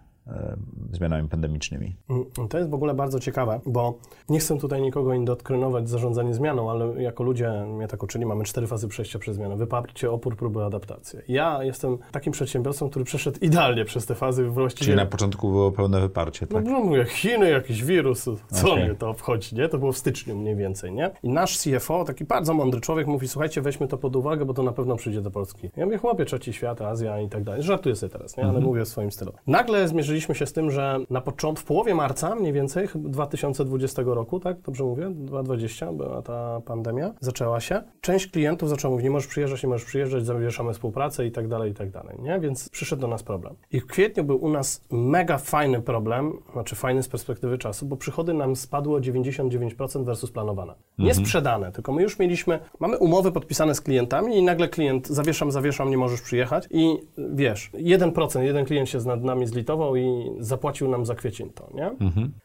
zmianami 0.93 1.29
pandemicznymi? 1.29 1.97
Mm, 2.11 2.25
To 2.49 2.59
jest 2.59 2.71
w 2.71 2.75
ogóle 2.75 2.95
bardzo 2.95 3.21
ciekawe, 3.21 3.61
bo 3.67 3.99
nie 4.29 4.39
chcę 4.39 4.59
tutaj 4.59 4.83
nikogo 4.83 5.15
indoktrynować 5.15 5.89
zarządzanie 5.89 6.35
zmianą, 6.35 6.71
ale 6.71 7.03
jako 7.03 7.23
ludzie 7.25 7.51
mnie 7.69 7.89
tak 7.89 8.03
uczyli, 8.03 8.27
mamy 8.27 8.45
cztery 8.45 8.67
fazy 8.67 8.89
przejścia 8.89 9.19
przez 9.19 9.37
zmianę. 9.37 9.57
Wyparcie, 9.57 10.11
opór, 10.11 10.37
próby, 10.37 10.65
adaptację. 10.65 11.23
Ja 11.29 11.65
jestem 11.65 11.99
takim 12.13 12.33
przedsiębiorcą, 12.33 12.91
który 12.91 13.05
przeszedł 13.05 13.39
idealnie 13.41 13.85
przez 13.85 14.07
te 14.07 14.15
fazy 14.15 14.45
właściwie... 14.49 14.85
Czyli 14.85 14.97
na 14.97 15.07
początku 15.07 15.49
było 15.51 15.73
pełne 15.73 16.01
wyparcie, 16.01 16.47
No 16.51 16.57
tak? 16.57 16.65
bo 16.65 16.71
mówię, 16.85 17.05
Chiny, 17.05 17.51
jakiś 17.51 17.85
wirus, 17.85 18.25
co 18.53 18.71
Okej. 18.73 18.85
mnie 18.85 18.95
to 18.95 19.11
obchodzi, 19.11 19.57
nie? 19.57 19.69
To 19.69 19.79
było 19.79 19.93
w 19.93 19.99
styczniu 19.99 20.37
mniej 20.37 20.57
więcej, 20.57 20.93
nie? 20.93 21.11
I 21.23 21.29
nasz 21.29 21.59
CFO, 21.59 22.05
taki 22.05 22.25
bardzo 22.25 22.55
mądry 22.55 22.81
człowiek, 22.81 23.07
mówi, 23.07 23.29
słuchajcie, 23.29 23.61
weźmy 23.63 23.89
to 23.89 23.99
pod 23.99 24.17
uwagę, 24.17 24.45
bo 24.45 24.55
to 24.55 24.63
na 24.63 24.73
pewno 24.73 24.97
przyjdzie 24.97 25.21
do 25.21 25.31
Polski. 25.31 25.71
Ja 25.77 25.85
mówię, 25.87 25.99
chłopie, 25.99 26.25
trzeci 26.25 26.53
świat, 26.53 26.81
Azja 26.83 27.21
i 27.21 27.29
tak 27.29 27.45
dalej. 27.45 27.63
Żartuję 27.63 27.97
sobie 27.97 28.11
teraz, 28.13 28.37
nie? 28.37 28.45
Ale 28.45 28.61
mówię 28.61 28.85
w 28.85 28.89
swoim 28.89 29.11
stylu. 29.11 29.33
Nagle 29.47 29.89
zmierzyliśmy 29.89 30.12
się 30.21 30.47
z 30.47 30.53
tym, 30.53 30.71
że 30.71 30.99
na 31.11 31.21
początku, 31.21 31.63
w 31.63 31.67
połowie 31.67 31.95
marca 31.95 32.35
mniej 32.35 32.53
więcej, 32.53 32.89
chyba 32.89 33.09
2020 33.09 34.03
roku, 34.07 34.41
tak? 34.41 34.61
Dobrze 34.61 34.85
mówię? 34.85 35.11
2020 35.11 35.93
była 35.93 36.23
ta 36.23 36.61
pandemia, 36.61 37.15
zaczęła 37.21 37.61
się. 37.61 37.83
Część 38.01 38.27
klientów 38.27 38.69
zaczęła 38.69 38.91
mówić, 38.91 39.05
nie 39.05 39.11
możesz 39.11 39.29
przyjeżdżać, 39.29 39.63
nie 39.63 39.69
możesz 39.69 39.87
przyjeżdżać, 39.87 40.27
zawieszamy 40.27 40.73
współpracę 40.73 41.27
i 41.27 41.33
tak 41.33 41.49
dalej, 41.49 41.71
i 41.71 41.75
tak 41.75 41.91
dalej, 41.91 42.17
nie? 42.23 42.41
Więc 42.41 42.69
przyszedł 42.69 43.03
do 43.03 43.09
nas 43.09 43.23
problem. 43.23 43.55
I 43.71 43.81
w 43.81 43.87
kwietniu 43.87 44.25
był 44.25 44.45
u 44.45 44.49
nas 44.49 44.85
mega 44.91 45.39
fajny 45.39 45.83
problem, 45.83 46.33
znaczy 46.53 46.77
fajny 46.77 47.03
z 47.03 47.09
perspektywy 47.09 47.59
czasu, 47.59 47.87
bo 47.87 47.97
przychody 47.97 48.35
nam 48.35 48.57
spadły 48.57 48.97
o 48.97 49.01
99% 49.01 50.05
versus 50.05 50.31
planowane. 50.31 50.75
Nie 50.99 51.15
sprzedane, 51.15 51.73
tylko 51.73 51.93
my 51.93 52.03
już 52.03 52.19
mieliśmy, 52.19 52.59
mamy 52.81 52.99
umowy 52.99 53.33
podpisane 53.33 53.75
z 53.75 53.81
klientami 53.81 54.37
i 54.37 54.43
nagle 54.43 54.69
klient 54.69 55.09
zawieszam, 55.09 55.53
zawieszam, 55.53 55.91
nie 55.91 55.99
możesz 55.99 56.21
przyjechać 56.21 56.69
i 56.71 56.99
wiesz, 57.35 57.71
1%, 57.75 58.41
jeden 58.41 58.65
klient 58.65 58.89
się 58.89 58.99
nad 58.99 59.23
nami 59.23 59.47
zlitował 59.47 59.97
i 59.97 60.02
zapłacił 60.39 60.89
nam 60.89 61.07
za 61.07 61.15
kwiecień 61.15 61.51
to, 61.51 61.69
nie? 61.75 61.91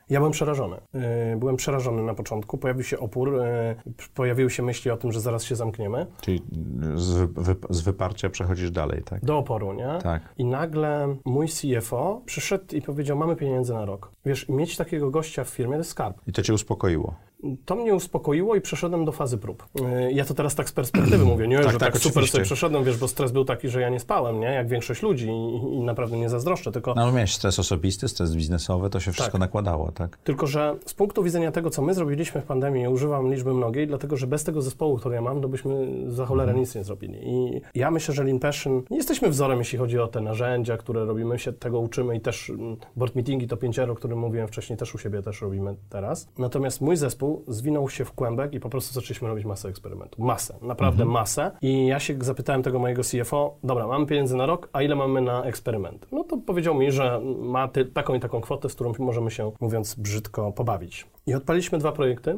Ja 0.10 0.20
byłem 0.20 0.32
przerażony. 0.32 0.78
Yy, 0.93 1.01
Byłem 1.38 1.55
przerażony 1.55 2.03
na 2.03 2.14
początku, 2.14 2.58
pojawił 2.58 2.84
się 2.84 2.99
opór, 2.99 3.32
p- 3.97 4.03
pojawiły 4.16 4.49
się 4.49 4.64
myśli 4.64 4.91
o 4.91 4.97
tym, 4.97 5.12
że 5.12 5.20
zaraz 5.22 5.43
się 5.43 5.55
zamkniemy, 5.55 6.05
Czyli 6.22 6.41
z, 6.95 7.14
wy, 7.18 7.55
z 7.70 7.82
wyparcia 7.82 8.30
przechodzisz 8.30 8.72
dalej, 8.72 9.03
tak? 9.03 9.26
do 9.26 9.38
oporu, 9.38 9.74
nie? 9.74 9.99
Tak. 10.03 10.22
I 10.38 10.45
nagle 10.45 11.16
mój 11.26 11.47
CFO 11.47 12.22
przyszedł 12.26 12.76
i 12.76 12.82
powiedział, 12.82 13.18
mamy 13.18 13.36
pieniędzy 13.36 13.74
na 13.74 13.86
rok. 13.86 14.12
Wiesz, 14.26 14.49
mieć 14.49 14.78
takiego 14.78 15.12
gościa 15.12 15.43
w 15.43 15.49
firmie 15.49 15.72
to 15.74 15.78
jest 15.78 15.89
skarb. 15.89 16.18
I 16.28 16.32
to 16.34 16.41
cię 16.41 16.53
uspokoiło. 16.53 17.14
To 17.66 17.76
mnie 17.76 17.96
uspokoiło 17.96 18.56
i 18.56 18.62
przeszedłem 18.62 19.06
do 19.06 19.12
fazy 19.12 19.38
prób. 19.38 19.66
Yy, 19.76 20.12
Ja 20.14 20.26
to 20.26 20.34
teraz 20.34 20.56
tak 20.56 20.70
z 20.70 20.72
perspektywy 20.72 21.26
mówię, 21.26 21.48
nie, 21.48 21.58
Tak, 21.64 21.72
że 21.72 21.80
tak, 21.80 21.94
tak, 21.94 22.02
super 22.02 22.12
oczywiście. 22.12 22.32
sobie 22.32 22.44
przeszedłem, 22.46 22.84
wiesz, 22.84 22.98
bo 22.98 23.08
stres 23.08 23.32
był 23.32 23.46
taki, 23.46 23.70
że 23.70 23.82
ja 23.82 23.90
nie 23.90 24.00
spałem, 24.00 24.40
nie, 24.40 24.46
jak 24.48 24.68
większość 24.68 25.02
ludzi 25.02 25.28
i, 25.30 25.76
i 25.76 25.80
naprawdę 25.80 26.18
nie 26.18 26.30
zazdroszczę, 26.30 26.72
tylko 26.72 26.94
No 26.94 27.12
miałeś 27.12 27.34
stres 27.34 27.60
osobisty, 27.60 28.08
stres 28.08 28.36
biznesowy, 28.36 28.90
to 28.90 29.00
się 29.00 29.12
wszystko 29.12 29.32
Tak. 29.32 29.42
nakładało, 29.42 29.92
tak? 29.92 30.18
Tylko, 30.18 30.48
że 30.48 30.76
z 30.86 30.94
punktu 30.94 31.24
widzenia 31.24 31.52
tego, 31.52 31.70
co 31.70 31.82
my 31.82 31.94
zrobiliśmy 31.94 32.42
w 32.42 32.46
pandemii, 32.46 32.88
używam 32.88 33.32
liczby 33.34 33.54
mnogiej, 33.54 33.88
dlatego, 33.88 34.18
że 34.18 34.28
bez 34.28 34.44
tego 34.44 34.62
zespołu, 34.62 34.98
który 34.98 35.16
ja 35.16 35.22
mam, 35.22 35.42
to 35.42 35.48
byśmy 35.50 35.88
za 36.12 36.26
cholerę 36.26 36.54
nic 36.54 36.76
nie 36.76 36.84
zrobili. 36.84 37.20
I 37.24 37.62
ja 37.76 37.92
myślę, 37.92 38.14
że 38.14 38.24
Lean 38.24 38.40
Passion 38.40 38.84
nie 38.90 38.98
jesteśmy 38.98 39.30
wzorem, 39.30 39.60
jeśli 39.60 39.78
chodzi 39.78 40.00
o 40.00 40.08
te 40.08 40.22
narzędzia, 40.22 40.78
które 40.78 41.06
robimy, 41.06 41.40
się 41.40 41.54
tego 41.54 41.80
uczymy 41.80 42.16
i 42.16 42.22
też 42.22 42.50
mm, 42.50 42.78
board 42.96 43.16
meetingi 43.16 43.48
to 43.48 43.58
pięciero, 43.58 43.94
o 43.94 43.96
którym 43.96 44.20
mówiłem 44.20 44.48
wcześniej, 44.48 44.78
też 44.78 44.96
u 44.96 44.98
siebie 44.98 45.22
też 45.22 45.42
robimy 45.42 45.76
teraz. 45.90 46.28
Natomiast 46.38 46.82
mój 46.82 46.98
zespół 46.98 47.26
zwinął 47.47 47.89
się 47.89 48.05
w 48.05 48.11
kłębek 48.11 48.53
i 48.53 48.59
po 48.59 48.69
prostu 48.69 48.93
zaczęliśmy 48.93 49.28
robić 49.28 49.45
masę 49.45 49.69
eksperymentów. 49.69 50.19
Masę, 50.19 50.55
naprawdę 50.61 51.05
masę. 51.05 51.51
I 51.61 51.88
ja 51.88 51.99
się 51.99 52.17
zapytałem 52.21 52.63
tego 52.63 52.80
mojego 52.80 53.01
CFO, 53.03 53.57
dobra, 53.63 53.88
mamy 53.88 54.05
pieniędzy 54.05 54.36
na 54.36 54.45
rok, 54.45 54.69
a 54.73 54.82
ile 54.82 54.95
mamy 54.95 55.21
na 55.21 55.43
eksperyment? 55.43 56.07
No 56.11 56.23
to 56.23 56.38
powiedział 56.38 56.75
mi, 56.75 56.91
że 56.91 57.21
ma 57.39 57.67
ty, 57.67 57.86
taką 57.86 58.13
i 58.13 58.19
taką 58.19 58.41
kwotę, 58.41 58.69
z 58.69 58.75
którą 58.75 58.93
możemy 58.99 59.32
się, 59.32 59.51
mówiąc 59.59 59.95
brzydko, 59.95 60.51
pobawić. 60.51 61.07
I 61.28 61.34
odpaliśmy 61.34 61.78
dwa 61.78 61.91
projekty. 61.91 62.32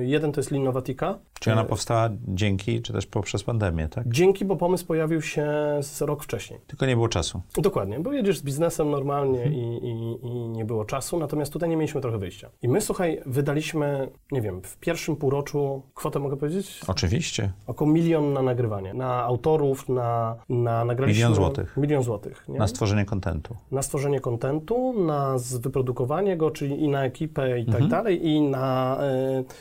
Y, 0.00 0.06
Jeden 0.06 0.32
to 0.32 0.40
jest 0.40 0.50
Linnovatica. 0.50 1.18
Czy 1.40 1.52
ona 1.52 1.62
Y, 1.62 1.66
powstała 1.66 2.08
dzięki, 2.28 2.82
czy 2.82 2.92
też 2.92 3.06
poprzez 3.06 3.42
pandemię, 3.44 3.88
tak? 3.88 4.08
Dzięki, 4.08 4.44
bo 4.44 4.56
pomysł 4.56 4.86
pojawił 4.86 5.22
się 5.22 5.46
z 5.80 6.02
rok 6.02 6.24
wcześniej. 6.24 6.60
Tylko 6.66 6.86
nie 6.86 6.94
było 6.96 7.08
czasu. 7.08 7.42
Dokładnie, 7.58 8.00
bo 8.00 8.12
jedziesz 8.12 8.38
z 8.38 8.42
biznesem 8.42 8.90
normalnie 8.90 9.42
Mhm. 9.42 9.54
i, 9.54 9.58
i, 9.58 10.26
i 10.26 10.48
nie 10.48 10.64
było 10.64 10.84
czasu, 10.84 11.18
natomiast 11.18 11.52
tutaj 11.52 11.68
nie 11.68 11.76
mieliśmy 11.76 12.00
trochę 12.00 12.18
wyjścia. 12.18 12.50
I 12.62 12.68
my, 12.68 12.80
słuchaj, 12.80 13.20
wydaliśmy, 13.26 14.08
nie 14.32 14.40
wiem, 14.40 14.60
w 14.62 14.76
pierwszym 14.78 15.16
półroczu, 15.16 15.82
kwotę 15.94 16.18
mogę 16.18 16.36
powiedzieć? 16.36 16.80
Oczywiście. 16.86 17.52
Około 17.66 17.90
milion 17.90 18.32
na 18.32 18.42
nagrywanie. 18.42 18.94
Na 18.94 19.22
autorów, 19.22 19.88
na, 19.88 20.36
na 20.48 20.84
nagraliśmy... 20.84 21.18
Milion 21.18 21.34
złotych. 21.34 21.76
Milion 21.76 22.02
złotych, 22.02 22.44
nie? 22.48 22.58
Na 22.58 22.68
stworzenie 22.68 23.04
kontentu. 23.04 23.56
na 23.70 23.82
stworzenie 23.82 24.20
kontentu, 24.20 25.04
na 25.06 25.36
wyprodukowanie 25.60 26.36
go, 26.36 26.50
czyli 26.50 26.82
i 26.84 26.88
na 26.88 27.04
ekipę 27.04 27.60
i 27.60 27.64
tak 27.66 27.74
Mhm. 27.74 27.90
dalej, 27.90 28.26
i 28.26 28.35
na 28.40 28.98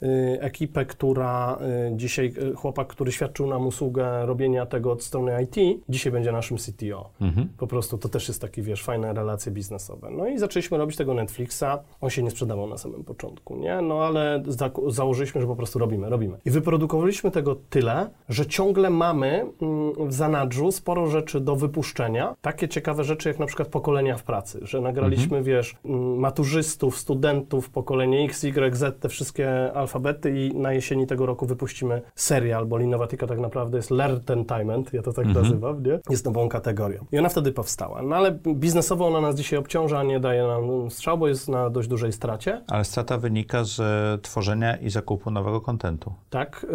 y, 0.01 0.05
y, 0.05 0.41
ekipę, 0.41 0.86
która 0.86 1.57
y, 1.91 1.97
dzisiaj, 1.97 2.34
chłopak, 2.55 2.88
który 2.88 3.11
świadczył 3.11 3.47
nam 3.47 3.67
usługę 3.67 4.26
robienia 4.26 4.65
tego 4.65 4.91
od 4.91 5.03
strony 5.03 5.43
IT, 5.43 5.82
dzisiaj 5.89 6.11
będzie 6.11 6.32
naszym 6.32 6.57
CTO. 6.57 7.09
Mhm. 7.21 7.49
Po 7.57 7.67
prostu 7.67 7.97
to 7.97 8.09
też 8.09 8.28
jest 8.28 8.41
taki, 8.41 8.61
wiesz, 8.61 8.84
fajne 8.84 9.13
relacje 9.13 9.51
biznesowe. 9.51 10.09
No 10.11 10.28
i 10.28 10.38
zaczęliśmy 10.38 10.78
robić 10.78 10.97
tego 10.97 11.13
Netflixa. 11.13 11.63
On 12.01 12.09
się 12.09 12.23
nie 12.23 12.32
sprzedawał 12.32 12.67
na 12.67 12.78
samym 12.78 13.03
początku, 13.03 13.55
nie? 13.55 13.82
No 13.82 14.03
ale 14.03 14.43
za, 14.47 14.71
założyliśmy, 14.88 15.41
że 15.41 15.47
po 15.47 15.55
prostu 15.55 15.80
robimy, 15.80 16.09
robimy. 16.09 16.38
I 16.45 16.51
wyprodukowaliśmy 16.51 17.32
tego 17.32 17.55
tyle, 17.69 18.09
że 18.30 18.45
ciągle 18.45 18.89
mamy 18.89 19.45
mm, 19.61 20.09
w 20.09 20.13
zanadrzu 20.13 20.71
sporo 20.71 21.07
rzeczy 21.07 21.39
do 21.39 21.55
wypuszczenia. 21.55 22.36
Takie 22.41 22.67
ciekawe 22.67 23.03
rzeczy, 23.03 23.30
jak 23.30 23.39
na 23.39 23.45
przykład 23.45 23.67
pokolenia 23.67 24.17
w 24.17 24.23
pracy, 24.23 24.59
że 24.61 24.82
nagraliśmy, 24.82 25.43
wiesz, 25.43 25.76
mm, 25.86 26.15
maturzystów, 26.15 26.97
studentów, 26.97 27.69
pokolenie 27.69 28.26
X, 28.26 28.43
Y, 28.43 28.64
Z, 28.74 28.99
te 28.99 29.09
wszystkie 29.09 29.74
alfabety 29.74 30.39
i 30.39 30.55
na 30.55 30.74
jesieni 30.74 31.07
tego 31.07 31.26
roku 31.26 31.45
wypuścimy 31.45 32.01
serial, 32.16 32.66
bo 32.66 32.78
Linnovatica 32.78 33.28
tak 33.28 33.39
naprawdę 33.39 33.78
jest 33.78 33.91
Learntainment, 33.91 34.93
ja 34.93 35.01
to 35.01 35.13
tak 35.13 35.26
nazywam, 35.26 35.84
nie? 35.84 35.99
Jest 36.09 36.26
nową 36.26 36.49
kategorią. 36.49 37.05
I 37.11 37.20
ona 37.20 37.30
wtedy 37.30 37.51
powstała. 37.51 38.01
No 38.01 38.16
ale 38.16 38.32
biznesowo 38.47 39.07
ona 39.07 39.22
nas 39.22 39.36
dzisiaj 39.36 39.59
obciąża, 39.59 40.03
nie 40.03 40.20
daje 40.20 40.43
nam 40.47 40.91
strzał, 40.91 41.18
bo 41.18 41.28
jest 41.28 41.49
na 41.49 41.70
dość 41.70 41.88
dużej 41.88 42.11
stracie, 42.11 42.61
Ale 42.68 42.86
strata 42.86 43.18
wynika 43.18 43.63
z 43.63 43.82
tworzenia 44.22 44.76
i 44.78 44.89
zakupu 44.89 45.32
nowego 45.32 45.61
kontentu. 45.61 46.13
tak? 46.30 46.66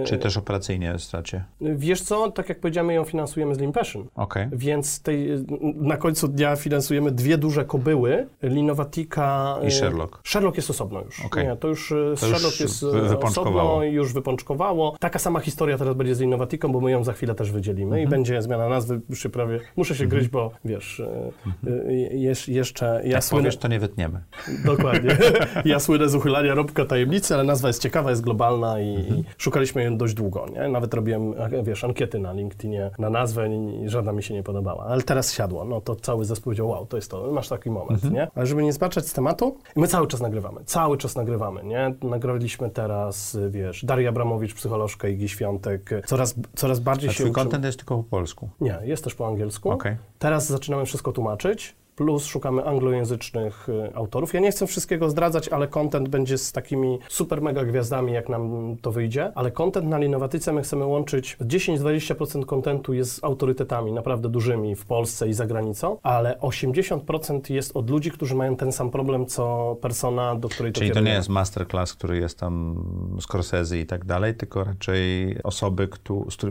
Yy, 0.00 0.04
Czy 0.06 0.18
też 0.18 0.36
operacyjnie 0.36 0.98
stracie. 0.98 1.44
Wiesz 1.60 2.02
co, 2.02 2.30
tak 2.30 2.48
jak 2.48 2.60
powiedziałem, 2.60 2.90
ją 2.90 3.04
finansujemy 3.04 3.54
z 3.54 3.58
Lean 3.58 3.72
Passion. 3.72 4.06
Okej. 4.14 4.48
Więc 4.52 5.02
tej, 5.02 5.28
na 5.76 5.96
końcu 5.96 6.28
dnia 6.28 6.56
finansujemy 6.56 7.10
dwie 7.10 7.38
duże 7.38 7.64
kobyły, 7.64 8.26
Linovatica... 8.42 9.56
I 9.62 9.66
y, 9.66 9.70
Sherlock. 9.70 10.20
Sherlock 10.24 10.56
jest 10.56 10.70
osobno 10.70 11.00
już. 11.02 11.24
Okej. 11.40 11.50
Nie, 11.52 11.56
to 11.56 11.68
już 11.68 11.90
już 11.90 12.20
Sherlock 12.20 12.60
jest 12.60 12.84
wypączkowało. 12.84 13.60
osobno 13.72 13.84
i 13.84 13.92
już 13.92 14.12
wypączkowało. 14.12 14.96
Taka 15.00 15.18
sama 15.18 15.40
historia 15.40 15.78
teraz 15.78 15.94
będzie 15.96 16.14
z 16.14 16.20
Linnovaticą, 16.20 16.72
bo 16.72 16.80
my 16.80 16.90
ją 16.90 17.04
za 17.04 17.12
chwilę 17.12 17.34
też 17.34 17.50
wydzielimy 17.52 17.90
Mhm. 17.96 18.06
i 18.06 18.10
będzie 18.10 18.42
zmiana 18.42 18.68
nazwy, 18.68 19.00
już 19.10 19.22
się 19.22 19.28
prawie... 19.28 19.60
Muszę 19.76 19.94
się 19.94 20.06
gryźć, 20.06 20.28
bo 20.28 20.50
wiesz, 20.64 21.00
y, 21.00 21.70
y, 21.70 21.92
jesz, 22.12 22.48
jeszcze... 22.48 22.86
Ja 22.86 22.92
Mhm. 22.92 23.10
Jak 23.12 23.24
słynę, 23.24 23.42
powiesz, 23.42 23.56
to 23.56 23.68
nie 23.68 23.80
wytniemy. 23.80 24.20
Dokładnie. 24.64 25.16
Ja 25.64 25.80
słynę 25.80 26.08
z 26.08 26.14
uchylania 26.14 26.54
rąbka 26.54 26.84
tajemnicy, 26.84 27.34
ale 27.34 27.44
nazwa 27.44 27.68
jest 27.68 27.82
ciekawa, 27.82 28.10
jest 28.10 28.22
globalna 28.22 28.80
i, 28.80 28.96
Mhm. 28.96 29.18
i 29.20 29.24
szukaliśmy 29.38 29.84
ją 29.84 29.96
dość 29.96 30.14
długo, 30.14 30.46
nie? 30.54 30.68
Nawet 30.68 30.94
robiłem, 30.94 31.34
wiesz, 31.62 31.84
ankiety 31.84 32.18
na 32.18 32.32
LinkedInie 32.32 32.90
na 32.98 33.10
nazwę 33.10 33.48
i, 33.48 33.88
żadna 33.88 34.12
mi 34.12 34.22
się 34.22 34.34
nie 34.34 34.42
podobała. 34.42 34.84
Ale 34.84 35.02
teraz 35.02 35.32
siadło, 35.32 35.64
no 35.64 35.80
to 35.80 35.96
cały 35.96 36.24
zespół 36.24 36.44
powiedział, 36.44 36.68
wow, 36.68 36.86
to 36.86 36.96
jest 36.96 37.10
to, 37.10 37.32
masz 37.32 37.48
taki 37.48 37.70
moment, 37.70 37.90
Mhm. 38.04 38.14
nie? 38.14 38.28
Ale 38.34 38.46
żeby 38.46 38.62
nie 38.62 38.72
zbaczać 38.72 39.06
z 39.08 39.12
tematu, 39.12 39.56
my 39.76 39.86
cały 39.86 40.06
czas 40.06 40.20
nagrywamy, 40.20 40.60
cały 40.64 40.96
czas 40.98 41.16
nagrywamy, 41.20 41.64
nie? 41.64 41.94
Nagraliśmy 42.02 42.70
teraz, 42.70 43.38
wiesz, 43.50 43.84
Daria 43.84 44.08
Abramowicz, 44.08 44.54
psycholożka 44.54 45.08
Igi 45.08 45.28
Świątek, 45.28 45.90
coraz, 46.06 46.34
coraz 46.54 46.80
bardziej 46.80 47.10
A 47.10 47.12
się 47.12 47.16
twój 47.16 47.30
uczymy. 47.30 47.44
kontent 47.44 47.64
jest 47.64 47.78
tylko 47.78 47.96
po 47.96 48.02
polsku. 48.02 48.48
Nie, 48.60 48.78
jest 48.82 49.04
też 49.04 49.14
po 49.14 49.26
angielsku. 49.26 49.70
Okej. 49.70 49.96
Teraz 50.18 50.46
zaczynamy 50.46 50.84
wszystko 50.86 51.12
tłumaczyć, 51.12 51.76
plus 51.96 52.24
szukamy 52.24 52.64
anglojęzycznych 52.64 53.68
y, 53.68 53.94
autorów. 53.94 54.34
Ja 54.34 54.40
nie 54.40 54.50
chcę 54.50 54.66
wszystkiego 54.66 55.10
zdradzać, 55.10 55.48
ale 55.48 55.68
content 55.68 56.08
będzie 56.08 56.38
z 56.38 56.52
takimi 56.52 56.98
super 57.08 57.42
mega 57.42 57.64
gwiazdami, 57.64 58.12
jak 58.12 58.28
nam 58.28 58.76
to 58.82 58.92
wyjdzie. 58.92 59.32
Ale 59.34 59.50
content 59.50 59.86
na 59.86 59.98
Linowatyce 59.98 60.52
my 60.52 60.62
chcemy 60.62 60.84
łączyć 60.84 61.36
10-20% 61.40 62.44
kontentu 62.44 62.94
jest 62.94 63.14
z 63.14 63.24
autorytetami 63.24 63.92
naprawdę 63.92 64.28
dużymi 64.28 64.74
w 64.74 64.86
Polsce 64.86 65.28
i 65.28 65.32
za 65.32 65.46
granicą, 65.46 65.98
ale 66.02 66.38
80% 66.38 67.52
jest 67.52 67.76
od 67.76 67.90
ludzi, 67.90 68.10
którzy 68.10 68.34
mają 68.34 68.56
ten 68.56 68.72
sam 68.72 68.90
problem, 68.90 69.26
co 69.26 69.76
persona, 69.80 70.34
do 70.34 70.48
której 70.48 70.72
to 70.72 70.80
Czyli 70.80 70.90
to 70.90 71.00
nie 71.00 71.12
jest 71.12 71.28
masterclass, 71.28 71.94
który 71.94 72.18
jest 72.18 72.38
tam 72.38 72.84
Scorsese 73.20 73.78
i 73.78 73.86
tak 73.86 74.04
dalej, 74.04 74.34
tylko 74.34 74.64
raczej 74.64 75.36
osoby, 75.42 75.88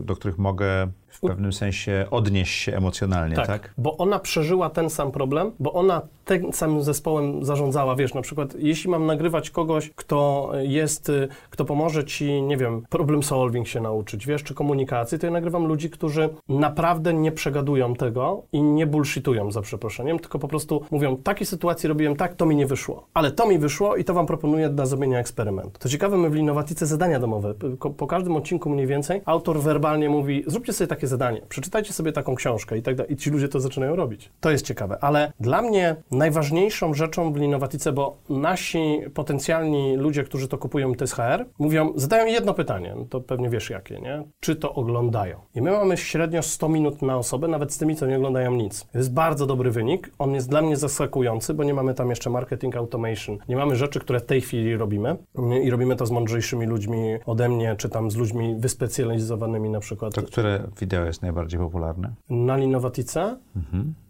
do 0.01 0.15
których 0.15 0.37
mogę 0.37 0.87
w 1.23 1.27
pewnym 1.27 1.53
sensie 1.53 2.05
odnieść 2.11 2.61
się 2.61 2.77
emocjonalnie, 2.77 3.35
tak? 3.35 3.47
Tak, 3.47 3.73
bo 3.77 3.97
ona 3.97 4.19
przeżyła 4.19 4.69
ten 4.69 4.89
sam 4.89 5.11
problem, 5.11 5.51
bo 5.59 5.73
ona 5.73 6.01
tym 6.29 6.53
samym 6.53 6.83
zespołem 6.83 7.45
zarządzała, 7.45 7.95
wiesz, 7.95 8.13
na 8.13 8.21
przykład 8.21 8.55
jeśli 8.57 8.89
mam 8.89 9.05
nagrywać 9.05 9.49
kogoś, 9.49 9.89
kto 9.95 10.51
jest, 10.61 11.09
y, 11.09 11.27
kto 11.49 11.65
pomoże 11.65 12.05
ci, 12.05 12.41
nie 12.41 12.57
wiem, 12.57 12.83
problem 12.89 13.23
solving 13.23 13.67
się 13.67 13.81
nauczyć, 13.81 14.27
wiesz, 14.27 14.43
czy 14.43 14.53
komunikacji, 14.53 15.19
to 15.19 15.27
ja 15.27 15.31
nagrywam 15.31 15.65
ludzi, 15.65 15.89
którzy 15.89 16.29
naprawdę 16.49 17.13
nie 17.13 17.31
przegadują 17.31 17.93
tego 17.93 18.43
i 18.51 18.61
nie 18.61 18.87
bullshitują, 18.87 19.51
za 19.51 19.61
przeproszeniem, 19.61 20.19
tylko 20.19 20.39
po 20.39 20.47
prostu 20.47 20.81
mówią, 20.91 21.17
takiej 21.17 21.47
sytuacji 21.47 21.89
robiłem 21.89 22.15
tak, 22.15 22.35
to 22.35 22.45
mi 22.45 22.55
nie 22.55 22.67
wyszło, 22.67 23.07
ale 23.13 23.31
to 23.31 23.47
mi 23.47 23.59
wyszło 23.59 23.95
i 23.95 24.03
to 24.03 24.13
wam 24.13 24.25
proponuję 24.25 24.69
dla 24.69 24.85
zrobienia 24.85 25.19
eksperymentu. 25.19 25.79
To 25.79 25.89
ciekawe, 25.89 26.17
my 26.17 26.29
w 26.29 26.33
Linnowatyce 26.33 26.85
zadania 26.85 27.19
domowe, 27.19 27.53
po 27.97 28.07
każdym 28.07 28.35
odcinku 28.35 28.69
mniej 28.69 28.87
więcej, 28.87 29.21
autor 29.25 29.61
werbalnie 29.61 30.09
mówi, 30.09 30.43
zróbcie 30.47 30.73
sobie 30.73 30.87
takie 30.87 31.07
zadanie, 31.07 31.41
przeczytajcie 31.49 31.93
sobie 31.93 32.11
taką 32.11 32.35
książkę 32.35 32.77
i 32.77 32.81
tak 32.81 32.95
dalej. 32.95 33.13
I 33.13 33.17
ci 33.17 33.29
ludzie 33.29 33.47
to 33.47 33.59
zaczynają 33.59 33.95
robić. 33.95 34.29
To 34.39 34.51
jest 34.51 34.65
ciekawe. 34.65 34.97
Ale 35.01 35.33
dla 35.39 35.61
mnie 35.61 35.95
najważniejszą 36.19 36.93
rzeczą 36.93 37.33
w 37.33 37.37
Linnowatyce, 37.37 37.91
bo 37.93 38.17
nasi 38.29 38.99
potencjalni 39.13 39.95
ludzie, 39.97 40.23
którzy 40.23 40.47
to 40.47 40.57
kupują, 40.57 40.95
to 40.95 41.03
jest 41.03 41.13
HR, 41.13 41.45
mówią, 41.59 41.93
zadają 41.95 42.25
jedno 42.25 42.53
pytanie, 42.53 42.93
no 42.97 43.05
to 43.05 43.21
pewnie 43.21 43.49
wiesz 43.49 43.69
jakie, 43.69 43.99
nie? 43.99 44.23
Czy 44.39 44.55
to 44.55 44.73
oglądają? 44.73 45.39
I 45.55 45.61
my 45.61 45.71
mamy 45.71 45.97
średnio 45.97 46.43
100 46.43 46.69
minut 46.69 47.01
na 47.01 47.17
osobę, 47.17 47.47
nawet 47.47 47.73
z 47.73 47.77
tymi, 47.77 47.95
co 47.95 48.05
nie 48.05 48.17
oglądają 48.17 48.51
nic. 48.51 48.85
To 48.91 48.97
jest 48.97 49.13
bardzo 49.13 49.45
dobry 49.45 49.71
wynik. 49.71 50.11
On 50.19 50.33
jest 50.33 50.49
dla 50.49 50.61
mnie 50.61 50.77
zaskakujący, 50.77 51.53
bo 51.53 51.63
nie 51.63 51.73
mamy 51.73 51.93
tam 51.93 52.09
jeszcze 52.09 52.29
marketing 52.29 52.75
automation. 52.75 53.37
Nie 53.49 53.55
mamy 53.55 53.75
rzeczy, 53.75 53.99
które 53.99 54.19
w 54.19 54.25
tej 54.25 54.41
chwili 54.41 54.77
robimy 54.77 55.15
i 55.63 55.69
robimy 55.69 55.95
to 55.95 56.05
z 56.05 56.11
mądrzejszymi 56.11 56.65
ludźmi 56.65 56.97
ode 57.25 57.49
mnie, 57.49 57.75
czy 57.77 57.89
tam 57.89 58.11
z 58.11 58.15
ludźmi 58.15 58.55
wyspecjalizowanymi 58.59 59.69
na 59.69 59.79
przykład 59.79 60.13
To 60.15 60.21
które 60.21 60.63
wideo 60.79 61.05
jest 61.05 61.21
najbardziej 61.21 61.59
popularne? 61.59 62.13
na 62.29 62.57
Linnowatyce 62.57 63.37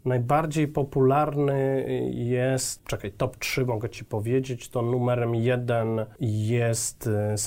najbardziej 0.09 0.67
popularny 0.67 1.85
jest, 2.13 2.83
czekaj, 2.83 3.11
top 3.11 3.37
3 3.37 3.65
mogę 3.65 3.89
Ci 3.89 4.05
powiedzieć, 4.05 4.69
to 4.69 4.81
numerem 4.81 5.35
jeden 5.35 6.05
jest 6.19 7.07
e, 7.07 7.37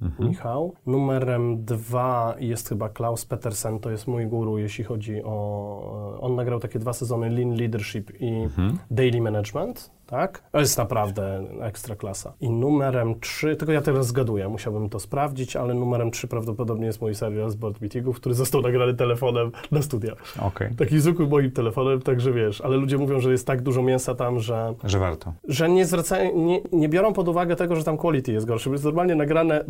Sadowski, 0.00 0.22
Michał. 0.24 0.74
Numerem 0.86 1.64
dwa 1.64 2.34
jest 2.38 2.68
chyba 2.68 2.88
Klaus 2.88 3.24
Petersen, 3.24 3.78
to 3.80 3.90
jest 3.90 4.06
mój 4.06 4.26
guru, 4.26 4.58
jeśli 4.58 4.84
chodzi 4.84 5.22
o... 5.24 6.18
On 6.20 6.34
nagrał 6.34 6.60
takie 6.60 6.78
dwa 6.78 6.92
sezony 6.92 7.30
Lean 7.30 7.54
Leadership 7.54 8.12
i 8.20 8.48
Daily 8.90 9.20
Management, 9.20 9.90
tak? 10.06 10.42
To 10.52 10.60
jest 10.60 10.78
naprawdę 10.78 11.44
ekstra 11.60 11.96
klasa. 11.96 12.32
I 12.40 12.50
numerem 12.50 13.20
trzy, 13.20 13.56
tylko 13.56 13.72
ja 13.72 13.82
teraz 13.82 14.06
zgaduję, 14.06 14.48
musiałbym 14.48 14.88
to 14.88 15.00
sprawdzić, 15.00 15.56
ale 15.56 15.74
numerem 15.74 16.10
trzy 16.10 16.28
prawdopodobnie 16.28 16.86
jest 16.86 17.00
mój 17.00 17.14
serial 17.14 17.50
z 17.50 17.54
board 17.54 17.80
meetingów, 17.80 18.16
który 18.16 18.34
został 18.34 18.62
nagrany 18.62 18.94
telefonem 18.94 19.52
na 19.70 19.82
studia. 19.82 20.12
Okej, 20.38 20.74
Taki 20.74 21.00
zwykły 21.00 21.26
moim 21.26 21.50
telefonem, 21.50 22.02
także 22.02 22.32
wiesz, 22.32 22.60
ale 22.60 22.76
ludzie 22.76 22.98
mówią, 22.98 23.20
że 23.20 23.30
jest 23.30 23.46
tak 23.46 23.62
dużo 23.62 23.82
mięsa 23.82 24.14
tam, 24.14 24.40
że, 24.40 24.74
że 24.84 24.98
warto. 24.98 25.32
że 25.48 25.68
nie 25.68 25.86
zwracają, 25.86 26.38
nie, 26.38 26.60
nie 26.72 26.88
biorą 26.88 27.12
pod 27.12 27.28
uwagę 27.28 27.56
tego, 27.56 27.76
że 27.76 27.84
tam 27.84 27.96
quality 27.96 28.32
jest 28.32 28.46
gorsze, 28.46 28.70
bo 28.70 28.74
jest 28.74 28.84
normalnie 28.84 29.14
nagrane 29.14 29.64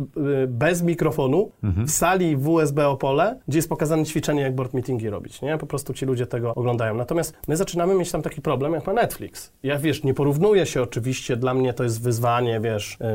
bez 0.47 0.81
mikrofonu 0.81 1.51
w 1.63 1.91
sali 1.91 2.37
w 2.37 2.49
USB 2.49 2.87
Opole, 2.87 3.39
gdzie 3.47 3.57
jest 3.57 3.69
pokazane 3.69 4.05
ćwiczenie, 4.05 4.41
jak 4.41 4.55
board 4.55 4.73
meetingi 4.73 5.09
robić, 5.09 5.41
nie? 5.41 5.57
Po 5.57 5.65
prostu 5.65 5.93
ci 5.93 6.05
ludzie 6.05 6.25
tego 6.27 6.55
oglądają. 6.55 6.95
Natomiast 6.95 7.37
my 7.47 7.57
zaczynamy 7.57 7.95
mieć 7.95 8.11
tam 8.11 8.21
taki 8.21 8.41
problem, 8.41 8.73
jak 8.73 8.87
ma 8.87 8.93
Netflix. 8.93 9.51
Ja, 9.63 9.79
wiesz, 9.79 10.03
nie 10.03 10.13
porównuję 10.13 10.65
się 10.65 10.81
oczywiście, 10.81 11.37
dla 11.37 11.53
mnie 11.53 11.73
to 11.73 11.83
jest 11.83 12.01
wyzwanie, 12.01 12.59
wiesz, 12.59 12.97
y, 13.01 13.05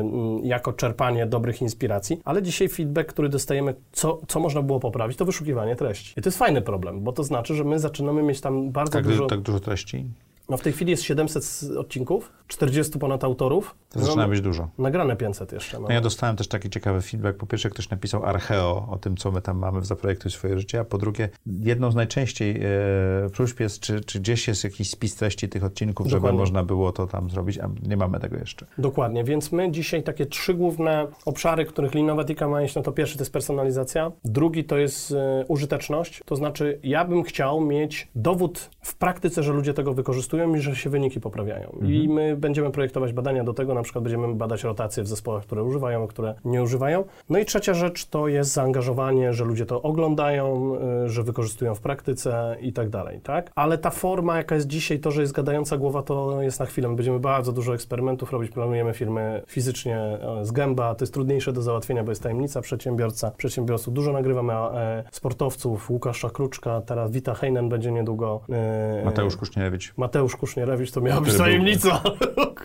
y, 0.43 0.47
jako 0.47 0.73
czerpanie 0.73 1.25
dobrych 1.25 1.61
inspiracji, 1.61 2.21
ale 2.25 2.43
dzisiaj 2.43 2.69
feedback, 2.69 3.09
który 3.09 3.29
dostajemy, 3.29 3.75
co, 3.91 4.21
co 4.27 4.39
można 4.39 4.61
było 4.61 4.79
poprawić, 4.79 5.17
to 5.17 5.25
wyszukiwanie 5.25 5.75
treści. 5.75 6.13
I 6.19 6.21
to 6.21 6.27
jest 6.27 6.37
fajny 6.37 6.61
problem, 6.61 7.01
bo 7.01 7.11
to 7.11 7.23
znaczy, 7.23 7.55
że 7.55 7.63
my 7.63 7.79
zaczynamy 7.79 8.23
mieć 8.23 8.41
tam 8.41 8.71
bardzo 8.71 8.93
Tak, 8.93 9.03
dużo... 9.07 9.25
tak 9.25 9.39
dużo 9.39 9.59
treści? 9.59 10.05
No 10.51 10.57
w 10.57 10.61
tej 10.61 10.73
chwili 10.73 10.91
jest 10.91 11.03
700 11.03 11.43
s- 11.43 11.71
odcinków, 11.77 12.31
40 12.47 12.99
ponad 12.99 13.23
autorów. 13.23 13.75
To 13.89 13.99
zaczyna 13.99 14.23
no, 14.23 14.29
być 14.29 14.41
dużo. 14.41 14.69
Nagrane 14.77 15.15
500 15.15 15.51
jeszcze. 15.51 15.79
No. 15.79 15.87
No 15.87 15.93
ja 15.93 16.01
dostałem 16.01 16.35
też 16.35 16.47
taki 16.47 16.69
ciekawy 16.69 17.01
feedback. 17.01 17.37
Po 17.37 17.47
pierwsze, 17.47 17.69
ktoś 17.69 17.89
napisał 17.89 18.25
archeo 18.25 18.87
o 18.91 18.97
tym, 18.97 19.17
co 19.17 19.31
my 19.31 19.41
tam 19.41 19.57
mamy 19.57 19.81
w 19.81 19.85
Zaprojektuj 19.85 20.31
swoje 20.31 20.59
życie, 20.59 20.79
a 20.79 20.83
po 20.83 20.97
drugie, 20.97 21.29
jedną 21.45 21.91
z 21.91 21.95
najczęściej 21.95 22.61
e, 22.63 23.29
próśb 23.33 23.59
jest, 23.59 23.79
czy, 23.79 24.01
czy 24.01 24.19
gdzieś 24.19 24.47
jest 24.47 24.63
jakiś 24.63 24.89
spis 24.89 25.15
treści 25.15 25.49
tych 25.49 25.63
odcinków, 25.63 26.07
żeby 26.07 26.19
Dokładnie. 26.19 26.39
można 26.39 26.63
było 26.63 26.91
to 26.91 27.07
tam 27.07 27.29
zrobić, 27.29 27.59
a 27.59 27.69
nie 27.83 27.97
mamy 27.97 28.19
tego 28.19 28.37
jeszcze. 28.37 28.65
Dokładnie, 28.77 29.23
więc 29.23 29.51
my 29.51 29.71
dzisiaj 29.71 30.03
takie 30.03 30.25
trzy 30.25 30.53
główne 30.53 31.07
obszary, 31.25 31.65
których 31.65 31.93
Linowatica 31.93 32.47
ma 32.47 32.61
iść, 32.63 32.75
no 32.75 32.81
to 32.81 32.91
pierwszy 32.91 33.17
to 33.17 33.21
jest 33.21 33.33
personalizacja, 33.33 34.11
drugi 34.25 34.63
to 34.63 34.77
jest 34.77 35.11
e, 35.11 35.45
użyteczność, 35.47 36.21
to 36.25 36.35
znaczy 36.35 36.79
ja 36.83 37.05
bym 37.05 37.23
chciał 37.23 37.61
mieć 37.61 38.07
dowód 38.15 38.69
w 38.81 38.95
praktyce, 38.95 39.43
że 39.43 39.53
ludzie 39.53 39.73
tego 39.73 39.93
wykorzystują 39.93 40.40
i 40.47 40.59
że 40.59 40.75
się 40.75 40.89
wyniki 40.89 41.19
poprawiają. 41.19 41.77
I 41.83 42.09
my 42.09 42.37
będziemy 42.37 42.71
projektować 42.71 43.13
badania 43.13 43.43
do 43.43 43.53
tego, 43.53 43.73
na 43.73 43.81
przykład 43.83 44.03
będziemy 44.03 44.35
badać 44.35 44.63
rotację 44.63 45.03
w 45.03 45.07
zespołach, 45.07 45.43
które 45.43 45.63
używają, 45.63 46.03
a 46.03 46.07
które 46.07 46.35
nie 46.45 46.63
używają. 46.63 47.03
No 47.29 47.39
i 47.39 47.45
trzecia 47.45 47.73
rzecz 47.73 48.05
to 48.05 48.27
jest 48.27 48.53
zaangażowanie, 48.53 49.33
że 49.33 49.45
ludzie 49.45 49.65
to 49.65 49.81
oglądają, 49.81 50.75
e, 51.05 51.09
że 51.09 51.23
wykorzystują 51.23 51.75
w 51.75 51.81
praktyce 51.81 52.57
i 52.61 52.73
tak 52.73 52.89
dalej, 52.89 53.19
tak? 53.23 53.51
Ale 53.55 53.77
ta 53.77 53.89
forma, 53.89 54.37
jaka 54.37 54.55
jest 54.55 54.67
dzisiaj, 54.67 54.99
to, 54.99 55.11
że 55.11 55.21
jest 55.21 55.33
gadająca 55.33 55.77
głowa, 55.77 56.03
to 56.03 56.41
jest 56.41 56.59
na 56.59 56.65
chwilę. 56.65 56.89
My 56.89 56.95
będziemy 56.95 57.19
bardzo 57.19 57.51
dużo 57.51 57.73
eksperymentów 57.73 58.31
robić, 58.31 58.51
planujemy 58.51 58.93
firmy 58.93 59.41
fizycznie 59.47 59.99
z 60.41 60.51
gęba, 60.51 60.95
to 60.95 61.03
jest 61.03 61.13
trudniejsze 61.13 61.53
do 61.53 61.61
załatwienia, 61.61 62.03
bo 62.03 62.11
jest 62.11 62.23
tajemnica 62.23 62.61
przedsiębiorca, 62.61 63.31
przedsiębiorców. 63.31 63.93
Dużo 63.93 64.13
nagrywamy 64.13 64.53
e, 64.53 65.03
sportowców, 65.11 65.89
Łukasza 65.89 66.29
Kruczka, 66.29 66.81
teraz 66.81 67.11
Wita 67.11 67.33
Heinen 67.33 67.69
będzie 67.69 67.91
niedługo. 67.91 68.41
e, 68.49 69.05
Mateusz 69.05 69.37
Kusznierewicz, 69.37 69.93
Mateusz 69.97 70.20
Kusznierewicz, 70.29 70.91
to 70.91 71.01
miała 71.01 71.21
być 71.21 71.29
Który 71.33 71.37
był- 71.43 71.45
tajemnica. 71.59 72.01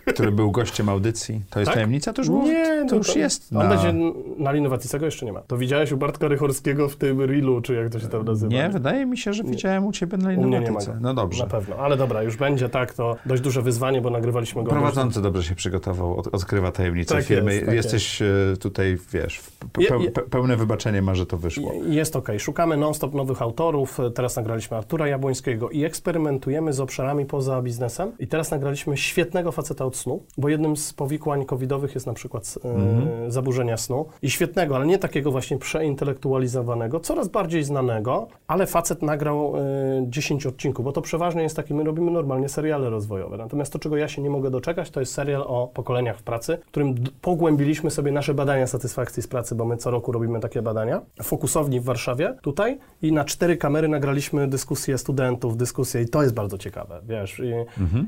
który 0.06 0.32
był 0.32 0.50
gościem 0.50 0.88
audycji. 0.88 1.40
To 1.50 1.60
jest 1.60 1.66
Tak? 1.68 1.74
tajemnica? 1.74 2.12
To 2.12 2.22
już, 2.22 2.28
było, 2.28 2.42
Nie, 2.44 2.64
to 2.78 2.84
no 2.90 2.96
już 2.96 3.16
jest. 3.16 3.52
On 3.52 3.58
na- 3.58 3.68
będzie 3.76 3.94
na 4.38 4.52
Linowacji, 4.52 4.90
tego 4.90 5.04
jeszcze 5.04 5.26
nie 5.26 5.32
ma. 5.32 5.40
To 5.40 5.56
widziałeś 5.56 5.92
u 5.92 5.96
Bartka 5.96 6.28
Rychorskiego 6.28 6.88
w 6.88 6.96
tym 6.96 7.20
Reelu, 7.20 7.60
czy 7.60 7.74
jak 7.74 7.88
to 7.92 8.00
się 8.00 8.08
tam 8.08 8.24
nazywa? 8.24 8.52
Nie, 8.52 8.68
wydaje 8.68 9.06
mi 9.06 9.18
się, 9.18 9.32
że 9.32 9.44
widziałem 9.44 9.86
u 9.86 9.92
ciebie 9.92 10.16
na 10.18 10.34
go. 10.34 10.42
No 11.00 11.14
dobrze. 11.14 11.42
Na 11.44 11.50
pewno, 11.50 11.76
ale 11.76 11.96
dobra, 11.96 12.22
już 12.22 12.36
będzie 12.36 12.68
tak, 12.68 12.94
to 12.94 13.16
dość 13.26 13.42
duże 13.42 13.62
wyzwanie, 13.62 14.00
bo 14.00 14.10
nagrywaliśmy 14.10 14.64
go. 14.64 14.70
Prowadzący 14.70 15.22
dobrze 15.22 15.42
się 15.42 15.54
przygotował, 15.54 16.18
od, 16.18 16.26
odkrywa 16.34 16.72
tajemnicę 16.72 17.14
Tak 17.14 17.24
firmy. 17.24 17.54
jest, 17.54 17.66
tak 17.66 17.74
Jesteś 17.74 18.22
e, 18.22 18.26
tutaj, 18.60 18.98
wiesz, 19.12 19.40
pe, 19.72 19.82
pe, 19.82 20.10
pe, 20.10 20.22
pełne 20.22 20.56
wybaczenie 20.56 21.02
ma, 21.02 21.14
że 21.14 21.26
to 21.26 21.36
wyszło. 21.36 21.72
Je- 21.72 21.94
Jest 21.94 22.16
ok. 22.16 22.28
Szukamy 22.38 22.76
non-stop 22.76 23.14
nowych 23.14 23.42
autorów. 23.42 23.98
Teraz 24.14 24.36
nagraliśmy 24.36 24.76
Artura 24.76 25.08
Jabłońskiego 25.08 25.70
i 25.70 25.84
eksperymentujemy 25.84 26.72
z 26.72 26.80
obszarami 26.80 27.24
poza 27.24 27.45
biznesem. 27.62 28.12
I 28.18 28.26
teraz 28.26 28.50
nagraliśmy 28.50 28.96
świetnego 28.96 29.52
faceta 29.52 29.84
od 29.84 29.96
snu, 29.96 30.22
bo 30.38 30.48
jednym 30.48 30.76
z 30.76 30.92
powikłań 30.92 31.44
covidowych 31.44 31.94
jest 31.94 32.06
na 32.06 32.12
przykład 32.14 32.54
e, 32.64 32.68
Mhm. 32.70 33.30
zaburzenia 33.30 33.76
snu. 33.76 34.06
I 34.22 34.30
świetnego, 34.30 34.76
ale 34.76 34.86
nie 34.86 34.98
takiego 34.98 35.30
właśnie 35.30 35.58
przeintelektualizowanego, 35.58 37.00
coraz 37.00 37.28
bardziej 37.28 37.64
znanego, 37.64 38.28
ale 38.46 38.66
facet 38.66 39.02
nagrał 39.02 39.56
e, 39.56 39.60
10 40.08 40.46
odcinków, 40.46 40.84
bo 40.84 40.92
to 40.92 41.02
przeważnie 41.02 41.42
jest 41.42 41.56
taki, 41.56 41.74
my 41.74 41.84
robimy 41.84 42.10
normalnie 42.10 42.48
seriale 42.48 42.90
rozwojowe. 42.90 43.36
Natomiast 43.36 43.72
to, 43.72 43.78
czego 43.78 43.96
ja 43.96 44.08
się 44.08 44.22
nie 44.22 44.30
mogę 44.30 44.50
doczekać, 44.50 44.90
to 44.90 45.00
jest 45.00 45.12
serial 45.12 45.42
o 45.46 45.70
pokoleniach 45.74 46.18
w 46.18 46.22
pracy, 46.22 46.58
w 46.66 46.66
którym 46.70 46.94
d- 46.94 47.10
pogłębiliśmy 47.22 47.90
sobie 47.90 48.12
nasze 48.12 48.34
badania 48.34 48.66
satysfakcji 48.66 49.22
z 49.22 49.26
pracy, 49.28 49.54
bo 49.54 49.64
my 49.64 49.76
co 49.76 49.90
roku 49.90 50.12
robimy 50.12 50.40
takie 50.40 50.62
badania. 50.62 51.00
W 51.22 51.24
fokusowni 51.24 51.80
w 51.80 51.84
Warszawie, 51.84 52.34
tutaj, 52.42 52.78
i 53.02 53.12
na 53.12 53.24
cztery 53.24 53.56
kamery 53.56 53.88
nagraliśmy 53.88 54.48
dyskusje 54.48 54.98
studentów, 54.98 55.56
dyskusje 55.56 56.02
i 56.02 56.08
to 56.08 56.22
jest 56.22 56.34
bardzo 56.34 56.58
ciekawe, 56.58 57.00
wiesz, 57.08 57.35
i, 57.40 57.52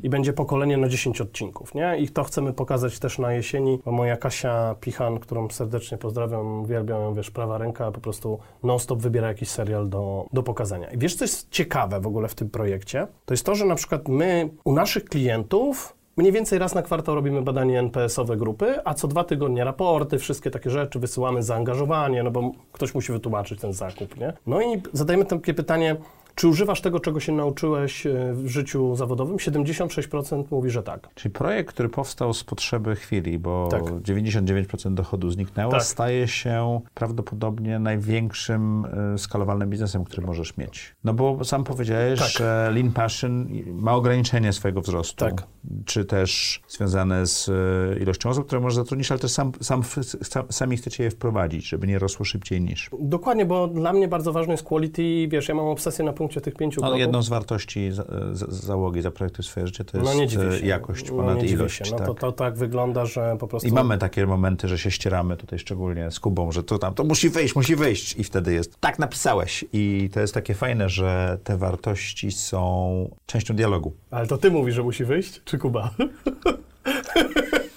i 0.02 0.10
będzie 0.10 0.32
pokolenie 0.32 0.76
na 0.76 0.88
10 0.88 1.20
odcinków, 1.20 1.74
nie? 1.74 1.98
I 1.98 2.08
to 2.08 2.24
chcemy 2.24 2.52
pokazać 2.52 2.98
też 2.98 3.18
na 3.18 3.32
jesieni, 3.32 3.78
bo 3.84 3.92
moja 3.92 4.16
Kasia 4.16 4.74
Pichan, 4.80 5.18
którą 5.18 5.50
serdecznie 5.50 5.98
pozdrawiam, 5.98 6.60
uwielbiam 6.60 7.02
ją, 7.02 7.14
wiesz, 7.14 7.30
prawa 7.30 7.58
ręka, 7.58 7.92
po 7.92 8.00
prostu 8.00 8.38
non-stop 8.62 8.98
wybiera 8.98 9.28
jakiś 9.28 9.48
serial 9.48 9.88
do, 9.88 10.26
do 10.32 10.42
pokazania. 10.42 10.90
I 10.90 10.98
wiesz, 10.98 11.14
co 11.14 11.24
jest 11.24 11.50
ciekawe 11.50 12.00
w 12.00 12.06
ogóle 12.06 12.28
w 12.28 12.34
tym 12.34 12.50
projekcie? 12.50 13.06
To 13.24 13.34
jest 13.34 13.46
to, 13.46 13.54
że 13.54 13.64
na 13.64 13.74
przykład 13.74 14.08
my 14.08 14.50
u 14.64 14.72
naszych 14.72 15.04
klientów 15.04 15.98
Mniej 16.18 16.32
więcej 16.32 16.58
raz 16.58 16.74
na 16.74 16.82
kwartał 16.82 17.14
robimy 17.14 17.42
badanie 17.42 17.78
NPS-owe 17.78 18.36
grupy, 18.36 18.74
a 18.84 18.94
co 18.94 19.08
dwa 19.08 19.24
tygodnie 19.24 19.64
raporty, 19.64 20.18
wszystkie 20.18 20.50
takie 20.50 20.70
rzeczy, 20.70 20.98
wysyłamy 20.98 21.42
zaangażowanie, 21.42 22.22
no 22.22 22.30
bo 22.30 22.52
ktoś 22.72 22.94
musi 22.94 23.12
wytłumaczyć 23.12 23.60
ten 23.60 23.72
zakup, 23.72 24.16
nie? 24.16 24.32
No 24.46 24.62
i 24.62 24.82
zadajemy 24.92 25.24
takie 25.24 25.54
pytanie, 25.54 25.96
czy 26.38 26.48
używasz 26.48 26.80
tego, 26.80 27.00
czego 27.00 27.20
się 27.20 27.32
nauczyłeś 27.32 28.06
e, 28.06 28.32
w 28.34 28.48
życiu 28.48 28.96
zawodowym? 28.96 29.36
76% 29.36 30.44
mówi, 30.50 30.70
że 30.70 30.82
tak. 30.82 31.08
Czyli 31.14 31.32
projekt, 31.32 31.74
który 31.74 31.88
powstał 31.88 32.34
z 32.34 32.44
potrzeby 32.44 32.96
chwili, 32.96 33.38
bo 33.38 33.68
Tak. 33.70 33.82
99% 33.82 34.94
dochodu 34.94 35.30
zniknęło, 35.30 35.72
Tak. 35.72 35.82
staje 35.82 36.28
się 36.28 36.80
prawdopodobnie 36.94 37.78
największym 37.78 38.84
y, 39.14 39.18
skalowalnym 39.18 39.70
biznesem, 39.70 40.04
który 40.04 40.26
możesz 40.26 40.56
mieć. 40.56 40.96
No 41.04 41.14
bo 41.14 41.44
sam 41.44 41.64
powiedziałeś, 41.64 42.18
Tak. 42.18 42.28
że 42.28 42.70
Lean 42.74 42.92
Passion 42.92 43.48
ma 43.66 43.94
ograniczenie 43.94 44.52
swojego 44.52 44.80
wzrostu. 44.80 45.24
Tak. 45.24 45.46
Czy 45.84 46.04
też 46.04 46.60
związane 46.68 47.26
z 47.26 47.48
y, 47.48 47.98
ilością 48.00 48.30
osób, 48.30 48.46
które 48.46 48.60
możesz 48.60 48.76
zatrudnić, 48.76 49.10
ale 49.10 49.20
też 49.20 49.30
sam, 49.30 49.52
sam, 49.60 49.82
sam, 50.22 50.44
sami 50.50 50.76
chcecie 50.76 51.04
je 51.04 51.10
wprowadzić, 51.10 51.68
żeby 51.68 51.86
nie 51.86 51.98
rosło 51.98 52.24
szybciej 52.24 52.60
niż. 52.60 52.90
Dokładnie, 53.00 53.46
bo 53.46 53.68
dla 53.68 53.92
mnie 53.92 54.08
bardzo 54.08 54.32
ważne 54.32 54.52
jest 54.52 54.64
quality, 54.64 55.28
wiesz, 55.28 55.48
ja 55.48 55.54
mam 55.54 55.66
obsesję 55.66 56.04
na 56.04 56.12
punkcie 56.28 56.40
tych 56.40 56.54
pięciu 56.54 56.80
No, 56.80 56.96
jedną 56.96 57.22
z 57.22 57.28
wartości 57.28 57.92
za, 57.92 58.04
za, 58.32 58.46
załogi 58.48 59.02
Zaprojektuj 59.02 59.44
swoje 59.44 59.66
życie 59.66 59.84
to 59.84 59.98
jest 59.98 60.18
no 60.18 60.26
dziwię 60.26 60.48
y, 60.48 60.58
się. 60.58 60.66
jakość 60.66 61.10
no, 61.10 61.16
ponad 61.16 61.38
dziwię 61.38 61.52
ilość. 61.52 61.76
Się. 61.76 61.84
No 61.90 61.98
tak. 61.98 62.06
to, 62.06 62.14
to 62.14 62.32
tak 62.32 62.56
wygląda, 62.56 63.06
że 63.06 63.36
po 63.40 63.48
prostu... 63.48 63.68
I 63.68 63.72
mamy 63.72 63.98
takie 63.98 64.26
momenty, 64.26 64.68
że 64.68 64.78
się 64.78 64.90
ścieramy 64.90 65.36
tutaj 65.36 65.58
szczególnie 65.58 66.10
z 66.10 66.20
Kubą, 66.20 66.52
że 66.52 66.62
to 66.62 66.78
tam, 66.78 66.94
to 66.94 67.04
musi 67.04 67.30
wyjść, 67.30 67.56
musi 67.56 67.76
wyjść 67.76 68.16
i 68.16 68.24
wtedy 68.24 68.52
jest, 68.52 68.80
tak 68.80 68.98
napisałeś. 68.98 69.64
I 69.72 70.10
to 70.12 70.20
jest 70.20 70.34
takie 70.34 70.54
fajne, 70.54 70.88
że 70.88 71.38
te 71.44 71.56
wartości 71.56 72.32
są 72.32 73.10
częścią 73.26 73.56
dialogu. 73.56 73.92
Ale 74.10 74.26
to 74.26 74.38
ty 74.38 74.50
mówisz, 74.50 74.74
że 74.74 74.82
musi 74.82 75.04
wyjść, 75.04 75.40
czy 75.44 75.58
Kuba? 75.58 75.90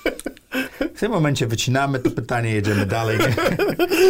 W 1.01 1.03
tym 1.03 1.11
momencie 1.11 1.47
wycinamy 1.47 1.99
to 1.99 2.11
pytanie, 2.11 2.49
jedziemy 2.49 2.85
dalej. 2.85 3.17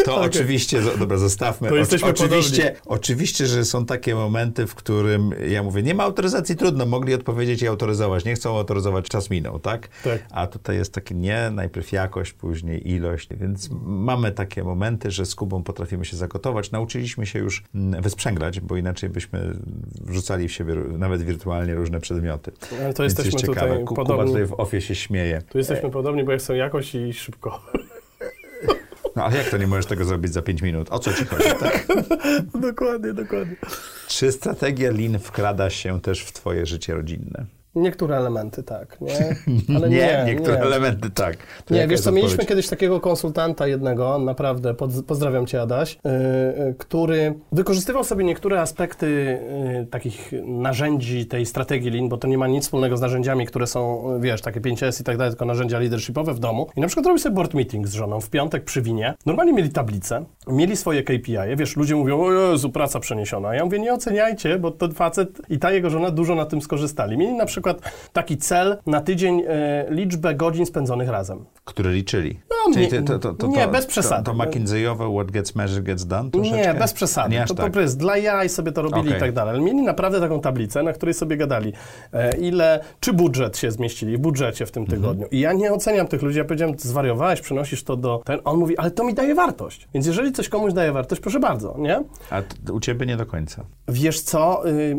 To 0.06 0.22
oczywiście, 0.22 0.82
zo- 0.82 0.98
dobra, 1.00 1.18
zostawmy. 1.18 1.70
To 1.70 1.76
jesteśmy 1.76 2.10
oczywiście, 2.10 2.76
oczywiście, 2.86 3.46
że 3.48 3.66
są 3.66 3.86
takie 3.86 4.16
momenty, 4.16 4.68
w 4.68 4.76
którym 4.76 5.32
ja 5.50 5.64
mówię, 5.64 5.84
nie 5.84 5.94
ma 5.94 6.04
autoryzacji, 6.04 6.56
trudno, 6.56 6.86
mogli 6.86 7.14
odpowiedzieć 7.14 7.62
i 7.62 7.68
autoryzować. 7.68 8.26
Nie 8.26 8.34
chcą 8.36 8.58
autoryzować, 8.58 9.06
czas 9.08 9.30
minął, 9.30 9.60
tak? 9.60 9.88
Tak. 10.04 10.20
A 10.32 10.48
tutaj 10.48 10.76
jest 10.76 10.94
takie 10.94 11.16
nie, 11.16 11.50
najpierw 11.52 11.92
jakość, 11.92 12.34
później 12.34 12.90
ilość, 12.92 13.30
więc 13.32 13.70
mamy 13.86 14.32
takie 14.32 14.64
momenty, 14.64 15.12
że 15.12 15.26
z 15.26 15.36
Kubą 15.36 15.64
potrafimy 15.64 16.06
się 16.06 16.18
zagotować. 16.18 16.72
Nauczyliśmy 16.72 17.26
się 17.26 17.40
już 17.40 17.64
mm, 17.76 18.02
wysprzęglać, 18.02 18.60
bo 18.60 18.78
inaczej 18.78 19.10
byśmy 19.10 19.54
wrzucali 20.02 20.48
w 20.48 20.52
siebie 20.52 20.76
nawet 20.98 21.22
wirtualnie 21.24 21.76
różne 21.76 22.00
przedmioty. 22.00 22.52
Ale 22.84 22.94
to 22.94 23.04
Więc 23.04 23.18
jesteśmy 23.18 23.32
jest 23.32 23.46
ciekawe. 23.48 23.68
tutaj 23.68 23.80
Ku- 23.80 23.96
Kuba 23.96 24.06
podobni. 24.06 24.32
tutaj 24.32 24.46
w 24.46 24.54
ofie 24.60 24.82
się 24.82 24.96
śmieje. 24.96 25.42
Tu 25.50 25.58
jesteśmy 25.58 25.90
podobni, 25.90 26.24
bo 26.24 26.32
ja 26.32 26.38
chcę 26.38 26.58
jakość 26.58 26.81
i 26.96 27.14
szybko. 27.14 27.62
No 29.16 29.24
ale 29.24 29.38
jak 29.38 29.50
to 29.50 29.58
nie 29.58 29.68
możesz 29.68 29.86
tego 29.86 30.06
zrobić 30.06 30.34
za 30.34 30.42
5 30.42 30.62
minut? 30.62 30.88
O 30.92 31.00
co 31.00 31.14
ci 31.14 31.26
chodzi? 31.26 31.50
Tak? 31.60 31.88
dokładnie, 32.70 33.14
dokładnie. 33.14 33.56
Czy 34.08 34.32
strategia 34.32 34.92
Lean 34.92 35.20
wkrada 35.20 35.70
się 35.70 36.02
też 36.02 36.22
w 36.22 36.32
twoje 36.32 36.66
życie 36.66 36.94
rodzinne? 36.94 37.46
Niektóre 37.76 38.18
elementy 38.18 38.64
tak, 38.64 38.98
nie? 39.02 39.36
Ale 39.76 39.90
nie, 39.90 39.98
nie, 39.98 40.24
niektóre 40.26 40.56
nie. 40.56 40.62
elementy 40.62 41.10
tak. 41.10 41.38
To 41.66 41.74
Nie, 41.74 41.88
wiesz 41.88 42.02
co, 42.02 42.12
mieliśmy 42.12 42.34
odpowiedź? 42.34 42.50
kiedyś 42.50 42.68
takiego 42.68 43.00
konsultanta 43.00 43.68
jednego, 43.68 44.20
naprawdę, 44.20 44.74
pozdrawiam 45.08 45.46
cię 45.46 45.62
Adaś, 45.62 46.00
yy, 46.04 46.76
który 46.78 47.34
wykorzystywał 47.52 48.04
sobie 48.04 48.24
niektóre 48.24 48.62
aspekty 48.62 49.40
yy, 49.76 49.86
takich 49.86 50.32
narzędzi 50.46 51.26
tej 51.26 51.46
strategii 51.46 51.92
Lean, 51.92 52.10
bo 52.10 52.18
to 52.18 52.28
nie 52.28 52.38
ma 52.38 52.48
nic 52.48 52.64
wspólnego 52.64 52.98
z 52.98 53.02
narzędziami, 53.02 53.46
które 53.46 53.68
są, 53.68 54.04
wiesz, 54.20 54.42
takie 54.42 54.62
5S 54.62 55.02
i 55.02 55.04
tak 55.04 55.18
dalej, 55.18 55.32
tylko 55.32 55.46
narzędzia 55.46 55.80
leadershipowe 55.80 56.34
w 56.34 56.40
domu. 56.40 56.68
I 56.76 56.82
na 56.82 56.88
przykład 56.88 57.06
robił 57.06 57.20
sobie 57.20 57.36
board 57.36 57.54
meeting 57.54 57.88
z 57.88 57.94
żoną 57.94 58.22
w 58.22 58.30
piątek 58.30 58.64
przy 58.64 58.82
winie. 58.82 59.14
Normalnie 59.26 59.54
mieli 59.54 59.70
tablicę, 59.70 60.26
mieli 60.48 60.78
swoje 60.78 61.04
KPI, 61.04 61.38
-e. 61.38 61.58
wiesz, 61.58 61.76
ludzie 61.76 61.96
mówią, 61.96 62.22
o 62.22 62.32
Jezu, 62.32 62.70
praca 62.70 63.00
przeniesiona. 63.00 63.56
Ja 63.56 63.66
mówię, 63.66 63.80
nie 63.80 63.94
oceniajcie, 63.94 64.60
bo 64.60 64.72
ten 64.72 64.92
facet 64.92 65.42
i 65.50 65.60
ta 65.60 65.72
jego 65.72 65.90
żona 65.90 66.12
dużo 66.12 66.36
na 66.36 66.46
tym 66.46 66.62
skorzystali. 66.62 67.18
Mieli 67.18 67.34
na 67.34 67.46
przykład 67.46 67.61
taki 68.14 68.38
cel 68.38 68.78
na 68.86 69.02
tydzień, 69.02 69.44
e, 69.48 69.86
liczbę 69.90 70.36
godzin 70.36 70.66
spędzonych 70.66 71.10
razem. 71.10 71.46
Które 71.66 71.92
liczyli. 71.94 72.40
No, 72.50 72.74
Czyli 72.74 72.92
nie- 72.92 73.02
to, 73.02 73.20
to, 73.20 73.34
to, 73.34 73.48
nie, 73.48 73.68
bez 73.68 73.86
przesady. 73.86 74.24
To, 74.24 74.32
to 74.32 74.38
McKinsey'owe 74.38 75.14
what 75.16 75.32
gets 75.32 75.56
measured 75.56 75.84
gets 75.84 76.06
done 76.06 76.32
troszeczkę? 76.32 76.58
Nie, 76.58 76.74
bez 76.74 76.94
przesady. 76.94 77.30
Nie 77.36 77.46
to 77.46 77.54
tak. 77.56 77.72
prostu 77.72 77.98
dla 78.00 78.18
jaj 78.18 78.50
sobie 78.50 78.72
to 78.72 78.82
robili 78.82 79.02
Okej. 79.08 79.18
i 79.18 79.20
tak 79.20 79.32
dalej. 79.34 79.54
Ale 79.56 79.64
mieli 79.64 79.82
naprawdę 79.82 80.20
taką 80.20 80.42
tablicę, 80.42 80.84
na 80.84 80.94
której 80.94 81.14
sobie 81.14 81.38
gadali, 81.38 81.74
e, 82.14 82.38
ile, 82.38 82.80
czy 83.00 83.14
budżet 83.14 83.58
się 83.58 83.72
zmieścili 83.72 84.18
w 84.18 84.20
budżecie 84.20 84.66
w 84.66 84.72
tym 84.72 84.84
Mhm. 84.84 85.02
tygodniu. 85.02 85.28
I 85.32 85.40
ja 85.40 85.54
nie 85.54 85.74
oceniam 85.74 86.08
tych 86.08 86.22
ludzi. 86.22 86.38
Ja 86.38 86.46
powiedziałem, 86.46 86.76
zwariowałeś, 86.80 87.42
przynosisz 87.42 87.84
to 87.84 87.96
do 87.96 88.22
ten. 88.26 88.40
On 88.44 88.58
mówi, 88.58 88.78
ale 88.78 88.92
to 88.92 89.04
mi 89.04 89.14
daje 89.14 89.36
wartość. 89.36 89.88
Więc 89.94 90.08
jeżeli 90.08 90.32
coś 90.32 90.50
komuś 90.50 90.74
daje 90.74 90.92
wartość, 90.92 91.22
proszę 91.22 91.40
bardzo, 91.40 91.76
nie? 91.78 92.04
A 92.30 92.42
u 92.72 92.80
ciebie 92.80 93.06
nie 93.06 93.18
do 93.18 93.26
końca. 93.26 93.64
Wiesz 93.88 94.22
co, 94.22 94.68
y, 94.70 94.72
y, 94.72 94.96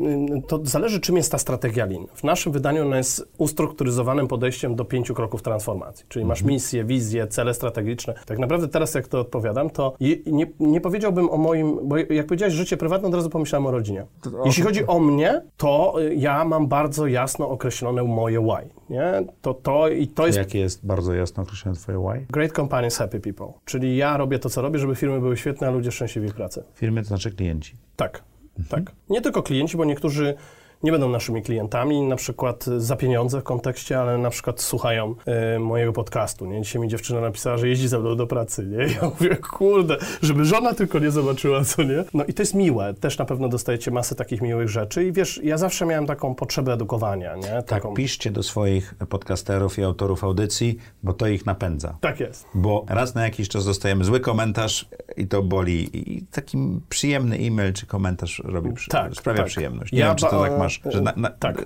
to 0.49 0.61
zależy 0.65 1.01
czym 1.01 1.17
jest 1.17 1.33
ta 1.33 1.39
strategia 1.39 1.85
Lean. 1.87 2.07
W 2.15 2.25
naszym 2.25 2.52
wydaniu 2.53 2.87
ona 2.87 2.97
jest 2.97 3.33
ustrukturyzowanym 3.39 4.29
podejściem 4.29 4.77
do 4.77 4.85
pięciu 4.85 5.15
kroków 5.15 5.43
transformacji. 5.43 6.07
Czyli 6.09 6.25
masz 6.25 6.43
misję, 6.43 6.85
wizję, 6.85 7.27
cele 7.27 7.55
strategiczne. 7.55 8.15
Tak 8.27 8.39
naprawdę 8.39 8.69
teraz, 8.69 8.95
jak 8.95 9.09
to 9.09 9.21
odpowiadam, 9.21 9.71
to 9.71 9.95
je, 10.01 10.17
nie, 10.27 10.47
nie 10.61 10.81
powiedziałbym 10.81 11.31
o 11.31 11.37
moim, 11.37 11.89
bo 11.89 11.97
jak 11.97 12.27
powiedziałeś 12.27 12.55
życie 12.55 12.77
prywatne, 12.77 13.09
od 13.09 13.15
razu 13.15 13.31
pomyślałem 13.31 13.67
o 13.67 13.71
rodzinie. 13.71 14.07
Jeśli 14.45 14.63
chodzi 14.63 14.87
o 14.87 14.99
mnie, 14.99 15.43
to 15.57 15.95
y, 16.03 16.15
ja 16.15 16.45
mam 16.45 16.67
bardzo 16.67 17.07
jasno 17.07 17.49
określone 17.49 18.03
moje 18.03 18.41
why. 18.41 18.69
Nie? 18.91 19.25
To, 19.43 19.55
to, 19.55 19.89
I 19.89 20.07
to 20.07 20.27
jest 20.27 20.39
Jakie 20.39 20.59
jest 20.59 20.87
bardzo 20.87 21.15
jasno 21.15 21.43
określone 21.43 21.77
twoje 21.77 21.99
why? 21.99 22.27
Great 22.31 22.53
companies, 22.53 22.97
happy 22.97 23.21
people. 23.21 23.53
Czyli 23.65 23.97
ja 23.97 24.17
robię 24.17 24.39
to, 24.39 24.51
co 24.51 24.63
robię, 24.63 24.79
żeby 24.79 24.95
firmy 24.95 25.21
były 25.21 25.37
świetne, 25.37 25.69
a 25.69 25.71
ludzie 25.71 25.93
szczęśliwi 25.93 26.29
w 26.29 26.35
pracy. 26.35 26.63
Firmy 26.75 27.03
to 27.03 27.09
znaczy 27.09 27.31
klienci. 27.31 27.77
Tak, 27.97 28.23
tak. 28.69 28.93
Nie 29.11 29.21
tylko 29.21 29.43
klienci, 29.43 29.77
bo 29.77 29.85
niektórzy 29.85 30.35
nie 30.83 30.93
będą 30.93 31.09
naszymi 31.09 31.43
klientami, 31.43 32.01
na 32.03 32.16
przykład 32.16 32.64
za 32.64 32.97
pieniądze 32.97 33.41
w 33.41 33.45
kontekście, 33.45 33.99
ale 34.01 34.18
na 34.18 34.30
przykład 34.30 34.61
słuchają 34.61 35.14
e, 35.26 35.59
mojego 35.59 35.93
podcastu, 35.93 36.47
nie? 36.47 36.62
Dzisiaj 36.62 36.83
mi 36.83 36.89
dziewczyna 36.89 37.20
napisała, 37.20 37.57
że 37.59 37.68
jeździ 37.68 37.89
ze 37.89 37.99
mną 37.99 38.16
do 38.16 38.26
pracy, 38.26 38.66
nie? 38.66 38.76
Ja 38.95 39.03
mówię, 39.09 39.37
kurde, 39.37 39.97
żeby 40.22 40.45
żona 40.45 40.74
tylko 40.74 40.99
nie 40.99 41.11
zobaczyła, 41.11 41.64
co 41.64 41.83
nie? 41.83 42.05
No 42.14 42.24
i 42.24 42.35
to 42.35 42.43
jest 42.43 42.55
miłe. 42.55 42.95
Też 42.95 43.18
na 43.18 43.24
pewno 43.24 43.49
dostajecie 43.49 43.91
masę 43.91 44.14
takich 44.14 44.41
miłych 44.43 44.68
rzeczy 44.68 45.05
i 45.05 45.12
wiesz, 45.12 45.41
ja 45.45 45.59
zawsze 45.59 45.87
miałem 45.87 46.07
taką 46.07 46.35
potrzebę 46.35 46.72
edukowania, 46.72 47.37
nie? 47.37 47.43
Tak, 47.43 47.66
Taką... 47.66 47.95
piszcie 47.95 48.30
do 48.30 48.43
swoich 48.43 48.95
podcasterów 49.09 49.78
i 49.78 49.83
autorów 49.85 50.24
audycji, 50.24 50.78
bo 51.03 51.12
to 51.12 51.26
ich 51.26 51.47
napędza. 51.47 51.97
tak 52.01 52.20
jest. 52.20 52.47
Bo 52.55 52.85
raz 52.89 53.14
na 53.14 53.24
jakiś 53.24 53.49
czas 53.49 53.64
dostajemy 53.64 54.05
zły 54.05 54.20
komentarz 54.20 54.89
i 55.16 55.26
to 55.26 55.43
boli. 55.43 55.91
I 56.18 56.22
taki 56.26 56.59
przyjemny 56.89 57.37
e-mail 57.37 57.72
czy 57.72 57.87
komentarz 57.87 58.43
robi, 58.45 58.72
przy, 58.72 58.91
Tak, 58.91 59.14
sprawia 59.14 59.39
tak. 59.39 59.47
przyjemność. 59.47 59.93
Nie 59.93 59.99
Ja 60.01 60.07
wiem, 60.07 60.16
czy 60.16 60.26
to 60.26 60.43
tak 60.43 60.59
masz, 60.59 60.72
że 60.85 61.01
na, 61.01 61.12
na, 61.16 61.31
tak. 61.31 61.61
y, 61.61 61.64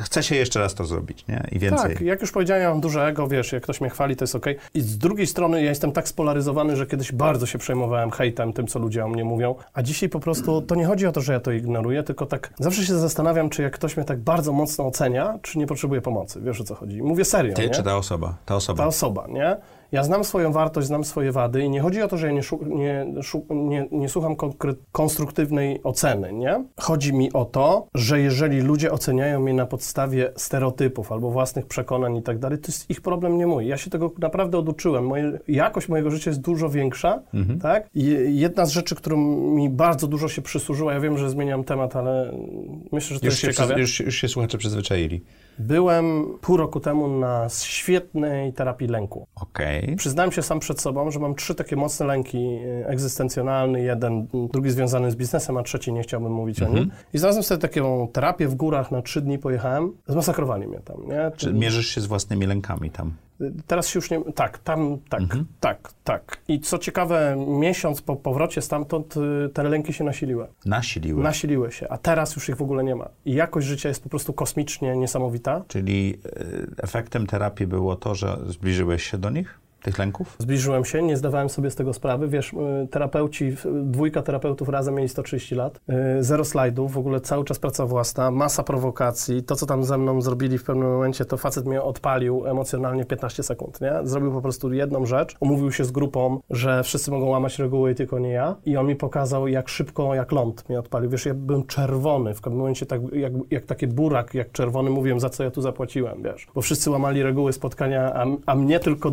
chce 0.00 0.22
się 0.22 0.34
jeszcze 0.36 0.60
raz 0.60 0.74
to 0.74 0.84
zrobić, 0.84 1.26
nie? 1.26 1.48
I 1.52 1.58
więcej. 1.58 1.94
Tak, 1.94 2.00
jak 2.00 2.20
już 2.20 2.32
powiedziałem, 2.32 2.62
ja 2.62 2.70
mam 2.70 2.80
duże 2.80 3.06
ego, 3.06 3.28
wiesz, 3.28 3.52
jak 3.52 3.62
ktoś 3.62 3.80
mnie 3.80 3.90
chwali, 3.90 4.16
to 4.16 4.22
jest 4.22 4.34
okej. 4.34 4.56
I 4.74 4.80
z 4.80 4.98
drugiej 4.98 5.26
strony 5.26 5.62
ja 5.62 5.68
jestem 5.68 5.92
tak 5.92 6.08
spolaryzowany, 6.08 6.76
że 6.76 6.86
kiedyś 6.86 7.12
bardzo 7.12 7.46
się 7.46 7.58
przejmowałem 7.58 8.10
hejtem, 8.10 8.52
tym, 8.52 8.66
co 8.66 8.78
ludzie 8.78 9.04
o 9.04 9.08
mnie 9.08 9.24
mówią, 9.24 9.54
a 9.72 9.82
dzisiaj 9.82 10.08
po 10.08 10.20
prostu 10.20 10.62
to 10.62 10.74
nie 10.74 10.86
chodzi 10.86 11.06
o 11.06 11.12
to, 11.12 11.20
że 11.20 11.32
ja 11.32 11.40
to 11.40 11.52
ignoruję, 11.52 12.02
tylko 12.02 12.26
tak 12.26 12.50
zawsze 12.58 12.84
się 12.84 12.94
zastanawiam, 12.94 13.50
czy 13.50 13.62
jak 13.62 13.72
ktoś 13.72 13.96
mnie 13.96 14.06
tak 14.06 14.20
bardzo 14.20 14.52
mocno 14.52 14.86
ocenia, 14.86 15.38
czy 15.42 15.58
nie 15.58 15.66
potrzebuje 15.66 16.00
pomocy. 16.00 16.40
Wiesz, 16.40 16.60
o 16.60 16.64
co 16.64 16.74
chodzi. 16.74 17.02
Mówię 17.02 17.24
serio, 17.24 17.54
Ty 17.54 17.62
nie? 17.62 17.70
czy 17.70 17.82
ta 17.82 17.96
osoba? 17.96 18.34
Ta 18.46 18.56
osoba. 18.56 18.82
ta 18.82 18.86
osoba, 18.86 19.26
nie? 19.28 19.56
Ja 19.92 20.04
znam 20.04 20.24
swoją 20.24 20.52
wartość, 20.52 20.86
znam 20.86 21.04
swoje 21.04 21.32
wady 21.32 21.62
i 21.62 21.70
nie 21.70 21.80
chodzi 21.80 22.02
o 22.02 22.08
to, 22.08 22.16
że 22.16 22.26
ja 22.26 22.32
nie, 22.32 22.42
nie, 22.66 23.06
nie, 23.50 23.88
nie 23.92 24.08
słucham 24.08 24.36
konstruktywnej 24.92 25.80
oceny, 25.82 26.32
nie? 26.32 26.64
Chodzi 26.80 27.12
mi 27.12 27.32
o 27.32 27.44
to, 27.44 27.86
że 27.94 28.20
jeżeli 28.20 28.60
ludzie 28.60 28.92
oceniają 28.92 29.40
mnie 29.40 29.54
na 29.54 29.66
podstawie 29.66 30.32
stereotypów 30.36 31.12
albo 31.12 31.30
własnych 31.30 31.66
przekonań 31.66 32.16
i 32.16 32.22
tak 32.22 32.38
dalej, 32.38 32.58
to 32.58 32.66
jest 32.66 32.90
ich 32.90 33.00
problem, 33.00 33.38
nie 33.38 33.46
mój. 33.46 33.66
Ja 33.66 33.76
się 33.76 33.90
tego 33.90 34.12
naprawdę 34.18 34.58
oduczyłem. 34.58 35.06
Moje, 35.06 35.38
jakość 35.48 35.88
mojego 35.88 36.10
życia 36.10 36.30
jest 36.30 36.40
dużo 36.40 36.68
większa, 36.68 37.22
tak? 37.62 37.88
I 37.94 38.16
jedna 38.28 38.66
z 38.66 38.70
rzeczy, 38.70 38.94
którą 38.94 39.16
mi 39.54 39.68
bardzo 39.70 40.06
dużo 40.06 40.28
się 40.28 40.42
przysłużyła, 40.42 40.92
ja 40.92 41.00
wiem, 41.00 41.18
że 41.18 41.30
zmieniam 41.30 41.64
temat, 41.64 41.96
ale 41.96 42.32
myślę, 42.92 43.14
że 43.14 43.20
to 43.20 43.26
Już 43.26 43.42
jest 43.42 43.56
się, 43.56 43.62
ciekawe. 43.62 43.80
już, 43.80 44.00
już 44.00 44.14
się 44.14 44.28
słuchacze 44.28 44.58
przyzwyczaili. 44.58 45.24
Byłem 45.60 46.38
pół 46.40 46.56
roku 46.56 46.80
temu 46.80 47.08
na 47.08 47.48
świetnej 47.48 48.52
terapii 48.52 48.88
lęku. 48.88 49.26
Okej. 49.34 49.96
Przyznałem 49.96 50.32
się 50.32 50.42
sam 50.42 50.60
przed 50.60 50.80
sobą, 50.80 51.10
że 51.10 51.18
mam 51.18 51.34
trzy 51.34 51.54
takie 51.54 51.76
mocne 51.76 52.06
lęki 52.06 52.38
e, 52.38 52.88
egzystencjonalny, 52.88 53.82
jeden, 53.82 54.26
drugi 54.52 54.70
związany 54.70 55.10
z 55.10 55.16
biznesem, 55.16 55.56
a 55.56 55.62
trzeci 55.62 55.92
nie 55.92 56.02
chciałbym 56.02 56.32
mówić 56.32 56.62
o 56.62 56.68
nim. 56.68 56.90
I 57.12 57.18
znalazłem 57.18 57.42
sobie 57.42 57.60
taką 57.60 58.08
terapię 58.08 58.48
w 58.48 58.54
górach, 58.54 58.90
na 58.90 59.02
trzy 59.02 59.20
dni 59.20 59.38
pojechałem, 59.38 59.92
zmasakrowali 60.08 60.66
mnie 60.66 60.80
tam, 60.80 60.96
nie? 61.08 61.30
Czy 61.36 61.52
mierzysz 61.52 61.86
się 61.86 62.00
z 62.00 62.06
własnymi 62.06 62.46
lękami 62.46 62.90
tam? 62.90 63.12
Teraz 63.66 63.88
się 63.88 63.98
już 63.98 64.10
nie... 64.10 64.20
Tak, 64.34 64.58
tam, 64.58 64.98
tak, 65.08 65.22
tak, 65.60 65.92
tak. 66.04 66.40
I 66.48 66.60
co 66.60 66.78
ciekawe, 66.78 67.36
miesiąc 67.48 68.02
po 68.02 68.16
powrocie 68.16 68.62
stamtąd 68.62 69.16
y, 69.16 69.48
te 69.48 69.62
lęki 69.62 69.92
się 69.92 70.04
nasiliły. 70.04 70.46
Nasiliły. 70.66 71.22
Nasiliły 71.22 71.72
się, 71.72 71.88
a 71.88 71.98
teraz 71.98 72.36
już 72.36 72.48
ich 72.48 72.56
w 72.56 72.62
ogóle 72.62 72.84
nie 72.84 72.94
ma. 72.94 73.08
I 73.24 73.34
jakość 73.34 73.66
życia 73.66 73.88
jest 73.88 74.02
po 74.02 74.08
prostu 74.08 74.32
kosmicznie 74.32 74.96
niesamowita. 74.96 75.64
Czyli 75.68 76.18
y, 76.26 76.82
efektem 76.82 77.26
terapii 77.26 77.66
było 77.66 77.96
to, 77.96 78.14
że 78.14 78.38
zbliżyłeś 78.46 79.02
się 79.02 79.18
do 79.18 79.30
nich? 79.30 79.60
Tych 79.82 79.98
lęków? 79.98 80.36
Zbliżyłem 80.38 80.84
się, 80.84 81.02
nie 81.02 81.16
zdawałem 81.16 81.48
sobie 81.48 81.70
z 81.70 81.74
tego 81.74 81.92
sprawy. 81.92 82.28
Wiesz, 82.28 82.52
y, 82.52 82.88
terapeuci, 82.90 83.56
dwójka 83.82 84.22
terapeutów 84.22 84.68
razem 84.68 84.94
mieli 84.94 85.08
130 85.08 85.54
lat, 85.54 85.80
y, 86.18 86.22
zero 86.22 86.44
slajdów, 86.44 86.92
w 86.92 86.98
ogóle 86.98 87.20
cały 87.20 87.44
czas 87.44 87.58
praca 87.58 87.86
własna, 87.86 88.30
masa 88.30 88.62
prowokacji. 88.62 89.42
To, 89.42 89.56
co 89.56 89.66
tam 89.66 89.84
ze 89.84 89.98
mną 89.98 90.22
zrobili 90.22 90.58
w 90.58 90.64
pewnym 90.64 90.88
momencie, 90.88 91.24
to 91.24 91.36
facet 91.36 91.66
mnie 91.66 91.82
odpalił 91.82 92.46
emocjonalnie 92.46 93.04
w 93.04 93.06
15 93.06 93.42
sekund, 93.42 93.80
nie? 93.80 93.92
Zrobił 94.02 94.32
po 94.32 94.42
prostu 94.42 94.72
jedną 94.72 95.06
rzecz, 95.06 95.36
umówił 95.40 95.72
się 95.72 95.84
z 95.84 95.90
grupą, 95.90 96.40
że 96.50 96.82
wszyscy 96.82 97.10
mogą 97.10 97.26
łamać 97.26 97.58
reguły 97.58 97.94
tylko 97.94 98.18
nie 98.18 98.30
ja. 98.30 98.56
I 98.64 98.76
on 98.76 98.86
mi 98.86 98.96
pokazał, 98.96 99.48
jak 99.48 99.68
szybko, 99.68 100.14
jak 100.14 100.32
ląd 100.32 100.68
mnie 100.68 100.78
odpalił. 100.78 101.10
Wiesz, 101.10 101.26
ja 101.26 101.34
byłem 101.34 101.66
czerwony, 101.66 102.34
w 102.34 102.40
pewnym 102.40 102.58
momencie 102.58 102.86
tak, 102.86 103.00
jak, 103.12 103.32
jak 103.50 103.66
taki 103.66 103.86
burak, 103.86 104.34
jak 104.34 104.52
czerwony, 104.52 104.90
mówiłem, 104.90 105.20
za 105.20 105.30
co 105.30 105.44
ja 105.44 105.50
tu 105.50 105.62
zapłaciłem, 105.62 106.22
wiesz. 106.22 106.46
Bo 106.54 106.60
wszyscy 106.60 106.90
łamali 106.90 107.22
reguły 107.22 107.52
spotkania, 107.52 108.14
a, 108.14 108.26
a 108.46 108.54
mnie 108.54 108.80
tylko 108.80 109.10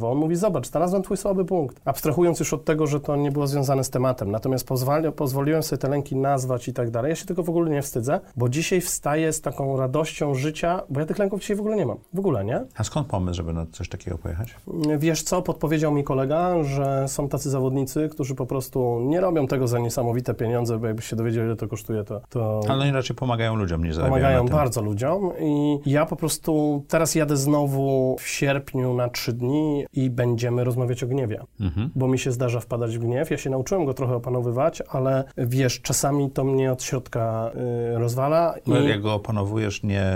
dyscyplinował. 0.00 0.12
On 0.12 0.18
mówi, 0.18 0.36
zobacz, 0.36 0.66
znalazłem 0.66 1.02
twój 1.02 1.16
słaby 1.16 1.44
punkt. 1.44 1.80
Abstrahując 1.84 2.40
już 2.40 2.54
od 2.54 2.64
tego, 2.64 2.86
że 2.86 3.00
to 3.00 3.16
nie 3.16 3.32
było 3.32 3.46
związane 3.46 3.84
z 3.84 3.90
tematem. 3.90 4.30
Natomiast 4.30 4.68
pozwoliłem 5.16 5.62
sobie 5.62 5.78
te 5.78 5.88
lęki 5.88 6.16
nazwać 6.16 6.68
i 6.68 6.72
tak 6.72 6.90
dalej. 6.90 7.10
Ja 7.10 7.16
się 7.16 7.26
tego 7.26 7.42
w 7.42 7.48
ogóle 7.48 7.70
nie 7.70 7.82
wstydzę, 7.82 8.20
bo 8.36 8.48
dzisiaj 8.48 8.80
wstaję 8.80 9.32
z 9.32 9.40
taką 9.40 9.76
radością 9.76 10.34
życia, 10.34 10.82
bo 10.90 11.00
ja 11.00 11.06
tych 11.06 11.18
lęków 11.18 11.40
dzisiaj 11.40 11.56
w 11.56 11.60
ogóle 11.60 11.76
nie 11.76 11.86
mam. 11.86 11.96
W 12.14 12.18
ogóle, 12.18 12.44
nie? 12.44 12.64
A 12.76 12.84
skąd 12.84 13.06
pomysł, 13.06 13.36
żeby 13.36 13.52
na 13.52 13.66
coś 13.72 13.88
takiego 13.88 14.18
pojechać? 14.18 14.54
Wiesz 14.98 15.22
co, 15.22 15.42
podpowiedział 15.42 15.92
mi 15.92 16.04
kolega, 16.04 16.62
że 16.62 17.08
są 17.08 17.28
tacy 17.28 17.50
zawodnicy, 17.50 18.08
którzy 18.08 18.34
po 18.34 18.46
prostu 18.46 19.00
nie 19.00 19.20
robią 19.20 19.46
tego 19.46 19.68
za 19.68 19.78
niesamowite 19.78 20.34
pieniądze, 20.34 20.78
bo 20.78 20.86
jakbyś 20.86 21.06
się 21.06 21.16
dowiedział, 21.16 21.44
ile 21.44 21.56
to 21.56 21.68
kosztuje, 21.68 22.04
to... 22.04 22.20
to... 22.28 22.60
Ale 22.68 22.82
oni 22.82 22.92
raczej 22.92 23.16
pomagają 23.16 23.54
ludziom, 23.56 23.84
nie 23.84 23.94
zarabiają 23.94 24.20
Pomagają 24.20 24.46
bardzo 24.46 24.82
ludziom 24.82 25.32
i 25.40 25.78
ja 25.86 26.06
po 26.06 26.16
prostu 26.16 26.84
teraz 26.88 27.14
jadę 27.14 27.36
znowu 27.36 28.16
w 28.20 28.28
sierpniu 28.28 28.94
na 28.94 29.08
trzy 29.08 29.32
dni 29.32 29.86
i 29.92 30.10
będziemy 30.10 30.64
rozmawiać 30.64 31.02
o 31.04 31.06
gniewie, 31.06 31.40
Mhm. 31.60 31.90
bo 31.94 32.08
mi 32.08 32.18
się 32.18 32.32
zdarza 32.32 32.60
wpadać 32.60 32.98
w 32.98 33.00
gniew. 33.00 33.30
Ja 33.30 33.36
się 33.36 33.50
nauczyłem 33.50 33.84
go 33.84 33.94
trochę 33.94 34.14
opanowywać, 34.14 34.82
ale 34.88 35.24
wiesz, 35.38 35.80
czasami 35.80 36.30
to 36.30 36.44
mnie 36.44 36.72
od 36.72 36.82
środka 36.82 37.50
y, 37.94 37.98
rozwala 37.98 38.54
i 38.66 38.70
No, 38.70 38.80
jak 38.80 39.00
go 39.02 39.14
opanowujesz, 39.14 39.82
nie 39.82 40.12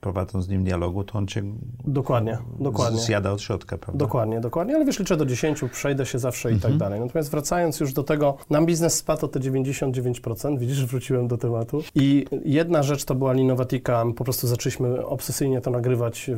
prowadząc 0.00 0.44
z 0.44 0.48
nim 0.48 0.64
dialogu, 0.64 1.04
to 1.04 1.18
on 1.18 1.26
cię 1.26 1.42
dokładnie, 1.84 2.38
dokładnie. 2.60 2.98
zjada 3.00 3.32
od 3.32 3.40
środka, 3.42 3.78
prawda? 3.78 3.98
Dokładnie, 3.98 4.40
dokładnie, 4.40 4.74
ale 4.74 4.84
wiesz, 4.84 4.98
liczę 4.98 5.16
do 5.16 5.26
10, 5.26 5.60
przejdę 5.72 6.06
się 6.06 6.18
zawsze 6.18 6.50
i 6.50 6.54
Mhm. 6.54 6.72
tak 6.72 6.78
dalej. 6.80 7.00
Natomiast 7.00 7.30
wracając 7.30 7.80
już 7.80 7.92
do 7.92 8.02
tego, 8.02 8.36
nam 8.50 8.66
biznes 8.66 8.94
spadł 8.94 9.26
o 9.26 9.28
te 9.28 9.40
99%, 9.40 10.58
widzisz, 10.58 10.86
wróciłem 10.86 11.28
do 11.28 11.36
tematu. 11.38 11.82
I 11.94 12.24
jedna 12.44 12.82
rzecz 12.82 13.04
to 13.04 13.14
była 13.14 13.32
Linowatika, 13.32 14.04
po 14.16 14.24
prostu 14.24 14.46
zaczęliśmy 14.46 15.06
obsesyjnie 15.06 15.60
to 15.60 15.70
nagrywać, 15.70 16.28
yy, 16.28 16.36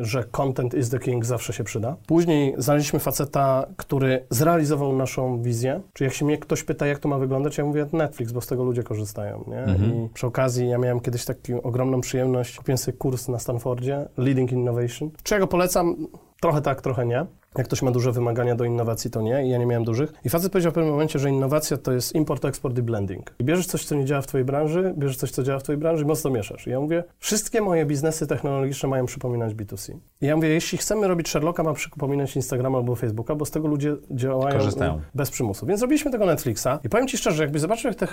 że 0.00 0.24
content 0.24 0.74
is 0.74 0.90
the 0.90 0.98
king 0.98 1.24
zawsze 1.26 1.52
się 1.52 1.64
przyda. 1.64 1.96
Później 2.16 2.54
znaleźliśmy 2.58 2.98
faceta, 2.98 3.66
który 3.76 4.26
zrealizował 4.30 4.96
naszą 4.96 5.42
wizję, 5.42 5.80
czyli 5.92 6.08
jak 6.08 6.14
się 6.14 6.24
mnie 6.24 6.38
ktoś 6.38 6.62
pyta, 6.62 6.86
jak 6.86 6.98
to 6.98 7.08
ma 7.08 7.18
wyglądać, 7.18 7.58
ja 7.58 7.64
mówię 7.64 7.86
Netflix, 7.92 8.32
bo 8.32 8.40
z 8.40 8.46
tego 8.46 8.64
ludzie 8.64 8.82
korzystają, 8.82 9.44
nie? 9.46 9.58
Mhm. 9.58 9.94
I 9.94 10.08
przy 10.14 10.26
okazji 10.26 10.68
ja 10.68 10.78
miałem 10.78 11.00
kiedyś 11.00 11.24
taką 11.24 11.62
ogromną 11.62 12.00
przyjemność, 12.00 12.56
kupiłem 12.56 12.78
sobie 12.78 12.98
kurs 12.98 13.28
na 13.28 13.38
Stanfordzie, 13.38 14.08
Leading 14.16 14.52
Innovation. 14.52 15.10
Czy 15.22 15.34
ja 15.34 15.40
go 15.40 15.46
polecam? 15.46 15.96
Trochę 16.40 16.60
tak, 16.60 16.80
trochę 16.82 17.06
nie. 17.06 17.26
Jak 17.58 17.66
ktoś 17.66 17.82
ma 17.82 17.90
duże 17.90 18.12
wymagania 18.12 18.54
do 18.54 18.64
innowacji, 18.64 19.10
to 19.10 19.22
nie. 19.22 19.46
I 19.46 19.50
ja 19.50 19.58
nie 19.58 19.66
miałem 19.66 19.84
dużych. 19.84 20.12
I 20.24 20.28
facet 20.28 20.52
powiedział 20.52 20.72
w 20.72 20.74
pewnym 20.74 20.92
momencie, 20.92 21.18
że 21.18 21.30
innowacja 21.30 21.76
to 21.76 21.92
jest 21.92 22.14
import, 22.14 22.44
eksport 22.44 22.78
i 22.78 22.82
blending. 22.82 23.34
I 23.38 23.44
bierzesz 23.44 23.66
coś, 23.66 23.84
co 23.84 23.94
nie 23.94 24.04
działa 24.04 24.22
w 24.22 24.26
twojej 24.26 24.44
branży, 24.44 24.94
bierzesz 24.98 25.16
coś, 25.16 25.30
co 25.30 25.42
działa 25.42 25.58
w 25.58 25.62
twojej 25.62 25.80
branży 25.80 26.04
i 26.04 26.06
mocno 26.06 26.30
mieszasz. 26.30 26.66
I 26.66 26.70
ja 26.70 26.80
mówię, 26.80 27.04
wszystkie 27.18 27.60
moje 27.60 27.86
biznesy 27.86 28.26
technologiczne 28.26 28.88
mają 28.88 29.06
przypominać 29.06 29.54
B2C. 29.54 29.92
I 30.20 30.26
ja 30.26 30.36
mówię, 30.36 30.48
jeśli 30.48 30.78
chcemy 30.78 31.08
robić 31.08 31.28
Sherlocka, 31.28 31.62
ma 31.62 31.72
przypominać 31.72 32.36
Instagrama 32.36 32.78
albo 32.78 32.94
Facebooka, 32.94 33.34
bo 33.34 33.44
z 33.44 33.50
tego 33.50 33.68
ludzie 33.68 33.96
działają 34.10 34.58
Korzystają. 34.58 35.00
bez 35.14 35.30
przymusu. 35.30 35.66
Więc 35.66 35.80
zrobiliśmy 35.80 36.10
tego 36.10 36.26
Netflixa 36.26 36.68
i 36.84 36.88
powiem 36.88 37.08
Ci 37.08 37.18
szczerze, 37.18 37.42
jakbyś 37.42 37.60
zobaczył, 37.60 37.90
jak 37.90 37.98
te, 37.98 38.06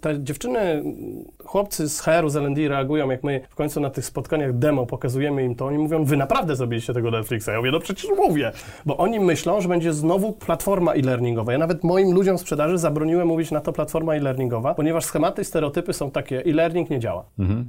te 0.00 0.22
dziewczyny, 0.22 0.82
chłopcy 1.44 1.88
z 1.88 2.00
HR-u, 2.00 2.28
z 2.28 2.36
L&D 2.36 2.68
reagują, 2.68 3.10
jak 3.10 3.24
my 3.24 3.40
w 3.50 3.54
końcu 3.54 3.80
na 3.80 3.90
tych 3.90 4.04
spotkaniach 4.04 4.58
demo 4.58 4.86
pokazujemy 4.86 5.44
im 5.44 5.54
to, 5.54 5.66
oni 5.66 5.78
mówią, 5.78 6.04
wy 6.04 6.16
naprawdę 6.16 6.56
zrobiliście 6.56 6.94
tego 6.94 7.10
Netflixa. 7.10 7.48
Ja 7.48 7.56
mówię, 7.56 7.67
no 7.70 7.80
przecież 7.80 8.10
mówię, 8.16 8.52
bo 8.86 8.96
oni 8.96 9.20
myślą, 9.20 9.60
że 9.60 9.68
będzie 9.68 9.92
znowu 9.92 10.32
platforma 10.32 10.92
e-learningowa. 10.92 11.52
Ja 11.52 11.58
nawet 11.58 11.84
moim 11.84 12.12
ludziom 12.12 12.38
w 12.38 12.40
sprzedaży 12.40 12.78
zabroniłem 12.78 13.28
mówić 13.28 13.50
na 13.50 13.60
to 13.60 13.72
platforma 13.72 14.14
e-learningowa, 14.14 14.74
ponieważ 14.74 15.04
schematy 15.04 15.42
i 15.42 15.44
stereotypy 15.44 15.92
są 15.92 16.10
takie, 16.10 16.44
e-learning 16.44 16.90
nie 16.90 17.00
działa. 17.00 17.24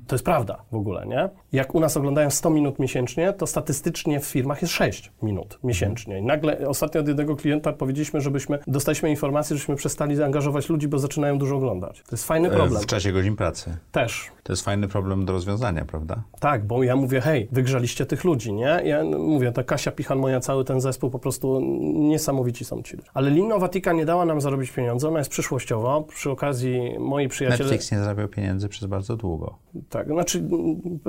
To 0.08 0.16
jest 0.16 0.26
prawda 0.26 0.64
w 0.72 0.76
ogóle, 0.76 1.08
nie? 1.08 1.30
Jak 1.52 1.76
u 1.76 1.80
nas 1.80 1.98
oglądają 1.98 2.30
100 2.30 2.50
minut 2.50 2.80
miesięcznie, 2.80 3.34
to 3.34 3.48
statystycznie 3.48 4.20
w 4.20 4.26
firmach 4.26 4.62
jest 4.62 4.74
6 4.74 5.12
minut 5.22 5.60
miesięcznie. 5.64 6.20
I 6.20 6.22
nagle 6.22 6.68
ostatnio 6.68 7.02
od 7.02 7.08
jednego 7.08 7.36
klienta 7.36 7.74
powiedzieliśmy, 7.74 8.22
żebyśmy, 8.22 8.60
dostaliśmy 8.68 9.10
informację, 9.10 9.56
żebyśmy 9.56 9.76
przestali 9.76 10.16
zaangażować 10.16 10.70
ludzi, 10.70 10.88
bo 10.88 11.00
zaczynają 11.00 11.38
dużo 11.38 11.56
oglądać. 11.56 12.02
To 12.02 12.12
jest 12.12 12.28
fajny 12.28 12.50
problem. 12.50 12.82
W 12.82 12.86
czasie 12.86 13.12
godzin 13.12 13.36
pracy. 13.36 13.78
Też. 13.92 14.32
To 14.44 14.54
jest 14.54 14.66
fajny 14.66 14.88
problem 14.88 15.26
do 15.26 15.34
rozwiązania, 15.34 15.86
prawda? 15.86 16.24
Tak, 16.40 16.66
bo 16.66 16.84
ja 16.84 16.96
mówię, 16.96 17.22
hej, 17.22 17.48
wygrzaliście 17.52 18.06
tych 18.06 18.24
ludzi, 18.24 18.54
nie? 18.54 18.82
Ja 18.84 19.04
mówię, 19.04 19.52
ta 19.52 19.64
Kasia 19.64 19.89
Pichan, 19.91 20.18
moja 20.18 20.40
cały 20.40 20.64
ten 20.64 20.82
zespół, 20.82 21.10
po 21.10 21.20
prostu 21.20 21.61
niesamowici 21.94 22.66
są 22.66 22.82
ci. 22.82 22.98
Ale 23.14 23.30
Linnowatika 23.30 23.94
nie 23.94 24.06
dała 24.06 24.26
nam 24.26 24.41
zarobić 24.41 24.72
pieniądze, 24.72 25.07
ona 25.07 25.20
jest 25.20 25.32
przyszłościowa. 25.32 26.02
Przy 26.02 26.32
okazji 26.32 26.95
moi 26.99 27.28
przyjaciele... 27.28 27.70
Netflix 27.70 27.91
nie 27.91 27.99
zarabiał 27.99 28.28
pieniędzy 28.28 28.70
przez 28.70 28.88
bardzo 28.88 29.16
długo. 29.16 29.57
Tak, 29.90 30.07
znaczy 30.07 30.44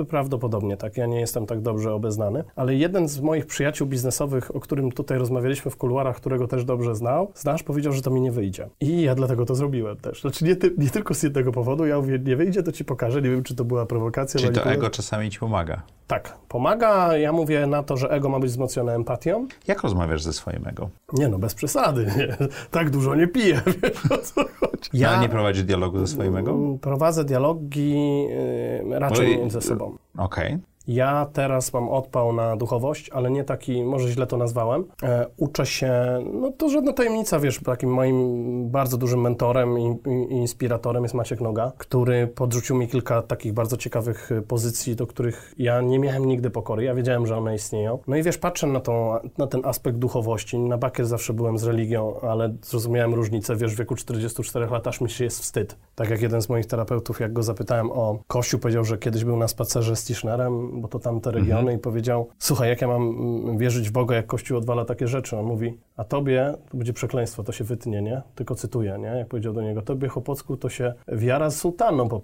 prawdopodobnie 0.09 0.77
tak, 0.77 0.97
ja 0.97 1.05
nie 1.05 1.19
jestem 1.19 1.45
tak 1.45 1.61
dobrze 1.61 1.93
obeznany, 1.93 2.43
ale 2.55 2.75
jeden 2.75 3.07
z 3.07 3.21
moich 3.21 3.45
przyjaciół 3.45 3.87
biznesowych, 3.87 4.55
o 4.55 4.59
którym 4.59 4.91
tutaj 4.91 5.17
rozmawialiśmy 5.17 5.71
w 5.71 5.77
kuluarach, 5.77 6.15
którego 6.15 6.47
też 6.47 6.65
dobrze 6.65 6.95
znał, 6.95 7.31
znasz, 7.35 7.63
powiedział, 7.63 7.93
że 7.93 8.01
to 8.01 8.11
mi 8.11 8.21
nie 8.21 8.31
wyjdzie. 8.31 8.69
I 8.79 9.01
ja 9.01 9.15
dlatego 9.15 9.45
to 9.45 9.55
zrobiłem 9.55 9.97
też. 9.97 10.21
Znaczy 10.21 10.45
nie, 10.45 10.55
ty, 10.55 10.75
nie 10.77 10.89
tylko 10.89 11.13
z 11.13 11.23
jednego 11.23 11.51
powodu, 11.51 11.85
ja 11.85 11.97
mówię, 11.97 12.19
nie 12.19 12.35
wyjdzie, 12.35 12.63
to 12.63 12.71
ci 12.71 12.85
pokażę, 12.85 13.21
nie 13.21 13.29
wiem, 13.29 13.43
czy 13.43 13.55
to 13.55 13.65
była 13.65 13.85
prowokacja. 13.85 14.39
Czyli 14.39 14.53
to 14.53 14.65
ego 14.65 14.89
czasami 14.89 15.29
ci 15.29 15.39
pomaga. 15.39 15.81
Tak, 16.07 16.37
pomaga. 16.47 17.17
Ja 17.17 17.31
mówię 17.31 17.67
na 17.67 17.83
to, 17.83 17.97
że 17.97 18.09
ego 18.09 18.29
ma 18.29 18.39
być 18.39 18.51
wzmocnione 18.51 18.70
empatią. 18.77 19.47
Jak 19.67 19.81
rozmawiasz 19.81 20.23
ze 20.23 20.33
swoim 20.33 20.67
ego? 20.67 20.89
Nie 21.13 21.27
no, 21.27 21.39
bez 21.39 21.55
przesady. 21.55 22.05
Nie. 22.17 22.37
Tak 22.71 22.89
dużo 22.89 23.15
nie 23.15 23.27
piję, 23.27 23.61
wiesz 23.83 24.11
o 24.11 24.17
co 24.17 24.43
chodzi. 24.59 24.89
Ja 24.93 25.09
Ale 25.09 25.19
nie 25.19 25.29
prowadzisz 25.29 25.63
dialogu 25.63 25.99
ze 25.99 26.07
swoim 26.07 26.37
ego? 26.37 26.57
Prowadzę 26.81 27.23
dialogi 27.23 28.23
yy, 28.23 28.99
raczej 28.99 29.37
Bo, 29.37 29.49
ze 29.49 29.61
sobą. 29.61 29.97
Okej. 30.17 30.47
Okay. 30.47 30.70
Ja 30.93 31.27
teraz 31.33 31.73
mam 31.73 31.89
odpał 31.89 32.33
na 32.33 32.57
duchowość, 32.57 33.09
ale 33.09 33.31
nie 33.31 33.43
taki, 33.43 33.83
może 33.83 34.07
źle 34.07 34.27
to 34.27 34.37
nazwałem. 34.37 34.85
E, 35.03 35.25
uczę 35.37 35.65
się, 35.65 35.93
no 36.33 36.51
to 36.51 36.69
żadna 36.69 36.93
tajemnica, 36.93 37.39
wiesz, 37.39 37.59
takim 37.65 37.93
moim 37.93 38.69
bardzo 38.69 38.97
dużym 38.97 39.21
mentorem 39.21 39.79
i, 39.79 39.83
i, 39.83 40.31
inspiratorem 40.31 41.03
jest 41.03 41.15
Maciek 41.15 41.41
Noga, 41.41 41.71
który 41.77 42.27
podrzucił 42.27 42.75
mi 42.75 42.87
kilka 42.87 43.21
takich 43.21 43.53
bardzo 43.53 43.77
ciekawych 43.77 44.31
e, 44.31 44.41
pozycji, 44.41 44.95
do 44.95 45.07
których 45.07 45.53
ja 45.57 45.81
nie 45.81 45.99
miałem 45.99 46.25
nigdy 46.25 46.49
pokory. 46.49 46.83
Ja 46.83 46.95
wiedziałem, 46.95 47.27
że 47.27 47.37
one 47.37 47.55
istnieją. 47.55 47.99
No 48.07 48.15
i 48.15 48.23
wiesz, 48.23 48.37
patrzę 48.37 48.67
na, 48.67 48.79
tą, 48.79 49.15
na 49.37 49.47
ten 49.47 49.65
aspekt 49.65 49.97
duchowości. 49.97 50.59
Na 50.59 50.77
bakier 50.77 51.05
zawsze 51.05 51.33
byłem 51.33 51.57
z 51.57 51.63
religią, 51.63 52.19
ale 52.21 52.53
zrozumiałem 52.61 53.13
różnicę, 53.13 53.55
wiesz, 53.55 53.75
w 53.75 53.77
wieku 53.77 53.95
44 53.95 54.65
lat 54.65 54.87
aż 54.87 55.01
mi 55.01 55.09
się 55.09 55.23
jest 55.23 55.39
wstyd. 55.39 55.75
Tak 55.95 56.09
jak 56.09 56.21
jeden 56.21 56.41
z 56.41 56.49
moich 56.49 56.65
terapeutów, 56.65 57.19
jak 57.19 57.33
go 57.33 57.43
zapytałem 57.43 57.91
o 57.91 58.19
Kościół, 58.27 58.59
powiedział, 58.59 58.83
że 58.83 58.97
kiedyś 58.97 59.23
był 59.23 59.37
na 59.37 59.47
spacerze 59.47 59.95
z 59.95 60.05
Tischnerem, 60.05 60.80
bo 60.81 60.87
to 60.87 60.99
tamte 60.99 61.31
regiony 61.31 61.59
mhm. 61.59 61.77
i 61.77 61.79
powiedział, 61.79 62.29
słuchaj, 62.39 62.69
jak 62.69 62.81
ja 62.81 62.87
mam 62.87 63.01
mm, 63.01 63.57
wierzyć 63.57 63.89
w 63.89 63.91
Boga, 63.91 64.15
jak 64.15 64.27
Kościół 64.27 64.57
odwala 64.57 64.85
takie 64.85 65.07
rzeczy? 65.07 65.37
On 65.37 65.45
mówi, 65.45 65.77
a 65.97 66.03
tobie 66.03 66.53
to 66.69 66.77
będzie 66.77 66.93
przekleństwo, 66.93 67.43
to 67.43 67.51
się 67.51 67.63
wytnie, 67.63 68.01
nie? 68.01 68.21
Tylko 68.35 68.55
cytuję, 68.55 68.97
nie? 68.99 69.07
Jak 69.07 69.27
powiedział 69.27 69.53
do 69.53 69.61
niego, 69.61 69.81
tobie 69.81 70.07
Chopocku 70.07 70.57
to 70.57 70.69
się 70.69 70.93
wiara 71.07 71.49
z 71.49 71.57
sułtaną 71.57 72.09
po 72.09 72.19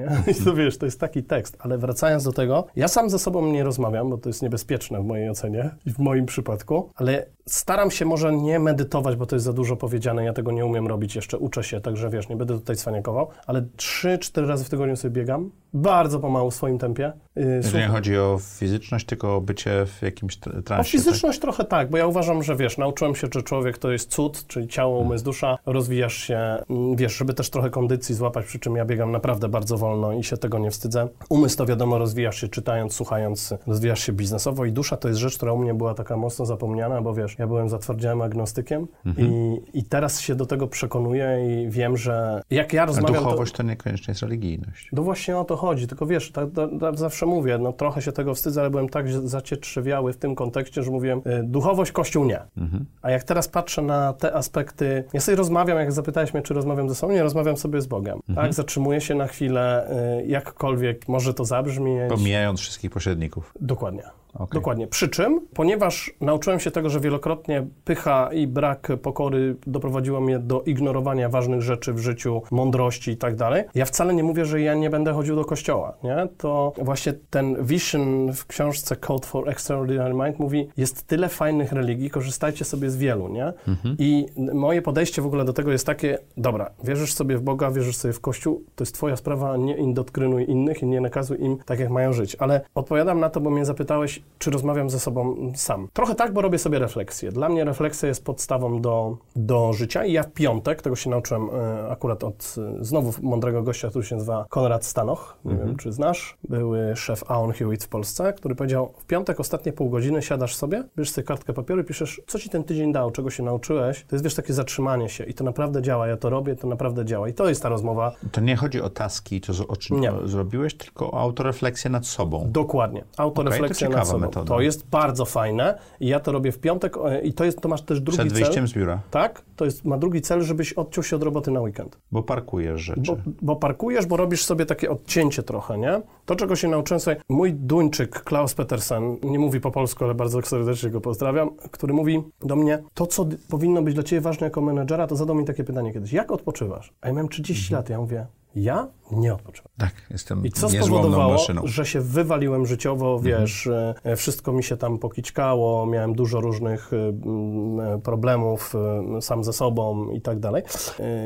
nie? 0.00 0.06
I 0.32 0.44
to 0.44 0.54
wiesz, 0.54 0.78
to 0.78 0.86
jest 0.86 1.00
taki 1.00 1.22
tekst, 1.22 1.56
ale 1.60 1.78
wracając 1.78 2.24
do 2.24 2.32
tego, 2.32 2.66
ja 2.76 2.88
sam 2.88 3.10
ze 3.10 3.18
sobą 3.18 3.46
nie 3.52 3.64
rozmawiam, 3.64 4.10
bo 4.10 4.18
to 4.18 4.28
jest 4.28 4.42
niebezpieczne 4.42 5.00
w 5.00 5.04
mojej 5.04 5.30
ocenie 5.30 5.70
i 5.86 5.90
w 5.90 5.98
moim 5.98 6.26
przypadku, 6.26 6.90
ale 6.94 7.26
staram 7.46 7.90
się 7.90 8.04
może 8.04 8.32
nie 8.32 8.58
medytować, 8.58 9.16
bo 9.16 9.26
to 9.26 9.36
jest 9.36 9.44
za 9.44 9.52
dużo 9.52 9.76
powiedziane, 9.76 10.24
ja 10.24 10.32
tego 10.32 10.52
nie 10.52 10.66
umiem 10.66 10.86
robić 10.86 11.16
jeszcze, 11.16 11.38
uczę 11.38 11.64
się, 11.64 11.80
także 11.80 12.10
wiesz, 12.10 12.28
nie 12.28 12.36
będę 12.36 12.54
tutaj 12.54 12.76
cwaniakował, 12.76 13.28
ale 13.46 13.62
3-4 13.76 14.46
razy 14.46 14.64
w 14.64 14.68
tygodniu 14.68 14.96
sobie 14.96 15.12
biegam, 15.20 15.50
bardzo 15.74 16.20
pomału 16.20 16.50
w 16.50 16.54
swoim 16.54 16.78
tempie. 16.78 17.12
Yy, 17.36 17.60
nie 17.74 17.88
chodzi 17.88 18.18
o 18.18 18.38
fizyczność, 18.42 19.06
tylko 19.06 19.36
o 19.36 19.40
bycie 19.40 19.86
w 19.86 20.02
jakimś 20.02 20.36
transie. 20.36 20.80
O 20.80 20.84
fizyczność 20.84 21.38
tak? 21.38 21.42
trochę 21.42 21.64
tak, 21.64 21.90
bo 21.90 21.98
ja 21.98 22.06
uważam, 22.06 22.42
że 22.42 22.56
wiesz, 22.56 22.78
nauczyłem 22.78 23.14
się, 23.14 23.28
że 23.34 23.42
człowiek 23.42 23.78
to 23.78 23.90
jest 23.90 24.10
cud, 24.10 24.46
czyli 24.46 24.68
ciało, 24.68 24.98
umysł, 24.98 25.24
dusza, 25.24 25.58
rozwijasz 25.66 26.14
się, 26.14 26.38
mm, 26.70 26.96
wiesz, 26.96 27.16
żeby 27.16 27.34
też 27.34 27.50
trochę 27.50 27.70
kondycji 27.70 28.14
złapać, 28.14 28.46
przy 28.46 28.58
czym 28.58 28.76
ja 28.76 28.84
biegam 28.84 29.12
naprawdę 29.12 29.48
bardzo 29.48 29.78
wolno 29.78 30.12
i 30.12 30.24
się 30.24 30.36
tego 30.36 30.58
nie 30.58 30.70
wstydzę. 30.70 31.08
Umysł 31.28 31.56
to 31.56 31.66
wiadomo, 31.66 31.98
rozwijasz 31.98 32.40
się 32.40 32.48
czytając, 32.48 32.94
słuchając, 32.94 33.54
rozwijasz 33.66 34.00
się 34.00 34.12
biznesowo 34.12 34.64
i 34.64 34.72
dusza 34.72 34.96
to 34.96 35.08
jest 35.08 35.20
rzecz, 35.20 35.36
która 35.36 35.52
u 35.52 35.58
mnie 35.58 35.74
była 35.74 35.94
taka 35.94 36.16
mocno 36.16 36.46
zapomniana, 36.46 37.02
bo 37.02 37.14
wiesz, 37.14 37.33
ja 37.38 37.46
byłem 37.46 37.68
zatwardziałym 37.68 38.22
agnostykiem 38.22 38.86
mhm. 39.06 39.28
i, 39.28 39.60
i 39.74 39.84
teraz 39.84 40.20
się 40.20 40.34
do 40.34 40.46
tego 40.46 40.68
przekonuję 40.68 41.38
i 41.48 41.70
wiem, 41.70 41.96
że 41.96 42.42
jak 42.50 42.72
ja 42.72 42.86
rozmawiam... 42.86 43.16
A 43.16 43.24
duchowość 43.24 43.52
to, 43.52 43.56
to 43.56 43.62
niekoniecznie 43.62 44.12
jest 44.12 44.22
religijność. 44.22 44.88
No 44.92 45.02
właśnie 45.02 45.38
o 45.38 45.44
to 45.44 45.56
chodzi, 45.56 45.86
tylko 45.86 46.06
wiesz, 46.06 46.32
tak, 46.32 46.48
tak, 46.54 46.70
tak 46.80 46.98
zawsze 46.98 47.26
mówię, 47.26 47.58
no 47.58 47.72
trochę 47.72 48.02
się 48.02 48.12
tego 48.12 48.34
wstydzę, 48.34 48.60
ale 48.60 48.70
byłem 48.70 48.88
tak 48.88 49.08
zacietrzewiały 49.08 50.12
w 50.12 50.16
tym 50.16 50.34
kontekście, 50.34 50.82
że 50.82 50.90
mówiłem, 50.90 51.18
y, 51.18 51.42
duchowość, 51.42 51.92
Kościół 51.92 52.24
nie. 52.24 52.40
Mhm. 52.56 52.84
A 53.02 53.10
jak 53.10 53.24
teraz 53.24 53.48
patrzę 53.48 53.82
na 53.82 54.12
te 54.12 54.34
aspekty, 54.34 55.04
ja 55.12 55.20
sobie 55.20 55.36
rozmawiam, 55.36 55.78
jak 55.78 55.92
zapytałeś 55.92 56.34
mnie, 56.34 56.42
czy 56.42 56.54
rozmawiam 56.54 56.88
ze 56.88 56.94
sobą, 56.94 57.12
nie, 57.12 57.22
rozmawiam 57.22 57.56
sobie 57.56 57.80
z 57.80 57.86
Bogiem. 57.86 58.14
Tak? 58.14 58.28
Mhm. 58.28 58.46
Tak, 58.46 58.54
zatrzymuję 58.54 59.00
się 59.00 59.14
na 59.14 59.26
chwilę, 59.26 59.90
y, 60.20 60.26
jakkolwiek 60.26 61.08
może 61.08 61.34
to 61.34 61.44
zabrzmieć. 61.44 62.08
Pomijając 62.08 62.60
wszystkich 62.60 62.90
pośredników. 62.90 63.54
Dokładnie. 63.60 64.02
Okay. 64.34 64.54
Dokładnie. 64.54 64.86
Przy 64.86 65.08
czym, 65.08 65.40
ponieważ 65.54 66.14
nauczyłem 66.20 66.60
się 66.60 66.70
tego, 66.70 66.90
że 66.90 67.00
wielokrotnie 67.00 67.66
pycha 67.84 68.32
i 68.32 68.46
brak 68.46 68.92
pokory 69.02 69.56
doprowadziło 69.66 70.20
mnie 70.20 70.38
do 70.38 70.62
ignorowania 70.62 71.28
ważnych 71.28 71.62
rzeczy 71.62 71.92
w 71.92 71.98
życiu, 71.98 72.42
mądrości 72.50 73.10
i 73.10 73.16
tak 73.16 73.36
dalej, 73.36 73.64
ja 73.74 73.84
wcale 73.84 74.14
nie 74.14 74.22
mówię, 74.22 74.44
że 74.44 74.60
ja 74.60 74.74
nie 74.74 74.90
będę 74.90 75.12
chodził 75.12 75.36
do 75.36 75.44
kościoła, 75.44 75.96
nie? 76.04 76.28
To 76.38 76.72
właśnie 76.78 77.14
ten 77.30 77.64
vision 77.64 78.32
w 78.32 78.46
książce 78.46 78.96
Code 78.96 79.26
for 79.26 79.48
Extraordinary 79.48 80.14
Mind 80.14 80.38
mówi, 80.38 80.68
jest 80.76 81.06
tyle 81.06 81.28
fajnych 81.28 81.72
religii, 81.72 82.10
korzystajcie 82.10 82.64
sobie 82.64 82.90
z 82.90 82.96
wielu, 82.96 83.28
nie? 83.28 83.52
Mhm. 83.68 83.96
I 83.98 84.26
moje 84.54 84.82
podejście 84.82 85.22
w 85.22 85.26
ogóle 85.26 85.44
do 85.44 85.52
tego 85.52 85.72
jest 85.72 85.86
takie, 85.86 86.18
dobra, 86.36 86.70
wierzysz 86.84 87.14
sobie 87.14 87.36
w 87.36 87.42
Boga, 87.42 87.70
wierzysz 87.70 87.96
sobie 87.96 88.14
w 88.14 88.20
Kościół, 88.20 88.64
to 88.76 88.82
jest 88.82 88.94
twoja 88.94 89.16
sprawa, 89.16 89.56
nie 89.56 89.76
indoktrynuj 89.76 90.50
innych 90.50 90.82
i 90.82 90.86
nie 90.86 91.00
nakazuj 91.00 91.40
im 91.40 91.56
tak, 91.66 91.80
jak 91.80 91.90
mają 91.90 92.12
żyć. 92.12 92.36
Ale 92.38 92.60
odpowiadam 92.74 93.20
na 93.20 93.30
to, 93.30 93.40
bo 93.40 93.50
mnie 93.50 93.64
zapytałeś, 93.64 94.22
czy 94.38 94.50
rozmawiam 94.50 94.90
ze 94.90 95.00
sobą 95.00 95.52
sam. 95.54 95.88
Trochę 95.92 96.14
tak, 96.14 96.32
bo 96.32 96.42
robię 96.42 96.58
sobie 96.58 96.78
refleksję. 96.78 97.32
Dla 97.32 97.48
mnie 97.48 97.64
refleksja 97.64 98.08
jest 98.08 98.24
podstawą 98.24 98.80
do, 98.80 99.16
do 99.36 99.72
życia 99.72 100.04
i 100.04 100.12
ja 100.12 100.22
w 100.22 100.32
piątek, 100.32 100.82
tego 100.82 100.96
się 100.96 101.10
nauczyłem 101.10 101.48
e, 101.50 101.90
akurat 101.90 102.24
od 102.24 102.54
e, 102.80 102.84
znowu 102.84 103.12
mądrego 103.22 103.62
gościa, 103.62 103.88
który 103.88 104.04
się 104.04 104.14
nazywa 104.14 104.46
Konrad 104.48 104.84
Stanoch, 104.84 105.36
nie 105.44 105.50
mhm. 105.50 105.68
wiem 105.68 105.78
czy 105.78 105.92
znasz, 105.92 106.36
były 106.48 106.96
szef 106.96 107.30
Aon 107.30 107.52
Hewitt 107.52 107.84
w 107.84 107.88
Polsce, 107.88 108.32
który 108.32 108.54
powiedział, 108.54 108.92
w 108.98 109.04
piątek 109.04 109.40
ostatnie 109.40 109.72
pół 109.72 109.90
godziny 109.90 110.22
siadasz 110.22 110.56
sobie, 110.56 110.84
bierzesz 110.96 111.14
sobie 111.14 111.24
kartkę 111.24 111.52
papieru 111.52 111.80
i 111.80 111.84
piszesz, 111.84 112.20
co 112.26 112.38
ci 112.38 112.50
ten 112.50 112.64
tydzień 112.64 112.92
dał, 112.92 113.10
czego 113.10 113.30
się 113.30 113.42
nauczyłeś. 113.42 114.04
To 114.08 114.16
jest, 114.16 114.24
wiesz, 114.24 114.34
takie 114.34 114.52
zatrzymanie 114.52 115.08
się 115.08 115.24
i 115.24 115.34
to 115.34 115.44
naprawdę 115.44 115.82
działa. 115.82 116.06
Ja 116.06 116.16
to 116.16 116.30
robię, 116.30 116.56
to 116.56 116.66
naprawdę 116.66 117.04
działa 117.04 117.28
i 117.28 117.34
to 117.34 117.48
jest 117.48 117.62
ta 117.62 117.68
rozmowa. 117.68 118.12
To 118.32 118.40
nie 118.40 118.56
chodzi 118.56 118.80
o 118.80 118.90
taski, 118.90 119.40
to 119.40 119.52
o 119.68 119.76
czym 119.76 120.00
nie. 120.00 120.12
zrobiłeś, 120.24 120.74
tylko 120.74 121.10
o 121.10 121.20
autorefleksję 121.20 121.90
nad 121.90 122.06
sobą. 122.06 122.48
Dokładnie. 122.52 123.04
Autorefleksja 123.16 123.88
okay, 123.88 123.98
nad 123.98 124.08
sobą. 124.08 124.13
Metoda. 124.18 124.48
To 124.48 124.60
jest 124.60 124.86
bardzo 124.86 125.24
fajne 125.24 125.78
i 126.00 126.06
ja 126.06 126.20
to 126.20 126.32
robię 126.32 126.52
w 126.52 126.58
piątek 126.58 126.96
i 127.22 127.32
to 127.32 127.44
jest, 127.44 127.60
to 127.60 127.68
masz 127.68 127.82
też 127.82 128.00
drugi 128.00 128.16
cel. 128.16 128.26
Przed 128.26 128.38
wyjściem 128.38 128.68
z 128.68 128.72
biura. 128.72 129.00
Tak, 129.10 129.42
to 129.56 129.64
jest, 129.64 129.84
ma 129.84 129.98
drugi 129.98 130.20
cel, 130.20 130.42
żebyś 130.42 130.72
odciął 130.72 131.04
się 131.04 131.16
od 131.16 131.22
roboty 131.22 131.50
na 131.50 131.60
weekend. 131.60 131.98
Bo 132.12 132.22
parkujesz 132.22 132.80
rzeczy. 132.80 133.00
Bo, 133.06 133.16
bo 133.42 133.56
parkujesz, 133.56 134.06
bo 134.06 134.16
robisz 134.16 134.44
sobie 134.44 134.66
takie 134.66 134.90
odcięcie 134.90 135.42
trochę, 135.42 135.78
nie? 135.78 136.00
To, 136.26 136.36
czego 136.36 136.56
się 136.56 136.68
nauczyłem 136.68 137.00
sobie, 137.00 137.16
mój 137.28 137.54
Duńczyk 137.54 138.22
Klaus 138.22 138.54
Petersen, 138.54 139.16
nie 139.22 139.38
mówi 139.38 139.60
po 139.60 139.70
polsku, 139.70 140.04
ale 140.04 140.14
bardzo 140.14 140.42
serdecznie 140.42 140.90
go 140.90 141.00
pozdrawiam, 141.00 141.50
który 141.70 141.94
mówi 141.94 142.22
do 142.40 142.56
mnie, 142.56 142.82
to, 142.94 143.06
co 143.06 143.26
powinno 143.48 143.82
być 143.82 143.94
dla 143.94 144.02
ciebie 144.02 144.20
ważne 144.20 144.46
jako 144.46 144.60
menedżera, 144.60 145.06
to 145.06 145.16
zadał 145.16 145.36
mi 145.36 145.44
takie 145.44 145.64
pytanie 145.64 145.92
kiedyś, 145.92 146.12
jak 146.12 146.32
odpoczywasz? 146.32 146.92
A 147.00 147.06
ja 147.06 147.12
miałem 147.12 147.28
30 147.28 147.64
mhm. 147.64 147.78
lat, 147.78 147.90
ja 147.90 147.98
mówię, 147.98 148.26
ja 148.56 148.88
nie 149.12 149.34
odpoczywam. 149.34 149.72
Tak, 149.78 149.92
jestem 150.10 150.46
I 150.46 150.50
co 150.50 150.68
spowodowało, 150.68 151.32
maszyną. 151.32 151.62
że 151.64 151.86
się 151.86 152.00
wywaliłem 152.00 152.66
życiowo, 152.66 153.14
mhm. 153.14 153.40
wiesz, 153.40 153.66
mhm. 153.66 154.16
wszystko 154.16 154.52
mi 154.52 154.62
się 154.62 154.76
tam 154.76 154.98
pokićkało, 154.98 155.86
miałem 155.86 156.14
dużo 156.14 156.40
różnych 156.40 156.90
e, 156.92 158.00
problemów 158.00 158.74
sam 159.20 159.44
ze 159.44 159.52
sobą 159.52 160.10
i 160.10 160.20
tak 160.20 160.40
dalej. 160.40 160.62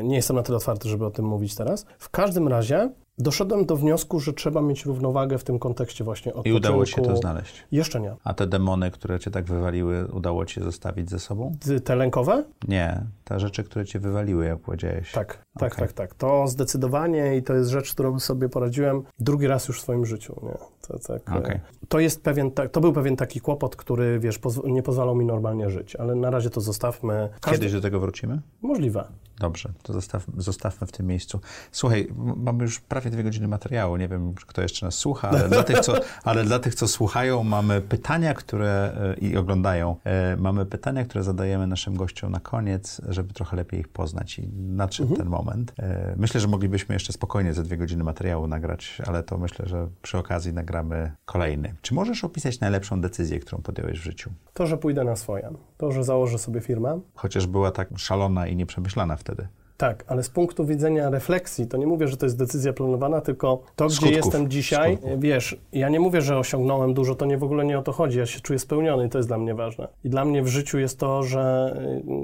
Nie 0.03 0.15
jestem 0.15 0.35
na 0.35 0.43
tyle 0.43 0.57
otwarty, 0.57 0.89
żeby 0.89 1.05
o 1.05 1.11
tym 1.11 1.25
mówić 1.25 1.55
teraz. 1.55 1.85
W 1.99 2.09
każdym 2.09 2.47
razie 2.47 2.89
Doszedłem 3.19 3.65
do 3.65 3.75
wniosku, 3.75 4.19
że 4.19 4.33
trzeba 4.33 4.61
mieć 4.61 4.85
równowagę 4.85 5.37
w 5.37 5.43
tym 5.43 5.59
kontekście 5.59 6.03
właśnie 6.03 6.33
odpoczynku. 6.33 6.49
I 6.49 6.57
udało 6.57 6.85
ci 6.85 6.93
się 6.93 7.01
to 7.01 7.17
znaleźć? 7.17 7.63
Jeszcze 7.71 7.99
nie. 7.99 8.15
A 8.23 8.33
te 8.33 8.47
demony, 8.47 8.91
które 8.91 9.19
cię 9.19 9.31
tak 9.31 9.45
wywaliły, 9.45 10.07
udało 10.07 10.45
ci 10.45 10.55
się 10.55 10.63
zostawić 10.63 11.09
ze 11.09 11.19
sobą? 11.19 11.55
Te 11.83 11.95
lękowe? 11.95 12.43
Nie, 12.67 13.01
te 13.23 13.39
rzeczy, 13.39 13.63
które 13.63 13.85
cię 13.85 13.99
wywaliły, 13.99 14.45
jak 14.45 14.59
powiedziałeś. 14.59 15.11
Tak, 15.11 15.45
tak, 15.59 15.73
Okej. 15.73 15.87
tak, 15.87 15.93
tak. 15.93 16.13
To 16.15 16.47
zdecydowanie 16.47 17.37
i 17.37 17.43
to 17.43 17.53
jest 17.53 17.69
rzecz, 17.69 17.93
którą 17.93 18.19
sobie 18.19 18.49
poradziłem 18.49 19.03
drugi 19.19 19.47
raz 19.47 19.67
już 19.67 19.79
w 19.79 19.81
swoim 19.81 20.05
życiu. 20.05 20.35
Nie? 20.43 20.57
To, 20.87 20.99
tak, 20.99 21.29
e, 21.29 21.39
Okej. 21.39 21.59
To 21.89 21.99
jest 21.99 22.23
pewien, 22.23 22.51
to 22.71 22.81
był 22.81 22.93
pewien 22.93 23.15
taki 23.15 23.41
kłopot, 23.41 23.75
który, 23.75 24.19
wiesz, 24.19 24.39
nie 24.63 24.83
pozwalał 24.83 25.15
mi 25.15 25.25
normalnie 25.25 25.69
żyć, 25.69 25.95
ale 25.95 26.15
na 26.15 26.29
razie 26.29 26.49
to 26.49 26.61
zostawmy. 26.61 27.29
Każdy- 27.41 27.59
Kiedyś 27.59 27.71
do 27.73 27.81
tego 27.81 27.99
wrócimy? 27.99 28.41
Możliwe. 28.61 29.07
Dobrze, 29.39 29.69
to 29.83 29.93
zostaw, 29.93 30.25
zostawmy 30.37 30.87
w 30.87 30.91
tym 30.91 31.07
miejscu. 31.07 31.39
Słuchaj, 31.71 32.07
mamy 32.35 32.63
już 32.63 32.79
prawie 32.79 33.11
dwie 33.11 33.23
godziny 33.23 33.47
materiału. 33.47 33.97
Nie 33.97 34.07
wiem, 34.07 34.33
kto 34.33 34.61
jeszcze 34.61 34.85
nas 34.85 34.95
słucha, 34.95 35.29
ale 35.29 35.49
dla 35.49 35.63
tych, 35.63 35.79
co, 35.79 35.93
ale 36.23 36.43
dla 36.43 36.59
tych, 36.59 36.75
co 36.75 36.87
słuchają, 36.87 37.43
mamy 37.43 37.81
pytania, 37.81 38.33
które 38.33 38.93
e, 39.19 39.19
i 39.19 39.37
oglądają. 39.37 39.95
E, 40.03 40.37
mamy 40.37 40.65
pytania, 40.65 41.05
które 41.05 41.23
zadajemy 41.23 41.67
naszym 41.67 41.95
gościom 41.95 42.31
na 42.31 42.39
koniec, 42.39 43.01
żeby 43.09 43.33
trochę 43.33 43.57
lepiej 43.57 43.79
ich 43.79 43.87
poznać. 43.87 44.39
I 44.39 44.47
nadszedł 44.57 45.15
ten 45.15 45.27
moment. 45.27 45.73
E, 45.79 46.13
myślę, 46.17 46.41
że 46.41 46.47
moglibyśmy 46.47 46.95
jeszcze 46.95 47.13
spokojnie 47.13 47.53
ze 47.53 47.63
dwie 47.63 47.77
godziny 47.77 48.03
materiału 48.03 48.47
nagrać, 48.47 49.01
ale 49.07 49.23
to 49.23 49.37
myślę, 49.37 49.65
że 49.67 49.87
przy 50.01 50.17
okazji 50.17 50.53
nagramy 50.53 51.11
kolejny. 51.25 51.75
Czy 51.81 51.93
możesz 51.93 52.23
opisać 52.23 52.59
najlepszą 52.59 53.01
decyzję, 53.01 53.39
którą 53.39 53.61
podjąłeś 53.61 53.99
w 53.99 54.03
życiu? 54.03 54.31
To, 54.53 54.67
że 54.67 54.77
pójdę 54.77 55.03
na 55.03 55.15
swoje, 55.15 55.49
to, 55.77 55.91
że 55.91 56.03
założę 56.03 56.37
sobie 56.37 56.61
firmę, 56.61 57.01
Chociaż 57.15 57.47
była 57.47 57.71
tak 57.71 57.89
szalona 57.97 58.47
i 58.47 58.55
nieprzemyślana 58.55 59.15
wtedy. 59.15 59.47
Tak, 59.79 60.03
ale 60.07 60.23
z 60.23 60.29
punktu 60.29 60.65
widzenia 60.65 61.09
refleksji, 61.09 61.67
to 61.67 61.77
nie 61.77 61.87
mówię, 61.87 62.07
że 62.07 62.17
to 62.17 62.25
jest 62.25 62.37
decyzja 62.37 62.73
planowana, 62.73 63.21
tylko 63.21 63.61
to, 63.75 63.85
gdzie 63.85 63.95
Skutków. 63.95 64.17
jestem 64.17 64.49
dzisiaj, 64.49 64.97
Skutków. 64.97 65.21
wiesz, 65.21 65.57
ja 65.73 65.89
nie 65.89 65.99
mówię, 65.99 66.21
że 66.21 66.37
osiągnąłem 66.37 66.93
dużo, 66.93 67.15
to 67.15 67.25
nie 67.25 67.37
w 67.37 67.43
ogóle 67.43 67.65
nie 67.65 67.79
o 67.79 67.81
to 67.81 67.91
chodzi, 67.91 68.19
ja 68.19 68.25
się 68.25 68.39
czuję 68.39 68.59
spełniony 68.59 69.05
i 69.05 69.09
to 69.09 69.17
jest 69.17 69.29
dla 69.29 69.37
mnie 69.37 69.55
ważne. 69.55 69.87
I 70.03 70.09
dla 70.09 70.25
mnie 70.25 70.43
w 70.43 70.47
życiu 70.47 70.79
jest 70.79 70.99
to, 70.99 71.23
że 71.23 71.75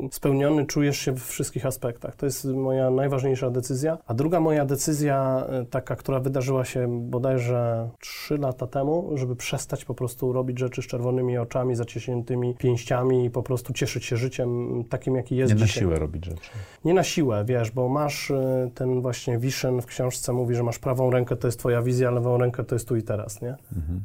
y, 0.05 0.09
spełniony 0.11 0.65
czujesz 0.65 0.97
się 0.97 1.11
w 1.11 1.23
wszystkich 1.25 1.65
aspektach. 1.65 2.15
To 2.15 2.25
jest 2.25 2.45
moja 2.45 2.89
najważniejsza 2.89 3.49
decyzja. 3.49 3.97
A 4.07 4.13
druga 4.13 4.39
moja 4.39 4.65
decyzja, 4.65 5.47
y, 5.61 5.65
taka, 5.65 5.95
która 5.95 6.19
wydarzyła 6.19 6.65
się 6.65 7.01
bodajże 7.01 7.89
3 7.99 8.37
lata 8.37 8.67
temu, 8.67 9.11
żeby 9.13 9.35
przestać 9.35 9.85
po 9.85 9.93
prostu 9.93 10.33
robić 10.33 10.59
rzeczy 10.59 10.81
z 10.81 10.87
czerwonymi 10.87 11.37
oczami, 11.37 11.75
zaciśniętymi 11.75 12.55
pięściami 12.55 13.25
i 13.25 13.29
po 13.29 13.43
prostu 13.43 13.73
cieszyć 13.73 14.05
się 14.05 14.17
życiem 14.17 14.83
takim, 14.89 15.15
jaki 15.15 15.35
jest 15.35 15.53
Nie 15.53 15.59
na 15.59 15.65
dzisiaj. 15.65 15.83
siłę 15.83 15.99
robić 15.99 16.25
rzeczy. 16.25 16.49
Nie 16.85 16.93
na 16.93 17.03
siłę, 17.03 17.44
wiesz, 17.45 17.71
bo 17.71 17.89
masz 17.89 18.29
y, 18.29 18.71
ten 18.75 19.01
właśnie 19.01 19.37
Wiszyn 19.37 19.81
w 19.81 19.85
książce 19.85 20.33
mówi, 20.33 20.55
że 20.55 20.63
masz 20.63 20.79
prawą 20.79 21.11
rękę, 21.11 21.35
to 21.35 21.47
jest 21.47 21.59
twoja 21.59 21.81
wizja, 21.81 22.11
lewą 22.11 22.37
rękę 22.37 22.63
to 22.63 22.75
jest 22.75 22.87
tu 22.87 22.95
i 22.95 23.03
teraz, 23.03 23.41
nie? 23.41 23.55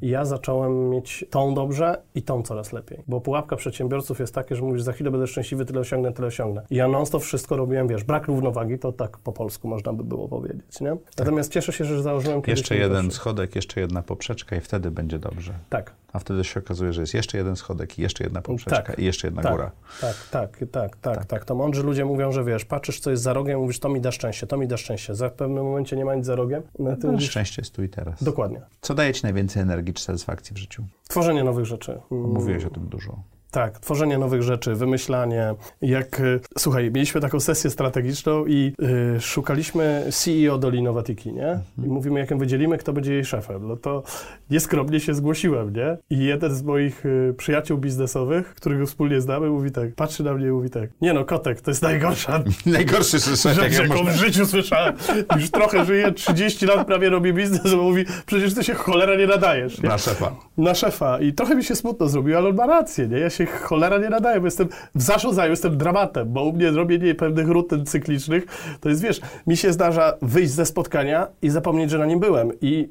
I 0.03 0.09
ja 0.09 0.25
zacząłem 0.25 0.91
mieć 0.91 1.25
tą 1.31 1.55
dobrze 1.55 2.03
i 2.15 2.23
tą 2.23 2.43
coraz 2.43 2.73
lepiej. 2.73 3.03
Bo 3.09 3.21
pułapka 3.21 3.57
przedsiębiorców 3.57 4.21
jest 4.21 4.35
takie, 4.35 4.57
że 4.57 4.63
mówisz, 4.63 4.83
za 4.83 4.93
chwilę 4.93 5.11
będę 5.11 5.27
szczęśliwy, 5.27 5.65
tyle 5.65 5.81
osiągnę, 5.81 6.13
tyle 6.13 6.29
osiągnę. 6.29 6.63
I 6.71 6.77
ja 6.77 6.89
non 6.89 7.07
stop 7.07 7.23
wszystko 7.23 7.57
robiłem, 7.57 7.89
wiesz, 7.89 8.05
brak 8.05 8.27
równowagi, 8.27 8.79
to 8.79 8.93
tak 8.93 9.19
po 9.19 9.33
polsku 9.33 9.69
można 9.69 9.93
by 9.93 10.05
było 10.05 10.29
powiedzieć, 10.29 10.81
nie? 10.81 10.97
Natomiast 11.19 11.53
cieszę 11.53 11.73
się, 11.73 11.85
że 11.85 12.03
założyłem 12.03 12.43
kiedyś... 12.43 12.61
Jeszcze 12.61 12.77
jeden 12.77 13.11
schodek, 13.11 13.57
jeszcze 13.57 13.81
jedna 13.81 14.03
poprzeczka 14.03 14.57
i 14.57 14.61
wtedy 14.61 14.91
będzie 14.91 15.19
dobrze. 15.19 15.53
Tak. 15.69 15.93
A 16.13 16.19
wtedy 16.19 16.45
się 16.45 16.61
okazuje, 16.61 16.93
że 16.93 17.01
jest 17.01 17.15
jeszcze 17.15 17.39
jeden 17.39 17.57
schodek 17.57 17.99
i 17.99 18.03
jeszcze 18.03 18.25
jedna 18.25 18.43
poprzeczka 18.43 18.83
Tak, 18.83 18.99
i 18.99 19.05
jeszcze 19.05 19.27
jedna 19.27 19.43
tak, 19.43 19.53
góra. 19.53 19.71
Tak, 20.01 20.17
tak, 20.31 20.59
tak, 20.73 20.97
tak, 20.97 21.25
tak, 21.27 21.45
To 21.45 21.55
mądrzy 21.55 21.83
ludzie 21.83 22.05
mówią, 22.05 22.33
że 22.33 22.45
wiesz, 22.45 22.65
patrzysz, 22.65 23.01
co 23.01 23.11
jest 23.11 23.23
za 23.23 23.33
rogiem, 23.33 23.61
mówisz, 23.61 23.79
to 23.81 23.89
mi 23.89 24.01
da 24.01 24.13
szczęście, 24.13 24.47
to 24.47 24.57
mi 24.57 24.69
da 24.69 24.77
szczęście. 24.77 25.15
Za 25.15 25.29
w 25.29 25.33
pewnym 25.33 25.65
momencie 25.65 25.97
nie 25.97 26.05
ma 26.05 26.15
nic 26.15 26.27
za 26.27 26.35
rogiem, 26.35 26.63
no 26.79 26.97
ty 26.97 27.07
No, 27.07 27.13
mówisz, 27.13 27.31
szczęście 27.31 27.63
jest 27.63 27.75
tu 27.75 27.83
i 27.83 27.89
teraz. 27.89 28.25
dokładnie. 28.25 28.61
Co 28.81 28.95
daje 28.95 29.13
ci 29.13 29.23
najwięcej 29.23 29.63
energii 29.63 29.95
czy 29.95 30.03
satysfakcji 30.05 30.55
w 30.55 30.59
życiu? 30.59 30.85
Tworzenie 31.09 31.45
nowych 31.45 31.65
rzeczy. 31.65 32.01
Mm, 32.13 32.25
Mówiłeś 32.25 32.65
o 32.65 32.71
tym 32.71 32.87
dużo. 32.89 33.23
Tak, 33.51 33.79
tworzenie 33.79 34.19
nowych 34.19 34.43
rzeczy, 34.43 34.75
wymyślanie. 34.75 35.55
Jak, 35.83 36.21
y, 36.21 36.41
słuchaj, 36.59 36.91
mieliśmy 36.91 37.21
taką 37.21 37.41
sesję 37.41 37.71
strategiczną 37.71 38.47
i 38.47 38.73
y, 39.17 39.21
szukaliśmy 39.21 40.07
CEO 40.11 40.59
do 40.59 40.71
Linovatiki, 40.71 41.33
nie? 41.33 41.61
I 41.85 41.89
mówimy, 41.89 42.21
jak 42.21 42.31
ją 42.31 42.39
wydzielimy, 42.39 42.79
kto 42.79 42.93
będzie 42.93 43.15
jej 43.15 43.25
szefem. 43.25 43.69
No 43.69 43.77
to 43.77 44.03
nieskromnie 44.51 45.01
się 45.01 45.15
zgłosiłem, 45.15 45.73
nie? 45.73 45.97
I 46.11 46.19
jeden 46.19 46.55
z 46.55 46.63
moich 46.63 47.07
y, 47.07 47.35
przyjaciół 47.37 47.79
biznesowych, 47.79 48.55
którego 48.55 48.87
wspólnie 48.87 49.21
znamy, 49.21 49.51
mówi 49.51 49.71
tak, 49.71 49.95
patrzy 49.95 50.25
na 50.25 50.35
mnie 50.35 50.47
i 50.47 50.51
mówi 50.51 50.71
tak, 50.71 50.91
nie 51.01 51.13
no, 51.13 51.25
kotek, 51.25 51.61
to 51.61 51.71
jest 51.71 51.83
najgorsza 51.83 52.43
Najgorszy 52.67 53.19
rzecz, 53.19 53.79
jaką 53.79 54.05
w 54.05 54.11
życiu 54.11 54.47
słyszałem. 54.47 54.95
Już 55.37 55.51
trochę 55.51 55.85
żyję, 55.85 56.13
30 56.13 56.67
lat 56.67 56.87
prawie 56.87 57.11
robię 57.11 57.33
biznes, 57.33 57.73
a 57.73 57.77
mówi, 57.77 58.05
przecież 58.27 58.55
ty 58.55 58.65
się 58.65 58.75
cholera 58.75 59.17
nie 59.17 59.27
nadajesz. 59.27 59.83
Nie? 59.83 59.89
Na 59.89 59.99
szefa. 59.99 60.37
na 60.59 60.75
szefa 60.75 61.21
i 61.21 61.33
trochę 61.33 61.55
mi 61.55 61.65
się 61.65 61.75
smutno 61.75 62.09
zrobiło, 62.09 62.39
ale 62.39 62.49
on 62.49 62.57
ma 62.57 62.67
rację, 62.67 63.09
nie? 63.09 63.19
Ja 63.19 63.31
się 63.31 63.40
cholera 63.47 63.99
nie 63.99 64.09
nadaję, 64.09 64.41
bo 64.41 64.47
jestem 64.47 64.69
w 64.95 65.03
zarządzaniu, 65.03 65.51
jestem 65.51 65.79
dramatem, 65.79 66.33
bo 66.33 66.45
u 66.45 66.53
mnie 66.53 66.71
robienie 66.71 67.15
pewnych 67.15 67.49
rutyn 67.49 67.87
cyklicznych, 67.87 68.45
to 68.81 68.89
jest, 68.89 69.03
wiesz, 69.03 69.21
mi 69.47 69.57
się 69.57 69.73
zdarza 69.73 70.17
wyjść 70.23 70.53
ze 70.53 70.67
spotkania 70.67 71.27
i 71.43 71.51
zapomnieć, 71.51 71.91
że 71.91 71.99
na 71.99 72.07
nim 72.07 72.21
byłem 72.21 72.51
i... 72.61 72.89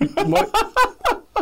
Yy, 0.00 0.06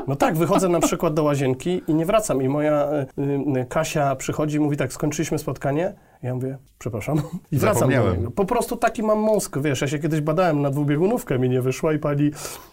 No 0.06 0.16
tak, 0.16 0.36
wychodzę 0.36 0.68
na 0.68 0.80
przykład 0.80 1.14
do 1.14 1.22
łazienki 1.22 1.82
i 1.88 1.94
nie 1.94 2.06
wracam 2.06 2.42
i 2.42 2.48
moja 2.48 2.88
y, 3.18 3.60
y, 3.60 3.66
Kasia 3.68 4.16
przychodzi 4.16 4.56
i 4.56 4.60
mówi 4.60 4.76
tak, 4.76 4.92
skończyliśmy 4.92 5.38
spotkanie. 5.38 5.94
Ja 6.22 6.34
mówię, 6.34 6.58
przepraszam. 6.78 7.22
I 7.52 7.56
wracam 7.58 7.90
do 7.90 8.14
niego. 8.16 8.30
Po 8.30 8.44
prostu 8.44 8.76
taki 8.76 9.02
mam 9.02 9.18
mózg, 9.18 9.58
wiesz, 9.58 9.80
ja 9.80 9.88
się 9.88 9.98
kiedyś 9.98 10.20
badałem 10.20 10.62
na 10.62 10.70
dwubiegunówkę, 10.70 11.38
mi 11.38 11.48
nie 11.48 11.62
wyszła 11.62 11.92
i 11.92 11.98
pani, 11.98 12.30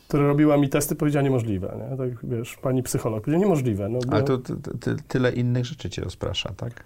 która 0.08 0.28
robiła 0.28 0.58
mi 0.58 0.70
testy, 0.70 0.96
powiedziała 0.96 1.24
niemożliwe, 1.24 1.78
nie? 1.92 1.98
Tak, 1.98 2.10
wiesz, 2.26 2.56
pani 2.56 2.84
psycholog 2.84 3.24
powiedziała 3.24 3.44
niemożliwe. 3.44 3.90
No, 3.90 4.00
Ale 4.12 4.24
to 4.24 4.38
ty, 4.38 4.54
ty, 4.80 4.96
tyle 5.08 5.32
innych 5.32 5.66
rzeczy 5.66 5.90
cię 5.90 6.02
rozprasza, 6.02 6.54
tak? 6.58 6.84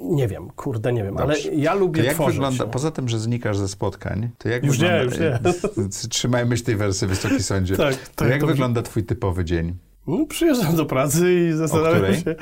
Nie 0.00 0.28
wiem, 0.28 0.48
kurde, 0.56 0.92
nie 0.92 1.04
wiem, 1.04 1.16
ale 1.18 1.40
ja 1.40 1.72
To 1.72 1.78
lubię 1.78 2.04
jak 2.04 2.14
tworzyć. 2.14 2.34
wygląda, 2.34 2.64
no. 2.64 2.70
poza 2.70 2.90
tym, 2.90 3.08
że 3.08 3.18
znikasz 3.18 3.58
ze 3.58 3.68
spotkań, 3.68 4.30
to 4.38 4.48
jak 4.48 4.64
Już 4.64 4.78
nie, 4.78 5.04
wygląda... 5.08 5.48
już 5.76 5.88
Trzymajmy 6.10 6.56
się 6.56 6.64
tej 6.64 6.76
wersji, 6.76 7.06
Wysoki 7.08 7.42
Sądzie. 7.42 7.76
Tak, 7.76 7.94
to 7.96 8.10
tak, 8.14 8.28
jak 8.28 8.40
to 8.40 8.46
wygląda 8.46 8.82
twój 8.82 9.04
typowy 9.04 9.44
dzień? 9.44 9.74
No, 10.06 10.26
przyjeżdżam 10.26 10.76
do 10.76 10.86
pracy 10.86 11.34
i 11.34 11.52
zastanawiam 11.52 12.14
się. 12.14 12.34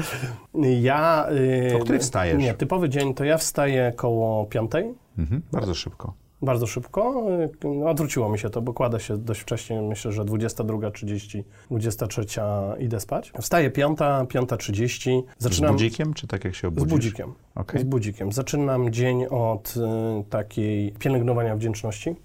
Ja... 0.81 1.27
y, 1.71 1.77
O 1.77 1.79
której 1.79 2.01
wstajesz? 2.01 2.39
Nie, 2.39 2.55
typowy 2.55 2.89
dzień 2.89 3.15
to 3.15 3.25
ja 3.25 3.39
wstaję 3.39 3.93
koło 3.97 4.47
piątej, 4.47 4.95
Mhm, 5.19 5.43
bardzo 5.53 5.75
szybko. 5.75 6.13
bardzo 6.43 6.67
szybko. 6.67 7.25
Y, 7.65 7.69
No, 7.69 7.91
odwróciło 7.91 8.29
mi 8.29 8.39
się 8.39 8.51
to, 8.51 8.63
bo 8.63 8.73
kładę 8.73 9.01
się 9.01 9.17
dość 9.19 9.41
wcześnie, 9.41 9.83
myślę, 9.83 10.13
że 10.13 10.23
22.30, 10.25 11.43
23 11.71 12.25
idę 12.79 13.01
spać. 13.01 13.33
Wstaję 13.41 13.71
piąta, 13.71 14.25
5.30, 14.25 15.23
Z 15.39 15.43
zaczynam... 15.43 15.73
budzikiem, 15.73 16.15
czy 16.15 16.27
tak 16.27 16.45
jak 16.45 16.55
się 16.55 16.61
Z 16.61 16.65
obudzisz? 16.69 16.89
budzikiem. 16.91 17.33
Okej. 17.55 17.81
Z 17.81 17.85
budzikiem. 17.85 18.33
Zaczynam 18.33 18.91
dzień 18.91 19.25
od 19.31 19.75
y, 19.77 20.31
takiej 20.31 20.93
pielęgnowania 20.99 21.57
wdzięczności. 21.57 22.17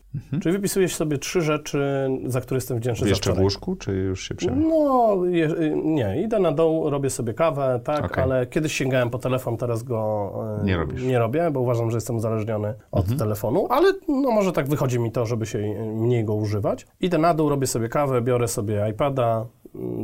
Czyli 0.41 0.53
wypisuję 0.55 0.89
sobie 0.89 1.17
trzy 1.17 1.41
rzeczy, 1.41 2.09
za 2.25 2.41
które 2.41 2.57
jestem 2.57 2.77
wdzięczny 2.77 2.99
za 2.99 3.05
Mhm. 3.05 3.09
Jeszcze 3.09 3.29
w 3.29 3.33
wczoraj. 3.33 3.43
łóżku, 3.43 3.75
czy 3.75 3.91
już 3.91 4.27
się 4.27 4.35
przemyśl? 4.35 4.67
No, 4.69 5.17
je, 5.25 5.45
y, 5.45 5.73
nie, 5.83 6.21
idę 6.21 6.39
na 6.39 6.51
dół, 6.51 6.89
robię 6.89 7.09
sobie 7.09 7.33
kawę, 7.33 7.79
tak, 7.83 8.05
Okej. 8.05 8.23
ale 8.23 8.45
kiedyś 8.47 8.73
sięgałem 8.73 9.09
po 9.09 9.17
telefon, 9.19 9.57
teraz 9.57 9.83
go 9.83 10.31
y, 10.61 10.65
Nie 10.65 10.77
robisz. 10.77 10.93
Mhm. 10.93 11.09
nie 11.11 11.19
robię, 11.19 11.51
bo 11.51 11.59
uważam, 11.59 11.91
że 11.91 11.97
jestem 11.97 12.15
uzależniony 12.15 12.73
od 12.91 13.17
telefonu, 13.17 13.67
ale 13.69 13.93
no 14.07 14.31
może 14.31 14.51
tak 14.51 14.67
wychodzi 14.67 14.99
mi 14.99 15.11
to, 15.11 15.25
żeby 15.25 15.45
się 15.45 15.59
y, 15.59 15.85
mniej 15.95 16.25
go 16.25 16.35
używać. 16.35 16.87
Idę 17.01 17.17
na 17.17 17.33
dół, 17.33 17.49
robię 17.49 17.67
sobie 17.67 17.89
kawę, 17.89 18.21
biorę 18.21 18.47
sobie 18.47 18.89
iPada, 18.91 19.45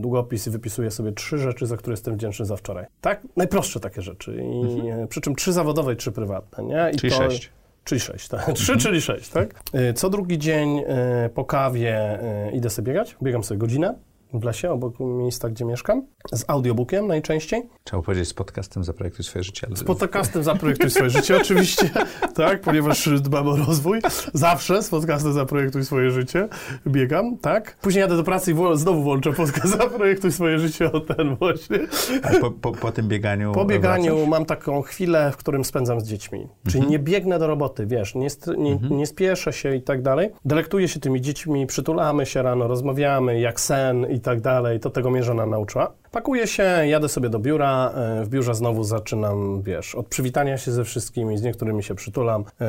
długopis 0.02 0.48
i 0.48 0.50
wypisuję 0.50 0.92
sobie 0.92 1.12
trzy 1.12 1.38
rzeczy, 1.38 1.66
za 1.66 1.78
które 1.78 1.94
jestem 1.94 2.14
wdzięczny 2.14 2.46
za 2.46 2.56
wczoraj. 2.56 2.86
Tak? 3.02 3.22
Najprostsze 3.38 3.80
takie 3.80 4.02
rzeczy. 4.02 4.44
I, 4.44 4.90
y, 5.04 5.08
Przy 5.08 5.22
czym 5.22 5.36
trzy 5.36 5.54
zawodowe 5.54 5.94
i 5.94 5.96
trzy 5.96 6.12
prywatne, 6.12 6.64
nie? 6.64 6.74
I 6.74 6.78
Mhm. 6.78 6.98
Czyli 6.98 7.12
to, 7.12 7.18
sześć. 7.18 7.50
Czyli 7.84 8.02
sześć, 8.02 8.28
tak. 8.28 8.54
Trzy, 8.54 8.78
czyli 8.78 9.02
sześć, 9.02 9.30
tak? 9.30 9.62
Y, 9.90 9.94
Co 9.94 10.10
drugi 10.10 10.40
dzień 10.40 10.80
y, 10.80 10.84
po 11.34 11.46
kawie 11.46 12.20
y, 12.48 12.52
idę 12.52 12.70
sobie 12.70 12.86
biegać. 12.86 13.16
Biegam 13.24 13.44
sobie 13.44 13.58
godzinę 13.58 13.96
w 14.34 14.44
lesie, 14.44 14.72
obok 14.72 15.00
miejsca, 15.00 15.50
gdzie 15.50 15.66
mieszkam. 15.66 16.06
Z 16.32 16.46
audiobookiem 16.48 17.08
najczęściej. 17.08 17.64
Trzeba 17.84 18.04
powiedzieć 18.04 18.28
z 18.28 18.34
podcastem 18.34 18.84
Zaprojektuj 18.84 19.26
swoje 19.26 19.44
życie. 19.44 19.68
ale- 19.68 19.78
Z 19.78 19.84
podcastem 19.84 20.44
Zaprojektuj 20.44 20.90
swoje 20.90 21.10
życie, 21.10 21.38
oczywiście, 21.42 21.90
tak, 22.36 22.62
ponieważ 22.62 23.10
dbam 23.22 23.48
o 23.48 23.56
rozwój. 23.56 24.00
Zawsze 24.34 24.84
z 24.84 24.90
podcastem 24.90 25.34
Zaprojektuj 25.34 25.86
swoje 25.86 26.12
życie 26.12 26.48
biegam, 26.88 27.38
tak. 27.38 27.78
Później 27.82 28.02
jadę 28.02 28.18
do 28.18 28.24
pracy 28.24 28.52
i 28.52 28.56
wło- 28.56 28.78
znowu 28.78 29.04
włączę 29.04 29.34
podcast 29.34 29.68
Zaprojektuj 29.78 30.32
swoje 30.32 30.60
życie 30.60 30.92
o 30.92 31.00
ten 31.00 31.36
właśnie. 31.36 31.80
A 32.24 32.40
po, 32.40 32.52
po, 32.52 32.72
po 32.72 32.92
tym 32.92 33.08
bieganiu 33.08 33.52
Po 33.52 33.66
bieganiu 33.66 34.12
wracasz? 34.14 34.30
mam 34.30 34.46
taką 34.46 34.82
chwilę, 34.82 35.32
w 35.32 35.38
którym 35.38 35.66
spędzam 35.66 36.00
z 36.02 36.04
dziećmi. 36.08 36.40
Mhm. 36.42 36.60
Czyli 36.68 36.88
nie 36.88 37.00
biegnę 37.00 37.40
do 37.40 37.48
roboty, 37.48 37.86
wiesz, 37.86 38.16
nie, 38.16 38.28
nie, 38.58 38.76
nie 38.90 39.06
spieszę 39.08 39.54
się 39.54 39.76
i 39.76 39.82
tak 39.82 40.02
dalej. 40.02 40.30
Delektuję 40.46 40.88
się 40.88 41.00
tymi 41.00 41.22
dziećmi, 41.22 41.68
przytulamy 41.68 42.26
się 42.26 42.42
rano, 42.42 42.68
rozmawiamy, 42.68 43.40
jak 43.40 43.60
sen 43.60 44.06
i 44.12 44.20
tak 44.24 44.42
dalej, 44.42 44.80
to 44.80 44.90
tego 44.90 45.10
mnie 45.10 45.24
żona 45.24 45.46
nauczyła. 45.46 45.92
Pakuję 46.12 46.48
się, 46.48 46.64
jadę 46.64 47.10
sobie 47.10 47.30
do 47.30 47.40
biura, 47.40 47.92
e, 47.96 48.24
w 48.26 48.30
biurze 48.30 48.56
znowu 48.56 48.84
zaczynam, 48.84 49.62
wiesz, 49.62 49.96
od 49.96 50.08
przywitania 50.08 50.58
się 50.58 50.72
ze 50.72 50.84
wszystkimi, 50.84 51.38
z 51.38 51.42
niektórymi 51.42 51.84
się 51.84 51.96
przytulam, 51.96 52.44
e, 52.62 52.66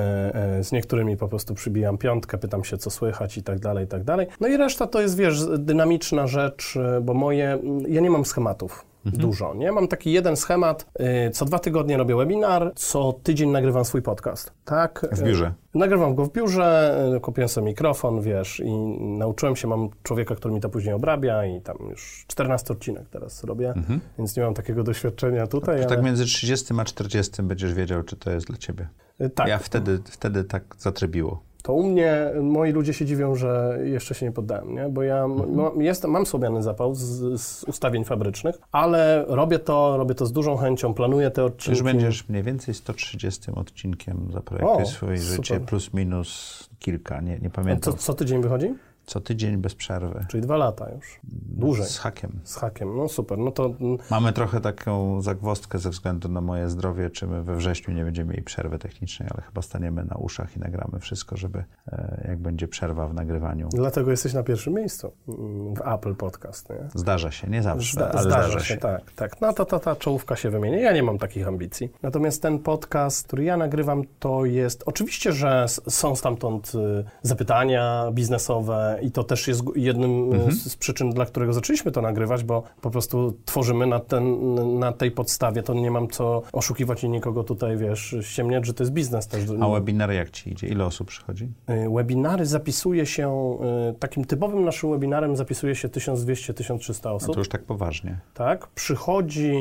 e, 0.58 0.64
z 0.64 0.72
niektórymi 0.72 1.16
po 1.16 1.28
prostu 1.28 1.54
przybijam 1.54 1.98
piątkę, 1.98 2.38
pytam 2.38 2.64
się, 2.64 2.78
co 2.78 2.90
słychać 2.90 3.38
i 3.38 3.42
tak 3.42 3.58
dalej, 3.58 3.84
i 3.84 3.88
tak 3.88 4.04
dalej. 4.04 4.26
No 4.40 4.48
i 4.48 4.56
reszta 4.56 4.86
to 4.86 5.00
jest, 5.00 5.16
wiesz, 5.16 5.44
dynamiczna 5.58 6.26
rzecz, 6.26 6.78
bo 7.02 7.14
moje, 7.14 7.58
ja 7.88 8.00
nie 8.00 8.10
mam 8.10 8.24
schematów. 8.24 8.93
Dużo, 9.06 9.54
nie? 9.54 9.72
Mam 9.72 9.88
taki 9.88 10.12
jeden 10.12 10.36
schemat. 10.36 10.86
y, 11.26 11.30
Co 11.30 11.44
dwa 11.44 11.58
tygodnie 11.58 11.96
robię 11.96 12.16
webinar, 12.16 12.72
co 12.76 13.12
tydzień 13.22 13.50
nagrywam 13.50 13.84
swój 13.84 14.02
podcast. 14.02 14.52
Tak? 14.64 15.06
W 15.12 15.22
biurze. 15.22 15.46
Y, 15.46 15.78
Nagrywam 15.78 16.14
go 16.14 16.24
w 16.24 16.32
biurze, 16.32 16.98
y, 17.16 17.20
kupiłem 17.20 17.48
sobie 17.48 17.66
mikrofon, 17.66 18.20
wiesz, 18.20 18.60
i 18.64 18.72
nauczyłem 19.00 19.56
się, 19.56 19.68
mam 19.68 19.88
człowieka, 20.02 20.34
który 20.34 20.54
mi 20.54 20.60
to 20.60 20.68
później 20.68 20.94
obrabia 20.94 21.44
i 21.46 21.60
tam 21.60 21.76
już 21.90 22.24
14 22.28 22.72
odcinek 22.72 23.08
teraz 23.08 23.44
robię, 23.44 23.74
więc 24.18 24.36
nie 24.36 24.42
mam 24.42 24.54
takiego 24.54 24.82
doświadczenia 24.84 25.46
tutaj, 25.46 25.76
To 25.76 25.86
ale... 25.86 25.96
tak 25.96 26.04
między 26.04 26.24
30 26.24 26.74
a 26.80 26.84
40 26.84 27.42
będziesz 27.42 27.74
wiedział, 27.74 28.02
czy 28.02 28.16
to 28.16 28.30
jest 28.30 28.46
dla 28.46 28.56
ciebie. 28.56 28.88
tak. 29.34 29.48
Ja 29.48 29.58
wtedy, 29.58 29.98
wtedy 30.10 30.44
tak 30.44 30.62
zatrybiło. 30.78 31.42
To 31.64 31.72
u 31.72 31.82
mnie 31.82 32.30
moi 32.42 32.72
ludzie 32.72 32.92
się 32.94 33.04
dziwią, 33.06 33.34
że 33.34 33.78
jeszcze 33.84 34.14
się 34.14 34.26
nie 34.26 34.32
poddałem, 34.32 34.74
nie? 34.74 34.88
bo 34.88 35.02
ja 35.02 35.24
Mhm. 35.24 35.54
mam- 35.54 35.82
jestem, 35.82 36.10
mam 36.10 36.26
słabiany 36.26 36.62
zapał 36.62 36.94
z, 36.94 37.40
z 37.40 37.64
ustawień 37.64 38.04
fabrycznych, 38.04 38.58
ale 38.72 39.24
robię 39.28 39.58
to, 39.58 39.96
robię 39.96 40.14
to 40.14 40.26
z 40.26 40.32
dużą 40.32 40.56
chęcią, 40.56 40.94
planuję 40.94 41.30
te 41.30 41.44
odcinki. 41.44 41.70
Już 41.70 41.82
będziesz 41.82 42.28
mniej 42.28 42.42
więcej 42.42 42.74
130 42.74 43.50
odcinkiem 43.54 44.28
Zaprojektuj 44.32 44.86
swoje 44.86 45.18
super. 45.18 45.36
życie, 45.36 45.60
plus 45.60 45.94
minus 45.94 46.60
kilka, 46.78 47.20
nie, 47.20 47.38
nie 47.38 47.50
pamiętam. 47.50 47.92
co, 47.92 47.98
co 47.98 48.14
tydzień 48.14 48.42
wychodzi? 48.42 48.74
Co 49.06 49.20
tydzień 49.20 49.56
bez 49.56 49.74
przerwy. 49.74 50.26
Czyli 50.28 50.42
dwa 50.42 50.56
lata 50.56 50.90
już. 50.90 51.20
Dłużej. 51.48 51.86
Z 51.86 51.98
hakiem. 51.98 52.40
Z 52.44 52.56
hakiem. 52.56 52.96
No 52.96 53.08
super. 53.08 53.38
No 53.38 53.50
to 53.50 53.70
Mamy 54.10 54.32
trochę 54.32 54.60
taką 54.60 55.22
zagwozdkę 55.22 55.78
ze 55.78 55.90
względu 55.90 56.28
na 56.28 56.40
moje 56.40 56.68
zdrowie, 56.68 57.10
czy 57.10 57.26
my 57.26 57.42
we 57.42 57.56
wrześniu 57.56 57.94
nie 57.94 58.04
będziemy 58.04 58.30
mieli 58.30 58.42
przerwy 58.42 58.78
technicznej, 58.78 59.28
ale 59.34 59.42
chyba 59.42 59.62
staniemy 59.62 60.04
na 60.04 60.16
uszach 60.16 60.56
i 60.56 60.60
nagramy 60.60 61.00
wszystko, 61.00 61.36
żeby 61.36 61.64
e, 61.92 62.24
jak 62.28 62.38
będzie 62.38 62.68
przerwa 62.68 63.08
w 63.08 63.14
nagrywaniu. 63.14 63.68
dlatego 63.72 64.10
jesteś 64.10 64.32
na 64.32 64.42
pierwszym 64.42 64.74
miejscu 64.74 65.12
mm, 65.28 65.76
w 65.76 65.80
Apple 65.80 66.14
Podcast. 66.14 66.70
Nie? 66.70 66.76
Zdarza 66.94 67.30
się, 67.30 67.50
nie 67.50 67.62
zawsze, 67.62 67.92
Zda, 67.92 68.10
ale 68.10 68.22
zdarza, 68.22 68.60
się, 68.60 68.76
tak, 68.76 69.12
tak. 69.12 69.40
No 69.40 69.52
to 69.52 69.64
ta, 69.64 69.78
ta 69.78 69.96
czołówka 69.96 70.36
się 70.36 70.50
wymienia. 70.50 70.80
Ja 70.80 70.92
nie 70.92 71.02
mam 71.02 71.18
takich 71.18 71.48
ambicji. 71.48 71.92
Natomiast 72.02 72.42
ten 72.42 72.58
podcast, 72.58 73.26
który 73.26 73.44
ja 73.44 73.56
nagrywam, 73.56 74.02
to 74.18 74.44
jest... 74.44 74.82
Oczywiście, 74.86 75.32
że 75.32 75.66
są 75.88 76.16
stamtąd 76.16 76.72
y, 76.74 77.04
zapytania 77.22 78.10
biznesowe 78.12 78.93
i 79.02 79.10
to 79.10 79.24
też 79.24 79.48
jest 79.48 79.62
jednym 79.76 80.32
y, 80.48 80.52
z, 80.52 80.76
przyczyn, 80.76 81.10
dla 81.10 81.26
którego 81.26 81.52
zaczęliśmy 81.52 81.92
to 81.92 82.02
nagrywać, 82.02 82.44
bo 82.44 82.62
po 82.80 82.90
prostu 82.90 83.34
tworzymy 83.44 83.86
na, 83.86 84.00
ten, 84.00 84.54
na 84.78 84.92
tej 84.92 85.10
podstawie. 85.10 85.62
To 85.62 85.74
nie 85.74 85.90
mam 85.90 86.08
co 86.08 86.42
oszukiwać 86.52 87.04
i 87.04 87.08
nikogo 87.08 87.44
tutaj, 87.44 87.76
wiesz, 87.76 88.16
ściemniać, 88.20 88.66
że 88.66 88.74
to 88.74 88.82
jest 88.82 88.92
biznes 88.92 89.28
też. 89.28 89.44
A 89.60 89.68
webinary 89.68 90.14
jak 90.14 90.30
ci 90.30 90.50
idzie? 90.50 90.66
Ile 90.66 90.84
osób 90.84 91.08
przychodzi? 91.08 91.48
Y, 91.70 91.90
Webinary 91.94 92.46
zapisuje 92.46 93.06
się, 93.06 93.58
y, 93.90 93.94
takim 93.98 94.24
typowym 94.24 94.64
naszym 94.64 94.90
webinarem 94.90 95.36
zapisuje 95.36 95.74
się 95.74 95.88
1200-1300 95.88 97.00
No 97.04 97.14
osób. 97.14 97.34
to 97.34 97.40
już 97.40 97.48
tak 97.48 97.64
poważnie. 97.64 98.18
Tak, 98.34 98.66
przychodzi 98.66 99.54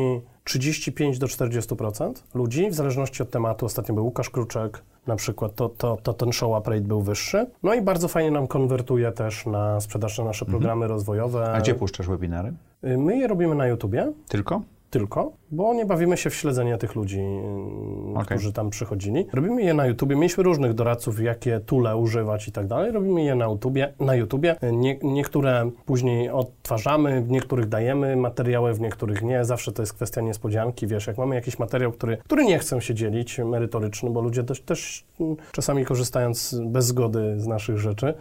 35 0.43 1.19
do 1.19 1.27
40% 1.27 2.13
ludzi, 2.33 2.69
w 2.69 2.73
zależności 2.73 3.23
od 3.23 3.29
tematu. 3.29 3.65
Ostatnio 3.65 3.95
był 3.95 4.05
Łukasz 4.05 4.29
Kruczek, 4.29 4.81
na 5.07 5.15
przykład, 5.15 5.55
to, 5.55 5.69
to, 5.69 5.97
to 6.03 6.13
ten 6.13 6.31
show 6.31 6.59
up 6.59 6.71
rate 6.71 6.87
był 6.87 7.01
wyższy. 7.01 7.45
No 7.63 7.73
i 7.73 7.81
bardzo 7.81 8.07
fajnie 8.07 8.31
nam 8.31 8.47
konwertuje 8.47 9.11
też 9.11 9.45
na 9.45 9.81
sprzedaż 9.81 10.17
na 10.17 10.23
nasze 10.23 10.45
programy 10.45 10.87
rozwojowe. 10.87 11.39
Mhm. 11.39 11.57
A 11.57 11.61
gdzie 11.61 11.75
puszczasz 11.75 12.07
webinary? 12.07 12.53
Y, 12.83 12.97
My 12.97 13.17
je 13.17 13.27
robimy 13.27 13.55
na 13.55 13.67
YouTubie. 13.67 14.11
Tylko? 14.27 14.61
Tylko, 14.89 15.31
bo 15.53 15.73
nie 15.73 15.85
bawimy 15.85 16.17
się 16.17 16.29
w 16.29 16.35
śledzenie 16.35 16.77
tych 16.77 16.95
ludzi, 16.95 17.19
yy, 17.19 18.13
Okej. 18.13 18.25
którzy 18.25 18.53
tam 18.53 18.69
przychodzili. 18.69 19.25
Robimy 19.33 19.61
je 19.61 19.73
na 19.73 19.85
YouTubie. 19.85 20.15
Mieliśmy 20.15 20.43
różnych 20.43 20.73
doradców, 20.73 21.21
jakie 21.21 21.59
tule 21.59 21.97
używać 21.97 22.47
i 22.47 22.51
tak 22.51 22.67
dalej. 22.67 22.91
Robimy 22.91 23.23
je 23.23 23.35
na 23.35 23.45
YouTubie. 23.45 23.93
Na 23.99 24.15
YouTubie. 24.15 24.55
Nie, 24.71 24.97
niektóre 25.03 25.69
później 25.85 26.29
odtwarzamy, 26.29 27.21
w 27.21 27.29
niektórych 27.29 27.69
dajemy 27.69 28.15
materiały, 28.15 28.73
w 28.73 28.81
niektórych 28.81 29.21
nie. 29.21 29.45
Zawsze 29.45 29.71
to 29.71 29.81
jest 29.81 29.93
kwestia 29.93 30.21
niespodzianki. 30.21 30.87
Wiesz, 30.87 31.07
jak 31.07 31.17
mamy 31.17 31.35
jakiś 31.35 31.59
materiał, 31.59 31.91
który, 31.91 32.17
który 32.17 32.45
nie 32.45 32.59
chcą 32.59 32.79
się 32.79 32.93
dzielić, 32.93 33.39
merytoryczny, 33.39 34.09
bo 34.09 34.21
ludzie 34.21 34.43
też, 34.43 34.61
też 34.61 35.05
mm, 35.19 35.35
czasami 35.51 35.85
korzystając 35.85 36.55
bez 36.65 36.85
zgody 36.85 37.39
z 37.39 37.47
naszych 37.47 37.77
rzeczy, 37.77 38.13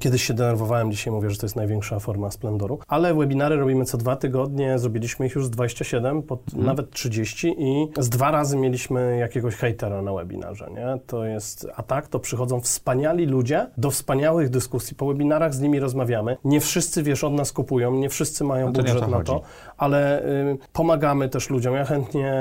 Kiedyś 0.00 0.24
się 0.24 0.34
denerwowałem, 0.34 0.92
dzisiaj 0.92 1.12
mówię, 1.12 1.30
że 1.30 1.36
to 1.36 1.46
jest 1.46 1.56
największa 1.56 1.98
forma 1.98 2.30
splendoru. 2.30 2.78
Ale 2.88 3.14
webinary 3.14 3.56
robimy 3.56 3.84
co 3.84 3.98
dwa 3.98 4.16
tygodnie, 4.16 4.78
zrobiliśmy 4.78 5.26
ich 5.26 5.34
już 5.34 5.46
z 5.46 5.50
27, 5.50 6.22
pod 6.22 6.43
nawet 6.52 6.90
30 6.90 7.54
i 7.58 7.88
z 7.98 8.08
dwa 8.08 8.30
razy 8.30 8.56
mieliśmy 8.56 9.18
jakiegoś 9.18 9.54
hejtera 9.54 10.02
na 10.02 10.12
webinarze, 10.12 10.70
nie? 10.70 10.98
To 11.06 11.24
jest, 11.24 11.66
a 11.76 11.82
tak, 11.82 12.08
to 12.08 12.18
przychodzą 12.18 12.60
wspaniali 12.60 13.26
ludzie 13.26 13.66
do 13.76 13.90
wspaniałych 13.90 14.50
dyskusji. 14.50 14.96
Po 14.96 15.06
webinarach 15.06 15.54
z 15.54 15.60
nimi 15.60 15.80
rozmawiamy. 15.80 16.36
Nie 16.44 16.60
wszyscy, 16.60 17.02
wiesz, 17.02 17.24
od 17.24 17.32
nas 17.32 17.52
kupują, 17.52 17.94
nie 17.94 18.08
wszyscy 18.08 18.44
mają 18.44 18.66
No 18.66 18.72
budżet 18.72 19.08
na 19.08 19.22
to. 19.22 19.42
Ale 19.76 20.22
y, 20.26 20.58
pomagamy 20.72 21.28
też 21.28 21.50
ludziom. 21.50 21.74
Ja 21.74 21.84
chętnie 21.84 22.34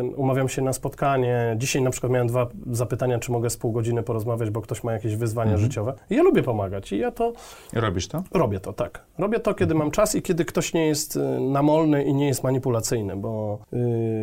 y, 0.00 0.16
umawiam 0.16 0.48
się 0.48 0.62
na 0.62 0.72
spotkanie. 0.72 1.54
Dzisiaj 1.58 1.82
na 1.82 1.90
przykład 1.90 2.12
miałem 2.12 2.26
dwa 2.28 2.46
zapytania, 2.70 3.18
czy 3.18 3.32
mogę 3.32 3.50
z 3.50 3.56
pół 3.56 3.72
godziny 3.72 4.02
porozmawiać, 4.02 4.50
bo 4.50 4.60
ktoś 4.62 4.84
ma 4.84 4.92
jakieś 4.92 5.16
wyzwania 5.16 5.50
Mhm. 5.52 5.64
życiowe. 5.70 5.94
I 6.10 6.16
ja 6.16 6.22
lubię 6.22 6.42
pomagać 6.42 6.92
i 6.92 6.98
ja 6.98 7.10
to 7.10 7.32
Robisz 7.72 8.08
to? 8.08 8.22
robię 8.34 8.60
to, 8.60 8.72
tak. 8.72 9.04
Robię 9.18 9.40
to, 9.40 9.54
kiedy 9.54 9.74
mam 9.74 9.90
czas 9.90 10.14
i 10.14 10.22
kiedy 10.22 10.44
ktoś 10.44 10.74
nie 10.74 10.86
jest 10.86 11.16
y, 11.16 11.20
namolny 11.40 12.04
i 12.04 12.14
nie 12.14 12.26
jest 12.26 12.44
manipulacyjny, 12.44 13.16
bo 13.16 13.58
y, 13.72 13.76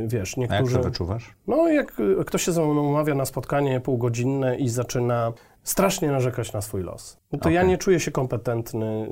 wiesz, 0.07 0.37
A 0.37 0.41
jak 0.41 0.51
niektórzy... 0.51 0.77
to 0.77 0.83
wyczuwasz? 0.83 1.35
No, 1.47 1.67
jak 1.69 1.93
ktoś 2.25 2.43
się 2.43 2.51
ze 2.51 2.61
mną 2.65 2.81
umawia 2.87 3.15
na 3.15 3.25
spotkanie 3.25 3.79
półgodzinne 3.79 4.55
i 4.57 4.69
zaczyna 4.69 5.33
strasznie 5.63 6.07
narzekać 6.11 6.53
na 6.53 6.61
swój 6.61 6.83
los, 6.83 7.17
no 7.33 7.39
to 7.39 7.49
ja 7.49 7.59
Okej. 7.59 7.69
nie 7.69 7.77
czuję 7.77 7.99
się 7.99 8.11
kompetentny, 8.11 9.07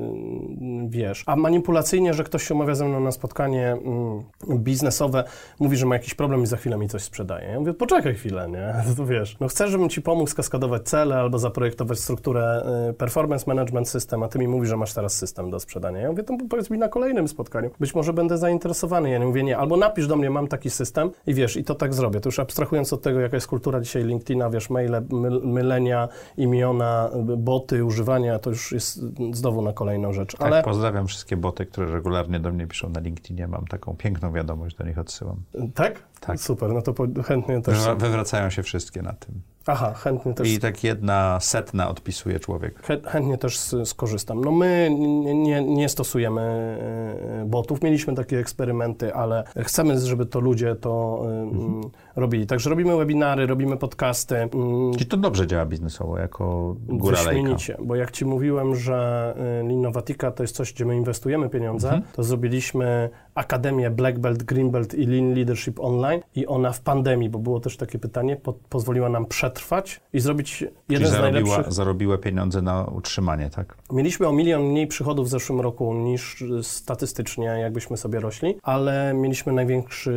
y, 0.86 0.90
wiesz. 0.90 1.24
A 1.26 1.36
manipulacyjnie, 1.36 2.14
że 2.14 2.24
ktoś 2.24 2.44
się 2.44 2.54
umawia 2.54 2.76
ze 2.76 2.86
mną 2.86 3.00
na 3.00 3.12
spotkanie 3.12 3.72
mm, 3.72 4.24
biznesowe, 4.50 5.24
mówi, 5.60 5.78
że 5.78 5.86
ma 5.86 5.96
jakiś 5.96 6.14
problem 6.14 6.44
i 6.44 6.46
za 6.46 6.58
chwilę 6.58 6.78
mi 6.78 6.88
coś 6.88 7.02
sprzedaje. 7.02 7.48
Ja 7.50 7.60
mówię, 7.60 7.74
poczekaj 7.74 8.16
chwilę, 8.16 8.50
nie? 8.50 8.74
To 8.98 9.06
wiesz, 9.06 9.38
no 9.40 9.48
chcesz, 9.48 9.72
żebym 9.72 9.90
ci 9.90 10.02
pomógł 10.02 10.30
skaskadować 10.30 10.84
cele 10.84 11.16
albo 11.16 11.40
zaprojektować 11.40 12.00
strukturę 12.00 12.66
y, 12.90 12.94
performance 12.94 13.46
management 13.48 13.90
system, 13.90 14.24
a 14.24 14.28
ty 14.28 14.40
mi 14.40 14.48
mówisz, 14.48 14.70
że 14.70 14.78
masz 14.78 14.94
teraz 14.94 15.14
system 15.14 15.50
do 15.50 15.60
sprzedania. 15.60 16.00
Ja 16.00 16.10
mówię, 16.10 16.24
to 16.24 16.38
powiedz 16.50 16.70
mi 16.70 16.78
na 16.78 16.88
kolejnym 16.88 17.28
spotkaniu. 17.28 17.70
Być 17.80 17.96
może 17.96 18.14
będę 18.14 18.38
zainteresowany. 18.38 19.10
Ja 19.10 19.18
nie 19.18 19.26
mówię, 19.26 19.44
nie, 19.44 19.58
albo 19.58 19.78
napisz 19.78 20.08
do 20.08 20.16
mnie, 20.16 20.30
mam 20.30 20.48
taki 20.48 20.70
system 20.70 21.12
i 21.28 21.34
wiesz, 21.34 21.58
i 21.58 21.64
to 21.64 21.76
tak 21.76 21.94
zrobię. 21.94 22.20
To 22.20 22.28
już 22.28 22.40
abstrahując 22.40 22.94
od 22.94 23.02
tego, 23.02 23.20
jaka 23.20 23.38
jest 23.38 23.48
kultura 23.48 23.82
dzisiaj 23.82 24.04
LinkedIna, 24.04 24.50
wiesz, 24.50 24.70
maile, 24.70 25.02
myl, 25.10 25.42
mylenia, 25.44 26.08
imiona, 26.38 27.10
boty, 27.38 27.86
używania, 27.86 28.11
to 28.40 28.50
już 28.50 28.72
jest 28.72 29.00
znowu 29.34 29.62
na 29.62 29.74
kolejną 29.74 30.14
rzecz. 30.14 30.32
Tak, 30.32 30.42
Ale 30.42 30.64
pozdrawiam 30.64 31.08
wszystkie 31.08 31.38
boty, 31.38 31.66
które 31.66 31.92
regularnie 31.92 32.40
do 32.40 32.52
mnie 32.52 32.68
piszą 32.68 32.90
na 32.90 33.00
LinkedInie. 33.00 33.48
Mam 33.48 33.68
taką 33.68 33.96
piękną 33.96 34.32
wiadomość, 34.34 34.76
do 34.76 34.86
nich 34.86 34.98
odsyłam. 34.98 35.38
tak? 35.76 36.11
Tak. 36.26 36.40
Super, 36.40 36.74
no 36.74 36.82
to 36.82 36.94
chętnie 37.24 37.62
też. 37.62 37.78
Wywra- 37.78 37.98
Wywracają 38.00 38.50
się 38.50 38.64
wszystkie 38.64 39.02
na 39.02 39.14
tym. 39.14 39.42
Aha, 39.68 39.94
chętnie 39.94 40.34
też. 40.34 40.50
I 40.50 40.60
tak 40.60 40.84
jedna 40.84 41.40
setna 41.40 41.90
odpisuje 41.90 42.40
człowiek. 42.40 42.82
Chę- 42.88 43.08
Chętnie 43.10 43.38
też 43.38 43.60
skorzystam. 43.86 44.42
No 44.46 44.52
my 44.52 44.90
nie, 45.36 45.64
nie, 45.64 45.90
stosujemy 45.90 46.42
e, 46.42 47.46
botów. 47.46 47.82
Mieliśmy 47.82 48.16
takie 48.16 48.40
eksperymenty, 48.40 49.14
ale 49.14 49.44
chcemy, 49.58 50.00
żeby 50.00 50.26
to 50.26 50.40
ludzie 50.40 50.76
to 50.76 51.22
e, 51.26 51.28
mm, 51.28 51.82
robili. 52.16 52.48
Także 52.48 52.70
robimy 52.70 52.98
webinary, 52.98 53.46
robimy 53.48 53.78
podcasty. 53.78 54.36
mm, 54.38 54.92
I 55.00 55.06
to 55.06 55.18
dobrze 55.18 55.48
działa 55.48 55.66
biznesowo, 55.66 56.18
jako 56.18 56.76
góra. 56.88 57.18
Wyśmienicie, 57.24 57.78
bo 57.84 57.96
jak 57.96 58.12
Ci 58.12 58.26
mówiłem, 58.26 58.76
że 58.76 59.34
y, 59.64 59.68
Linnovatica 59.68 60.32
to 60.32 60.44
jest 60.44 60.56
coś, 60.56 60.74
gdzie 60.74 60.86
my 60.86 60.96
inwestujemy 60.96 61.50
pieniądze, 61.50 61.88
Mhm. 61.88 62.04
to 62.16 62.24
zrobiliśmy 62.24 63.10
Akademię 63.36 63.90
Black 63.90 64.20
Belt, 64.20 64.44
Green 64.44 64.72
Belt 64.72 64.94
i 64.94 65.06
Lean 65.06 65.34
Leadership 65.36 65.80
Online 65.80 66.11
i 66.36 66.48
ona 66.48 66.72
w 66.72 66.82
pandemii, 66.82 67.30
bo 67.30 67.40
było 67.40 67.60
też 67.60 67.78
takie 67.78 68.00
pytanie, 68.00 68.36
po, 68.36 68.54
pozwoliła 68.54 69.10
nam 69.10 69.26
przetrwać 69.26 70.02
i 70.14 70.20
zrobić 70.20 70.58
Czyli 70.58 70.72
jeden 70.90 71.08
z 71.08 71.12
zarobiła, 71.12 71.32
najlepszych... 71.32 71.74
zarobiła 71.74 72.18
pieniądze 72.18 72.62
na 72.62 72.86
utrzymanie, 72.86 73.50
tak? 73.50 73.78
Mieliśmy 73.92 74.28
o 74.28 74.34
milion 74.34 74.64
mniej 74.64 74.88
przychodów 74.88 75.28
w 75.28 75.30
zeszłym 75.30 75.62
roku 75.62 75.94
niż 75.94 76.42
y, 76.42 76.64
statystycznie, 76.64 77.46
jakbyśmy 77.46 77.98
sobie 77.98 78.20
rośli, 78.20 78.56
ale 78.64 79.14
mieliśmy 79.14 79.54
największy 79.54 80.14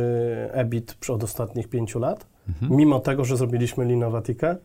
EBIT 0.51 0.97
od 1.09 1.23
ostatnich 1.23 1.69
pięciu 1.69 1.99
lat, 1.99 2.34
Mhm. 2.49 2.75
mimo 2.75 2.99
tego, 2.99 3.25
że 3.25 3.37
zrobiliśmy 3.37 3.85
Linnovatikę, 3.85 4.55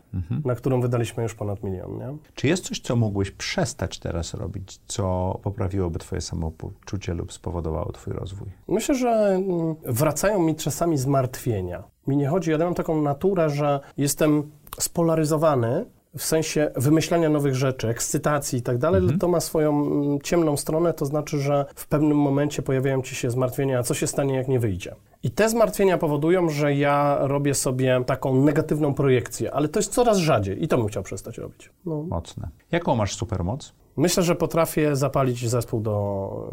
na 0.45 0.55
którą 0.55 0.81
wydaliśmy 0.81 1.23
już 1.23 1.35
ponad 1.35 1.63
milion. 1.63 1.99
Nie? 1.99 2.17
Czy 2.35 2.49
jest 2.49 2.65
coś, 2.65 2.81
co 2.81 2.97
mógłbyś 2.97 3.31
przestać 3.31 3.99
teraz 3.99 4.35
robić, 4.35 4.81
co 4.87 5.39
poprawiłoby 5.43 5.99
twoje 5.99 6.21
samopoczucie 6.21 7.15
lub 7.15 7.33
spowodowało 7.33 7.93
twój 7.93 8.13
rozwój? 8.13 8.49
Myślę, 8.69 8.95
że 8.95 9.09
mm, 9.11 9.75
wracają 9.85 10.39
mi 10.39 10.55
czasami 10.57 10.99
zmartwienia. 10.99 11.83
Mi 12.07 12.17
nie 12.17 12.29
chodzi, 12.29 12.51
ja 12.51 12.59
mam 12.59 12.75
taką 12.75 13.03
naturę, 13.03 13.51
że 13.51 13.81
jestem 13.97 14.51
spolaryzowany 14.79 15.85
w 16.17 16.23
sensie 16.23 16.71
wymyślania 16.77 17.29
nowych 17.29 17.55
rzeczy, 17.55 17.89
ekscytacji 17.89 18.59
i 18.59 18.63
tak 18.63 18.79
dalej, 18.79 19.01
Mhm. 19.01 19.19
to 19.19 19.29
ma 19.29 19.41
swoją 19.41 19.71
mm, 19.87 20.21
ciemną 20.21 20.57
stronę, 20.57 20.93
to 20.93 21.07
znaczy, 21.07 21.39
że 21.39 21.65
w 21.75 21.87
pewnym 21.89 22.17
momencie 22.19 22.63
pojawiają 22.63 23.03
ci 23.03 23.15
się 23.15 23.31
zmartwienia, 23.31 23.79
a 23.79 23.83
co 23.83 23.95
się 23.95 24.07
stanie, 24.07 24.35
jak 24.35 24.49
nie 24.49 24.61
wyjdzie. 24.61 24.95
I 25.23 25.31
te 25.31 25.49
zmartwienia 25.49 25.99
powodują, 25.99 26.49
że 26.49 26.75
ja 26.75 27.19
robię 27.21 27.55
sobie 27.55 28.03
taką 28.07 28.35
negatywną 28.35 28.95
projekcję, 28.95 29.55
ale 29.55 29.69
to 29.69 29.79
jest 29.79 29.93
coraz 29.93 30.19
rzadziej 30.19 30.65
i 30.65 30.69
to 30.69 30.79
bym 30.79 30.87
chciał 30.87 31.03
przestać 31.03 31.39
robić. 31.39 31.71
No. 31.87 32.03
Mocne. 32.03 32.49
Jaką 32.73 32.97
masz 32.97 33.17
supermoc? 33.17 33.73
Myślę, 33.97 34.23
że 34.23 34.35
potrafię 34.35 34.97
zapalić 34.97 35.49
zespół 35.49 35.81
do 35.81 36.53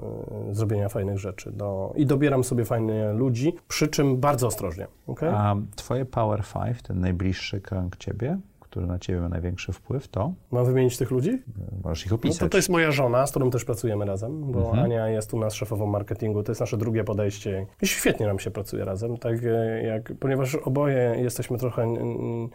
e, 0.49 0.56
zrobienia 0.56 0.89
fajnych 0.89 1.18
rzeczy 1.18 1.52
do, 1.52 1.94
i 1.95 2.06
dobieram 2.06 2.44
sobie 2.44 2.65
fajnych 2.65 3.15
ludzi, 3.15 3.53
przy 3.68 3.88
czym 3.88 4.18
bardzo 4.18 4.48
ostrożnie. 4.48 4.88
Okay? 5.07 5.30
A 5.30 5.56
twoje 5.76 6.06
Power 6.06 6.44
Five, 6.44 6.81
ten 6.81 6.99
najbliższy 6.99 7.61
krąg 7.61 7.98
ciebie, 7.98 8.38
który 8.69 8.88
na 8.88 8.99
ciebie 8.99 9.19
ma 9.22 9.30
największy 9.30 9.73
wpływ, 9.73 10.07
to? 10.07 10.34
Mam 10.52 10.65
wymienić 10.65 10.98
tych 10.98 11.11
ludzi? 11.11 11.41
możesz 11.84 12.06
ich 12.06 12.11
No 12.11 12.15
opisać. 12.15 12.39
to, 12.39 12.49
to 12.49 12.57
jest 12.57 12.69
moja 12.69 12.91
żona, 12.91 13.27
z 13.27 13.30
którą 13.31 13.49
też 13.49 13.65
pracujemy 13.65 14.06
razem, 14.06 14.52
bo 14.52 14.72
Ania 14.73 15.07
jest 15.10 15.34
u 15.34 15.39
nas 15.39 15.53
szefową 15.53 15.85
marketingu, 15.85 16.44
to 16.44 16.52
jest 16.52 16.61
nasze 16.61 16.77
drugie 16.77 17.03
podejście. 17.03 17.65
I 17.81 17.88
świetnie 17.88 18.26
nam 18.26 18.39
się 18.39 18.52
pracuje 18.52 18.85
razem, 18.85 19.18
tak 19.18 19.35
jak, 19.84 20.14
ponieważ 20.19 20.56
oboje 20.56 21.15
jesteśmy 21.19 21.57
trochę 21.57 21.88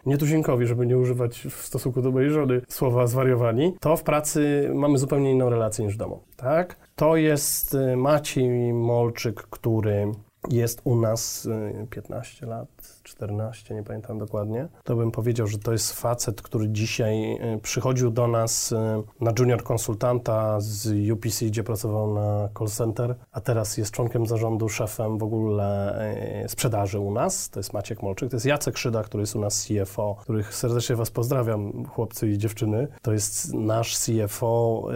nietuzinkowi, 0.05 0.65
żeby 0.65 0.85
nie 0.85 0.97
używać 0.97 1.47
w 1.49 1.65
stosunku 1.65 2.01
do 2.01 2.11
mojej 2.11 2.29
żony 2.29 2.61
słowa 2.67 3.07
zwariowani, 3.07 3.75
to 3.79 3.97
w 3.97 4.03
pracy 4.03 4.71
mamy 4.73 4.97
zupełnie 4.97 5.31
inną 5.31 5.49
relację 5.49 5.85
niż 5.85 5.93
w 5.93 5.97
domu, 5.97 6.19
tak? 6.37 6.75
To 6.95 7.15
jest 7.15 7.75
e, 7.75 7.95
Maciej 7.97 8.73
Molczyk, 8.73 9.41
który 9.41 10.11
jest 10.49 10.81
u 10.83 10.95
nas 10.95 11.47
e, 11.81 11.87
15 11.89 12.45
lat, 12.45 12.92
14, 13.03 13.75
nie 13.75 13.83
pamiętam 13.83 14.19
dokładnie. 14.19 14.67
To 14.83 14.95
bym 14.95 15.11
powiedział, 15.11 15.47
że 15.47 15.57
to 15.57 15.71
jest 15.71 15.93
facet, 15.93 16.41
który 16.41 16.69
dzisiaj 16.69 17.35
e, 17.35 17.59
przychodził 17.59 18.11
do 18.11 18.27
nas 18.27 18.71
e, 18.71 19.03
na 19.21 19.31
junior 19.39 19.63
konsultanta 19.63 20.59
z 20.59 21.11
UPC, 21.11 21.45
gdzie 21.45 21.63
pracował 21.63 22.13
na 22.13 22.49
call 22.59 22.67
center, 22.67 23.15
a 23.31 23.41
teraz 23.41 23.77
jest 23.77 23.91
członkiem 23.91 24.25
zarządu, 24.25 24.69
szefem 24.69 25.17
w 25.17 25.23
ogóle 25.23 25.99
e, 26.43 26.49
sprzedaży 26.49 26.99
u 26.99 27.11
nas. 27.11 27.49
To 27.49 27.59
jest 27.59 27.73
Maciek 27.73 28.03
Molczyk. 28.03 28.29
To 28.29 28.35
jest 28.35 28.45
Jacek 28.45 28.77
Szyda, 28.77 29.03
który 29.03 29.21
jest 29.21 29.35
u 29.35 29.39
nas 29.39 29.67
CFO, 29.67 30.15
których 30.21 30.55
serdecznie 30.55 30.95
Was 30.95 31.11
pozdrawiam, 31.11 31.85
chłopcy 31.85 32.29
i 32.29 32.37
dziewczyny. 32.37 32.87
To 33.01 33.13
jest 33.13 33.53
nasz 33.53 33.97
CFO, 33.97 34.87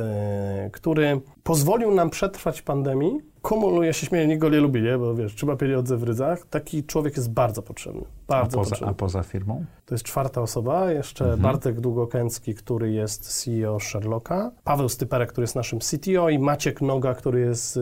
który 0.72 1.22
pozwolił 1.44 1.92
nam 1.92 2.10
przetrwać 2.10 2.62
pandemii, 2.62 3.22
kumuluje 3.48 3.94
się 3.94 4.06
śmieje, 4.06 4.28
nikt 4.28 4.42
go 4.42 4.50
nie 4.50 4.60
lubi, 4.60 4.82
nie? 4.82 4.98
bo 4.98 5.16
wiesz, 5.16 5.36
trzyma 5.36 5.56
pieniądze 5.56 5.98
w 5.98 6.04
rydzach. 6.04 6.46
Taki 6.50 6.84
człowiek 6.84 7.18
jest 7.18 7.32
bardzo 7.32 7.62
potrzebny. 7.62 8.02
a, 8.02 8.32
Bardzo 8.32 8.58
poza, 8.58 8.70
potrzebny. 8.70 8.92
a 8.92 8.94
poza 8.94 9.24
firmą? 9.24 9.66
To 9.88 9.96
jest 9.96 10.06
czwarta 10.06 10.42
osoba, 10.42 10.92
jeszcze 10.92 11.38
Bartek 11.38 11.80
Długokęcki, 11.80 12.56
który 12.56 12.92
jest 12.92 13.44
CEO 13.44 13.80
Sherlocka, 13.80 14.52
Paweł 14.64 14.90
Styperek, 14.90 15.30
który 15.32 15.44
jest 15.44 15.56
naszym 15.56 15.80
CTO 15.80 16.30
i 16.30 16.40
Maciek 16.40 16.82
Noga, 16.82 17.14
który 17.14 17.40
jest 17.40 17.78
e, 17.78 17.82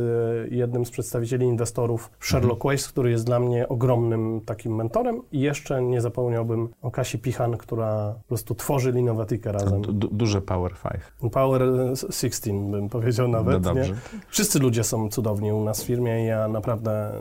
jednym 0.56 0.86
z 0.86 0.92
przedstawicieli 0.92 1.46
inwestorów 1.46 2.12
Sherlock 2.20 2.64
Waste, 2.64 2.90
który 2.90 3.12
jest 3.12 3.26
dla 3.26 3.40
mnie 3.40 3.68
ogromnym 3.70 4.42
takim 4.46 4.76
mentorem 4.76 5.22
i 5.32 5.40
jeszcze 5.40 5.82
nie 5.82 6.02
zapomniałbym 6.02 6.70
o 6.82 6.92
Kasi 6.92 7.20
Pichan, 7.20 7.58
która 7.58 8.14
po 8.22 8.28
prostu 8.28 8.56
tworzy 8.56 8.92
Linowatikę 8.92 9.52
razem. 9.52 9.82
Du- 9.82 9.94
du- 9.94 10.08
duże 10.12 10.42
Power 10.42 10.74
Five. 10.74 11.32
Power 11.32 11.62
16 11.96 12.72
bym 12.72 12.90
powiedział 12.90 13.28
nawet, 13.28 13.54
No 13.54 13.60
dobrze. 13.74 13.90
nie? 13.90 13.96
Wszyscy 14.28 14.60
ludzie 14.60 14.84
są 14.84 15.10
cudowni 15.10 15.52
u 15.54 15.64
nas 15.64 15.84
w 15.84 15.86
firmie 15.86 16.24
i 16.24 16.28
ja 16.28 16.48
naprawdę 16.48 17.12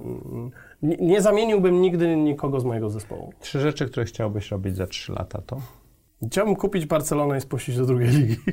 nie, 0.85 0.97
nie 0.97 1.23
zamieniłbym 1.23 1.82
nigdy 1.82 2.16
nikogo 2.16 2.61
z 2.61 2.65
mojego 2.65 2.90
zespołu. 2.90 3.32
Trzy 3.40 3.61
rzeczy, 3.61 3.86
które 3.86 4.06
chciałbyś 4.06 4.51
robić 4.51 4.77
za 4.77 4.86
trzy 4.86 5.12
lata, 5.12 5.43
to? 5.47 5.61
Chciałbym 6.27 6.56
kupić 6.56 6.86
Barcelonę 6.86 7.39
i 7.39 7.40
spuścić 7.40 7.77
do 7.77 7.86
drugiej 7.86 8.09
ligi. 8.09 8.36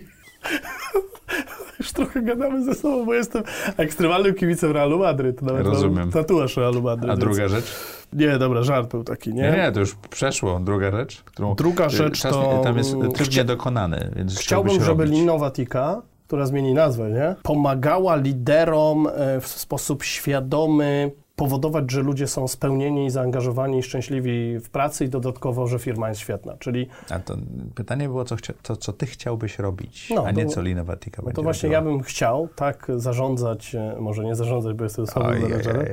Już 1.79 1.91
trochę 1.91 2.21
gadamy 2.21 2.63
ze 2.63 2.75
sobą, 2.75 3.05
bo 3.05 3.13
jestem 3.13 3.43
ekstremalnym 3.77 4.33
kibicem 4.35 4.71
Realu 4.71 4.99
Madryt. 4.99 5.41
Nawet 5.41 5.65
Rozumiem. 5.65 6.11
Tatuaż 6.11 6.57
Realu 6.57 6.81
Madryt. 6.81 7.09
A 7.11 7.13
więc- 7.13 7.19
druga 7.19 7.47
rzecz? 7.47 7.73
Nie, 8.13 8.37
dobra, 8.37 8.63
żart 8.63 8.91
był 8.91 9.03
taki, 9.03 9.33
nie? 9.33 9.41
Nie, 9.41 9.51
nie, 9.51 9.71
to 9.71 9.79
już 9.79 9.95
przeszło. 9.95 10.59
Druga 10.59 10.91
rzecz, 10.91 11.21
którą... 11.23 11.55
Druga 11.55 11.89
rzecz 11.89 12.21
czas, 12.21 12.31
to, 12.31 12.61
Tam 12.63 12.77
jest 12.77 12.91
tryb 13.13 13.27
chcia- 13.27 13.37
niedokonany, 13.37 14.11
więc 14.15 14.39
Chciałbym, 14.39 14.83
żeby. 14.83 15.05
Linowatika, 15.05 16.01
która 16.27 16.45
zmieni 16.45 16.73
nazwę, 16.73 17.09
nie? 17.09 17.35
pomagała 17.43 18.15
liderom 18.15 19.07
e, 19.07 19.41
w 19.41 19.47
sposób 19.47 20.03
świadomy 20.03 21.11
powodować, 21.45 21.91
że 21.91 22.01
ludzie 22.01 22.27
są 22.27 22.47
spełnieni, 22.47 23.09
zaangażowani 23.09 23.77
i 23.79 23.83
szczęśliwi 23.83 24.59
w 24.59 24.69
pracy 24.69 25.05
i 25.05 25.09
dodatkowo, 25.09 25.67
że 25.67 25.79
firma 25.79 26.09
jest 26.09 26.21
świetna. 26.21 26.57
Czyli 26.59 26.87
A 27.09 27.19
to 27.19 27.37
pytanie 27.75 28.07
było, 28.07 28.25
co, 28.25 28.35
chcia, 28.35 28.53
to, 28.63 28.75
co 28.75 28.93
ty 28.93 29.05
chciałbyś 29.05 29.59
robić, 29.59 30.09
No, 30.15 30.23
a 30.25 30.31
nie 30.31 30.45
to- 30.45 30.51
co 30.51 30.61
Linowatika 30.61 31.21
no 31.21 31.25
będzie 31.25 31.35
to 31.35 31.43
właśnie 31.43 31.69
robiła. 31.69 31.81
ja 31.91 31.91
bym 31.91 32.03
chciał 32.03 32.47
tak 32.55 32.87
zarządzać, 32.95 33.75
e, 33.75 33.95
może 33.99 34.23
nie 34.25 34.35
zarządzać, 34.35 34.73
bo 34.75 34.83
jestem 34.83 35.07
słabym 35.07 35.41
menedżerem. 35.41 35.85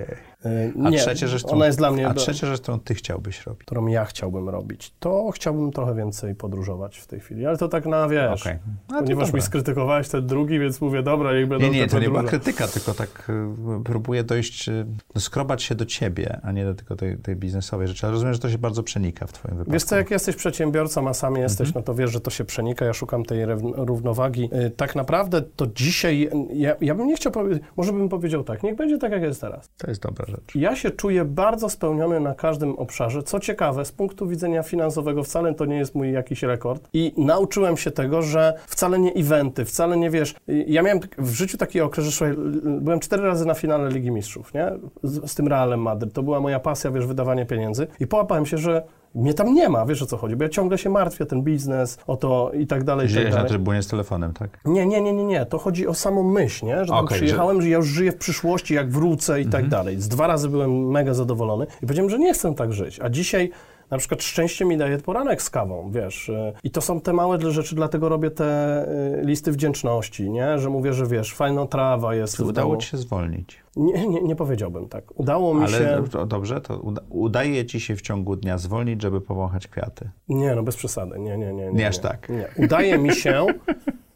E, 0.45 0.73
A 0.85 0.91
Nie, 0.91 0.99
trzecia 0.99 1.27
rzecz, 1.27 1.45
którą, 1.45 1.65
jest 1.65 1.79
dla 1.79 1.91
mnie... 1.91 2.09
A 2.09 2.15
trzecia 2.15 2.47
rzecz, 2.47 2.61
którą 2.61 2.81
ty 2.81 2.95
chciałbyś 2.95 3.47
robić. 3.47 3.61
którą 3.65 3.87
ja 3.87 4.05
chciałbym 4.05 4.49
robić, 4.49 4.93
to 5.01 5.31
chciałbym 5.35 5.73
trochę 5.73 5.95
więcej 5.95 6.35
podróżować 6.35 6.99
w 6.99 7.07
tej 7.07 7.21
chwili, 7.21 7.47
ale 7.47 7.57
to 7.59 7.69
tak 7.69 7.87
na, 7.87 8.09
wiesz. 8.09 8.47
A 8.47 8.51
to 8.89 8.99
ponieważ 9.03 9.33
mi 9.33 9.43
skrytykowałeś 9.43 10.09
ten 10.09 10.27
drugi, 10.27 10.59
więc 10.59 10.81
mówię, 10.81 11.03
dobra, 11.03 11.33
niech 11.35 11.49
będą 11.49 11.67
Nie, 11.67 11.71
nie, 11.73 11.87
to 11.87 11.99
nie 11.99 12.07
była 12.09 12.23
podróże. 12.23 12.39
krytyka, 12.41 12.69
tylko 12.69 12.95
tak 12.95 13.31
y, 13.31 13.83
próbuję 13.85 14.25
dojść, 14.25 14.69
y, 14.69 14.87
no, 15.15 15.21
skrobać 15.21 15.63
się 15.63 15.75
do 15.75 15.87
ciebie, 15.87 16.41
a 16.43 16.53
nie 16.53 16.65
do 16.65 16.75
tylko 16.75 16.97
tej, 16.97 17.17
tej 17.17 17.37
biznesowej 17.37 17.89
rzeczy. 17.89 18.07
Ale 18.07 18.13
rozumiem, 18.13 18.35
że 18.35 18.41
to 18.41 18.51
się 18.51 18.59
bardzo 18.59 18.83
przenika 18.83 19.27
w 19.27 19.33
twoim 19.33 19.55
wypadku. 19.55 19.73
Wiesz 19.73 19.85
co, 19.85 19.97
jak 19.97 20.11
jesteś 20.11 20.37
przedsiębiorcą, 20.37 21.09
a 21.09 21.15
sam 21.15 21.37
jesteś, 21.37 21.69
Mhm. 21.69 21.83
no 21.83 21.87
to 21.87 21.95
wiesz, 21.95 22.11
że 22.11 22.21
to 22.21 22.31
się 22.31 22.45
przenika, 22.45 22.85
ja 22.85 22.93
szukam 22.93 23.25
tej 23.25 23.47
równowagi. 23.77 24.51
Y, 24.67 24.71
Tak 24.71 24.97
naprawdę 24.97 25.43
to 25.43 25.67
dzisiaj, 25.67 26.31
ja, 26.53 26.77
ja 26.81 26.95
bym 26.95 27.07
nie 27.07 27.17
chciał 27.17 27.33
powiedzieć, 27.33 27.63
może 27.77 27.93
bym 27.93 28.09
powiedział 28.09 28.45
tak, 28.45 28.63
niech 28.63 28.77
będzie 28.77 28.99
tak, 28.99 29.13
jak 29.13 29.23
jest 29.23 29.41
teraz. 29.41 29.69
To 29.79 29.87
jest 29.91 30.03
dobra 30.03 30.28
rzecz. 30.29 30.55
Ja 30.55 30.77
się 30.77 30.91
czuję 30.91 31.25
bardzo 31.25 31.69
spełniony 31.69 32.21
na 32.21 32.35
każdym 32.35 32.79
obszarze. 32.79 33.23
Co 33.23 33.41
ciekawe, 33.41 33.85
z 33.85 33.93
punktu 33.93 34.29
widzenia 34.29 34.63
finansowego 34.63 35.23
wcale 35.23 35.55
to 35.55 35.65
nie 35.65 35.77
jest 35.77 35.95
mój 35.95 36.13
jakiś 36.13 36.43
rekord. 36.43 36.89
I 36.93 37.13
nauczyłem 37.17 37.77
się 37.77 37.91
tego, 37.91 38.23
że 38.23 38.55
wcale 38.67 38.99
nie 38.99 39.13
eventy, 39.13 39.65
wcale 39.65 39.97
nie 39.97 40.11
wiesz. 40.11 40.35
Ja 40.67 40.83
miałem 40.83 41.01
w 41.19 41.31
życiu 41.31 41.59
taki 41.59 41.81
okres, 41.81 42.07
że 42.07 42.13
słuchaj, 42.13 42.35
byłem 42.81 43.01
cztery 43.01 43.23
razy 43.23 43.47
na 43.47 43.55
finale 43.55 43.91
Ligi 43.91 44.11
Mistrzów, 44.11 44.55
nie? 44.55 44.73
Z, 45.03 45.31
z 45.31 45.35
tym 45.35 45.49
Realem 45.49 45.81
Madryt. 45.81 46.13
To 46.13 46.23
była 46.23 46.41
moja 46.41 46.61
pasja, 46.61 46.91
wiesz, 46.91 47.07
wydawanie 47.07 47.47
pieniędzy. 47.47 47.87
I 48.01 48.07
połapałem 48.07 48.47
się, 48.47 48.59
że 48.59 48.83
mnie 49.19 49.35
tam 49.35 49.55
nie 49.55 49.69
ma, 49.69 49.87
wiesz 49.87 50.03
o 50.03 50.07
co 50.07 50.17
chodzi, 50.17 50.37
bo 50.37 50.43
ja 50.45 50.49
ciągle 50.51 50.79
się 50.79 50.91
martwię, 50.91 51.27
ten 51.27 51.43
biznes, 51.43 51.99
o 52.07 52.17
to 52.17 52.51
i 52.55 52.67
tak 52.67 52.85
dalej, 52.85 53.07
tak 53.07 53.11
Siedziałeś 53.11 53.31
na 53.31 53.37
dalej. 53.37 53.49
trybunie 53.51 53.83
z 53.83 53.89
telefonem, 53.89 54.33
tak? 54.33 54.61
Nie, 54.65 54.87
nie, 54.87 55.01
nie, 55.01 55.13
nie, 55.13 55.25
nie. 55.25 55.47
To 55.47 55.59
chodzi 55.59 55.87
o 55.87 55.95
samą 55.95 56.23
myśl, 56.23 56.67
nie? 56.67 56.85
Że 56.85 56.87
tam 56.87 57.05
Okej, 57.05 57.17
przyjechałem, 57.17 57.63
że... 57.63 57.69
ja 57.69 57.77
już 57.77 57.87
żyję 57.87 58.13
w 58.13 58.17
przyszłości, 58.17 58.75
jak 58.75 58.91
wrócę 58.91 59.41
i 59.41 59.47
tak 59.47 59.69
dalej. 59.69 60.01
Z 60.01 60.09
dwa 60.09 60.27
razy 60.27 60.49
byłem 60.49 60.91
mega 60.91 61.15
zadowolony 61.15 61.67
i 61.77 61.81
powiedziałem, 61.81 62.11
że 62.11 62.19
nie 62.19 62.35
chcę 62.35 62.55
tak 62.55 62.73
żyć. 62.73 63.01
A 63.01 63.09
dzisiaj 63.09 63.51
na 63.91 63.99
przykład 63.99 64.23
szczęście 64.23 64.65
mi 64.65 64.77
daje 64.77 64.99
poranek 64.99 65.43
z 65.43 65.51
kawą, 65.51 65.91
wiesz. 65.91 66.29
y, 66.29 66.53
I 66.65 66.71
to 66.71 66.81
są 66.81 67.01
te 67.01 67.13
małe 67.13 67.39
rzeczy, 67.51 67.75
dlatego 67.75 68.09
robię 68.09 68.31
te 68.31 68.83
y, 69.19 69.23
listy 69.27 69.53
wdzięczności, 69.53 70.31
nie? 70.31 70.59
Że 70.59 70.71
mówię, 70.71 70.93
że 70.93 71.07
wiesz, 71.07 71.35
fajna 71.35 71.67
trawa 71.67 72.15
jest. 72.15 72.37
Czy 72.37 72.45
udało 72.45 72.77
ci 72.77 72.89
się 72.89 72.97
zwolnić? 72.97 73.63
Nie, 73.77 74.07
nie, 74.09 74.23
nie 74.23 74.37
powiedziałbym 74.37 74.89
tak. 74.89 75.05
Udało 75.21 75.55
mi 75.55 75.61
Ale 75.65 75.79
się... 75.79 76.05
to 76.11 76.27
dobrze, 76.27 76.61
to 76.61 76.79
uda, 76.79 77.03
udaje 77.11 77.67
ci 77.67 77.81
się 77.81 77.97
w 77.97 78.03
ciągu 78.03 78.37
dnia 78.37 78.59
zwolnić, 78.59 79.03
żeby 79.03 79.21
powąchać 79.21 79.69
kwiaty. 79.69 80.11
Nie, 80.29 80.55
no 80.55 80.63
bez 80.63 80.77
przesady. 80.77 81.19
Nie, 81.19 81.39
nie, 81.39 81.53
nie. 81.53 81.67
Nie, 81.67 81.73
Nie 81.73 81.89
aż 81.89 81.97
nie. 81.97 82.03
tak. 82.03 82.29
Nie. 82.29 82.65
Udaje 82.65 82.99
mi 82.99 83.13
się 83.15 83.47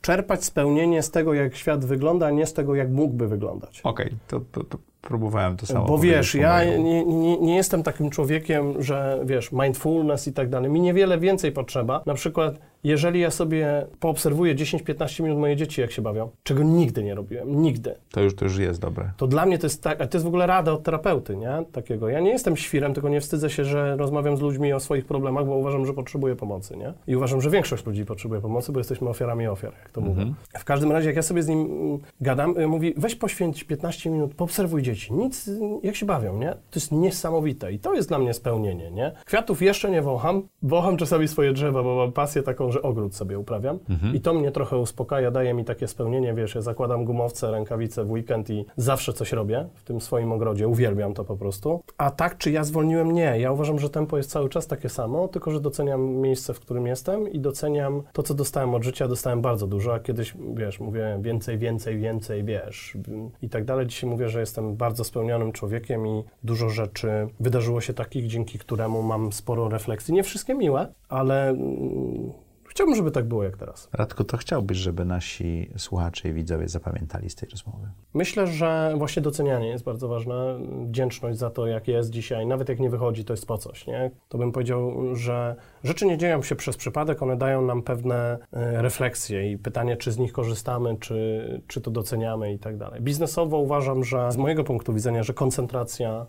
czerpać 0.01 0.45
spełnienie 0.45 1.03
z 1.03 1.11
tego, 1.11 1.35
jak 1.35 1.57
świat 1.57 1.85
wygląda, 1.85 2.27
a 2.27 2.31
nie 2.31 2.47
z 2.47 2.53
tego, 2.53 2.75
jak 2.75 2.91
mógłby 2.91 3.29
wyglądać. 3.29 3.81
Okej, 3.85 4.15
to, 4.29 4.41
to, 4.53 4.65
to 4.65 4.79
próbowałem 5.03 5.57
to 5.57 5.67
samo 5.67 5.87
Bo 5.87 5.99
wiesz, 5.99 6.35
ja 6.35 6.65
nie, 6.65 7.05
nie, 7.05 7.39
nie 7.39 7.57
jestem 7.57 7.83
takim 7.83 8.11
człowiekiem, 8.11 8.83
że 8.83 9.21
wiesz, 9.25 9.53
mindfulness 9.53 10.29
i 10.29 10.33
tak 10.33 10.49
dalej. 10.49 10.71
Mi 10.71 10.81
niewiele 10.81 11.19
więcej 11.19 11.53
potrzeba. 11.53 12.03
Na 12.07 12.15
przykład, 12.15 12.59
jeżeli 12.85 13.21
ja 13.21 13.31
sobie 13.31 13.87
poobserwuję 14.01 14.55
10-15 14.55 15.23
minut 15.23 15.39
moje 15.39 15.57
dzieci, 15.57 15.81
jak 15.81 15.91
się 15.93 16.03
bawią, 16.03 16.31
czego 16.43 16.63
nigdy 16.63 17.03
nie 17.03 17.15
robiłem, 17.15 17.63
nigdy. 17.63 17.95
To 18.11 18.21
już, 18.21 18.35
to 18.35 18.45
już 18.45 18.59
jest 18.59 18.81
dobre. 18.81 19.11
To 19.17 19.27
dla 19.27 19.47
mnie 19.47 19.59
to 19.59 19.67
jest 19.67 19.83
tak, 19.83 20.01
a 20.01 20.07
to 20.07 20.19
jest 20.19 20.25
w 20.25 20.29
ogóle 20.29 20.47
rada 20.47 20.73
od 20.73 20.83
terapeuty, 20.83 21.37
nie? 21.37 21.65
Takiego. 21.73 22.09
Ja 22.09 22.21
nie 22.21 22.31
jestem 22.31 22.57
świrem, 22.57 22.95
tylko 22.95 23.09
nie 23.09 23.21
wstydzę 23.21 23.51
się, 23.51 23.65
że 23.65 23.97
rozmawiam 23.97 24.37
z 24.37 24.41
ludźmi 24.41 24.73
o 24.73 24.81
swoich 24.81 25.05
problemach, 25.05 25.47
bo 25.47 25.57
uważam, 25.57 25.87
że 25.87 25.95
potrzebuję 25.95 26.37
pomocy, 26.37 26.77
nie? 26.77 26.93
I 27.07 27.17
uważam, 27.17 27.41
że 27.41 27.51
większość 27.51 27.87
ludzi 27.87 28.05
potrzebuje 28.05 28.41
pomocy, 28.41 28.73
bo 28.73 28.81
jesteśmy 28.81 29.09
ofiarami 29.09 29.47
ofiar, 29.47 29.73
jak 29.83 29.91
to 29.91 30.01
mówię. 30.01 30.35
W 30.59 30.65
każdym 30.65 30.93
razie, 30.93 31.07
jak 31.07 31.17
ja 31.17 31.23
sobie 31.23 31.43
z 31.43 31.49
nim 31.49 31.99
gadam, 32.21 32.59
y, 32.59 32.67
mówi, 32.67 32.95
weź 32.97 33.15
poświęć 33.15 33.65
15 33.65 34.11
minut, 34.11 34.35
poobserwuj 34.35 34.83
dzieci. 34.83 34.93
dzieci, 34.93 35.13
nic, 35.13 35.51
jak 35.83 35.97
się 35.97 36.07
bawią, 36.07 36.39
nie? 36.39 36.51
To 36.51 36.75
jest 36.75 36.93
niesamowite 36.93 37.73
i 37.73 37.79
to 37.79 37.95
jest 37.95 38.09
dla 38.09 38.19
mnie 38.19 38.35
spełnienie, 38.35 38.91
nie? 38.91 39.13
Kwiatów 39.25 39.63
jeszcze 39.63 39.91
nie 39.91 40.03
wącham, 40.03 40.43
wącham 40.63 40.97
czasami 40.97 41.29
swoje 41.29 41.53
drzewa, 41.53 41.83
bo 41.83 41.97
mam 41.97 42.13
pasję 42.13 42.43
taką, 42.43 42.71
że 42.73 42.83
ogród 42.83 43.15
sobie 43.15 43.39
uprawiam 43.39 43.79
i 44.15 44.21
to 44.21 44.35
mnie 44.35 44.51
trochę 44.51 44.79
uspokaja, 44.79 45.31
daje 45.31 45.55
mi 45.55 45.65
takie 45.65 45.89
spełnienie, 45.89 46.35
wiesz, 46.35 46.55
ja 46.55 46.61
zakładam 46.61 47.05
gumowce, 47.05 47.51
rękawice 47.51 48.05
w 48.05 48.11
weekend 48.11 48.51
i 48.51 48.65
zawsze 48.77 49.13
coś 49.13 49.33
robię 49.33 49.67
w 49.75 49.85
tym 49.85 50.01
swoim 50.01 50.33
ogrodzie, 50.33 50.69
uwielbiam 50.69 51.15
to 51.15 51.25
po 51.25 51.37
prostu. 51.37 51.83
A 51.99 52.11
tak, 52.11 52.39
czy 52.39 52.51
ja 52.51 52.65
zwolniłem? 52.65 53.13
Nie. 53.13 53.41
Ja 53.41 53.53
uważam, 53.53 53.79
że 53.79 53.91
tempo 53.91 54.17
jest 54.17 54.31
cały 54.31 54.49
czas 54.49 54.67
takie 54.67 54.89
samo, 54.89 55.29
tylko 55.29 55.51
że 55.51 55.61
doceniam 55.61 56.01
miejsce, 56.15 56.55
w 56.55 56.61
którym 56.61 56.87
jestem 56.87 57.29
i 57.29 57.41
doceniam 57.41 58.03
to, 58.13 58.23
co 58.23 58.35
dostałem 58.35 58.75
od 58.75 58.85
życia. 58.85 59.09
Dostałem 59.09 59.43
bardzo 59.43 59.67
dużo, 59.67 59.95
a 59.95 60.01
kiedyś, 60.01 60.35
wiesz, 60.55 60.81
mówię 60.81 61.19
więcej, 61.21 61.59
więcej, 61.59 61.99
więcej, 61.99 62.45
wiesz, 62.45 62.97
i 63.43 63.49
tak 63.49 63.65
dalej. 63.65 63.87
Dzisiaj 63.87 64.11
mówię, 64.11 64.29
że 64.29 64.41
jestem 64.41 64.77
bardzo 64.77 65.05
spełnionym 65.05 65.53
człowiekiem 65.53 66.07
i 66.07 66.25
dużo 66.45 66.69
rzeczy 66.69 67.29
wydarzyło 67.41 67.81
się 67.81 67.95
takich, 67.95 68.27
dzięki 68.27 68.59
któremu 68.59 69.03
mam 69.03 69.33
sporo 69.33 69.69
refleksji. 69.69 70.15
Nie 70.15 70.23
wszystkie 70.23 70.55
miłe, 70.55 70.93
ale 71.09 71.49
mm, 71.49 72.33
chciałbym, 72.73 72.97
żeby 72.97 73.11
tak 73.11 73.25
było 73.25 73.45
jak 73.45 73.57
teraz. 73.57 73.89
Radku, 73.93 74.25
to 74.25 74.37
chciałbyś, 74.37 74.79
żeby 74.79 75.05
nasi 75.05 75.71
słuchacze 75.77 76.29
i 76.29 76.33
widzowie 76.33 76.69
zapamiętali 76.69 77.31
z 77.31 77.35
tej 77.35 77.49
rozmowy? 77.49 77.89
Myślę, 78.15 78.47
że 78.47 78.95
właśnie 78.99 79.23
docenianie 79.23 79.69
jest 79.69 79.85
bardzo 79.85 80.09
ważne. 80.09 80.59
Wdzięczność 80.87 81.39
za 81.39 81.51
to, 81.51 81.67
jak 81.67 81.89
jest 81.89 82.11
dzisiaj. 82.11 82.47
Nawet 82.47 82.69
jak 82.69 82.81
nie 82.81 82.91
wychodzi, 82.91 83.25
to 83.25 83.33
jest 83.33 83.47
po 83.47 83.59
coś, 83.59 83.87
nie? 83.87 84.11
To 84.29 84.39
bym 84.39 84.53
powiedział, 84.53 85.15
że 85.15 85.57
rzeczy 85.85 86.07
nie 86.07 86.19
dzieją 86.19 86.43
się 86.43 86.57
przez 86.57 86.77
przypadek, 86.77 87.23
one 87.23 87.37
dają 87.37 87.63
nam 87.63 87.83
pewne 87.83 88.39
e, 88.53 88.83
refleksje 88.83 89.53
i 89.53 89.59
pytanie, 89.59 89.97
czy 89.97 90.13
z 90.13 90.19
nich 90.19 90.33
korzystamy, 90.33 90.97
czy, 91.01 91.63
czy 91.67 91.81
to 91.81 91.91
doceniamy 91.91 92.53
i 92.53 92.59
tak 92.59 92.77
dalej. 92.77 93.01
Biznesowo 93.01 93.59
uważam, 93.59 94.05
że 94.05 94.33
z 94.33 94.37
mojego 94.37 94.65
punktu 94.65 94.95
widzenia, 94.95 95.23
że 95.23 95.35
koncentracja 95.35 96.27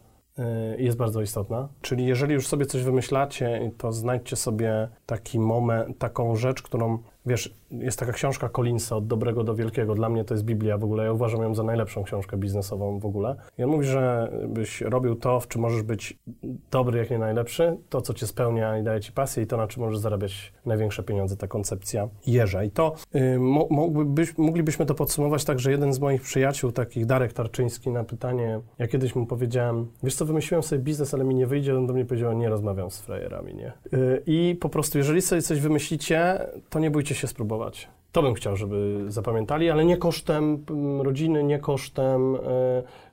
jest 0.78 0.98
bardzo 0.98 1.22
istotna. 1.22 1.70
Czyli 1.82 2.06
jeżeli 2.06 2.34
już 2.34 2.48
sobie 2.48 2.66
coś 2.66 2.84
wymyślacie, 2.84 3.72
to 3.78 3.92
znajdźcie 3.92 4.36
sobie 4.36 4.88
taki 5.06 5.40
moment, 5.40 5.98
taką 5.98 6.36
rzecz, 6.36 6.62
którą, 6.62 6.98
wiesz, 7.26 7.56
jest 7.80 8.00
taka 8.00 8.12
książka 8.12 8.50
Collinsa 8.50 8.96
od 8.96 9.08
dobrego 9.08 9.44
do 9.44 9.56
wielkiego. 9.56 9.96
Dla 9.96 10.10
mnie 10.10 10.24
to 10.24 10.34
jest 10.34 10.44
Biblia 10.46 10.78
w 10.78 10.84
ogóle. 10.84 11.04
Ja 11.04 11.12
uważam 11.12 11.42
ją 11.42 11.56
za 11.56 11.64
najlepszą 11.64 12.04
książkę 12.04 12.38
biznesową 12.38 13.00
w 13.00 13.06
ogóle. 13.06 13.36
I 13.58 13.64
on 13.64 13.70
mówi, 13.70 13.86
że 13.86 14.32
byś 14.48 14.82
robił 14.82 15.16
to, 15.16 15.40
w 15.40 15.48
czym 15.48 15.62
możesz 15.62 15.82
być 15.82 16.20
dobry, 16.72 17.00
jak 17.00 17.10
nie 17.10 17.20
najlepszy, 17.20 17.78
to, 17.90 18.02
co 18.02 18.14
cię 18.14 18.28
spełnia 18.28 18.78
i 18.78 18.84
daje 18.84 19.02
ci 19.02 19.12
pasję 19.12 19.44
i 19.44 19.48
to, 19.48 19.58
na 19.58 19.68
czym 19.68 19.84
możesz 19.84 20.00
zarabiać 20.00 20.54
największe 20.66 21.04
pieniądze, 21.04 21.38
ta 21.38 21.48
koncepcja 21.48 22.10
jeża. 22.28 22.64
I 22.64 22.72
to 22.72 22.96
y, 23.16 23.40
moglibyśmy 24.38 24.86
to 24.86 24.96
podsumować 24.96 25.46
tak, 25.46 25.60
że 25.60 25.72
jeden 25.72 25.94
z 25.94 26.00
moich 26.00 26.22
przyjaciół, 26.22 26.72
takich 26.72 27.06
Darek 27.06 27.34
Tarczyński, 27.34 27.90
na 27.90 28.04
pytanie, 28.04 28.60
ja 28.80 28.88
kiedyś 28.88 29.16
mu 29.16 29.26
powiedziałem, 29.26 29.88
wiesz 30.04 30.16
co, 30.16 30.26
wymyśliłem 30.26 30.64
sobie 30.64 30.82
biznes, 30.82 31.14
ale 31.14 31.24
mi 31.24 31.36
nie 31.36 31.48
wyjdzie, 31.48 31.78
on 31.78 31.88
do 31.88 31.94
mnie 31.94 32.06
powiedział, 32.06 32.34
nie 32.34 32.50
rozmawiam 32.50 32.92
z 32.92 33.00
frajerami, 33.00 33.56
nie? 33.56 33.72
Y, 33.94 34.24
I 34.26 34.58
po 34.62 34.70
prostu, 34.70 34.98
jeżeli 34.98 35.22
sobie 35.22 35.42
coś 35.42 35.60
wymyślicie, 35.60 36.40
to 36.70 36.80
nie 36.80 36.92
bójcie 36.92 37.16
się 37.16 37.28
spróbować. 37.28 37.63
To 38.12 38.22
bym 38.22 38.34
chciał, 38.34 38.58
żeby 38.58 39.06
zapamiętali, 39.08 39.70
ale 39.70 39.86
nie 39.86 39.98
kosztem 39.98 40.66
mm, 40.70 41.02
rodziny, 41.02 41.44
nie 41.44 41.60
kosztem 41.60 42.36
y, 42.36 42.40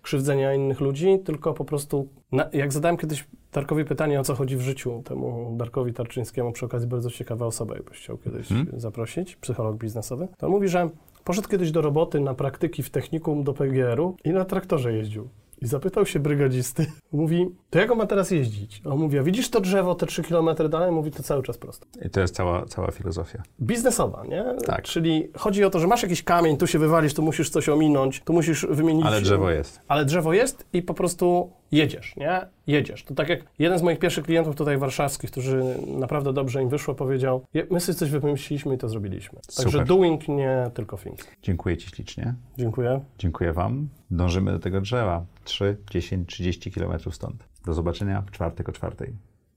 krzywdzenia 0.02 0.54
innych 0.54 0.80
ludzi, 0.80 1.18
tylko 1.24 1.54
po 1.54 1.64
prostu, 1.64 2.08
na, 2.32 2.48
jak 2.52 2.72
zadałem 2.72 2.96
kiedyś 2.96 3.24
Darkowi 3.52 3.84
pytanie, 3.84 4.20
o 4.20 4.24
co 4.24 4.34
chodzi 4.34 4.56
w 4.56 4.60
życiu, 4.60 5.02
temu 5.04 5.54
Darkowi 5.56 5.92
Tarczyńskiemu, 5.92 6.52
przy 6.52 6.66
okazji 6.66 6.88
bardzo 6.88 7.10
ciekawa 7.10 7.46
osoba, 7.46 7.74
jakbyś 7.74 7.98
chciał 7.98 8.18
kiedyś 8.18 8.48
zaprosić, 8.76 9.36
psycholog 9.36 9.76
biznesowy, 9.76 10.28
to 10.38 10.46
on 10.46 10.52
mówi, 10.52 10.68
że 10.68 10.88
poszedł 11.24 11.48
kiedyś 11.48 11.70
do 11.70 11.80
roboty 11.80 12.20
na 12.20 12.34
praktyki 12.34 12.82
w 12.82 12.90
technikum 12.90 13.44
do 13.44 13.54
PGR-u 13.54 14.16
i 14.24 14.30
na 14.30 14.44
traktorze 14.44 14.92
jeździł. 14.92 15.28
I 15.62 15.66
zapytał 15.66 16.06
się 16.06 16.20
brygadzisty, 16.20 16.86
mówi, 17.12 17.46
to 17.70 17.78
jak 17.78 17.90
on 17.90 17.98
ma 17.98 18.06
teraz 18.06 18.30
jeździć? 18.30 18.82
A 18.84 18.88
On 18.88 18.98
mówi, 18.98 19.18
a 19.18 19.22
widzisz 19.22 19.50
to 19.50 19.60
drzewo 19.60 19.94
te 19.94 20.06
3 20.06 20.22
km 20.22 20.48
dalej? 20.70 20.92
Mówi, 20.92 21.10
to 21.10 21.22
cały 21.22 21.42
czas 21.42 21.58
prosto. 21.58 21.86
I 22.06 22.10
to 22.10 22.20
jest 22.20 22.34
cała, 22.34 22.66
cała 22.66 22.90
filozofia. 22.90 23.42
Biznesowa, 23.62 24.24
nie? 24.28 24.44
Tak. 24.66 24.82
Czyli 24.82 25.28
chodzi 25.36 25.64
o 25.64 25.70
to, 25.70 25.78
że 25.80 25.86
masz 25.86 26.02
jakiś 26.02 26.22
kamień, 26.22 26.56
tu 26.56 26.66
się 26.66 26.78
wywalisz, 26.78 27.14
tu 27.14 27.22
musisz 27.22 27.50
coś 27.50 27.68
ominąć, 27.68 28.20
tu 28.20 28.32
musisz 28.32 28.66
wymienić... 28.66 29.06
Ale 29.06 29.20
drzewo 29.20 29.50
jest. 29.50 29.80
Ale 29.88 30.04
drzewo 30.04 30.32
jest 30.32 30.66
i 30.72 30.82
po 30.82 30.94
prostu 30.94 31.50
jedziesz, 31.72 32.16
nie? 32.16 32.40
Jedziesz. 32.66 33.04
To 33.04 33.14
tak 33.14 33.28
jak 33.28 33.40
jeden 33.58 33.78
z 33.78 33.82
moich 33.82 33.98
pierwszych 33.98 34.24
klientów 34.24 34.56
tutaj 34.56 34.78
warszawskich, 34.78 35.30
którzy 35.30 35.62
naprawdę 35.86 36.32
dobrze 36.32 36.62
im 36.62 36.68
wyszło, 36.68 36.94
powiedział, 36.94 37.44
"Je- 37.54 37.66
my 37.70 37.80
sobie 37.80 37.98
coś 37.98 38.10
wymyśliliśmy 38.10 38.74
i 38.74 38.78
to 38.78 38.88
zrobiliśmy. 38.88 39.38
Także 39.56 39.70
Super. 39.72 39.86
doing, 39.86 40.28
nie 40.28 40.70
tylko 40.74 40.96
think. 40.98 41.18
Dziękuję 41.42 41.76
Ci 41.76 41.88
ślicznie. 41.88 42.34
Dziękuję. 42.58 43.00
Dziękuję 43.18 43.52
Wam. 43.52 43.88
Dążymy 44.10 44.52
do 44.52 44.58
tego 44.58 44.80
drzewa. 44.80 45.24
3, 45.50 45.76
10, 45.90 46.28
30 46.28 46.70
km 46.70 46.98
stąd. 47.10 47.44
Do 47.64 47.74
zobaczenia 47.74 48.22
w 48.22 48.30
czwartek 48.30 48.68
o 48.68 48.72
czwartej. 48.72 49.12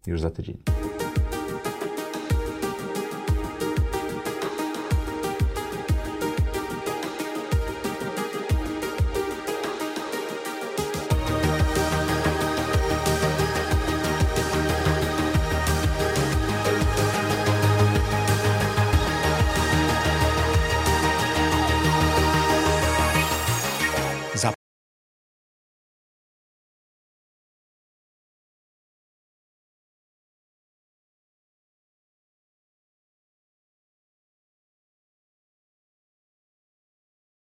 Już 0.07 0.21
za 0.21 0.31
tydzień. 0.31 0.57